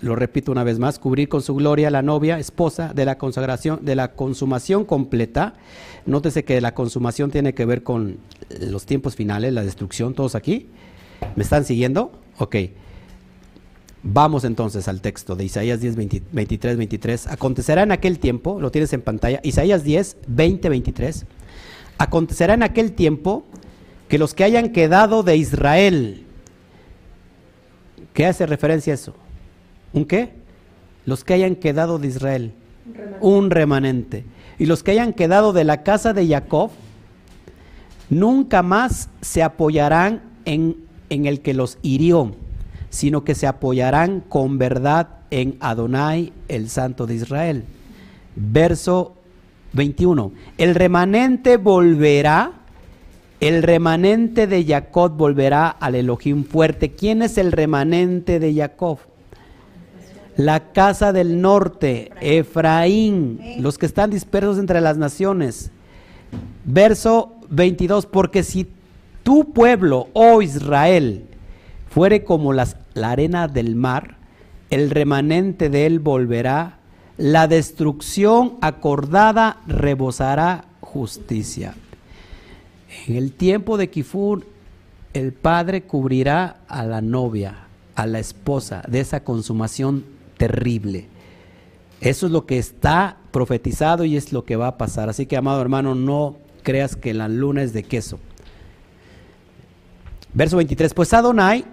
lo 0.00 0.14
repito 0.14 0.52
una 0.52 0.64
vez 0.64 0.78
más, 0.78 0.98
cubrir 0.98 1.28
con 1.28 1.42
su 1.42 1.54
gloria 1.54 1.90
la 1.90 2.02
novia 2.02 2.38
esposa 2.38 2.92
de 2.94 3.04
la 3.04 3.18
consagración, 3.18 3.84
de 3.84 3.96
la 3.96 4.12
consumación 4.12 4.84
completa. 4.84 5.54
Nótese 6.06 6.44
que 6.44 6.60
la 6.60 6.74
consumación 6.74 7.30
tiene 7.30 7.54
que 7.54 7.64
ver 7.64 7.82
con 7.82 8.18
los 8.60 8.86
tiempos 8.86 9.16
finales, 9.16 9.52
la 9.52 9.64
destrucción, 9.64 10.14
todos 10.14 10.34
aquí. 10.34 10.68
¿Me 11.34 11.42
están 11.42 11.64
siguiendo? 11.64 12.12
Ok. 12.38 12.56
Vamos 14.04 14.44
entonces 14.44 14.86
al 14.86 15.00
texto 15.00 15.34
de 15.34 15.44
Isaías 15.44 15.80
10, 15.80 15.96
20, 15.96 16.22
23, 16.30 16.76
23. 16.76 17.26
Acontecerá 17.26 17.82
en 17.82 17.90
aquel 17.90 18.20
tiempo, 18.20 18.60
lo 18.60 18.70
tienes 18.70 18.92
en 18.92 19.02
pantalla, 19.02 19.40
Isaías 19.42 19.82
10, 19.82 20.18
20, 20.28 20.68
23. 20.68 21.26
Acontecerá 21.98 22.54
en 22.54 22.62
aquel 22.62 22.92
tiempo 22.92 23.44
que 24.08 24.18
los 24.18 24.34
que 24.34 24.44
hayan 24.44 24.70
quedado 24.70 25.24
de 25.24 25.36
Israel, 25.36 26.24
¿qué 28.14 28.26
hace 28.26 28.46
referencia 28.46 28.92
a 28.92 28.94
eso? 28.94 29.14
¿Un 29.92 30.04
qué? 30.04 30.32
Los 31.06 31.24
que 31.24 31.34
hayan 31.34 31.56
quedado 31.56 31.98
de 31.98 32.08
Israel, 32.08 32.52
Un 32.86 32.94
remanente. 32.94 33.18
un 33.26 33.50
remanente. 33.50 34.24
Y 34.58 34.66
los 34.66 34.82
que 34.82 34.90
hayan 34.92 35.12
quedado 35.12 35.52
de 35.52 35.64
la 35.64 35.82
casa 35.82 36.12
de 36.12 36.26
Jacob, 36.26 36.70
nunca 38.10 38.62
más 38.62 39.08
se 39.20 39.42
apoyarán 39.42 40.22
en, 40.44 40.76
en 41.10 41.26
el 41.26 41.40
que 41.40 41.54
los 41.54 41.78
hirió, 41.82 42.34
sino 42.90 43.24
que 43.24 43.34
se 43.34 43.46
apoyarán 43.46 44.20
con 44.20 44.58
verdad 44.58 45.08
en 45.30 45.56
Adonai, 45.60 46.32
el 46.48 46.68
Santo 46.68 47.06
de 47.06 47.14
Israel. 47.14 47.64
Verso 48.34 49.14
21. 49.74 50.32
El 50.56 50.74
remanente 50.74 51.56
volverá, 51.56 52.52
el 53.40 53.62
remanente 53.62 54.46
de 54.46 54.64
Jacob 54.64 55.16
volverá 55.16 55.68
al 55.68 55.94
Elohim 55.94 56.44
fuerte. 56.44 56.92
¿Quién 56.92 57.22
es 57.22 57.38
el 57.38 57.52
remanente 57.52 58.40
de 58.40 58.54
Jacob? 58.54 58.98
La 60.38 60.70
casa 60.70 61.12
del 61.12 61.40
norte, 61.40 62.12
Efraín, 62.20 63.40
los 63.58 63.76
que 63.76 63.86
están 63.86 64.08
dispersos 64.10 64.56
entre 64.58 64.80
las 64.80 64.96
naciones. 64.96 65.72
Verso 66.64 67.32
22, 67.50 68.06
porque 68.06 68.44
si 68.44 68.68
tu 69.24 69.52
pueblo, 69.52 70.06
oh 70.12 70.40
Israel, 70.40 71.24
fuere 71.90 72.22
como 72.22 72.52
las, 72.52 72.76
la 72.94 73.10
arena 73.10 73.48
del 73.48 73.74
mar, 73.74 74.14
el 74.70 74.90
remanente 74.90 75.70
de 75.70 75.86
él 75.86 75.98
volverá, 75.98 76.78
la 77.16 77.48
destrucción 77.48 78.58
acordada 78.60 79.56
rebosará 79.66 80.66
justicia. 80.80 81.74
En 83.08 83.16
el 83.16 83.32
tiempo 83.32 83.76
de 83.76 83.90
Kifur, 83.90 84.46
el 85.14 85.32
padre 85.32 85.82
cubrirá 85.82 86.58
a 86.68 86.84
la 86.84 87.00
novia, 87.00 87.56
a 87.96 88.06
la 88.06 88.20
esposa 88.20 88.84
de 88.86 89.00
esa 89.00 89.24
consumación 89.24 90.16
terrible. 90.38 91.06
Eso 92.00 92.26
es 92.26 92.32
lo 92.32 92.46
que 92.46 92.58
está 92.58 93.16
profetizado 93.30 94.04
y 94.04 94.16
es 94.16 94.32
lo 94.32 94.44
que 94.44 94.56
va 94.56 94.68
a 94.68 94.78
pasar. 94.78 95.08
Así 95.08 95.26
que, 95.26 95.36
amado 95.36 95.60
hermano, 95.60 95.94
no 95.94 96.36
creas 96.62 96.96
que 96.96 97.12
la 97.12 97.28
luna 97.28 97.62
es 97.62 97.72
de 97.72 97.82
queso. 97.82 98.18
Verso 100.32 100.56
23, 100.56 100.94
pues 100.94 101.12
Adonai, 101.12 101.64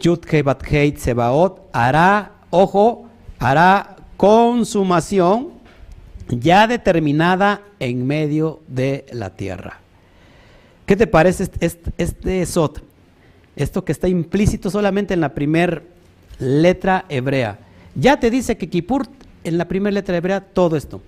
Yud 0.00 0.20
Bat 0.44 0.64
Sebaot, 0.96 1.68
hará, 1.72 2.32
ojo, 2.50 3.08
hará 3.38 3.96
consumación 4.16 5.50
ya 6.28 6.66
determinada 6.66 7.62
en 7.78 8.06
medio 8.06 8.60
de 8.66 9.06
la 9.12 9.30
tierra. 9.36 9.80
¿Qué 10.86 10.96
te 10.96 11.06
parece 11.06 11.44
este, 11.44 11.66
este, 11.66 11.92
este 11.98 12.46
Sot? 12.46 12.82
Esto 13.54 13.84
que 13.84 13.92
está 13.92 14.08
implícito 14.08 14.70
solamente 14.70 15.14
en 15.14 15.20
la 15.20 15.34
primera 15.34 15.82
letra 16.38 17.04
hebrea. 17.08 17.58
Ya 17.94 18.18
te 18.18 18.30
dice 18.30 18.56
que 18.56 18.68
Kippur, 18.68 19.06
en 19.44 19.58
la 19.58 19.66
primera 19.66 19.92
letra 19.92 20.16
hebrea, 20.16 20.40
todo 20.40 20.76
esto. 20.76 21.00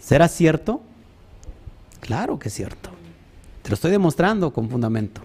¿Será 0.00 0.28
cierto? 0.28 0.82
Claro 2.00 2.38
que 2.38 2.48
es 2.48 2.54
cierto. 2.54 2.90
Te 3.62 3.70
lo 3.70 3.74
estoy 3.74 3.90
demostrando 3.90 4.52
con 4.52 4.68
fundamento. 4.68 5.22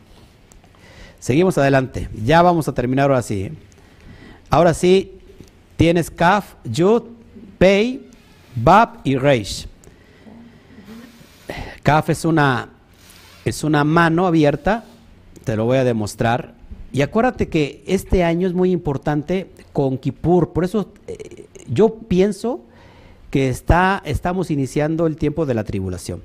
Seguimos 1.20 1.58
adelante. 1.58 2.10
Ya 2.24 2.42
vamos 2.42 2.68
a 2.68 2.74
terminar 2.74 3.10
ahora 3.10 3.22
sí. 3.22 3.44
¿eh? 3.44 3.54
Ahora 4.50 4.74
sí, 4.74 5.20
tienes 5.76 6.10
Kaf, 6.10 6.56
Yud, 6.64 7.04
Pei, 7.58 8.10
Bab 8.56 9.02
y 9.04 9.18
Reish. 9.18 9.68
Kaf 11.84 12.10
es 12.10 12.24
una, 12.26 12.70
es 13.46 13.64
una 13.64 13.84
mano 13.84 14.28
abierta, 14.28 14.86
te 15.44 15.56
lo 15.56 15.66
voy 15.66 15.78
a 15.78 15.84
demostrar. 15.84 16.54
Y 16.92 17.02
acuérdate 17.02 17.50
que 17.50 17.84
este 17.86 18.24
año 18.24 18.48
es 18.48 18.54
muy 18.54 18.72
importante 18.72 19.50
con 19.74 19.98
Kippur, 19.98 20.54
por 20.54 20.64
eso 20.64 20.92
eh, 21.08 21.46
yo 21.68 21.96
pienso 21.96 22.62
que 23.30 23.50
está, 23.50 24.02
estamos 24.06 24.50
iniciando 24.50 25.06
el 25.06 25.16
tiempo 25.16 25.46
de 25.46 25.54
la 25.54 25.64
tribulación, 25.64 26.22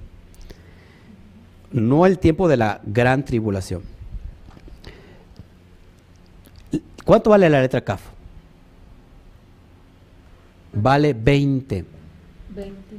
no 1.70 2.06
el 2.06 2.18
tiempo 2.18 2.48
de 2.48 2.56
la 2.56 2.80
gran 2.84 3.24
tribulación. 3.24 3.82
¿Cuánto 7.04 7.30
vale 7.30 7.50
la 7.50 7.60
letra 7.60 7.82
Kaf? 7.82 8.00
Vale 10.72 11.12
20. 11.12 11.84
20, 12.54 12.74
sí. 12.90 12.98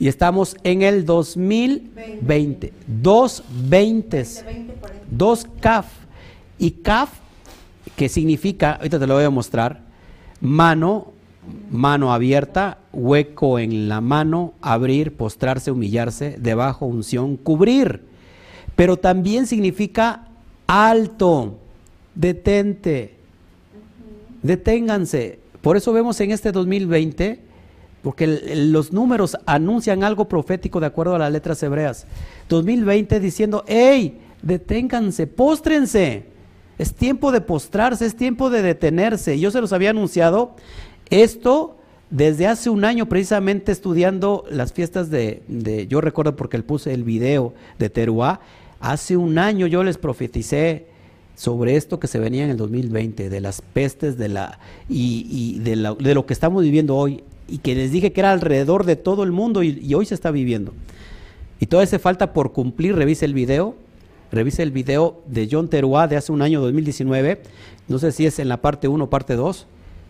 Y 0.00 0.08
estamos 0.08 0.56
en 0.64 0.82
el 0.82 1.04
2020. 1.04 2.72
Dos 2.86 3.44
veintes. 3.48 4.44
20 4.44 4.72
por 4.74 4.90
ahí. 4.90 4.98
Dos 5.08 5.46
Kaf. 5.60 6.03
Y 6.58 6.70
Kaf, 6.72 7.10
que 7.96 8.08
significa, 8.08 8.72
ahorita 8.72 8.98
te 8.98 9.06
lo 9.06 9.14
voy 9.14 9.24
a 9.24 9.30
mostrar, 9.30 9.82
mano, 10.40 11.12
mano 11.70 12.12
abierta, 12.12 12.78
hueco 12.92 13.58
en 13.58 13.88
la 13.88 14.00
mano, 14.00 14.54
abrir, 14.60 15.16
postrarse, 15.16 15.70
humillarse, 15.70 16.36
debajo, 16.38 16.86
unción, 16.86 17.36
cubrir. 17.36 18.02
Pero 18.76 18.96
también 18.96 19.46
significa 19.46 20.28
alto, 20.66 21.58
detente, 22.14 23.16
deténganse. 24.42 25.40
Por 25.60 25.76
eso 25.76 25.92
vemos 25.92 26.20
en 26.20 26.30
este 26.30 26.52
2020, 26.52 27.40
porque 28.02 28.26
los 28.56 28.92
números 28.92 29.36
anuncian 29.46 30.04
algo 30.04 30.28
profético 30.28 30.80
de 30.80 30.86
acuerdo 30.86 31.14
a 31.14 31.18
las 31.18 31.32
letras 31.32 31.62
hebreas. 31.62 32.06
2020 32.48 33.20
diciendo, 33.20 33.64
hey, 33.66 34.20
deténganse, 34.42 35.26
póstrense. 35.26 36.33
Es 36.78 36.94
tiempo 36.94 37.32
de 37.32 37.40
postrarse, 37.40 38.06
es 38.06 38.16
tiempo 38.16 38.50
de 38.50 38.62
detenerse. 38.62 39.38
Yo 39.38 39.50
se 39.50 39.60
los 39.60 39.72
había 39.72 39.90
anunciado 39.90 40.56
esto 41.10 41.76
desde 42.10 42.46
hace 42.46 42.70
un 42.70 42.84
año 42.84 43.06
precisamente 43.06 43.72
estudiando 43.72 44.44
las 44.50 44.72
fiestas 44.72 45.10
de, 45.10 45.86
yo 45.88 46.00
recuerdo 46.00 46.36
porque 46.36 46.56
le 46.58 46.62
puse 46.64 46.92
el 46.92 47.02
video 47.02 47.54
de 47.78 47.90
Teruá, 47.90 48.40
hace 48.80 49.16
un 49.16 49.38
año 49.38 49.66
yo 49.66 49.82
les 49.82 49.98
profeticé 49.98 50.86
sobre 51.34 51.74
esto 51.76 51.98
que 51.98 52.06
se 52.06 52.18
venía 52.20 52.44
en 52.44 52.50
el 52.50 52.56
2020, 52.56 53.28
de 53.28 53.40
las 53.40 53.60
pestes 53.60 54.16
de 54.16 54.28
la, 54.28 54.60
y, 54.88 55.58
de, 55.60 55.74
la- 55.76 55.94
de 55.94 56.14
lo 56.14 56.26
que 56.26 56.32
estamos 56.32 56.62
viviendo 56.62 56.94
hoy, 56.94 57.24
y 57.48 57.58
que 57.58 57.74
les 57.74 57.90
dije 57.90 58.12
que 58.12 58.20
era 58.20 58.30
alrededor 58.32 58.84
de 58.84 58.96
todo 58.96 59.24
el 59.24 59.32
mundo 59.32 59.62
y, 59.64 59.92
hoy 59.94 60.06
se 60.06 60.14
está 60.14 60.30
viviendo. 60.30 60.72
Y 61.58 61.66
todavía 61.66 61.84
hace 61.88 61.98
falta 61.98 62.32
por 62.32 62.52
cumplir, 62.52 62.94
revise 62.94 63.24
el 63.24 63.34
video, 63.34 63.74
revise 64.34 64.62
el 64.62 64.70
video 64.70 65.22
de 65.26 65.48
John 65.50 65.68
Teruá 65.68 66.08
de 66.08 66.16
hace 66.16 66.32
un 66.32 66.42
año 66.42 66.60
2019, 66.60 67.42
no 67.88 67.98
sé 67.98 68.12
si 68.12 68.26
es 68.26 68.38
en 68.38 68.48
la 68.48 68.60
parte 68.60 68.88
1 68.88 69.04
o 69.04 69.10
parte 69.10 69.34
2, 69.34 69.66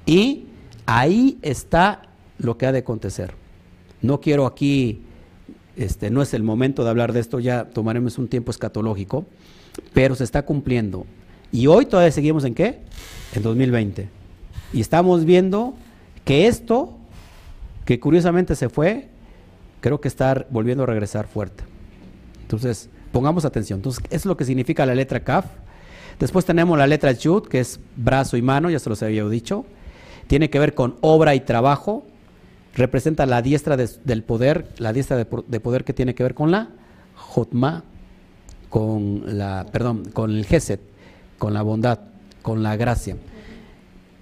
y 0.06 0.46
ahí 0.86 1.38
está 1.42 2.02
lo 2.38 2.58
que 2.58 2.66
ha 2.66 2.72
de 2.72 2.80
acontecer. 2.80 3.34
No 4.02 4.20
quiero 4.20 4.46
aquí, 4.46 5.02
este, 5.76 6.10
no 6.10 6.22
es 6.22 6.34
el 6.34 6.42
momento 6.42 6.84
de 6.84 6.90
hablar 6.90 7.12
de 7.12 7.20
esto, 7.20 7.40
ya 7.40 7.64
tomaremos 7.64 8.18
un 8.18 8.28
tiempo 8.28 8.50
escatológico, 8.50 9.24
pero 9.92 10.14
se 10.14 10.24
está 10.24 10.44
cumpliendo. 10.44 11.06
Y 11.52 11.66
hoy 11.66 11.86
todavía 11.86 12.10
seguimos 12.10 12.44
en 12.44 12.54
qué? 12.54 12.80
En 13.34 13.42
2020. 13.42 14.08
Y 14.72 14.80
estamos 14.80 15.24
viendo 15.24 15.74
que 16.24 16.46
esto, 16.46 16.96
que 17.84 18.00
curiosamente 18.00 18.56
se 18.56 18.68
fue, 18.68 19.08
creo 19.80 20.00
que 20.00 20.08
está 20.08 20.46
volviendo 20.50 20.84
a 20.84 20.86
regresar 20.86 21.26
fuerte. 21.26 21.64
Entonces, 22.42 22.88
pongamos 23.14 23.46
atención. 23.46 23.78
Entonces, 23.78 24.04
eso 24.08 24.14
es 24.16 24.26
lo 24.26 24.36
que 24.36 24.44
significa 24.44 24.84
la 24.84 24.94
letra 24.94 25.20
Kaf. 25.20 25.46
Después 26.20 26.44
tenemos 26.44 26.76
la 26.76 26.86
letra 26.86 27.12
Yud, 27.12 27.44
que 27.48 27.60
es 27.60 27.80
brazo 27.96 28.36
y 28.36 28.42
mano, 28.42 28.68
ya 28.68 28.78
se 28.78 28.90
los 28.90 29.02
había 29.02 29.24
dicho. 29.26 29.64
Tiene 30.26 30.50
que 30.50 30.58
ver 30.58 30.74
con 30.74 30.96
obra 31.00 31.34
y 31.34 31.40
trabajo. 31.40 32.04
Representa 32.74 33.24
la 33.24 33.40
diestra 33.40 33.76
de- 33.76 33.88
del 34.04 34.22
poder, 34.22 34.68
la 34.78 34.92
diestra 34.92 35.16
de, 35.16 35.24
po- 35.24 35.44
de 35.46 35.60
poder 35.60 35.84
que 35.84 35.92
tiene 35.94 36.14
que 36.14 36.22
ver 36.24 36.34
con 36.34 36.50
la 36.50 36.68
Jotma, 37.14 37.84
con 38.68 39.22
la, 39.38 39.66
perdón, 39.72 40.04
con 40.12 40.30
el 40.32 40.44
Geset, 40.44 40.80
con 41.38 41.54
la 41.54 41.62
bondad, 41.62 42.00
con 42.42 42.62
la 42.62 42.76
gracia. 42.76 43.16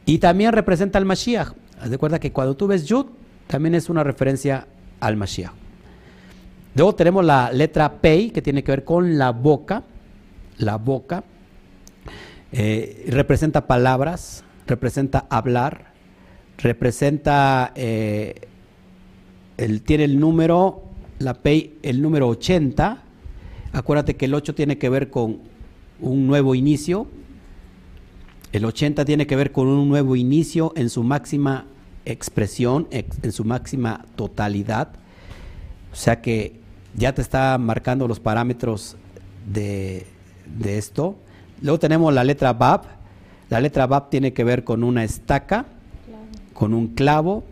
Y 0.04 0.18
también 0.18 0.52
representa 0.52 0.98
al 0.98 1.04
Mashiach. 1.06 1.52
Cuenta 1.98 2.20
que 2.20 2.30
cuando 2.32 2.54
tú 2.56 2.66
ves 2.66 2.84
Yud, 2.84 3.06
también 3.46 3.74
es 3.74 3.88
una 3.88 4.04
referencia 4.04 4.66
al 5.00 5.16
Mashiach. 5.16 5.52
Luego 6.74 6.94
tenemos 6.94 7.24
la 7.24 7.52
letra 7.52 7.92
Pei, 8.00 8.30
que 8.30 8.40
tiene 8.42 8.62
que 8.64 8.72
ver 8.72 8.84
con 8.84 9.18
la 9.18 9.30
boca. 9.30 9.82
La 10.58 10.76
boca. 10.76 11.24
Eh, 12.52 13.06
representa 13.08 13.66
palabras, 13.66 14.44
representa 14.66 15.26
hablar, 15.30 15.92
representa, 16.58 17.72
eh, 17.74 18.46
el, 19.56 19.82
tiene 19.82 20.04
el 20.04 20.20
número, 20.20 20.82
la 21.18 21.34
Pei, 21.34 21.74
el 21.82 22.00
número 22.02 22.28
80. 22.28 23.02
Acuérdate 23.72 24.16
que 24.16 24.26
el 24.26 24.34
8 24.34 24.54
tiene 24.54 24.76
que 24.78 24.88
ver 24.88 25.08
con 25.10 25.38
un 26.00 26.26
nuevo 26.26 26.54
inicio. 26.54 27.06
El 28.52 28.64
80 28.66 29.04
tiene 29.06 29.26
que 29.26 29.36
ver 29.36 29.50
con 29.52 29.66
un 29.66 29.88
nuevo 29.88 30.14
inicio 30.14 30.72
en 30.76 30.90
su 30.90 31.02
máxima 31.02 31.64
expresión, 32.04 32.86
ex- 32.90 33.18
en 33.22 33.32
su 33.32 33.44
máxima 33.44 34.04
totalidad. 34.16 34.88
O 35.90 35.96
sea 35.96 36.20
que 36.20 36.60
ya 36.96 37.14
te 37.14 37.22
está 37.22 37.56
marcando 37.58 38.06
los 38.06 38.20
parámetros 38.20 38.96
de, 39.52 40.06
de 40.46 40.78
esto. 40.78 41.16
Luego 41.60 41.78
tenemos 41.78 42.12
la 42.12 42.24
letra 42.24 42.52
Bab. 42.52 42.82
La 43.50 43.60
letra 43.60 43.86
Bab 43.86 44.10
tiene 44.10 44.32
que 44.32 44.44
ver 44.44 44.64
con 44.64 44.84
una 44.84 45.04
estaca, 45.04 45.66
con 46.52 46.74
un 46.74 46.88
clavo, 46.88 47.44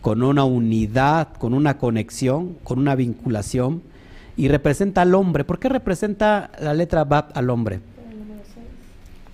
con 0.00 0.22
una 0.22 0.44
unidad, 0.44 1.34
con 1.34 1.54
una 1.54 1.78
conexión, 1.78 2.56
con 2.64 2.78
una 2.78 2.94
vinculación. 2.94 3.82
Y 4.36 4.48
representa 4.48 5.02
al 5.02 5.14
hombre. 5.14 5.44
¿Por 5.44 5.58
qué 5.58 5.68
representa 5.68 6.50
la 6.60 6.74
letra 6.74 7.04
Bab 7.04 7.30
al 7.34 7.50
hombre? 7.50 7.80
Por 7.80 8.12
el 8.12 8.18
número 8.18 8.44
6. 8.44 8.66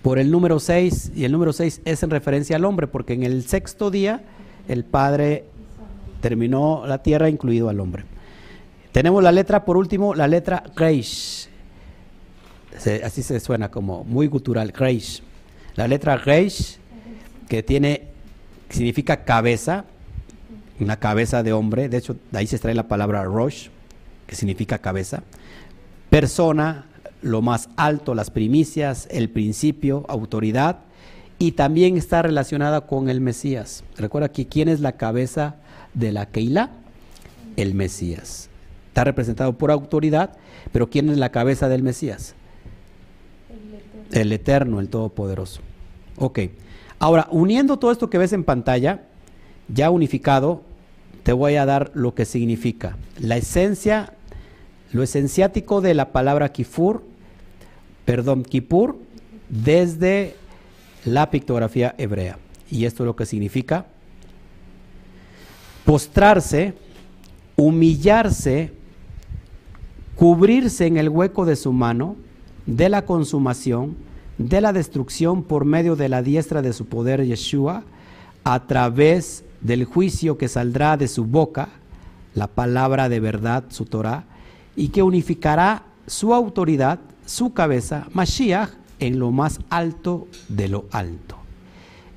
por 0.02 0.18
el 0.18 0.30
número 0.30 0.60
6, 0.60 1.12
y 1.16 1.24
el 1.24 1.32
número 1.32 1.52
6 1.52 1.82
es 1.84 2.02
en 2.02 2.10
referencia 2.10 2.56
al 2.56 2.64
hombre, 2.64 2.86
porque 2.86 3.14
en 3.14 3.22
el 3.22 3.44
sexto 3.44 3.90
día 3.90 4.22
el 4.68 4.84
Padre 4.84 5.44
terminó 6.20 6.84
la 6.86 7.02
tierra, 7.02 7.30
incluido 7.30 7.70
al 7.70 7.80
hombre. 7.80 8.04
Tenemos 8.92 9.22
la 9.22 9.32
letra, 9.32 9.64
por 9.64 9.76
último, 9.76 10.14
la 10.14 10.26
letra. 10.26 10.62
Se- 12.78 13.02
así 13.04 13.22
se 13.22 13.38
suena 13.40 13.70
como 13.70 14.04
muy 14.04 14.26
gutural, 14.26 14.72
Reish. 14.72 15.22
La 15.76 15.86
letra 15.86 16.16
Reish, 16.16 16.78
que 17.48 17.62
tiene, 17.62 18.08
significa 18.68 19.24
cabeza, 19.24 19.84
una 20.80 20.96
cabeza 20.98 21.42
de 21.42 21.52
hombre, 21.52 21.88
de 21.88 21.98
hecho, 21.98 22.16
de 22.30 22.38
ahí 22.38 22.46
se 22.46 22.56
extrae 22.56 22.74
la 22.74 22.88
palabra 22.88 23.22
Rosh, 23.24 23.68
que 24.26 24.34
significa 24.34 24.78
cabeza 24.78 25.22
persona, 26.08 26.86
lo 27.22 27.40
más 27.42 27.68
alto, 27.76 28.14
las 28.16 28.30
primicias, 28.30 29.06
el 29.12 29.28
principio, 29.30 30.04
autoridad, 30.08 30.80
y 31.38 31.52
también 31.52 31.96
está 31.96 32.22
relacionada 32.22 32.82
con 32.86 33.08
el 33.08 33.20
Mesías. 33.20 33.84
Recuerda 33.96 34.30
que 34.30 34.46
quién 34.48 34.68
es 34.68 34.80
la 34.80 34.92
cabeza 34.92 35.56
de 35.94 36.10
la 36.12 36.26
Keilah? 36.26 36.70
El 37.56 37.74
Mesías. 37.74 38.49
Representado 39.04 39.56
por 39.56 39.70
autoridad, 39.70 40.36
pero 40.72 40.90
¿quién 40.90 41.08
es 41.08 41.18
la 41.18 41.30
cabeza 41.30 41.68
del 41.68 41.82
Mesías? 41.82 42.34
El 43.48 43.74
eterno. 43.74 44.20
El 44.20 44.32
Eterno, 44.32 44.80
el 44.80 44.88
Todopoderoso. 44.88 45.60
Ok. 46.16 46.40
Ahora, 46.98 47.28
uniendo 47.30 47.78
todo 47.78 47.92
esto 47.92 48.10
que 48.10 48.18
ves 48.18 48.32
en 48.32 48.44
pantalla, 48.44 49.02
ya 49.68 49.90
unificado, 49.90 50.62
te 51.22 51.32
voy 51.32 51.56
a 51.56 51.66
dar 51.66 51.90
lo 51.94 52.14
que 52.14 52.24
significa. 52.24 52.96
La 53.18 53.36
esencia, 53.36 54.12
lo 54.92 55.02
esenciático 55.02 55.80
de 55.80 55.94
la 55.94 56.12
palabra 56.12 56.52
kifur, 56.52 57.02
perdón, 58.04 58.42
kipur, 58.42 58.98
desde 59.48 60.34
la 61.04 61.30
pictografía 61.30 61.94
hebrea. 61.98 62.38
Y 62.70 62.84
esto 62.84 63.04
es 63.04 63.06
lo 63.06 63.16
que 63.16 63.26
significa 63.26 63.86
postrarse, 65.84 66.74
humillarse, 67.56 68.72
cubrirse 70.20 70.84
en 70.84 70.98
el 70.98 71.08
hueco 71.08 71.46
de 71.46 71.56
su 71.56 71.72
mano 71.72 72.14
de 72.66 72.90
la 72.90 73.06
consumación, 73.06 73.96
de 74.36 74.60
la 74.60 74.74
destrucción 74.74 75.42
por 75.42 75.64
medio 75.64 75.96
de 75.96 76.10
la 76.10 76.20
diestra 76.20 76.60
de 76.60 76.74
su 76.74 76.84
poder 76.84 77.24
Yeshua, 77.24 77.84
a 78.44 78.66
través 78.66 79.44
del 79.62 79.86
juicio 79.86 80.36
que 80.36 80.48
saldrá 80.48 80.98
de 80.98 81.08
su 81.08 81.24
boca, 81.24 81.70
la 82.34 82.48
palabra 82.48 83.08
de 83.08 83.18
verdad, 83.18 83.64
su 83.70 83.86
Torah, 83.86 84.24
y 84.76 84.88
que 84.88 85.02
unificará 85.02 85.84
su 86.06 86.34
autoridad, 86.34 87.00
su 87.24 87.54
cabeza, 87.54 88.06
Mashiach, 88.12 88.72
en 88.98 89.18
lo 89.18 89.30
más 89.30 89.58
alto 89.70 90.28
de 90.50 90.68
lo 90.68 90.84
alto. 90.90 91.36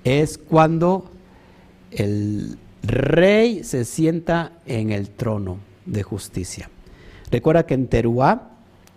Es 0.03 0.37
cuando 0.37 1.09
el 1.89 2.57
rey 2.81 3.63
se 3.63 3.85
sienta 3.85 4.51
en 4.65 4.91
el 4.91 5.09
trono 5.09 5.55
de 5.85 6.03
justicia. 6.03 6.69
Recuerda 7.33 7.65
que 7.65 7.73
en 7.73 7.87
Teruá 7.87 8.51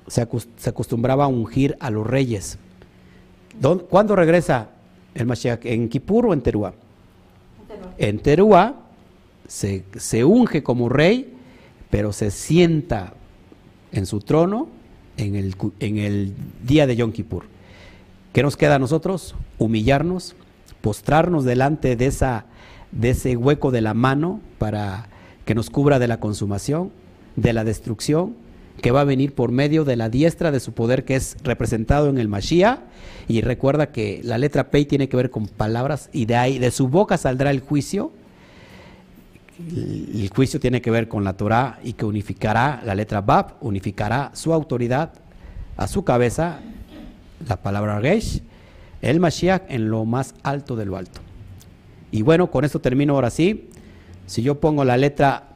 se, 0.09 0.21
acostumbraba 0.21 1.25
a 1.25 1.27
ungir 1.27 1.75
a 1.81 1.89
los 1.89 2.07
reyes. 2.07 2.59
¿Cuándo 3.89 4.15
regresa 4.15 4.69
el 5.15 5.25
Mashiach? 5.25 5.65
¿En 5.65 5.89
Kippur 5.89 6.27
o 6.27 6.35
en 6.35 6.43
Teruá? 6.43 6.75
En 7.97 8.19
Teruá 8.19 8.75
se, 9.49 9.85
unge 10.23 10.63
como 10.63 10.91
rey, 10.91 11.33
pero 11.89 12.13
se 12.13 12.31
sienta 12.31 13.15
en 13.91 14.05
su 14.05 14.21
trono 14.21 14.69
en 15.17 15.35
el, 15.35 16.35
día 16.63 16.87
de 16.87 16.95
Yom 16.95 17.13
Kippur. 17.13 17.45
¿Qué 18.35 18.43
nos 18.43 18.59
queda 18.59 18.75
a 18.75 18.79
nosotros? 18.79 19.35
Humillarnos, 19.57 20.37
postrarnos 20.83 21.47
delante 21.47 21.97
de 21.97 22.07
ese 23.03 23.37
hueco 23.39 23.71
de 23.71 23.81
la 23.81 23.95
mano 23.95 24.43
para 24.59 25.09
que 25.47 25.55
nos 25.55 25.71
cubra 25.71 25.99
de 25.99 26.09
la 26.09 26.21
consumación, 26.21 26.93
de 27.37 27.53
la 27.53 27.65
destrucción, 27.65 28.35
que 28.81 28.91
va 28.91 29.03
a 29.03 29.05
venir 29.05 29.35
por 29.35 29.53
medio 29.53 29.85
de 29.85 29.97
la 29.97 30.09
diestra 30.09 30.51
de 30.51 30.61
su 30.61 30.73
poder 30.73 31.05
que 31.05 31.17
es 31.17 31.37
representado 31.43 32.09
en 32.09 32.19
el 32.19 32.29
Mashiach. 32.29 32.81
Y 33.29 33.41
recuerda 33.41 33.91
que 33.93 34.21
la 34.23 34.39
letra 34.39 34.71
P 34.71 34.85
tiene 34.85 35.09
que 35.09 35.17
ver 35.17 35.31
con 35.31 35.49
palabras 35.49 36.11
y 36.13 36.27
de 36.27 36.37
ahí, 36.37 36.59
de 36.59 36.71
su 36.71 36.89
boca 36.89 37.17
saldrá 37.17 37.51
el 37.51 37.61
juicio. 37.61 38.13
El 39.59 40.31
juicio 40.35 40.61
tiene 40.61 40.83
que 40.83 40.91
ver 40.91 41.09
con 41.09 41.25
la 41.25 41.33
Torah 41.33 41.79
y 41.83 41.95
que 41.95 42.05
unificará 42.05 42.83
la 42.85 42.95
letra 42.95 43.23
Bab, 43.23 43.55
unificará 43.63 44.31
su 44.35 44.53
autoridad 44.53 45.13
a 45.79 45.89
su 45.89 46.05
cabeza, 46.05 46.61
la 47.49 47.57
palabra 47.63 47.99
Reish, 47.99 48.43
el 49.01 49.21
Mashiach 49.21 49.63
en 49.69 49.89
lo 49.89 50.05
más 50.05 50.35
alto 50.43 50.77
de 50.77 50.85
lo 50.85 50.97
alto. 50.97 51.21
Y 52.11 52.23
bueno, 52.23 52.51
con 52.51 52.65
esto 52.65 52.81
termino 52.81 53.15
ahora 53.15 53.31
sí. 53.31 53.71
Si 54.27 54.43
yo 54.43 54.61
pongo 54.61 54.85
la 54.85 54.97
letra 54.97 55.56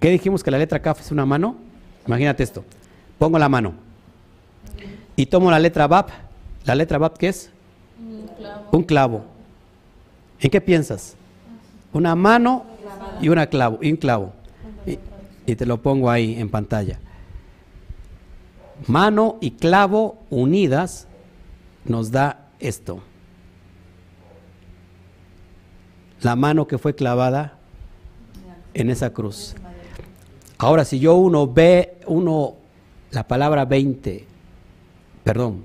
¿Qué 0.00 0.10
dijimos 0.10 0.42
que 0.42 0.50
la 0.50 0.58
letra 0.58 0.80
Kaf 0.80 1.00
es 1.00 1.10
una 1.10 1.26
mano? 1.26 1.56
Imagínate 2.06 2.42
esto. 2.42 2.64
Pongo 3.18 3.38
la 3.38 3.48
mano 3.48 3.74
y 5.16 5.26
tomo 5.26 5.50
la 5.50 5.58
letra 5.58 5.88
Bab. 5.88 6.06
¿La 6.64 6.74
letra 6.76 6.98
Bab 6.98 7.18
qué 7.18 7.28
es? 7.28 7.50
Un 8.70 8.84
clavo. 8.84 9.24
¿En 10.40 10.50
qué 10.50 10.60
piensas? 10.60 11.16
Una 11.92 12.14
mano 12.14 12.64
y 13.20 13.28
una 13.28 13.48
clavo, 13.48 13.80
y 13.82 13.90
un 13.90 13.96
clavo. 13.96 14.32
Y 15.46 15.56
te 15.56 15.66
lo 15.66 15.82
pongo 15.82 16.10
ahí 16.10 16.38
en 16.38 16.48
pantalla. 16.48 17.00
Mano 18.86 19.38
y 19.40 19.52
clavo 19.52 20.18
unidas 20.30 21.08
nos 21.84 22.12
da 22.12 22.46
esto. 22.60 23.00
La 26.20 26.36
mano 26.36 26.68
que 26.68 26.78
fue 26.78 26.94
clavada 26.94 27.54
en 28.74 28.90
esa 28.90 29.12
cruz. 29.12 29.56
Ahora, 30.58 30.84
si 30.84 30.98
yo 30.98 31.14
uno 31.14 31.46
ve, 31.46 31.98
uno, 32.06 32.54
la 33.12 33.28
palabra 33.28 33.64
20, 33.64 34.24
perdón, 35.22 35.62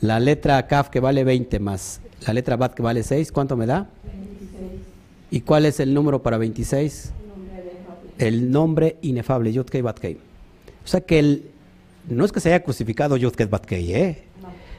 la 0.00 0.18
letra 0.18 0.66
Kaf 0.66 0.88
que 0.90 1.00
vale 1.00 1.22
20 1.24 1.60
más 1.60 2.00
la 2.26 2.32
letra 2.32 2.56
Bat 2.56 2.74
que 2.74 2.82
vale 2.82 3.02
6, 3.02 3.30
¿cuánto 3.30 3.56
me 3.56 3.66
da? 3.66 3.88
26. 4.04 4.70
¿Y 5.30 5.40
cuál 5.42 5.66
es 5.66 5.80
el 5.80 5.94
número 5.94 6.22
para 6.22 6.38
26? 6.38 7.12
El 8.18 8.50
nombre 8.50 8.96
inefable, 9.02 9.52
Yudkei 9.52 9.82
Batkei. 9.82 10.18
O 10.84 10.88
sea 10.88 11.02
que 11.02 11.18
el, 11.18 11.50
no 12.08 12.24
es 12.24 12.32
que 12.32 12.40
se 12.40 12.48
haya 12.48 12.64
crucificado 12.64 13.16
Yudkei 13.16 13.46
Batkei, 13.46 13.94
¿eh? 13.94 14.22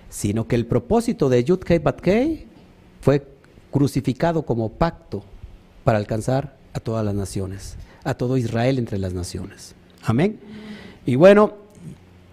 sino 0.10 0.48
que 0.48 0.56
el 0.56 0.66
propósito 0.66 1.30
de 1.30 1.44
Yudkei 1.44 1.80
Batkei 1.80 2.48
fue 3.02 3.26
crucificado 3.72 4.44
como 4.44 4.70
pacto 4.70 5.24
para 5.84 5.98
alcanzar 5.98 6.58
a 6.74 6.80
todas 6.80 7.06
las 7.06 7.14
naciones 7.14 7.78
a 8.08 8.14
todo 8.14 8.38
Israel 8.38 8.80
entre 8.80 8.98
las 8.98 9.14
naciones. 9.14 9.76
Amén. 10.02 10.40
Y 11.06 11.16
bueno, 11.16 11.56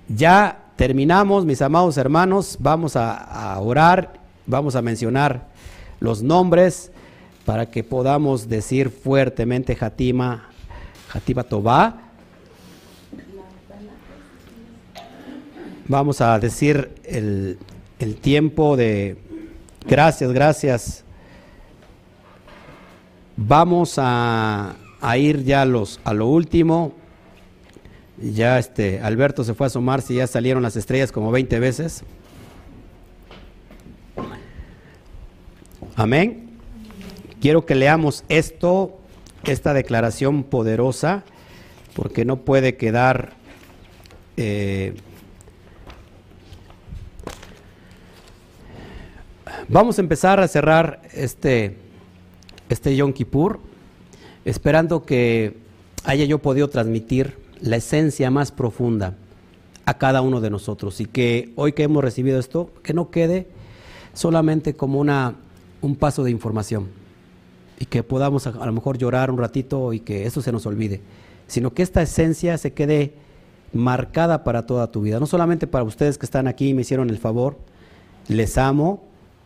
ya 0.09 0.70
terminamos, 0.76 1.44
mis 1.44 1.60
amados 1.62 1.96
hermanos, 1.96 2.56
vamos 2.60 2.94
a, 2.94 3.59
orar, 3.59 4.20
vamos 4.46 4.76
a 4.76 4.82
mencionar 4.82 5.48
los 5.98 6.22
nombres 6.22 6.92
para 7.44 7.66
que 7.70 7.82
podamos 7.82 8.48
decir 8.48 8.88
fuertemente 8.88 9.76
Hatima, 9.78 10.48
Hatima 11.12 11.42
Tobá. 11.42 12.02
Vamos 15.88 16.20
a 16.20 16.38
decir 16.38 16.94
el, 17.02 17.59
el 17.98 18.14
tiempo 18.14 18.76
de 18.76 19.16
gracias, 19.88 20.32
gracias. 20.32 21.05
Vamos 23.36 23.96
a 23.98 24.76
a 25.05 25.18
ir 25.18 25.44
ya 25.44 25.62
a, 25.62 25.64
los, 25.64 26.01
a 26.05 26.14
lo 26.14 26.26
último. 26.26 26.93
Ya 28.20 28.59
este 28.59 29.01
Alberto 29.01 29.44
se 29.44 29.55
fue 29.55 29.66
a 29.66 29.68
asomarse 29.68 30.14
y 30.14 30.16
ya 30.16 30.26
salieron 30.26 30.62
las 30.62 30.76
estrellas 30.76 31.12
como 31.12 31.31
20 31.31 31.59
veces. 31.59 32.05
Amén. 35.97 36.59
Quiero 37.40 37.66
que 37.66 37.74
leamos 37.74 38.24
esto, 38.28 38.98
esta 39.44 39.74
declaración 39.74 40.44
poderosa, 40.44 41.24
porque 41.94 42.24
no 42.24 42.39
puede 42.39 42.76
quedar 42.76 43.32
eh, 44.36 44.94
Vamos 49.68 49.98
a 49.98 50.02
empezar 50.02 50.40
a 50.40 50.48
cerrar 50.48 51.01
este, 51.14 51.76
este 52.68 52.94
Yom 52.97 53.12
Kippur 53.12 53.60
esperando 54.45 55.05
que 55.05 55.57
haya 56.05 56.25
yo 56.25 56.39
podido 56.39 56.69
transmitir 56.69 57.37
la 57.61 57.77
esencia 57.77 58.31
más 58.31 58.53
profunda 58.53 59.15
a 59.87 59.99
cada 59.99 60.21
uno 60.21 60.41
de 60.41 60.51
nosotros. 60.51 61.01
Y 61.01 61.07
que 61.07 61.53
hoy 61.57 61.73
que 61.73 61.85
hemos 61.85 62.05
recibido 62.05 62.39
esto, 62.39 62.71
que 62.83 62.95
no 62.95 63.11
quede 63.11 63.47
solamente 64.12 64.75
como 64.75 65.01
una, 65.01 65.35
un 65.81 65.97
paso 65.97 66.25
de 66.25 66.31
información. 66.31 66.89
Y 67.79 67.87
que 67.87 68.03
podamos 68.03 68.47
a, 68.47 68.53
lo 68.53 68.73
mejor 68.73 68.99
llorar 68.99 69.31
un 69.31 69.39
ratito 69.39 69.93
y 69.93 70.01
que 70.01 70.27
eso 70.27 70.41
se 70.43 70.53
nos 70.53 70.66
olvide, 70.66 71.01
sino 71.49 71.75
que 71.75 71.83
esta 71.83 72.03
esencia 72.03 72.57
se 72.59 72.73
quede 72.73 73.15
marcada 73.73 74.45
para 74.45 74.66
toda 74.66 74.93
tu 74.93 75.01
vida, 75.01 75.19
no 75.19 75.27
solamente 75.27 75.66
para 75.66 75.83
ustedes 75.83 76.16
que 76.16 76.27
están 76.27 76.47
aquí 76.47 76.69
y 76.69 76.75
me 76.75 76.83
hicieron 76.83 77.11
el 77.11 77.19
favor, 77.19 77.59
les 78.29 78.57
amo, 78.57 79.03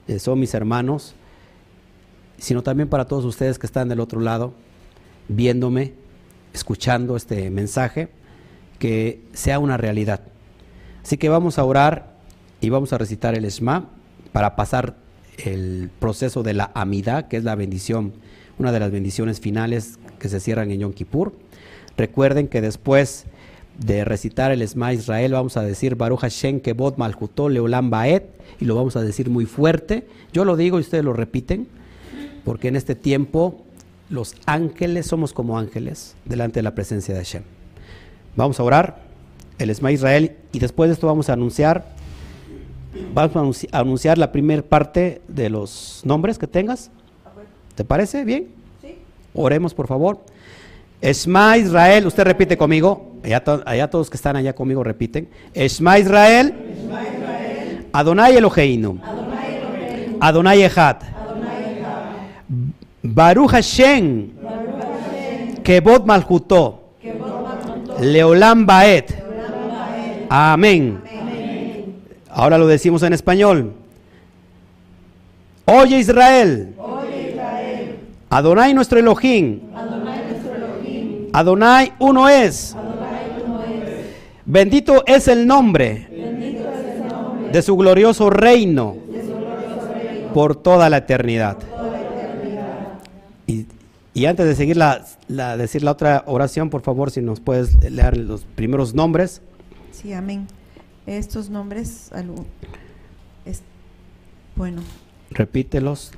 eh, 0.07 0.19
son 0.19 0.39
mis 0.39 0.53
hermanos, 0.53 1.15
sino 2.37 2.62
también 2.62 2.91
para 2.91 3.07
todos 3.07 3.25
ustedes 3.25 3.59
que 3.59 3.66
están 3.66 3.89
del 3.89 4.01
otro 4.01 4.20
lado 4.20 4.53
viéndome, 5.28 5.92
escuchando 6.52 7.16
este 7.16 7.50
mensaje, 7.50 8.09
que 8.78 9.20
sea 9.32 9.59
una 9.59 9.76
realidad. 9.76 10.20
Así 11.02 11.16
que 11.16 11.28
vamos 11.28 11.59
a 11.59 11.64
orar 11.64 12.16
y 12.60 12.70
vamos 12.70 12.92
a 12.92 12.98
recitar 12.98 13.34
el 13.34 13.44
Esma 13.44 13.88
para 14.32 14.56
pasar 14.56 14.96
el 15.38 15.90
proceso 16.00 16.42
de 16.42 16.55
la 16.55 16.70
amidad, 16.74 17.28
que 17.28 17.36
es 17.36 17.44
la 17.44 17.55
bendición, 17.55 18.12
una 18.59 18.72
de 18.72 18.80
las 18.80 18.90
bendiciones 18.90 19.40
finales 19.40 19.98
que 20.18 20.28
se 20.28 20.40
cierran 20.40 20.70
en 20.70 20.80
Yom 20.80 20.92
Kippur. 20.92 21.32
Recuerden 21.96 22.48
que 22.48 22.60
después 22.60 23.26
de 23.78 24.05
recitar 24.05 24.50
el 24.50 24.62
Esma 24.62 24.92
Israel 24.92 25.32
vamos 25.32 25.56
a 25.56 25.62
decir 25.62 25.94
Baruch 25.94 26.20
Hashem 26.20 26.60
Kebot 26.60 26.98
Malchutol 26.98 27.55
Leolam 27.55 27.90
Baet 27.90 28.24
y 28.60 28.64
lo 28.64 28.74
vamos 28.74 28.96
a 28.96 29.02
decir 29.02 29.30
muy 29.30 29.46
fuerte. 29.46 30.06
Yo 30.32 30.44
lo 30.44 30.56
digo 30.56 30.78
y 30.78 30.82
ustedes 30.82 31.05
lo 31.05 31.12
repiten, 31.12 31.68
porque 32.44 32.68
en 32.68 32.76
este 32.76 32.94
tiempo 32.94 33.64
los 34.10 34.35
ángeles 34.47 35.06
somos 35.06 35.32
como 35.32 35.59
ángeles 35.59 36.16
delante 36.24 36.59
de 36.59 36.62
la 36.62 36.74
presencia 36.74 37.14
de 37.14 37.20
Hashem. 37.20 37.43
Vamos 38.36 38.59
a 38.60 38.62
orar, 38.62 39.02
el 39.59 39.70
Esma 39.70 39.93
Israel, 39.93 40.36
y 40.52 40.59
después 40.59 40.89
de 40.89 40.94
esto 40.94 41.06
vamos 41.06 41.28
a 41.28 41.35
anunciar, 41.35 41.85
vamos 43.12 43.66
a 43.70 43.78
anunciar 43.78 44.18
la 44.18 44.32
primera 44.32 44.62
parte 44.62 45.20
de 45.28 45.51
los 45.51 46.02
nombres 46.05 46.39
que 46.39 46.47
tengas. 46.47 46.90
¿Te 47.74 47.85
parece 47.85 48.24
bien? 48.24 48.48
Sí. 48.80 48.97
Oremos, 49.35 49.74
por 49.74 49.86
favor. 49.86 50.20
Esma 51.01 51.56
Israel, 51.59 52.06
usted 52.06 52.24
repite 52.24 52.56
conmigo, 52.56 53.12
allá, 53.22 53.90
todos 53.90 54.10
que 54.10 54.16
están 54.16 54.36
allá 54.36 54.55
conmigo 54.55 54.82
repiten. 54.82 55.28
Esma 55.55 55.98
Israel, 55.98 56.55
Adonai 57.93 58.36
Eloheinu, 58.36 58.98
Adonai, 59.02 60.62
Adonai 60.62 60.62
Baruch 63.14 63.51
Hashem, 63.51 64.30
Kebot 65.62 66.05
Malhutó. 66.05 66.80
Leolam 68.01 68.66
Baet. 68.66 69.14
Amén. 70.28 71.01
Ahora 72.30 72.59
lo 72.59 72.66
decimos 72.66 73.02
en 73.02 73.14
español. 73.14 73.72
Oye 75.64 75.98
Israel. 75.98 76.74
Adonai 78.30 78.74
nuestro 78.74 78.98
Elohim. 78.98 79.60
Adonai 81.32 81.93
uno 81.98 82.28
es. 82.28 82.76
Bendito 84.44 85.02
es 85.06 85.28
el 85.28 85.47
nombre 85.47 86.09
de 87.52 87.62
su 87.62 87.76
glorioso 87.76 88.28
reino 88.28 88.97
por 90.35 90.56
toda 90.56 90.90
la 90.90 90.98
eternidad. 90.98 91.56
Y, 94.19 94.27
antes 94.27 94.47
de 94.47 94.55
seguir 94.57 94.77
la, 94.77 95.05
la- 95.28 95.57
decir 95.57 95.82
la 95.85 95.93
otra 95.93 96.24
oración, 96.27 96.70
por 96.70 96.82
favor, 96.82 97.11
si 97.12 97.20
nos 97.23 97.39
puedes 97.40 97.77
leer 97.89 98.16
los 98.16 98.45
primeros 98.45 98.93
nombres. 98.95 99.43
Sí, 99.93 100.12
amén. 100.12 100.47
Estos 101.07 101.51
nombres, 101.51 102.11
algo- 102.12 102.45
es- 103.45 103.62
bueno, 104.57 104.82
Repítelos, 105.31 106.11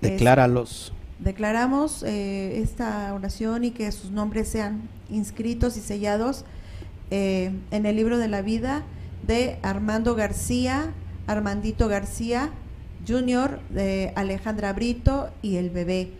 decláralos. 0.00 0.92
declaramos 1.20 2.02
eh, 2.02 2.60
esta 2.62 3.12
oración 3.14 3.62
y 3.64 3.70
que 3.70 3.92
sus 3.92 4.10
nombres 4.10 4.48
sean 4.48 4.88
inscritos 5.08 5.76
y 5.76 5.80
sellados 5.80 6.44
eh, 7.12 7.52
en 7.70 7.86
el 7.86 7.94
libro 7.96 8.18
de 8.18 8.26
la 8.28 8.42
vida 8.42 8.82
de 9.26 9.58
Armando 9.62 10.14
García, 10.16 10.92
Armandito 11.26 11.86
García 11.86 12.50
Jr., 13.06 13.60
de 13.70 14.12
Alejandra 14.16 14.72
Brito 14.72 15.30
y 15.42 15.56
el 15.56 15.70
bebé. 15.70 16.10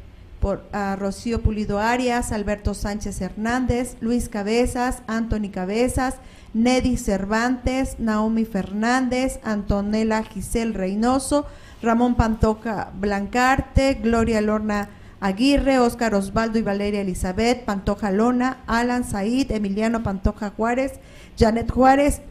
Por 0.41 0.65
Rocío 0.99 1.43
Pulido 1.43 1.79
Arias, 1.79 2.33
Alberto 2.33 2.75
Sánchez 2.75 3.21
Hernández, 3.21 3.97
Luis 4.01 4.29
Cabezas, 4.29 5.03
Anthony 5.07 5.51
Cabezas, 5.53 6.17
Neddy 6.55 6.97
Cervantes, 6.97 8.01
Naomi 8.01 8.45
Fernández, 8.45 9.39
Antonella 9.45 10.23
Giselle 10.25 10.73
Reynoso, 10.73 11.47
Ramón 11.83 12.17
Pantoja 12.17 12.91
Blancarte, 12.99 13.95
Gloria 14.03 14.41
Lorna 14.41 14.89
Aguirre, 15.21 15.79
Óscar 15.79 16.15
Osvaldo 16.15 16.59
y 16.59 16.63
Valeria 16.63 17.03
Elizabeth, 17.03 17.65
Pantoja 17.65 18.11
Lona, 18.11 18.59
Alan 18.67 19.05
Said, 19.05 19.51
Emiliano 19.51 20.03
Pantoja 20.03 20.51
Juárez, 20.51 20.95
Janet 21.39 21.71
Juárez 21.71 22.23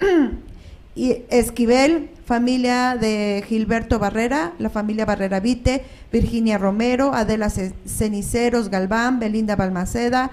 y 0.96 1.24
Esquivel, 1.30 2.10
familia 2.30 2.96
de 2.96 3.44
Gilberto 3.48 3.98
Barrera, 3.98 4.54
la 4.60 4.70
familia 4.70 5.04
Barrera 5.04 5.40
Vite, 5.40 5.84
Virginia 6.12 6.60
Romero, 6.60 7.16
Adela 7.16 7.50
Ce- 7.50 7.74
Ceniceros 7.86 8.70
Galván, 8.70 9.20
Belinda 9.20 9.56
Balmaceda, 9.56 10.30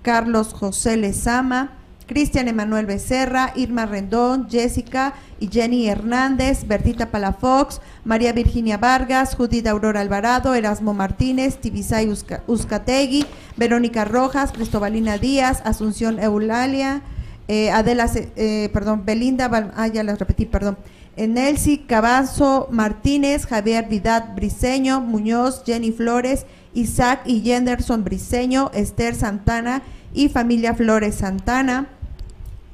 Carlos 0.00 0.54
José 0.54 0.96
Lezama, 0.96 1.72
Cristian 2.06 2.48
Emanuel 2.48 2.86
Becerra, 2.86 3.52
Irma 3.56 3.84
Rendón, 3.84 4.48
Jessica 4.50 5.12
y 5.38 5.48
Jenny 5.48 5.86
Hernández, 5.86 6.66
Bertita 6.66 7.10
Palafox, 7.10 7.82
María 8.06 8.32
Virginia 8.32 8.78
Vargas, 8.78 9.34
Judith 9.36 9.66
Aurora 9.66 10.00
Alvarado, 10.00 10.54
Erasmo 10.54 10.94
Martínez, 10.94 11.58
Tibisay 11.58 12.08
Uzca- 12.08 12.42
Uzcategui, 12.46 13.26
Verónica 13.58 14.06
Rojas, 14.06 14.50
Cristobalina 14.52 15.18
Díaz, 15.18 15.60
Asunción 15.66 16.18
Eulalia, 16.20 17.02
eh, 17.48 17.70
Adela, 17.70 18.06
eh, 18.14 18.70
perdón, 18.72 19.04
Belinda, 19.04 19.50
ah, 19.76 19.86
ya 19.88 20.02
las 20.04 20.18
repetí, 20.18 20.46
perdón. 20.46 20.78
Nelcy 21.16 21.78
Cavazo 21.78 22.68
Martínez, 22.70 23.46
Javier 23.46 23.88
Vidal 23.88 24.32
Briseño, 24.34 25.00
Muñoz, 25.00 25.62
Jenny 25.64 25.92
Flores, 25.92 26.46
Isaac 26.74 27.20
y 27.24 27.40
Jenderson 27.42 28.02
Briseño, 28.04 28.70
Esther 28.74 29.14
Santana 29.14 29.82
y 30.12 30.28
familia 30.28 30.74
Flores 30.74 31.14
Santana. 31.14 31.86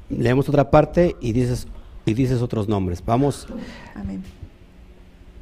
Leemos 0.09 0.49
otra 0.49 0.69
parte 0.71 1.15
y 1.21 1.31
dices, 1.33 1.67
y 2.05 2.13
dices 2.13 2.41
otros 2.41 2.67
nombres. 2.67 3.03
Vamos, 3.05 3.47
Amén. 3.95 4.23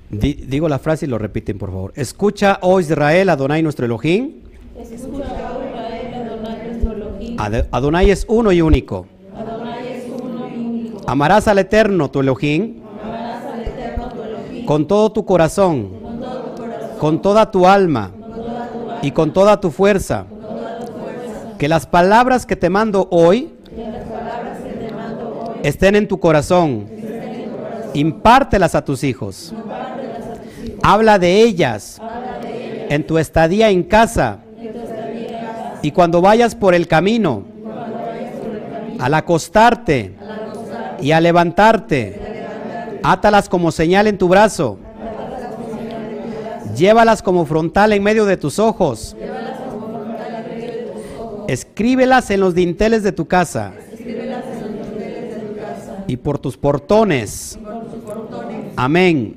di- 0.10 0.34
digo 0.34 0.68
la 0.68 0.78
frase 0.80 1.06
y 1.06 1.10
lo 1.10 1.18
repiten, 1.18 1.58
por 1.58 1.70
favor. 1.70 1.94
Escucha, 1.96 2.60
oh 2.62 2.80
Israel, 2.80 3.30
Adonai 3.30 3.64
nuestro 3.64 3.86
Elohim. 3.86 4.34
Escucha, 4.78 5.26
oh 5.56 5.64
Israel, 5.66 6.14
Adonai 6.14 6.68
nuestro 6.70 6.92
Elohim. 6.94 7.40
Ad- 7.40 7.68
Adonai 7.72 8.12
es 8.12 8.26
uno 8.28 8.52
y 8.52 8.62
único. 8.62 9.08
Amarás 11.08 11.48
al 11.48 11.58
Eterno, 11.58 12.12
tu 12.12 12.20
Elohim, 12.20 12.76
con 14.70 14.86
todo 14.86 15.12
tu 15.12 15.26
corazón, 15.26 15.90
con 17.00 17.24
toda 17.24 17.50
tu 17.50 17.66
alma 17.66 18.12
y 19.02 19.10
con 19.10 19.34
toda 19.34 19.60
tu 19.60 19.72
fuerza. 19.72 20.28
Que 21.58 21.68
las 21.68 21.88
palabras 21.88 22.46
que 22.46 22.56
te 22.56 22.70
mando 22.70 23.08
hoy 23.10 23.52
estén 25.64 25.96
en 25.96 26.08
tu 26.08 26.20
corazón. 26.20 26.86
Impártelas 27.96 28.76
a 28.76 28.86
tus 28.86 29.04
hijos. 29.04 29.56
Habla 30.84 31.18
de 31.18 31.42
ellas 31.42 32.00
en 32.90 33.08
tu 33.08 33.18
estadía 33.18 33.72
en 33.72 33.82
casa 33.82 34.38
y 35.82 35.90
cuando 35.90 36.22
vayas 36.22 36.54
por 36.54 36.76
el 36.76 36.88
camino, 36.88 37.44
al 39.00 39.16
acostarte 39.16 40.14
y 41.02 41.10
al 41.10 41.24
levantarte, 41.24 42.30
átalas 43.04 43.50
como 43.50 43.72
señal 43.72 44.08
en 44.08 44.18
tu 44.18 44.28
brazo, 44.28 44.78
llévalas 46.76 47.22
como 47.22 47.46
frontal 47.46 47.94
en 47.94 48.04
medio 48.04 48.26
de 48.26 48.38
tus 48.38 48.60
ojos, 48.60 49.16
escríbelas 51.48 52.30
en 52.32 52.40
los 52.40 52.54
dinteles 52.54 53.04
de 53.04 53.12
tu 53.12 53.28
casa 53.28 53.74
y 56.08 56.18
por 56.18 56.40
tus 56.40 56.58
portones. 56.58 57.60
Amén. 58.76 59.36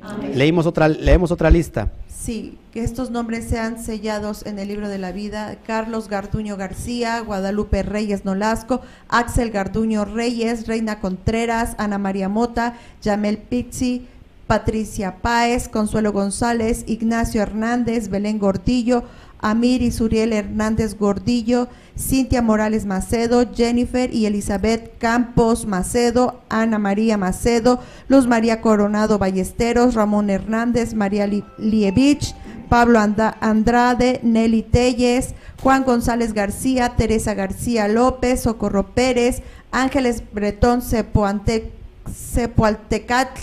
Otra, 0.64 0.88
leemos 0.88 1.30
otra 1.30 1.50
lista. 1.50 1.90
Sí, 2.24 2.56
que 2.70 2.84
estos 2.84 3.10
nombres 3.10 3.48
sean 3.48 3.82
sellados 3.82 4.46
en 4.46 4.60
el 4.60 4.68
libro 4.68 4.88
de 4.88 4.98
la 4.98 5.10
vida. 5.10 5.56
Carlos 5.66 6.06
Garduño 6.06 6.56
García, 6.56 7.18
Guadalupe 7.18 7.82
Reyes 7.82 8.24
Nolasco, 8.24 8.80
Axel 9.08 9.50
Garduño 9.50 10.04
Reyes, 10.04 10.68
Reina 10.68 11.00
Contreras, 11.00 11.74
Ana 11.78 11.98
María 11.98 12.28
Mota, 12.28 12.74
Yamel 13.02 13.38
Pixi, 13.38 14.06
Patricia 14.46 15.16
Páez, 15.20 15.68
Consuelo 15.68 16.12
González, 16.12 16.84
Ignacio 16.86 17.42
Hernández, 17.42 18.08
Belén 18.08 18.38
Gordillo, 18.38 19.02
Amir 19.42 19.82
y 19.82 19.90
Suriel 19.90 20.32
Hernández 20.32 20.96
Gordillo, 20.98 21.68
Cintia 21.98 22.40
Morales 22.40 22.86
Macedo, 22.86 23.44
Jennifer 23.54 24.14
y 24.14 24.24
Elizabeth 24.24 24.96
Campos 24.98 25.66
Macedo, 25.66 26.40
Ana 26.48 26.78
María 26.78 27.18
Macedo, 27.18 27.80
Luz 28.08 28.26
María 28.26 28.62
Coronado 28.62 29.18
Ballesteros, 29.18 29.92
Ramón 29.94 30.30
Hernández, 30.30 30.94
María 30.94 31.26
Li- 31.26 31.44
Lievich, 31.58 32.34
Pablo 32.70 32.98
Andrade, 32.98 34.20
Nelly 34.22 34.62
Telles, 34.62 35.34
Juan 35.62 35.84
González 35.84 36.32
García, 36.32 36.94
Teresa 36.96 37.34
García 37.34 37.88
López, 37.88 38.40
Socorro 38.42 38.94
Pérez, 38.94 39.42
Ángeles 39.70 40.22
Bretón 40.32 40.80
Cepoaltecatl, 40.80 43.42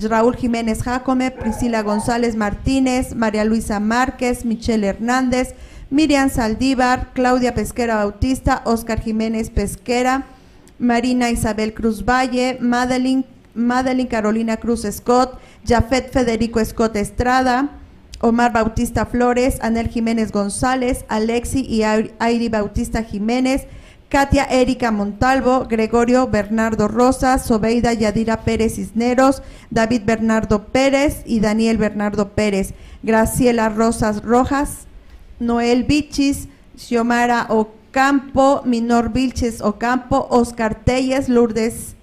Raúl 0.00 0.36
Jiménez 0.36 0.82
Jacome, 0.82 1.30
Priscila 1.30 1.82
González 1.82 2.36
Martínez, 2.36 3.14
María 3.14 3.44
Luisa 3.44 3.80
Márquez, 3.80 4.44
Michelle 4.44 4.86
Hernández, 4.86 5.54
Miriam 5.90 6.28
Saldívar, 6.28 7.12
Claudia 7.14 7.54
Pesquera 7.54 7.96
Bautista, 7.96 8.62
Oscar 8.64 9.00
Jiménez 9.00 9.50
Pesquera, 9.50 10.24
Marina 10.78 11.30
Isabel 11.30 11.72
Cruz 11.72 12.04
Valle, 12.04 12.58
Madeline, 12.60 13.24
Carolina 14.08 14.58
Cruz 14.58 14.82
Scott, 14.90 15.38
Jafet 15.66 16.10
Federico 16.12 16.62
Scott 16.64 16.96
Estrada, 16.96 17.70
Omar 18.20 18.52
Bautista 18.52 19.06
Flores, 19.06 19.58
Anel 19.62 19.88
Jiménez 19.88 20.32
González, 20.32 21.04
Alexi 21.08 21.60
y 21.60 21.82
Airi 21.82 22.48
Bautista 22.48 23.02
Jiménez, 23.02 23.66
Katia 24.08 24.44
Erika 24.44 24.92
Montalvo, 24.92 25.66
Gregorio 25.68 26.28
Bernardo 26.28 26.86
Rosas, 26.86 27.44
Sobeida 27.44 27.92
Yadira 27.92 28.44
Pérez 28.44 28.76
Cisneros, 28.76 29.42
David 29.70 30.02
Bernardo 30.04 30.66
Pérez 30.66 31.22
y 31.26 31.40
Daniel 31.40 31.76
Bernardo 31.76 32.28
Pérez, 32.28 32.74
Graciela 33.02 33.68
Rosas 33.68 34.22
Rojas, 34.22 34.86
Noel 35.40 35.84
Bichis, 35.84 36.48
Xiomara 36.76 37.46
Ocampo, 37.48 38.62
Minor 38.64 39.12
Vilches 39.12 39.60
Ocampo, 39.60 40.28
Oscar 40.30 40.76
Telles, 40.84 41.28
Lourdes 41.28 41.96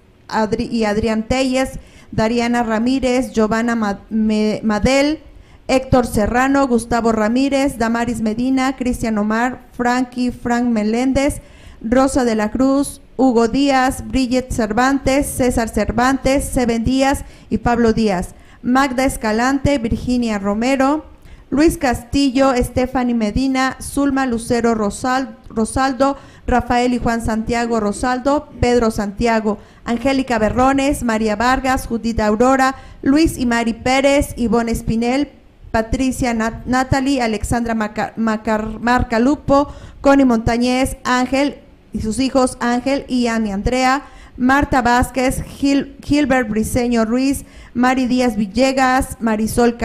y 0.58 0.84
Adrián 0.84 1.22
Telles, 1.22 1.78
Dariana 2.12 2.62
Ramírez, 2.62 3.32
Giovanna 3.32 3.96
Madel, 4.10 5.20
Héctor 5.68 6.06
Serrano, 6.06 6.68
Gustavo 6.68 7.12
Ramírez, 7.12 7.78
Damaris 7.78 8.20
Medina, 8.20 8.76
Cristian 8.76 9.16
Omar, 9.16 9.62
Frankie 9.72 10.30
Frank 10.30 10.66
Meléndez, 10.66 11.40
Rosa 11.84 12.24
de 12.24 12.34
la 12.34 12.50
Cruz, 12.50 13.00
Hugo 13.16 13.48
Díaz, 13.48 14.04
Bridget 14.08 14.50
Cervantes, 14.50 15.26
César 15.26 15.68
Cervantes, 15.68 16.44
Seven 16.44 16.82
Díaz 16.84 17.24
y 17.50 17.58
Pablo 17.58 17.92
Díaz, 17.92 18.34
Magda 18.62 19.04
Escalante, 19.04 19.78
Virginia 19.78 20.38
Romero, 20.38 21.04
Luis 21.50 21.78
Castillo, 21.78 22.52
Stephanie 22.56 23.14
Medina, 23.14 23.76
Zulma 23.80 24.26
Lucero 24.26 24.74
Rosal- 24.74 25.36
Rosaldo, 25.48 26.16
Rafael 26.46 26.94
y 26.94 26.98
Juan 26.98 27.24
Santiago 27.24 27.78
Rosaldo, 27.78 28.48
Pedro 28.60 28.90
Santiago, 28.90 29.58
Angélica 29.84 30.38
Berrones, 30.38 31.04
María 31.04 31.36
Vargas, 31.36 31.86
Judith 31.86 32.18
Aurora, 32.18 32.74
Luis 33.02 33.38
y 33.38 33.46
Mari 33.46 33.74
Pérez, 33.74 34.34
Ivonne 34.36 34.72
Espinel, 34.72 35.30
Patricia 35.70 36.34
Nat- 36.34 36.64
Natalie, 36.66 37.22
Alexandra 37.22 37.74
Maca- 37.74 38.14
Marcalupo, 38.16 39.68
Connie 40.00 40.24
Montañez, 40.24 40.96
Ángel 41.04 41.58
y 41.94 42.02
sus 42.02 42.18
hijos 42.18 42.58
Ángel 42.60 43.06
y 43.08 43.28
Ani 43.28 43.50
Andrea, 43.52 44.02
Marta 44.36 44.82
Vázquez, 44.82 45.42
Gil- 45.44 45.94
Gilbert 46.02 46.50
Briseño 46.50 47.04
Ruiz, 47.06 47.44
Mari 47.72 48.06
Díaz 48.06 48.36
Villegas, 48.36 49.16
Marisol 49.20 49.76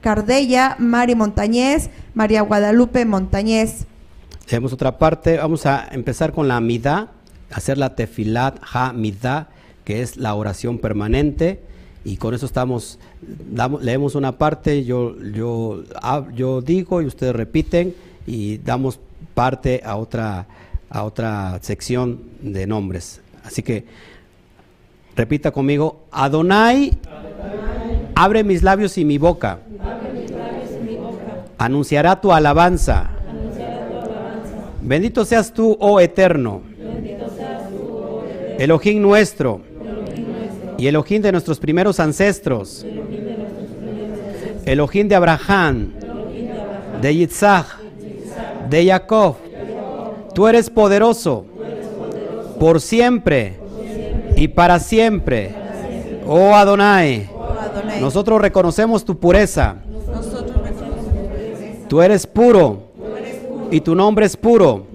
Cardella, 0.00 0.76
Mari 0.78 1.14
Montañez, 1.14 1.90
María 2.14 2.42
Guadalupe 2.42 3.04
Montañez. 3.06 3.86
Leemos 4.50 4.72
otra 4.74 4.98
parte. 4.98 5.38
Vamos 5.38 5.64
a 5.66 5.88
empezar 5.90 6.32
con 6.32 6.48
la 6.48 6.60
midá, 6.60 7.08
hacer 7.50 7.78
la 7.78 7.94
tefilat 7.96 8.58
ha 8.72 8.92
midá, 8.92 9.48
que 9.84 10.02
es 10.02 10.16
la 10.18 10.34
oración 10.34 10.78
permanente. 10.78 11.62
Y 12.04 12.18
con 12.18 12.34
eso 12.34 12.44
estamos, 12.44 12.98
damos- 13.50 13.82
leemos 13.82 14.14
una 14.14 14.36
parte, 14.36 14.84
yo, 14.84 15.16
yo, 15.32 15.82
yo 16.34 16.60
digo 16.60 17.00
y 17.00 17.06
ustedes 17.06 17.34
repiten 17.34 17.94
y 18.26 18.58
damos 18.58 19.00
parte 19.32 19.80
a 19.82 19.96
otra, 19.96 20.46
a 20.94 21.02
otra 21.02 21.58
sección 21.60 22.20
de 22.40 22.68
nombres. 22.68 23.20
Así 23.42 23.64
que 23.64 23.84
repita 25.16 25.50
conmigo, 25.50 26.04
Adonai, 26.12 26.96
abre 28.14 28.44
mis 28.44 28.62
labios 28.62 28.96
y 28.96 29.04
mi 29.04 29.18
boca. 29.18 29.58
Anunciará 31.58 32.20
tu 32.20 32.32
alabanza. 32.32 33.10
Bendito 34.82 35.24
seas 35.24 35.52
tú, 35.52 35.76
oh 35.80 35.98
eterno. 35.98 36.62
Elohim 38.56 39.02
nuestro. 39.02 39.62
Y 40.78 40.86
Elohim 40.86 41.20
de 41.20 41.32
nuestros 41.32 41.58
primeros 41.58 41.98
ancestros. 41.98 42.86
Elohim 44.64 45.08
de 45.08 45.14
Abraham. 45.16 45.92
De 47.02 47.16
Yitzhak. 47.16 47.66
De 48.70 48.86
Jacob. 48.86 49.43
Tú 50.34 50.48
eres 50.48 50.68
poderoso. 50.68 51.46
Por 52.58 52.80
siempre. 52.80 53.58
Y 54.36 54.48
para 54.48 54.78
siempre. 54.78 55.54
Oh 56.26 56.54
Adonai. 56.54 57.28
Nosotros 58.00 58.40
reconocemos 58.40 59.04
tu 59.04 59.18
pureza. 59.18 59.76
Tú 61.88 62.02
eres 62.02 62.26
puro 62.26 62.82
y 63.70 63.80
tu 63.80 63.94
nombre 63.94 64.26
es 64.26 64.36
puro. 64.36 64.86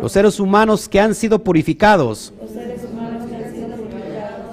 Los 0.00 0.12
seres 0.12 0.40
humanos 0.40 0.88
que 0.88 0.98
han 0.98 1.14
sido 1.14 1.38
purificados, 1.38 2.32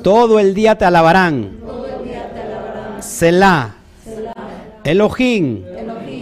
todo 0.04 0.40
el 0.40 0.54
día 0.54 0.78
te 0.78 0.86
alabarán. 0.86 1.58
Selah, 3.00 3.76
Elohim, 4.84 5.64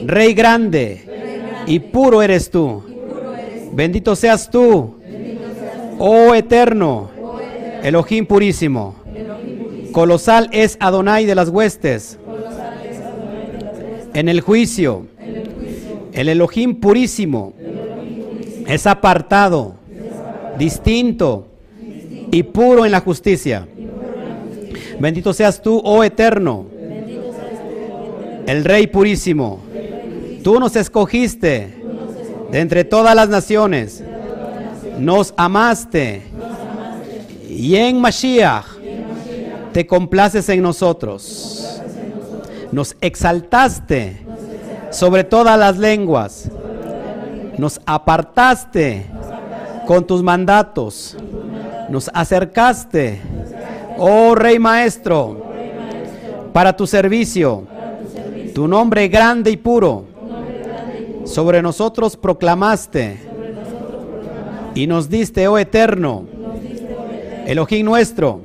Rey 0.06 0.34
grande 0.34 1.64
y 1.68 1.80
puro 1.80 2.22
eres 2.22 2.50
tú. 2.50 2.84
Bendito 3.78 4.16
seas 4.16 4.50
tú, 4.50 4.96
oh 6.00 6.34
eterno, 6.34 7.12
Elohim 7.84 8.26
purísimo. 8.26 8.96
Colosal 9.92 10.50
es 10.52 10.78
Adonai 10.80 11.28
de 11.28 11.36
las 11.36 11.50
huestes. 11.50 12.18
En 14.16 14.30
el 14.30 14.42
juicio, 14.42 15.06
el 16.12 16.28
Elohim 16.28 16.80
purísimo 16.80 17.54
es 18.66 18.88
apartado, 18.88 19.76
distinto 20.58 21.46
y 22.32 22.42
puro 22.42 22.84
en 22.84 22.92
la 22.92 23.02
justicia. 23.02 23.68
Bendito 25.00 25.34
seas 25.34 25.62
tú, 25.62 25.80
oh 25.86 26.04
eterno, 26.04 26.66
el 28.48 28.66
Rey 28.66 28.88
purísimo. 28.88 29.60
Tú 30.42 30.60
nos 30.60 30.76
escogiste 30.76 31.77
de 32.52 32.60
entre 32.60 32.84
todas 32.84 33.16
las 33.16 33.30
naciones, 33.30 34.04
nos 35.00 35.34
amaste 35.38 36.24
y 37.50 37.76
en 37.76 38.00
Mashiach 38.00 38.66
te 39.74 39.86
complaces 39.86 40.50
en 40.50 40.62
nosotros. 40.62 41.82
Nos 42.72 42.96
exaltaste 43.00 44.18
sobre 44.92 45.24
todas 45.24 45.58
las 45.58 45.78
lenguas. 45.78 46.50
Nos 47.58 47.80
apartaste 47.86 49.06
con 49.86 50.06
tus 50.06 50.22
mandatos. 50.22 51.18
Nos 51.90 52.12
acercaste, 52.14 53.22
oh 53.98 54.36
Rey 54.36 54.60
Maestro, 54.60 55.46
para 56.54 56.76
tu 56.76 56.86
servicio. 56.86 57.66
Tu 58.54 58.68
nombre 58.68 59.08
grande 59.08 59.52
y 59.52 59.58
puro. 59.58 60.17
Sobre 61.28 61.62
nosotros 61.62 62.18
proclamaste. 62.18 63.18
Y 64.74 64.88
nos 64.88 65.10
diste, 65.10 65.48
oh 65.48 65.58
Eterno, 65.58 66.26
Elohim 67.46 67.86
nuestro, 67.86 68.42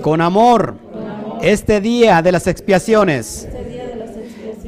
con 0.00 0.20
amor, 0.20 0.74
este 1.42 1.80
día 1.80 2.22
de 2.22 2.32
las 2.32 2.46
expiaciones, 2.46 3.48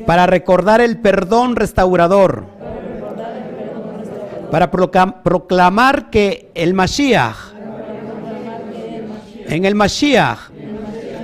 para 0.06 0.26
recordar 0.26 0.80
el 0.80 0.98
perdón 0.98 1.56
restaurador, 1.56 2.44
para 4.50 4.70
proclam- 4.70 5.22
proclamar 5.22 6.10
que 6.10 6.50
el 6.54 6.74
Mashiach, 6.74 7.36
en 9.46 9.64
el 9.64 9.74
Mashiach, 9.74 10.38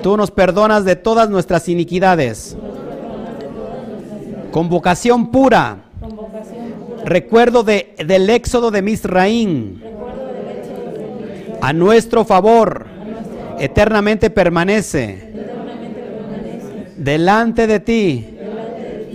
tú 0.02 0.16
nos 0.16 0.30
perdonas 0.30 0.84
de 0.84 0.94
todas 0.96 1.28
nuestras 1.28 1.68
iniquidades. 1.68 2.56
Convocación 4.52 5.30
pura, 5.30 5.89
recuerdo 7.04 7.62
de, 7.62 7.94
del 8.04 8.30
éxodo 8.30 8.70
de 8.70 8.82
Misraín, 8.82 9.82
a 11.60 11.72
nuestro 11.72 12.24
favor, 12.24 12.86
eternamente 13.58 14.30
permanece. 14.30 15.30
Delante 16.96 17.66
de 17.66 17.80
ti. 17.80 18.26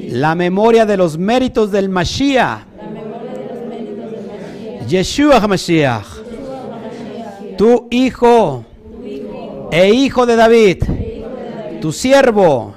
La 0.09 0.35
memoria 0.35 0.85
de 0.85 0.97
los 0.97 1.17
méritos 1.17 1.71
del 1.71 1.89
Mashiach, 1.89 2.59
Yeshua 4.87 5.37
HaMashiach, 5.37 6.05
tu 7.57 7.87
hijo 7.89 8.63
e 9.71 9.89
hijo 9.89 10.25
de 10.27 10.35
David, 10.35 10.83
tu 11.81 11.91
siervo, 11.91 12.75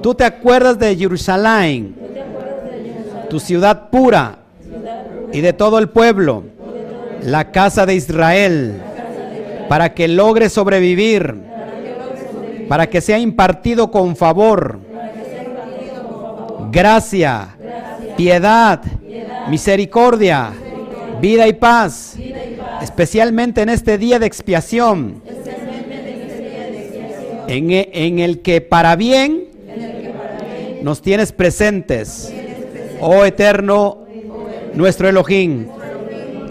tú 0.00 0.14
te 0.14 0.24
acuerdas 0.24 0.78
de 0.78 0.94
Jerusalén, 0.96 2.03
tu 3.34 3.40
ciudad 3.40 3.90
pura 3.90 4.38
y 5.32 5.40
de 5.40 5.52
todo 5.52 5.80
el 5.80 5.88
pueblo, 5.88 6.44
la 7.20 7.50
casa 7.50 7.84
de 7.84 7.96
Israel, 7.96 8.80
para 9.68 9.92
que 9.92 10.06
logre 10.06 10.48
sobrevivir, 10.48 11.34
para 12.68 12.88
que 12.88 13.00
sea 13.00 13.18
impartido 13.18 13.90
con 13.90 14.14
favor, 14.14 14.78
gracia, 16.70 17.56
piedad, 18.16 18.80
misericordia, 19.48 20.52
vida 21.20 21.48
y 21.48 21.54
paz, 21.54 22.16
especialmente 22.82 23.62
en 23.62 23.68
este 23.68 23.98
día 23.98 24.20
de 24.20 24.26
expiación, 24.26 25.24
en, 27.48 27.70
e- 27.72 28.24
el 28.24 28.42
que 28.42 28.60
para 28.60 28.94
bien 28.94 29.48
nos 30.84 31.02
tienes 31.02 31.32
presentes, 31.32 32.32
oh 33.04 33.24
eterno, 33.24 33.98
nuestro 34.74 35.08
Elohim. 35.08 35.68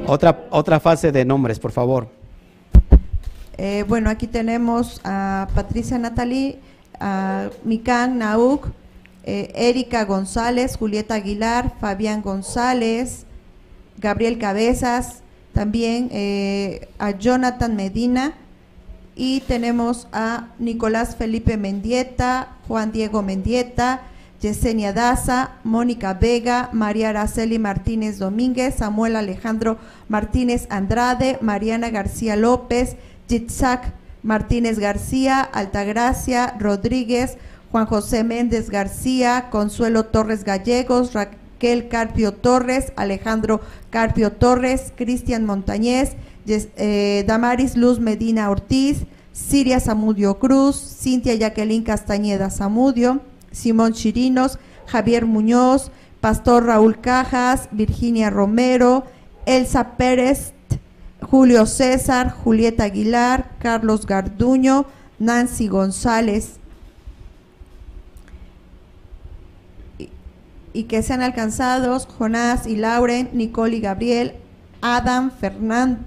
Otra, 0.06 0.46
otra 0.52 0.80
fase 0.80 1.12
de 1.12 1.26
nombres, 1.26 1.60
por 1.60 1.72
favor. 1.72 2.08
Eh, 3.58 3.86
bueno, 3.88 4.10
aquí 4.10 4.28
tenemos 4.28 5.02
a 5.04 5.48
Patricia 5.56 5.98
Natalie, 5.98 6.60
a 7.00 7.50
Mikan 7.64 8.20
Nauk, 8.20 8.68
eh, 9.24 9.52
Erika 9.56 10.06
González, 10.06 10.78
Julieta 10.78 11.16
Aguilar, 11.16 11.74
Fabián 11.80 12.22
González, 12.22 13.26
Gabriel 13.98 14.38
Cabezas, 14.38 15.24
también 15.54 16.10
eh, 16.12 16.88
a 17.00 17.12
Jonathan 17.12 17.76
Medina 17.76 18.34
y 19.16 19.42
tenemos 19.42 20.08
a 20.12 20.50
Nicolás 20.60 21.16
Felipe 21.16 21.58
Mendieta, 21.58 22.58
Juan 22.68 22.92
Diego 22.92 23.22
Mendieta, 23.22 24.02
Yesenia 24.44 24.92
Daza, 24.92 25.52
Mónica 25.64 26.14
Vega, 26.14 26.70
María 26.74 27.10
Araceli 27.10 27.60
Martínez 27.60 28.20
Domínguez, 28.20 28.76
Samuel 28.76 29.16
Alejandro 29.16 29.78
Martínez 30.10 30.68
Andrade, 30.70 31.38
Mariana 31.40 31.90
García 31.90 32.36
López, 32.36 32.98
Yitzhak 33.30 33.94
Martínez 34.22 34.80
García, 34.80 35.40
Altagracia 35.40 36.56
Rodríguez, 36.60 37.38
Juan 37.72 37.86
José 37.86 38.26
Méndez 38.26 38.70
García, 38.70 39.48
Consuelo 39.50 40.08
Torres 40.08 40.44
Gallegos, 40.44 41.14
Raquel 41.14 41.88
Carpio 41.88 42.34
Torres, 42.34 42.92
Alejandro 42.98 43.62
Carpio 43.92 44.34
Torres, 44.34 44.92
Cristian 44.98 45.46
Montañez, 45.46 46.18
eh, 46.46 47.24
Damaris 47.26 47.78
Luz 47.78 48.02
Medina 48.02 48.50
Ortiz, 48.50 49.06
Siria 49.32 49.80
Zamudio 49.80 50.38
Cruz, 50.38 50.76
Cintia 50.76 51.34
Jacqueline 51.36 51.86
Castañeda 51.86 52.50
Zamudio, 52.50 53.22
Simón 53.54 53.94
Chirinos, 53.94 54.60
Javier 54.88 55.26
Muñoz, 55.26 55.92
Pastor 56.20 56.66
Raúl 56.66 57.00
Cajas, 57.00 57.70
Virginia 57.72 58.30
Romero, 58.30 59.06
Elsa 59.46 59.96
Pérez, 59.98 60.54
Julio 61.22 61.66
César, 61.66 62.32
Julieta 62.32 62.84
Aguilar, 62.84 63.52
Carlos 63.60 64.06
Garduño, 64.06 64.86
Nancy 65.20 65.68
González. 65.68 66.58
Y, 70.74 70.84
que 70.86 71.04
sean 71.04 71.22
alcanzados 71.22 72.08
Jonás 72.08 72.66
y 72.66 72.76
Lauren, 72.76 73.30
Nicole 73.34 73.78
y 73.78 73.82
Gabriel, 73.82 74.34
Adam, 74.82 75.32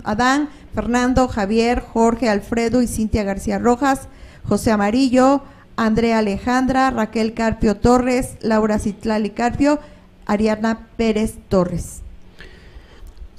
Adán, 0.04 0.48
Fernando, 0.74 1.28
Javier, 1.28 1.80
Jorge, 1.80 2.28
Alfredo 2.28 2.82
y 2.82 2.88
Cintia 2.88 3.22
García 3.22 3.58
Rojas, 3.58 4.08
José 4.44 4.72
Amarillo, 4.72 5.42
Andrea 5.76 6.18
Alejandra, 6.18 6.90
Raquel 6.90 7.34
Carpio 7.34 7.76
Torres, 7.76 8.36
Laura 8.40 8.78
Citlali 8.78 9.30
Carpio, 9.30 9.78
Ariadna 10.26 10.86
Pérez 10.96 11.34
Torres. 11.48 12.00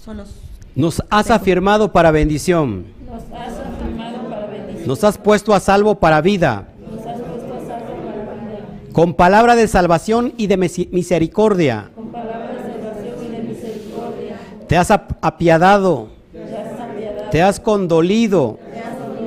Son 0.03 0.17
los 0.17 0.35
Nos 0.75 1.01
has 1.09 1.31
afirmado 1.31 1.91
para 1.91 2.11
bendición. 2.11 2.85
Nos 3.05 3.23
has 3.37 3.57
afirmado 3.59 4.29
para 4.29 4.45
bendición. 4.47 4.87
Nos 4.87 5.03
has 5.03 5.17
puesto 5.17 5.53
a 5.55 5.59
salvo 5.59 5.95
para 5.95 6.21
vida. 6.21 6.67
Nos 6.89 6.99
has 7.05 7.19
puesto 7.19 7.53
a 7.53 7.59
salvo 7.67 7.93
para 8.05 8.33
vida. 8.35 8.59
Con 8.93 9.13
palabra 9.15 9.55
de 9.55 9.67
salvación 9.67 10.33
y 10.37 10.45
de 10.47 10.57
misericordia. 10.57 11.89
Con 11.95 12.11
palabras 12.11 12.51
de 12.63 12.73
salvación 12.73 13.25
y 13.25 13.29
de 13.35 13.41
misericordia. 13.43 14.35
Te 14.67 14.77
has 14.77 14.91
ap- 14.91 15.13
apiadado. 15.21 16.09
Te 16.31 16.43
has 16.55 16.79
apiadado. 16.79 17.29
Te 17.31 17.41
has 17.41 17.59
condolido. 17.59 18.59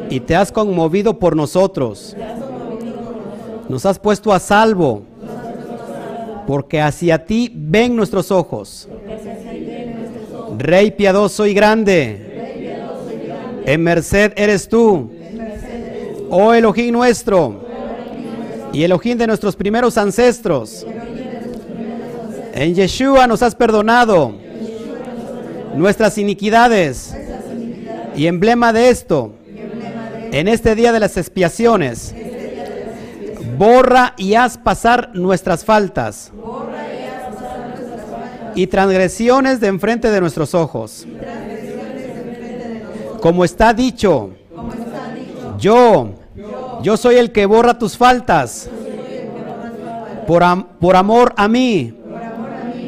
Y 0.09 0.20
te 0.20 0.35
has 0.37 0.51
conmovido 0.53 1.19
por 1.19 1.35
nosotros. 1.37 2.16
Nos 3.70 3.86
has 3.86 4.01
puesto 4.01 4.32
a 4.32 4.40
salvo. 4.40 5.05
Porque 6.44 6.80
hacia 6.80 7.24
ti 7.24 7.52
ven 7.55 7.94
nuestros 7.94 8.32
ojos. 8.32 8.88
Rey 10.59 10.90
piadoso 10.90 11.47
y 11.47 11.55
grande. 11.55 13.62
En 13.64 13.80
merced 13.82 14.32
eres 14.34 14.68
tú. 14.68 15.12
Oh 16.30 16.52
Elohim 16.52 16.92
nuestro. 16.92 17.64
Y 18.72 18.82
Elohim 18.82 19.16
de 19.16 19.28
nuestros 19.28 19.55
primeros 19.55 19.97
ancestros. 19.97 20.84
En 22.52 22.74
Yeshua 22.74 23.28
nos 23.28 23.40
has 23.44 23.55
perdonado 23.55 24.34
nuestras 25.76 26.18
iniquidades. 26.18 27.14
Y 28.16 28.26
emblema 28.26 28.72
de 28.72 28.90
esto, 28.90 29.32
en 30.32 30.48
este 30.48 30.74
día 30.74 30.90
de 30.90 30.98
las 30.98 31.16
expiaciones, 31.16 32.12
borra 33.61 34.15
y 34.16 34.37
haz 34.37 34.57
pasar 34.57 35.11
nuestras 35.12 35.66
faltas 35.66 36.32
y 38.55 38.66
transgresiones 38.66 39.61
de 39.61 39.66
enfrente 39.66 40.11
de 40.11 40.19
nuestros 40.19 40.55
ojos. 40.55 41.07
Como 43.20 43.45
está 43.45 43.74
dicho, 43.74 44.31
yo, 45.59 46.09
yo 46.81 46.97
soy 46.97 47.16
el 47.16 47.32
que 47.32 47.45
borra 47.45 47.78
tus 47.78 47.99
faltas 47.99 48.70
por, 50.27 50.43
por 50.78 50.97
amor 50.97 51.35
a 51.37 51.47
mí. 51.47 51.95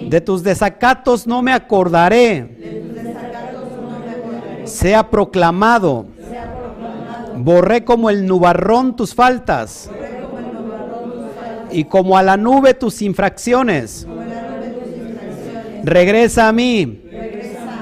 De 0.08 0.22
tus 0.22 0.42
desacatos 0.42 1.26
no 1.26 1.42
me 1.42 1.52
acordaré. 1.52 2.48
Sea 4.64 5.10
proclamado. 5.10 6.06
Borré 7.36 7.84
como 7.84 8.08
el 8.08 8.26
nubarrón 8.26 8.96
tus 8.96 9.14
faltas. 9.14 9.90
Y 11.72 11.84
como 11.84 12.16
a 12.16 12.22
la 12.22 12.36
nube 12.36 12.74
tus 12.74 13.02
infracciones. 13.02 14.06
Regresa 15.84 16.48
a 16.48 16.52
mí, 16.52 17.02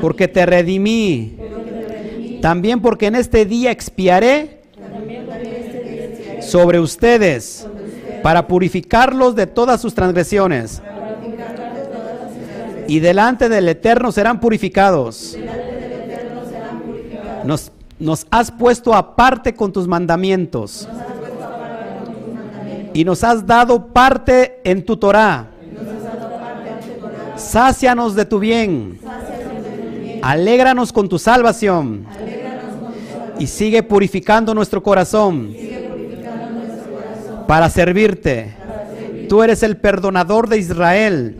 porque 0.00 0.28
te 0.28 0.46
redimí. 0.46 1.36
También 2.40 2.80
porque 2.80 3.06
en 3.06 3.16
este 3.16 3.44
día 3.44 3.70
expiaré 3.70 4.60
sobre 6.40 6.80
ustedes 6.80 7.66
para 8.22 8.46
purificarlos 8.46 9.34
de 9.34 9.46
todas 9.46 9.80
sus 9.80 9.94
transgresiones. 9.94 10.82
Y 12.88 13.00
delante 13.00 13.48
del 13.48 13.68
Eterno 13.68 14.10
serán 14.10 14.40
purificados. 14.40 15.36
Nos, 17.44 17.70
nos 17.98 18.26
has 18.30 18.50
puesto 18.50 18.94
aparte 18.94 19.54
con 19.54 19.72
tus 19.72 19.86
mandamientos. 19.86 20.88
Y 22.92 23.04
nos 23.04 23.22
has 23.24 23.46
dado 23.46 23.86
parte 23.88 24.60
en 24.64 24.84
tu 24.84 24.96
Torah. 24.96 25.48
Sácianos 27.36 28.14
de 28.14 28.24
tu 28.24 28.38
bien. 28.38 28.98
Alégranos 30.22 30.92
con 30.92 31.08
tu 31.08 31.18
salvación. 31.18 32.06
Y 33.38 33.46
sigue 33.46 33.82
purificando 33.82 34.54
nuestro 34.54 34.82
corazón 34.82 35.54
para 37.46 37.68
servirte. 37.68 38.54
Tú 39.28 39.42
eres 39.42 39.62
el 39.62 39.76
perdonador 39.76 40.48
de 40.48 40.58
Israel, 40.58 41.36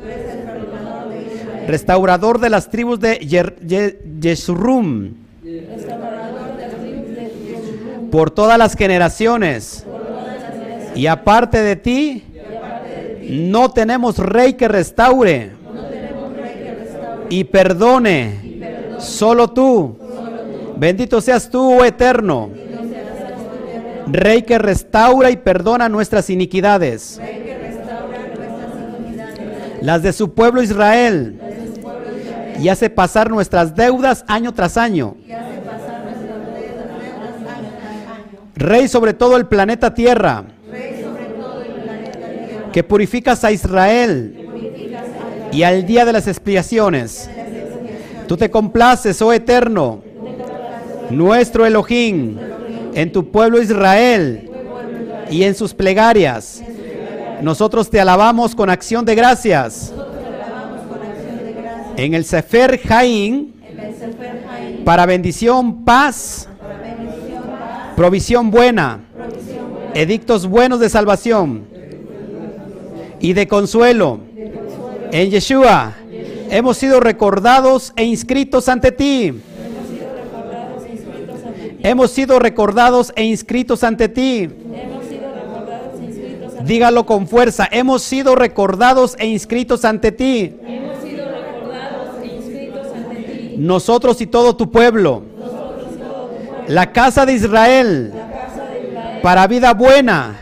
restaurador 1.67 2.41
de 2.41 2.51
las 2.51 2.69
tribus 2.69 2.99
de 2.99 3.19
Yeshurun, 4.21 5.17
por 8.11 8.31
todas 8.31 8.59
las 8.59 8.75
generaciones. 8.75 9.85
Y 10.95 11.07
aparte 11.07 11.63
de 11.63 11.77
ti, 11.77 12.25
no 13.31 13.71
tenemos 13.71 14.19
rey 14.19 14.55
que 14.55 14.69
restaure 14.69 15.53
y 17.29 17.45
perdone, 17.45 18.97
solo 18.99 19.49
tú. 19.49 19.97
Bendito 20.77 21.21
seas 21.21 21.49
tú, 21.49 21.81
oh 21.81 21.85
eterno. 21.85 22.51
Rey 24.09 24.43
que 24.43 24.59
restaura 24.59 25.31
y 25.31 25.37
perdona 25.37 25.89
nuestras 25.89 26.29
iniquidades. 26.29 27.21
Las 29.81 30.03
de 30.03 30.13
su 30.13 30.35
pueblo 30.35 30.63
Israel. 30.63 31.41
Y 32.59 32.69
hace 32.69 32.91
pasar 32.91 33.31
nuestras 33.31 33.75
deudas 33.75 34.25
año 34.27 34.53
tras 34.53 34.77
año. 34.77 35.17
Rey 38.55 38.89
sobre 38.89 39.15
todo 39.15 39.37
el 39.37 39.47
planeta 39.47 39.95
Tierra. 39.95 40.45
Que 42.73 42.85
purificas 42.85 43.45
a 43.45 43.53
Israel. 43.53 44.49
Y 45.53 45.63
al 45.63 45.87
día 45.87 46.05
de 46.05 46.13
las 46.13 46.29
expiaciones. 46.29 47.29
Tú 48.29 48.37
te 48.37 48.49
complaces, 48.49 49.21
oh 49.23 49.33
eterno, 49.33 50.03
nuestro 51.11 51.67
Elohim, 51.67 52.39
en 52.95 53.11
tu 53.11 53.29
pueblo 53.29 53.61
Israel 53.61 54.49
y 55.29 55.43
en 55.43 55.57
sus 55.57 55.75
plegarias. 55.75 56.63
Nosotros 57.43 57.91
te 57.91 58.01
alabamos 58.01 58.55
con 58.55 58.71
acción 58.71 59.05
de 59.05 59.17
gracias. 59.17 59.93
En 61.97 62.15
el 62.15 62.25
Sefer 62.25 62.79
Jaín, 62.79 63.55
para 64.85 65.07
bendición, 65.07 65.85
paz, 65.85 66.49
provisión 67.97 68.53
buena, 68.53 69.01
edictos 69.93 70.47
buenos 70.47 70.79
de 70.79 70.89
salvación 70.89 71.80
y 73.21 73.33
de 73.33 73.47
consuelo. 73.47 74.21
En 75.13 75.31
Yeshua 75.31 75.95
hemos 76.51 76.77
sido 76.77 77.01
recordados 77.01 77.93
e 77.97 78.05
inscritos 78.05 78.69
ante 78.69 78.93
ti. 78.93 79.41
Hemos 81.83 82.11
sido 82.11 82.39
recordados 82.39 83.13
e 83.17 83.25
inscritos 83.25 83.85
ante 83.85 84.09
ti. 84.09 84.49
Dígalo 86.65 87.07
con 87.07 87.27
fuerza. 87.27 87.69
Hemos 87.71 88.03
sido 88.03 88.35
recordados 88.35 89.17
e 89.19 89.27
inscritos 89.27 89.85
ante 89.85 90.13
ti. 90.13 90.57
Nosotros 93.57 94.21
y 94.21 94.27
todo 94.27 94.57
tu 94.57 94.71
pueblo. 94.71 95.23
La 96.69 96.93
casa 96.93 97.27
de 97.27 97.33
Israel. 97.33 98.13
Para 99.23 99.47
vida 99.47 99.75
buena 99.75 100.37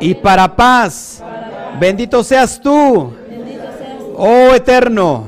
y 0.00 0.14
para 0.14 0.56
paz. 0.56 1.22
Bendito 1.80 2.22
seas 2.24 2.60
tú. 2.60 3.12
Oh 4.16 4.54
eterno. 4.54 5.24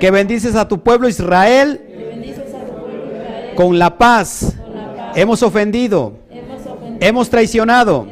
Que 0.00 0.10
bendices 0.10 0.54
a 0.56 0.66
tu 0.68 0.80
pueblo 0.80 1.08
Israel 1.08 1.80
con 3.54 3.78
la 3.78 3.96
paz. 3.96 4.54
Hemos 5.14 5.42
ofendido. 5.42 6.14
Hemos 7.00 7.28
traicionado. 7.30 8.06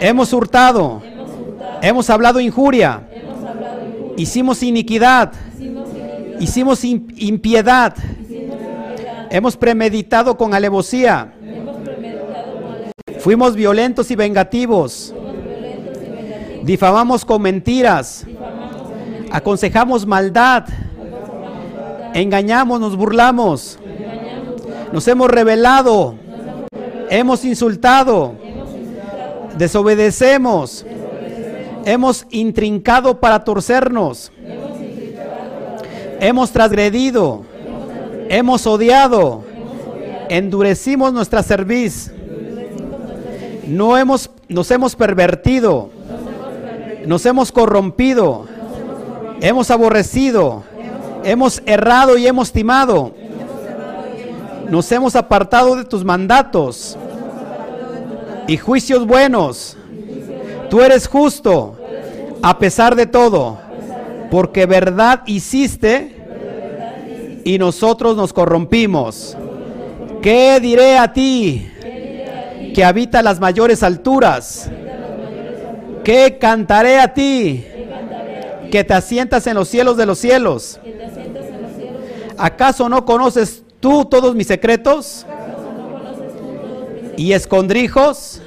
hemos 0.00 0.32
hurtado. 0.32 1.02
Hemos 1.82 2.10
hablado 2.10 2.40
injuria. 2.40 3.02
Hicimos 4.16 4.62
iniquidad. 4.62 5.32
Hicimos 6.38 6.84
im- 6.84 7.12
impiedad. 7.18 7.94
Hemos 9.30 9.56
premeditado 9.56 10.36
con 10.36 10.54
alevosía. 10.54 11.32
Fuimos 13.20 13.54
violentos 13.54 14.10
y 14.10 14.16
vengativos. 14.16 15.14
Difamamos 16.62 17.24
con 17.24 17.42
mentiras. 17.42 18.24
Aconsejamos 19.30 20.06
maldad. 20.06 20.64
Engañamos, 22.14 22.80
nos 22.80 22.96
burlamos. 22.96 23.78
Nos 24.92 25.08
hemos 25.08 25.28
rebelado. 25.28 26.14
Hemos 27.10 27.44
insultado. 27.44 28.34
Desobedecemos. 29.56 30.86
Hemos 31.84 32.26
intrincado 32.30 33.18
para 33.18 33.42
torcernos. 33.42 34.30
Hemos 36.20 36.52
transgredido. 36.52 37.44
Hemos 38.28 38.66
odiado. 38.66 39.44
Endurecimos 40.28 41.12
nuestra 41.12 41.42
cerviz. 41.42 42.12
No 43.66 43.98
hemos, 43.98 44.30
nos 44.48 44.70
hemos 44.70 44.94
pervertido. 44.94 45.90
Nos 47.06 47.26
hemos 47.26 47.52
corrompido. 47.52 48.46
Hemos 49.40 49.70
aborrecido. 49.70 50.64
Hemos 51.24 51.62
errado 51.66 52.16
y 52.18 52.26
hemos 52.26 52.52
timado. 52.52 53.14
Nos 54.68 54.90
hemos 54.90 55.16
apartado 55.16 55.76
de 55.76 55.84
tus 55.84 56.04
mandatos 56.04 56.96
y 58.46 58.56
juicios 58.56 59.06
buenos. 59.06 59.76
Tú 60.70 60.80
eres 60.80 61.06
justo 61.06 61.76
a 62.42 62.58
pesar 62.58 62.96
de 62.96 63.06
todo, 63.06 63.58
porque 64.30 64.66
verdad 64.66 65.22
hiciste 65.26 66.16
y 67.44 67.58
nosotros 67.58 68.16
nos 68.16 68.32
corrompimos. 68.32 69.36
¿Qué 70.22 70.58
diré 70.60 70.98
a 70.98 71.12
ti 71.12 71.68
que 72.74 72.84
habita 72.84 73.22
las 73.22 73.40
mayores 73.40 73.82
alturas? 73.82 74.70
¿Qué 76.04 76.38
cantaré 76.38 76.98
a 76.98 77.14
ti 77.14 77.64
que 78.70 78.84
te 78.84 78.94
asientas 78.94 79.46
en 79.46 79.54
los 79.54 79.68
cielos 79.68 79.96
de 79.96 80.06
los 80.06 80.18
cielos? 80.18 80.80
¿Acaso 82.36 82.88
no 82.88 83.04
conoces 83.04 83.62
tú 83.78 84.04
todos 84.04 84.34
mis 84.34 84.46
secretos? 84.46 85.26
¿Y 87.16 87.32
escondrijos? 87.32 88.40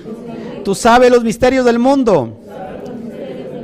Tú 0.63 0.75
sabes 0.75 1.11
los 1.11 1.23
misterios 1.23 1.63
del 1.63 1.79
mundo 1.79 2.39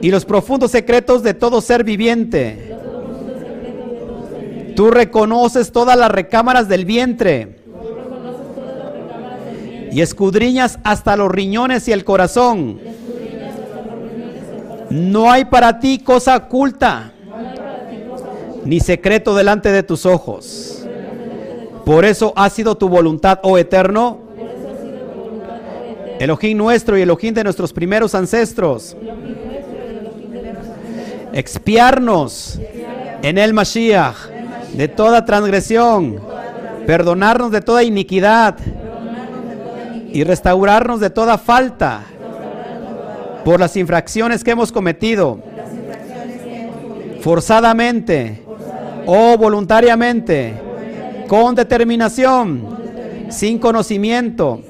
y 0.01 0.09
los 0.09 0.23
profundos 0.25 0.71
secretos 0.71 1.23
de 1.23 1.33
todo 1.33 1.59
ser 1.61 1.83
viviente. 1.83 2.75
Tú 4.75 4.89
reconoces 4.89 5.71
todas 5.71 5.97
las 5.97 6.11
recámaras 6.11 6.69
del 6.69 6.85
vientre 6.85 7.57
y 9.91 9.99
escudriñas 10.01 10.79
hasta 10.83 11.17
los 11.17 11.29
riñones 11.29 11.87
y 11.87 11.91
el 11.91 12.05
corazón. 12.05 12.79
No 14.91 15.31
hay 15.31 15.45
para 15.45 15.79
ti 15.79 15.99
cosa 15.99 16.35
oculta 16.35 17.13
ni 18.65 18.81
secreto 18.81 19.33
delante 19.33 19.71
de 19.71 19.83
tus 19.83 20.05
ojos. 20.05 20.85
Por 21.85 22.03
eso 22.03 22.33
ha 22.35 22.49
sido 22.49 22.75
tu 22.75 22.89
voluntad, 22.89 23.39
oh 23.43 23.57
eterno, 23.57 24.19
Elohim 26.19 26.57
nuestro 26.57 26.97
y 26.97 27.01
Elohim 27.01 27.33
de 27.33 27.45
nuestros 27.45 27.71
primeros 27.71 28.13
ancestros, 28.13 28.97
expiarnos 31.31 32.59
en 33.23 33.37
el 33.37 33.53
Mashiach 33.53 34.27
de 34.73 34.89
toda 34.89 35.25
transgresión, 35.25 36.19
perdonarnos 36.85 37.51
de 37.51 37.61
toda 37.61 37.81
iniquidad 37.81 38.57
y 40.11 40.25
restaurarnos 40.25 40.99
de 40.99 41.09
toda 41.09 41.37
falta 41.37 42.03
por 43.43 43.59
las 43.59 43.75
infracciones 43.75 44.43
que 44.43 44.51
hemos 44.51 44.71
cometido 44.71 45.39
forzadamente 47.21 48.41
o 49.05 49.37
voluntariamente, 49.37 50.53
con 51.27 51.55
determinación, 51.55 52.77
sin 53.29 53.59
conocimiento, 53.59 54.61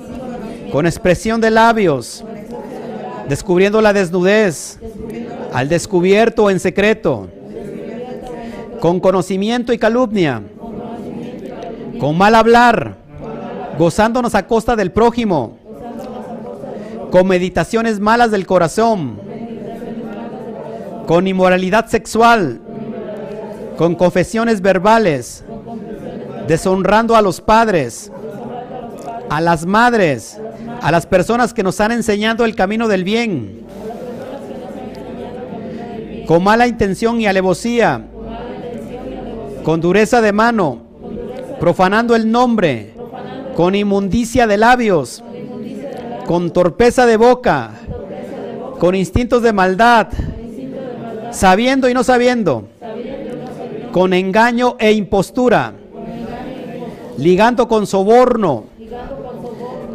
con 0.72 0.86
expresión 0.86 1.42
de 1.42 1.52
labios, 1.52 2.24
descubriendo 3.28 3.82
la 3.82 3.94
desnudez, 3.94 4.80
al 5.54 5.70
descubierto 5.70 6.46
o 6.46 6.50
en 6.50 6.60
secreto, 6.60 7.30
con 8.80 9.00
conocimiento 9.00 9.74
y 9.74 9.78
calumnia, 9.78 10.42
con 12.00 12.18
mal 12.18 12.36
hablar, 12.36 12.98
gozándonos 13.78 14.36
a 14.36 14.48
costa 14.48 14.76
del 14.76 14.92
prójimo, 14.92 15.58
con 17.12 17.28
meditaciones 17.28 18.00
malas 18.00 18.32
del 18.32 18.46
corazón, 18.46 19.20
con 21.06 21.28
inmoralidad 21.28 21.88
sexual, 21.88 22.62
con 23.78 23.96
confesiones 23.96 24.62
verbales, 24.62 25.44
deshonrando 26.48 27.18
a 27.18 27.22
los 27.22 27.42
padres, 27.42 28.12
a 29.30 29.42
las 29.42 29.66
madres, 29.66 30.40
a 30.82 30.90
las 30.90 31.06
personas 31.06 31.54
que 31.54 31.64
nos 31.64 31.82
han 31.82 31.92
enseñado 31.92 32.46
el 32.46 32.56
camino 32.56 32.88
del 32.88 33.04
bien, 33.04 33.66
con 36.28 36.44
mala 36.44 36.66
intención 36.66 37.20
y 37.20 37.28
alevosía, 37.28 38.06
con 39.64 39.82
dureza 39.82 40.22
de 40.22 40.32
mano, 40.32 40.82
profanando 41.60 42.16
el 42.16 42.32
nombre, 42.32 42.94
con 43.58 43.76
inmundicia 43.76 44.48
de 44.48 44.58
labios, 44.58 45.22
con 46.26 46.52
torpeza 46.52 47.06
de 47.06 47.18
boca, 47.18 47.72
con 48.80 48.96
instintos 48.96 49.42
de 49.44 49.54
maldad, 49.54 50.08
sabiendo 51.32 51.90
y 51.90 51.94
no 51.94 52.04
sabiendo, 52.04 52.68
con 53.92 54.14
engaño 54.14 54.76
e 54.80 54.92
impostura, 54.94 55.74
ligando 57.18 57.68
con 57.68 57.86
soborno, 57.88 58.66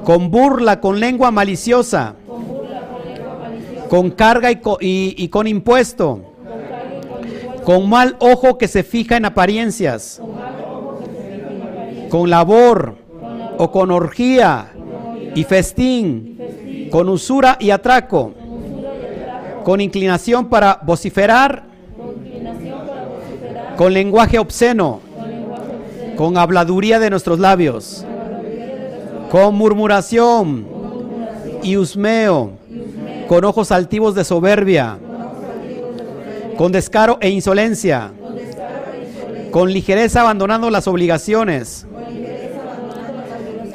con 0.05 0.31
burla, 0.31 0.81
con 0.81 1.01
lengua 1.01 1.31
maliciosa, 1.31 2.15
con 3.89 4.11
carga 4.11 4.51
y, 4.51 4.57
co- 4.57 4.78
y- 4.81 5.15
y 5.16 5.28
con 5.28 5.47
impuesto, 5.47 6.20
con 7.65 7.89
mal 7.89 8.16
ojo 8.20 8.59
que 8.59 8.69
se 8.69 8.82
fija 8.82 9.16
en 9.16 9.24
apariencias, 9.24 10.20
con 12.11 12.31
labor 12.31 12.97
o 13.59 13.70
con 13.73 13.90
orgía 13.90 14.69
y 15.37 15.45
festín, 15.45 16.89
con 16.91 17.11
usura 17.11 17.59
y 17.61 17.69
atraco, 17.71 18.33
con 19.65 19.83
inclinación 19.83 20.49
para 20.49 20.81
vociferar, 20.83 21.65
con 23.77 23.93
lenguaje 23.93 24.39
obsceno, 24.39 25.01
con 26.17 26.39
habladuría 26.39 26.99
de 26.99 27.11
nuestros 27.11 27.39
labios, 27.39 28.07
con 29.31 29.55
murmuración 29.55 30.67
y 31.63 31.77
husmeo, 31.77 32.53
con 33.29 33.45
ojos 33.45 33.71
altivos 33.73 34.15
de 34.15 34.25
soberbia, 34.25 34.99
con 36.57 36.73
descaro 36.73 37.19
e 37.21 37.29
insolencia, 37.29 38.11
con 39.51 39.71
ligereza 39.71 40.23
abandonando 40.23 40.71
las 40.71 40.89
obligaciones, 40.89 41.86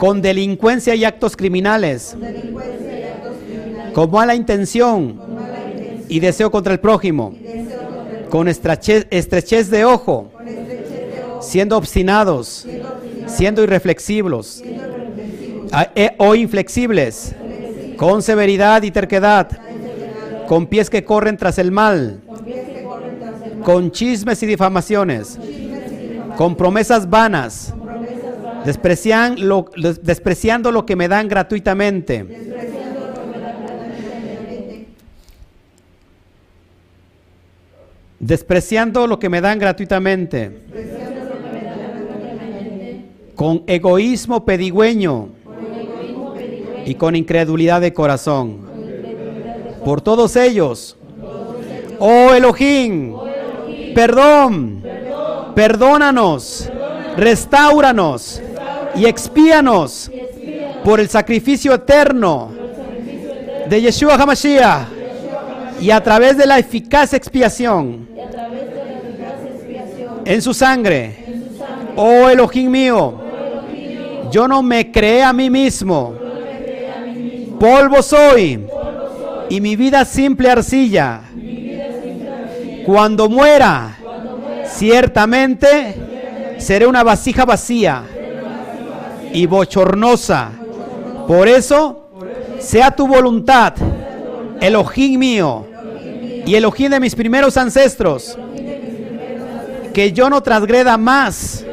con 0.02 0.20
delincuencia 0.20 0.96
y 0.96 1.04
actos 1.06 1.38
criminales, 1.38 2.18
con 3.94 4.10
mala 4.10 4.34
intención 4.34 5.22
y 6.10 6.20
deseo 6.20 6.50
contra 6.50 6.74
el 6.74 6.80
prójimo, 6.80 7.36
con 8.32 8.48
estrechez, 8.48 9.06
estrechez 9.12 9.70
de 9.70 9.86
ojo, 9.86 10.32
siendo 11.40 11.78
obstinados, 11.78 12.66
siendo 13.28 13.62
irreflexivos 13.62 14.64
a- 15.72 15.90
e- 15.94 16.16
o 16.18 16.34
inflexibles, 16.34 17.36
con 17.96 18.24
severidad 18.24 18.82
y 18.82 18.90
terquedad, 18.90 19.50
con 20.48 20.66
pies 20.66 20.90
que 20.90 21.04
corren 21.06 21.38
tras 21.38 21.60
el 21.60 21.72
mal, 21.72 22.22
con 23.64 23.92
chismes 23.92 24.42
y 24.42 24.48
difamaciones, 24.48 25.38
con 26.38 26.56
promesas 26.56 27.08
vanas, 27.08 27.76
despreciando 28.66 30.72
lo 30.72 30.86
que 30.86 30.96
me 30.96 31.08
dan 31.08 31.28
gratuitamente. 31.28 32.26
Despreciando 38.20 39.08
lo 39.08 39.20
que 39.20 39.30
me 39.30 39.42
dan 39.42 39.60
gratuitamente. 39.60 40.62
Con 43.36 43.64
egoísmo 43.66 44.46
pedigüeño 44.46 45.30
y 46.86 46.96
con 46.96 47.16
incredulidad 47.16 47.82
de 47.82 47.94
corazón. 47.94 48.70
por 49.84 50.02
todos 50.02 50.36
ellos. 50.36 50.96
Oh 51.98 52.34
Elohim, 52.34 53.16
perdón, 53.96 54.84
perdónanos, 55.56 56.70
restauranos 57.18 58.42
y 58.96 59.06
expíanos 59.06 60.12
por 60.84 61.00
el 61.00 61.10
sacrificio 61.10 61.74
eterno 61.74 62.52
de 63.68 63.82
Yeshua 63.82 64.16
HaMashiach 64.16 64.88
y 65.80 65.92
a 65.92 66.02
través 66.02 66.38
de 66.38 66.46
la 66.46 66.60
eficaz 66.60 67.14
expiación 67.14 68.08
en 70.26 70.42
su 70.42 70.54
sangre. 70.54 71.16
Oh 71.96 72.30
Elohim 72.30 72.70
mío, 72.70 73.20
yo 74.32 74.48
no 74.48 74.64
me 74.64 74.92
creé 74.92 75.24
a 75.24 75.34
mí 75.34 75.50
mismo. 75.50 76.16
Polvo 77.60 78.02
soy 78.02 78.66
y 79.50 79.62
mi 79.62 79.76
vida 79.76 80.06
simple 80.06 80.50
arcilla. 80.50 81.22
Cuando 82.86 83.30
muera, 83.30 83.98
ciertamente 84.66 85.96
seré 86.58 86.88
una 86.88 87.04
vasija 87.04 87.46
vacía 87.46 88.04
y 89.34 89.46
bochornosa. 89.46 90.52
Por 91.28 91.48
eso, 91.48 92.10
sea 92.60 92.92
tu 92.92 93.08
voluntad, 93.08 93.74
Elohim 94.60 95.20
mío 95.20 95.66
y 96.46 96.56
Elohim 96.56 96.90
de 96.90 97.00
mis 97.00 97.16
primeros 97.16 97.58
ancestros, 97.58 98.38
que 99.94 100.12
yo 100.12 100.30
no 100.30 100.42
transgreda 100.42 100.98
más. 100.98 101.66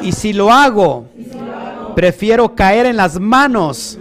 Y 0.00 0.12
si 0.12 0.32
lo 0.32 0.50
hago, 0.50 1.06
prefiero 1.94 2.54
caer 2.54 2.86
en 2.86 2.96
las 2.96 3.18
manos 3.18 3.98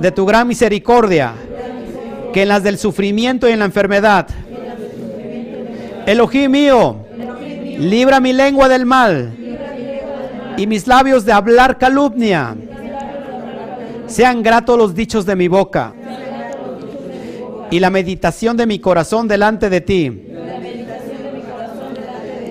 de 0.00 0.10
tu 0.10 0.26
gran 0.26 0.48
misericordia 0.48 1.34
que 2.32 2.42
en 2.42 2.48
las 2.48 2.64
del 2.64 2.78
sufrimiento 2.78 3.48
y 3.48 3.52
en 3.52 3.60
la 3.60 3.64
enfermedad. 3.64 4.26
Elohim 6.06 6.50
mío, 6.50 6.96
libra 7.78 8.20
mi 8.20 8.32
lengua 8.32 8.68
del 8.68 8.84
mal 8.84 9.43
y 10.56 10.66
mis 10.66 10.86
labios 10.86 11.24
de 11.24 11.32
hablar 11.32 11.78
calumnia. 11.78 12.56
Sean 14.06 14.42
gratos 14.42 14.78
los 14.78 14.94
dichos 14.94 15.26
de 15.26 15.36
mi 15.36 15.48
boca 15.48 15.94
y 17.70 17.80
la 17.80 17.90
meditación 17.90 18.56
de 18.56 18.66
mi 18.66 18.78
corazón 18.78 19.26
delante 19.26 19.70
de 19.70 19.80
ti. 19.80 20.28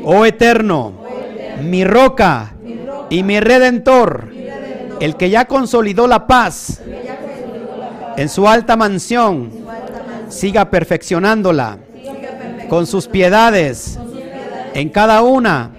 Oh 0.03 0.25
eterno, 0.25 0.93
mi 1.61 1.85
roca 1.85 2.53
y 3.09 3.23
mi 3.23 3.39
redentor, 3.39 4.29
el 4.99 5.15
que 5.15 5.29
ya 5.29 5.45
consolidó 5.45 6.07
la 6.07 6.27
paz 6.27 6.81
en 8.17 8.27
su 8.29 8.47
alta 8.47 8.75
mansión, 8.75 9.49
siga 10.27 10.69
perfeccionándola 10.69 11.77
con 12.67 12.87
sus 12.87 13.07
piedades 13.07 13.99
en 14.73 14.89
cada 14.89 15.21
una 15.21 15.71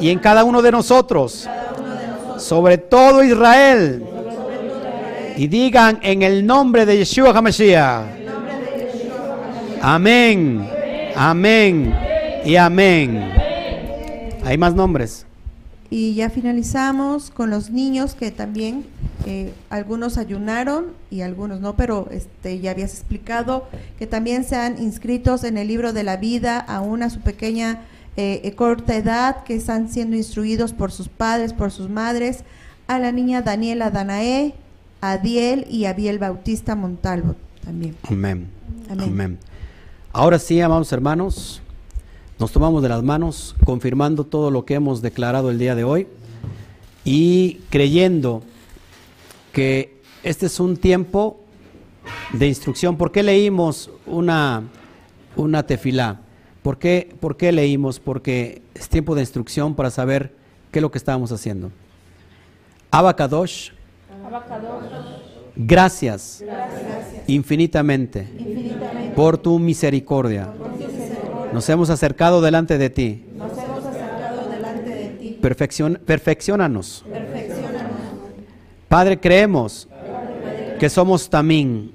y 0.00 0.10
en 0.10 0.18
cada 0.18 0.44
uno 0.44 0.62
de 0.62 0.72
nosotros, 0.72 1.48
sobre 2.38 2.78
todo 2.78 3.22
Israel. 3.22 4.04
Y 5.36 5.46
digan 5.46 6.00
en 6.02 6.22
el 6.22 6.44
nombre 6.44 6.84
de 6.84 6.98
Yeshua 6.98 7.30
HaMashiach. 7.30 8.18
Amén, 9.80 10.68
amén 11.14 11.94
y 12.44 12.56
amén. 12.56 13.32
Hay 14.44 14.58
más 14.58 14.74
nombres. 14.74 15.24
Y 15.90 16.14
ya 16.14 16.28
finalizamos 16.28 17.30
con 17.30 17.50
los 17.50 17.70
niños 17.70 18.14
que 18.14 18.30
también 18.30 18.84
eh, 19.26 19.52
algunos 19.70 20.18
ayunaron 20.18 20.86
y 21.10 21.22
algunos 21.22 21.60
no, 21.60 21.76
pero 21.76 22.08
este 22.10 22.58
ya 22.60 22.72
habías 22.72 22.92
explicado 22.92 23.68
que 23.98 24.06
también 24.06 24.44
sean 24.44 24.82
inscritos 24.82 25.44
en 25.44 25.56
el 25.56 25.68
libro 25.68 25.92
de 25.92 26.02
la 26.02 26.16
vida, 26.16 26.58
aún 26.58 27.02
a 27.02 27.10
su 27.10 27.20
pequeña 27.20 27.86
eh, 28.18 28.40
eh, 28.42 28.56
corta 28.56 28.96
edad, 28.96 29.44
que 29.44 29.54
están 29.54 29.88
siendo 29.88 30.16
instruidos 30.16 30.72
por 30.72 30.90
sus 30.90 31.08
padres, 31.08 31.52
por 31.52 31.70
sus 31.70 31.88
madres, 31.88 32.42
a 32.88 32.98
la 32.98 33.12
niña 33.12 33.42
Daniela 33.42 33.92
Danae, 33.92 34.56
a 35.00 35.12
Adiel 35.12 35.68
y 35.70 35.84
a 35.84 35.92
Biel 35.92 36.18
Bautista 36.18 36.74
Montalvo 36.74 37.36
también. 37.64 37.94
Amén. 38.02 38.48
Amén. 38.90 39.08
Amén. 39.08 39.38
Ahora 40.12 40.40
sí, 40.40 40.60
amados 40.60 40.90
hermanos, 40.90 41.62
nos 42.40 42.50
tomamos 42.50 42.82
de 42.82 42.88
las 42.88 43.04
manos, 43.04 43.54
confirmando 43.64 44.24
todo 44.24 44.50
lo 44.50 44.64
que 44.64 44.74
hemos 44.74 45.00
declarado 45.00 45.48
el 45.50 45.60
día 45.60 45.76
de 45.76 45.84
hoy 45.84 46.08
y 47.04 47.60
creyendo 47.70 48.42
que 49.52 49.96
este 50.24 50.46
es 50.46 50.58
un 50.58 50.76
tiempo 50.76 51.38
de 52.32 52.48
instrucción. 52.48 52.96
¿Por 52.96 53.12
qué 53.12 53.22
leímos 53.22 53.92
una, 54.06 54.64
una 55.36 55.62
tefilá? 55.62 56.22
¿Por 56.68 56.78
qué, 56.78 57.16
¿Por 57.18 57.38
qué 57.38 57.50
leímos? 57.50 57.98
Porque 57.98 58.60
es 58.74 58.90
tiempo 58.90 59.14
de 59.14 59.22
instrucción 59.22 59.74
para 59.74 59.90
saber 59.90 60.34
qué 60.70 60.80
es 60.80 60.82
lo 60.82 60.90
que 60.90 60.98
estábamos 60.98 61.32
haciendo. 61.32 61.70
Abacadosh, 62.90 63.70
gracias, 65.56 66.44
infinitamente, 67.26 68.28
por 69.16 69.38
tu 69.38 69.58
misericordia. 69.58 70.52
Nos 71.54 71.66
hemos 71.70 71.88
acercado 71.88 72.42
delante 72.42 72.76
de 72.76 72.90
ti. 72.90 73.24
Perfeccion- 75.40 75.98
perfeccionanos. 76.00 77.02
Padre, 78.90 79.18
creemos 79.18 79.88
que 80.78 80.90
somos 80.90 81.30
tamín, 81.30 81.92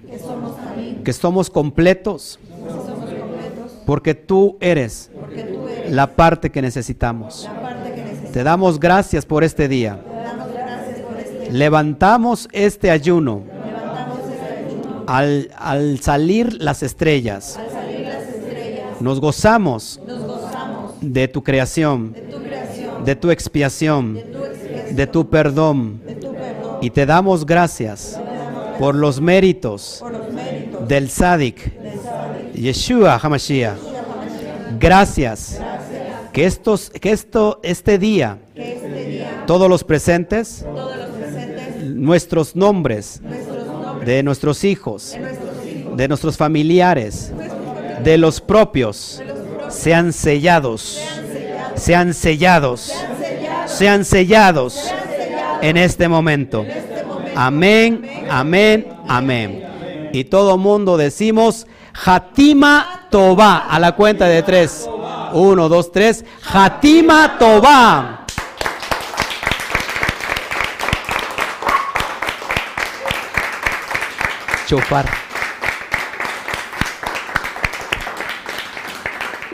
que 1.04 1.14
somos 1.14 1.52
completos, 1.52 2.40
porque 3.86 4.16
tú 4.16 4.58
eres 4.60 5.12
la 5.90 6.16
parte 6.16 6.50
que 6.50 6.62
necesitamos. 6.62 7.50
Te 8.32 8.44
damos 8.44 8.80
gracias 8.80 9.26
por 9.26 9.44
este 9.44 9.68
día. 9.68 10.00
Levantamos 11.52 12.50
este 12.52 12.90
ayuno 12.90 13.44
al, 15.08 15.52
al 15.58 16.00
salir 16.00 16.62
las 16.62 16.82
estrellas. 16.84 17.60
Nos 19.00 19.20
gozamos 19.20 20.00
de 21.02 21.28
tu 21.28 21.44
creación, 21.44 22.16
de 23.04 23.16
tu 23.16 23.30
expiación, 23.30 24.20
de 24.92 25.08
tu 25.08 25.30
perdón. 25.30 26.02
Y 26.82 26.90
te 26.90 27.06
damos 27.06 27.46
gracias 27.46 28.20
por 28.80 28.96
los 28.96 29.22
méritos 29.22 30.04
del 30.88 31.10
Sadik, 31.10 31.83
Yeshua 32.56 33.20
Hamashiach. 33.22 33.78
Gracias 34.80 35.60
que, 36.32 36.46
estos, 36.46 36.90
que 36.90 37.12
esto, 37.12 37.60
este 37.64 37.98
día, 37.98 38.40
todos 39.46 39.70
los 39.70 39.84
presentes, 39.84 40.66
nuestros 41.84 42.56
nombres 42.56 43.22
de 44.06 44.24
nuestros 44.24 44.64
hijos, 44.64 45.16
de 45.96 46.08
nuestros 46.08 46.38
familiares, 46.38 47.32
de 48.04 48.18
los 48.18 48.42
propios, 48.42 49.22
sean 49.70 50.12
sellados, 50.14 51.00
sean 51.76 52.14
sellados, 52.14 52.92
sean 53.66 54.06
sellados 54.06 54.92
en 55.62 55.78
este 55.78 56.08
momento. 56.08 56.66
Amén, 57.36 58.26
amén, 58.30 58.88
amén. 59.08 60.10
Y 60.14 60.26
todo 60.26 60.58
mundo 60.58 60.98
decimos, 60.98 61.66
Hatima 61.94 63.08
Toba, 63.10 63.68
a 63.70 63.80
la 63.80 63.94
cuenta 63.94 64.26
de 64.26 64.44
tres. 64.44 64.90
Uno, 65.34 65.70
dos, 65.70 65.92
tres. 65.92 66.26
Hatima 66.52 67.38
Toba. 67.38 68.26
Chupar. 74.68 75.06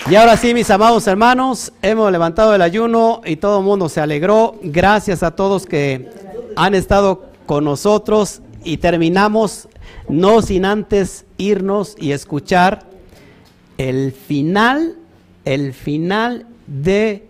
Y 0.09 0.15
ahora 0.15 0.37
sí, 0.37 0.55
mis 0.55 0.71
amados 0.71 1.05
hermanos, 1.05 1.71
hemos 1.83 2.11
levantado 2.11 2.55
el 2.55 2.63
ayuno 2.63 3.21
y 3.25 3.35
todo 3.35 3.59
el 3.59 3.65
mundo 3.65 3.89
se 3.89 4.01
alegró. 4.01 4.55
Gracias 4.63 5.21
a 5.21 5.31
todos 5.31 5.67
que 5.67 6.09
han 6.55 6.73
estado 6.73 7.25
con 7.45 7.63
nosotros 7.63 8.41
y 8.63 8.77
terminamos 8.77 9.67
no 10.09 10.41
sin 10.41 10.65
antes 10.65 11.25
irnos 11.37 11.95
y 11.99 12.11
escuchar 12.11 12.89
el 13.77 14.11
final, 14.11 14.95
el 15.45 15.73
final 15.73 16.47
de 16.67 17.27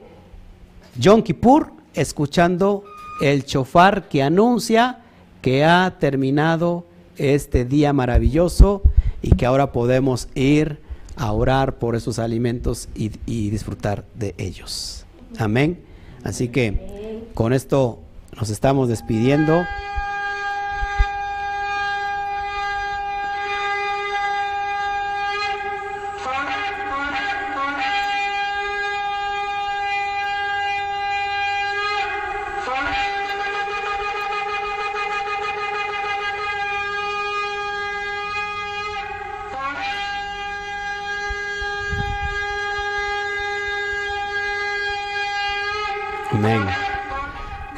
Yom 0.98 1.22
Kippur, 1.22 1.74
escuchando 1.94 2.84
el 3.22 3.46
chofar 3.46 4.08
que 4.08 4.24
anuncia 4.24 5.00
que 5.42 5.64
ha 5.66 5.98
terminado 6.00 6.86
este 7.18 7.66
día 7.66 7.94
maravilloso 7.94 8.82
y 9.22 9.36
que 9.36 9.46
ahora 9.46 9.72
podemos 9.72 10.30
ir 10.36 10.80
a 11.18 11.34
orar 11.34 11.80
por 11.80 11.96
esos 11.96 12.18
alimentos 12.18 12.88
y, 12.96 13.12
y 13.26 13.50
disfrutar 13.50 14.06
de 14.16 14.34
ellos. 14.38 15.06
Amén. 15.38 15.82
Así 16.24 16.48
que 16.48 17.28
con 17.34 17.54
esto 17.54 18.00
nos 18.38 18.50
estamos 18.50 18.88
despidiendo. 18.88 19.64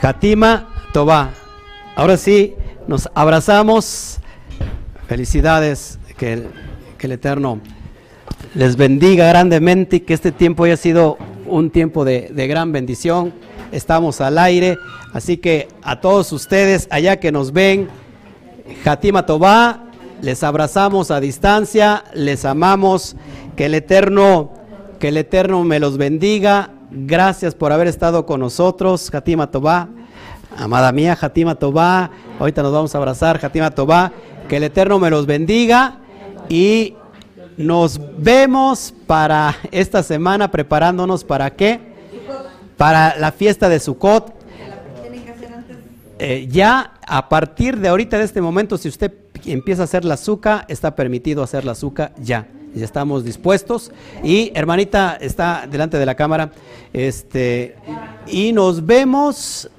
Jatima 0.01 0.67
Tobá. 0.93 1.29
Ahora 1.95 2.17
sí, 2.17 2.55
nos 2.87 3.07
abrazamos. 3.13 4.17
Felicidades. 5.07 5.99
Que 6.17 6.33
el, 6.33 6.47
que 6.97 7.07
el 7.07 7.13
Eterno 7.13 7.59
les 8.55 8.75
bendiga 8.77 9.27
grandemente 9.27 9.97
y 9.97 9.99
que 10.01 10.13
este 10.13 10.31
tiempo 10.31 10.63
haya 10.63 10.77
sido 10.77 11.17
un 11.47 11.69
tiempo 11.69 12.03
de, 12.03 12.29
de 12.31 12.47
gran 12.47 12.71
bendición. 12.71 13.33
Estamos 13.71 14.21
al 14.21 14.39
aire. 14.39 14.77
Así 15.13 15.37
que 15.37 15.67
a 15.83 16.01
todos 16.01 16.31
ustedes 16.31 16.87
allá 16.89 17.19
que 17.19 17.31
nos 17.31 17.53
ven, 17.53 17.87
Jatima 18.83 19.27
Tobá, 19.27 19.85
les 20.21 20.43
abrazamos 20.43 21.11
a 21.11 21.19
distancia, 21.19 22.05
les 22.15 22.43
amamos. 22.45 23.15
Que 23.55 23.65
el 23.65 23.75
Eterno, 23.75 24.53
que 24.99 25.09
el 25.09 25.17
Eterno 25.17 25.63
me 25.63 25.79
los 25.79 25.97
bendiga. 25.97 26.71
Gracias 26.93 27.55
por 27.55 27.71
haber 27.71 27.87
estado 27.87 28.25
con 28.25 28.41
nosotros, 28.41 29.09
Jatima 29.09 29.49
Tobá. 29.49 29.87
Amada 30.57 30.91
mía, 30.91 31.15
Jatima 31.15 31.55
Tobá. 31.55 32.11
Ahorita 32.37 32.61
nos 32.61 32.73
vamos 32.73 32.93
a 32.93 32.97
abrazar, 32.97 33.39
Jatima 33.39 33.71
Tobá. 33.71 34.11
Que 34.49 34.57
el 34.57 34.63
Eterno 34.63 34.99
me 34.99 35.09
los 35.09 35.25
bendiga 35.25 35.99
y 36.49 36.95
nos 37.55 37.97
vemos 38.17 38.93
para 39.07 39.55
esta 39.71 40.03
semana 40.03 40.51
preparándonos 40.51 41.23
para 41.23 41.51
qué? 41.51 41.79
Para 42.75 43.15
la 43.17 43.31
fiesta 43.31 43.69
de 43.69 43.79
Sukkot. 43.79 44.40
Eh, 46.23 46.47
ya 46.51 46.93
a 47.07 47.29
partir 47.29 47.79
de 47.79 47.87
ahorita, 47.87 48.19
de 48.19 48.25
este 48.25 48.41
momento, 48.41 48.77
si 48.77 48.87
usted 48.87 49.11
empieza 49.43 49.81
a 49.81 49.85
hacer 49.85 50.05
la 50.05 50.13
azúcar, 50.13 50.65
está 50.67 50.95
permitido 50.95 51.41
hacer 51.41 51.65
la 51.65 51.71
azúcar 51.71 52.13
ya. 52.21 52.47
Ya 52.75 52.85
estamos 52.85 53.25
dispuestos. 53.25 53.91
Y 54.23 54.51
hermanita 54.53 55.17
está 55.19 55.65
delante 55.65 55.97
de 55.97 56.05
la 56.05 56.13
cámara. 56.13 56.51
Este, 56.93 57.75
y 58.27 58.53
nos 58.53 58.85
vemos 58.85 59.71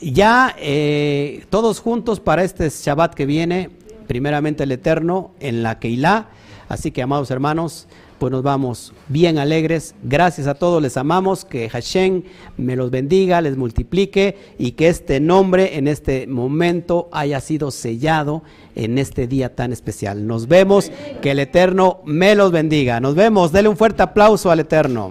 ya 0.00 0.52
eh, 0.58 1.44
todos 1.48 1.78
juntos 1.78 2.18
para 2.18 2.42
este 2.42 2.68
Shabbat 2.70 3.14
que 3.14 3.24
viene, 3.24 3.70
primeramente 4.08 4.64
el 4.64 4.72
Eterno, 4.72 5.30
en 5.38 5.62
la 5.62 5.78
Keilah. 5.78 6.26
Así 6.68 6.90
que, 6.90 7.02
amados 7.02 7.30
hermanos, 7.30 7.86
pues 8.18 8.32
nos 8.32 8.42
vamos 8.42 8.92
bien 9.08 9.38
alegres. 9.38 9.94
Gracias 10.02 10.46
a 10.46 10.54
todos, 10.54 10.82
les 10.82 10.96
amamos. 10.96 11.44
Que 11.44 11.68
Hashem 11.68 12.22
me 12.56 12.76
los 12.76 12.90
bendiga, 12.90 13.40
les 13.40 13.56
multiplique 13.56 14.36
y 14.58 14.72
que 14.72 14.88
este 14.88 15.20
nombre 15.20 15.76
en 15.76 15.88
este 15.88 16.26
momento 16.26 17.08
haya 17.12 17.40
sido 17.40 17.70
sellado 17.70 18.42
en 18.74 18.98
este 18.98 19.26
día 19.26 19.54
tan 19.54 19.72
especial. 19.72 20.26
Nos 20.26 20.48
vemos, 20.48 20.90
que 21.22 21.30
el 21.30 21.38
Eterno 21.38 22.00
me 22.04 22.34
los 22.34 22.52
bendiga. 22.52 23.00
Nos 23.00 23.14
vemos, 23.14 23.52
dele 23.52 23.68
un 23.68 23.76
fuerte 23.76 24.02
aplauso 24.02 24.50
al 24.50 24.60
Eterno. 24.60 25.08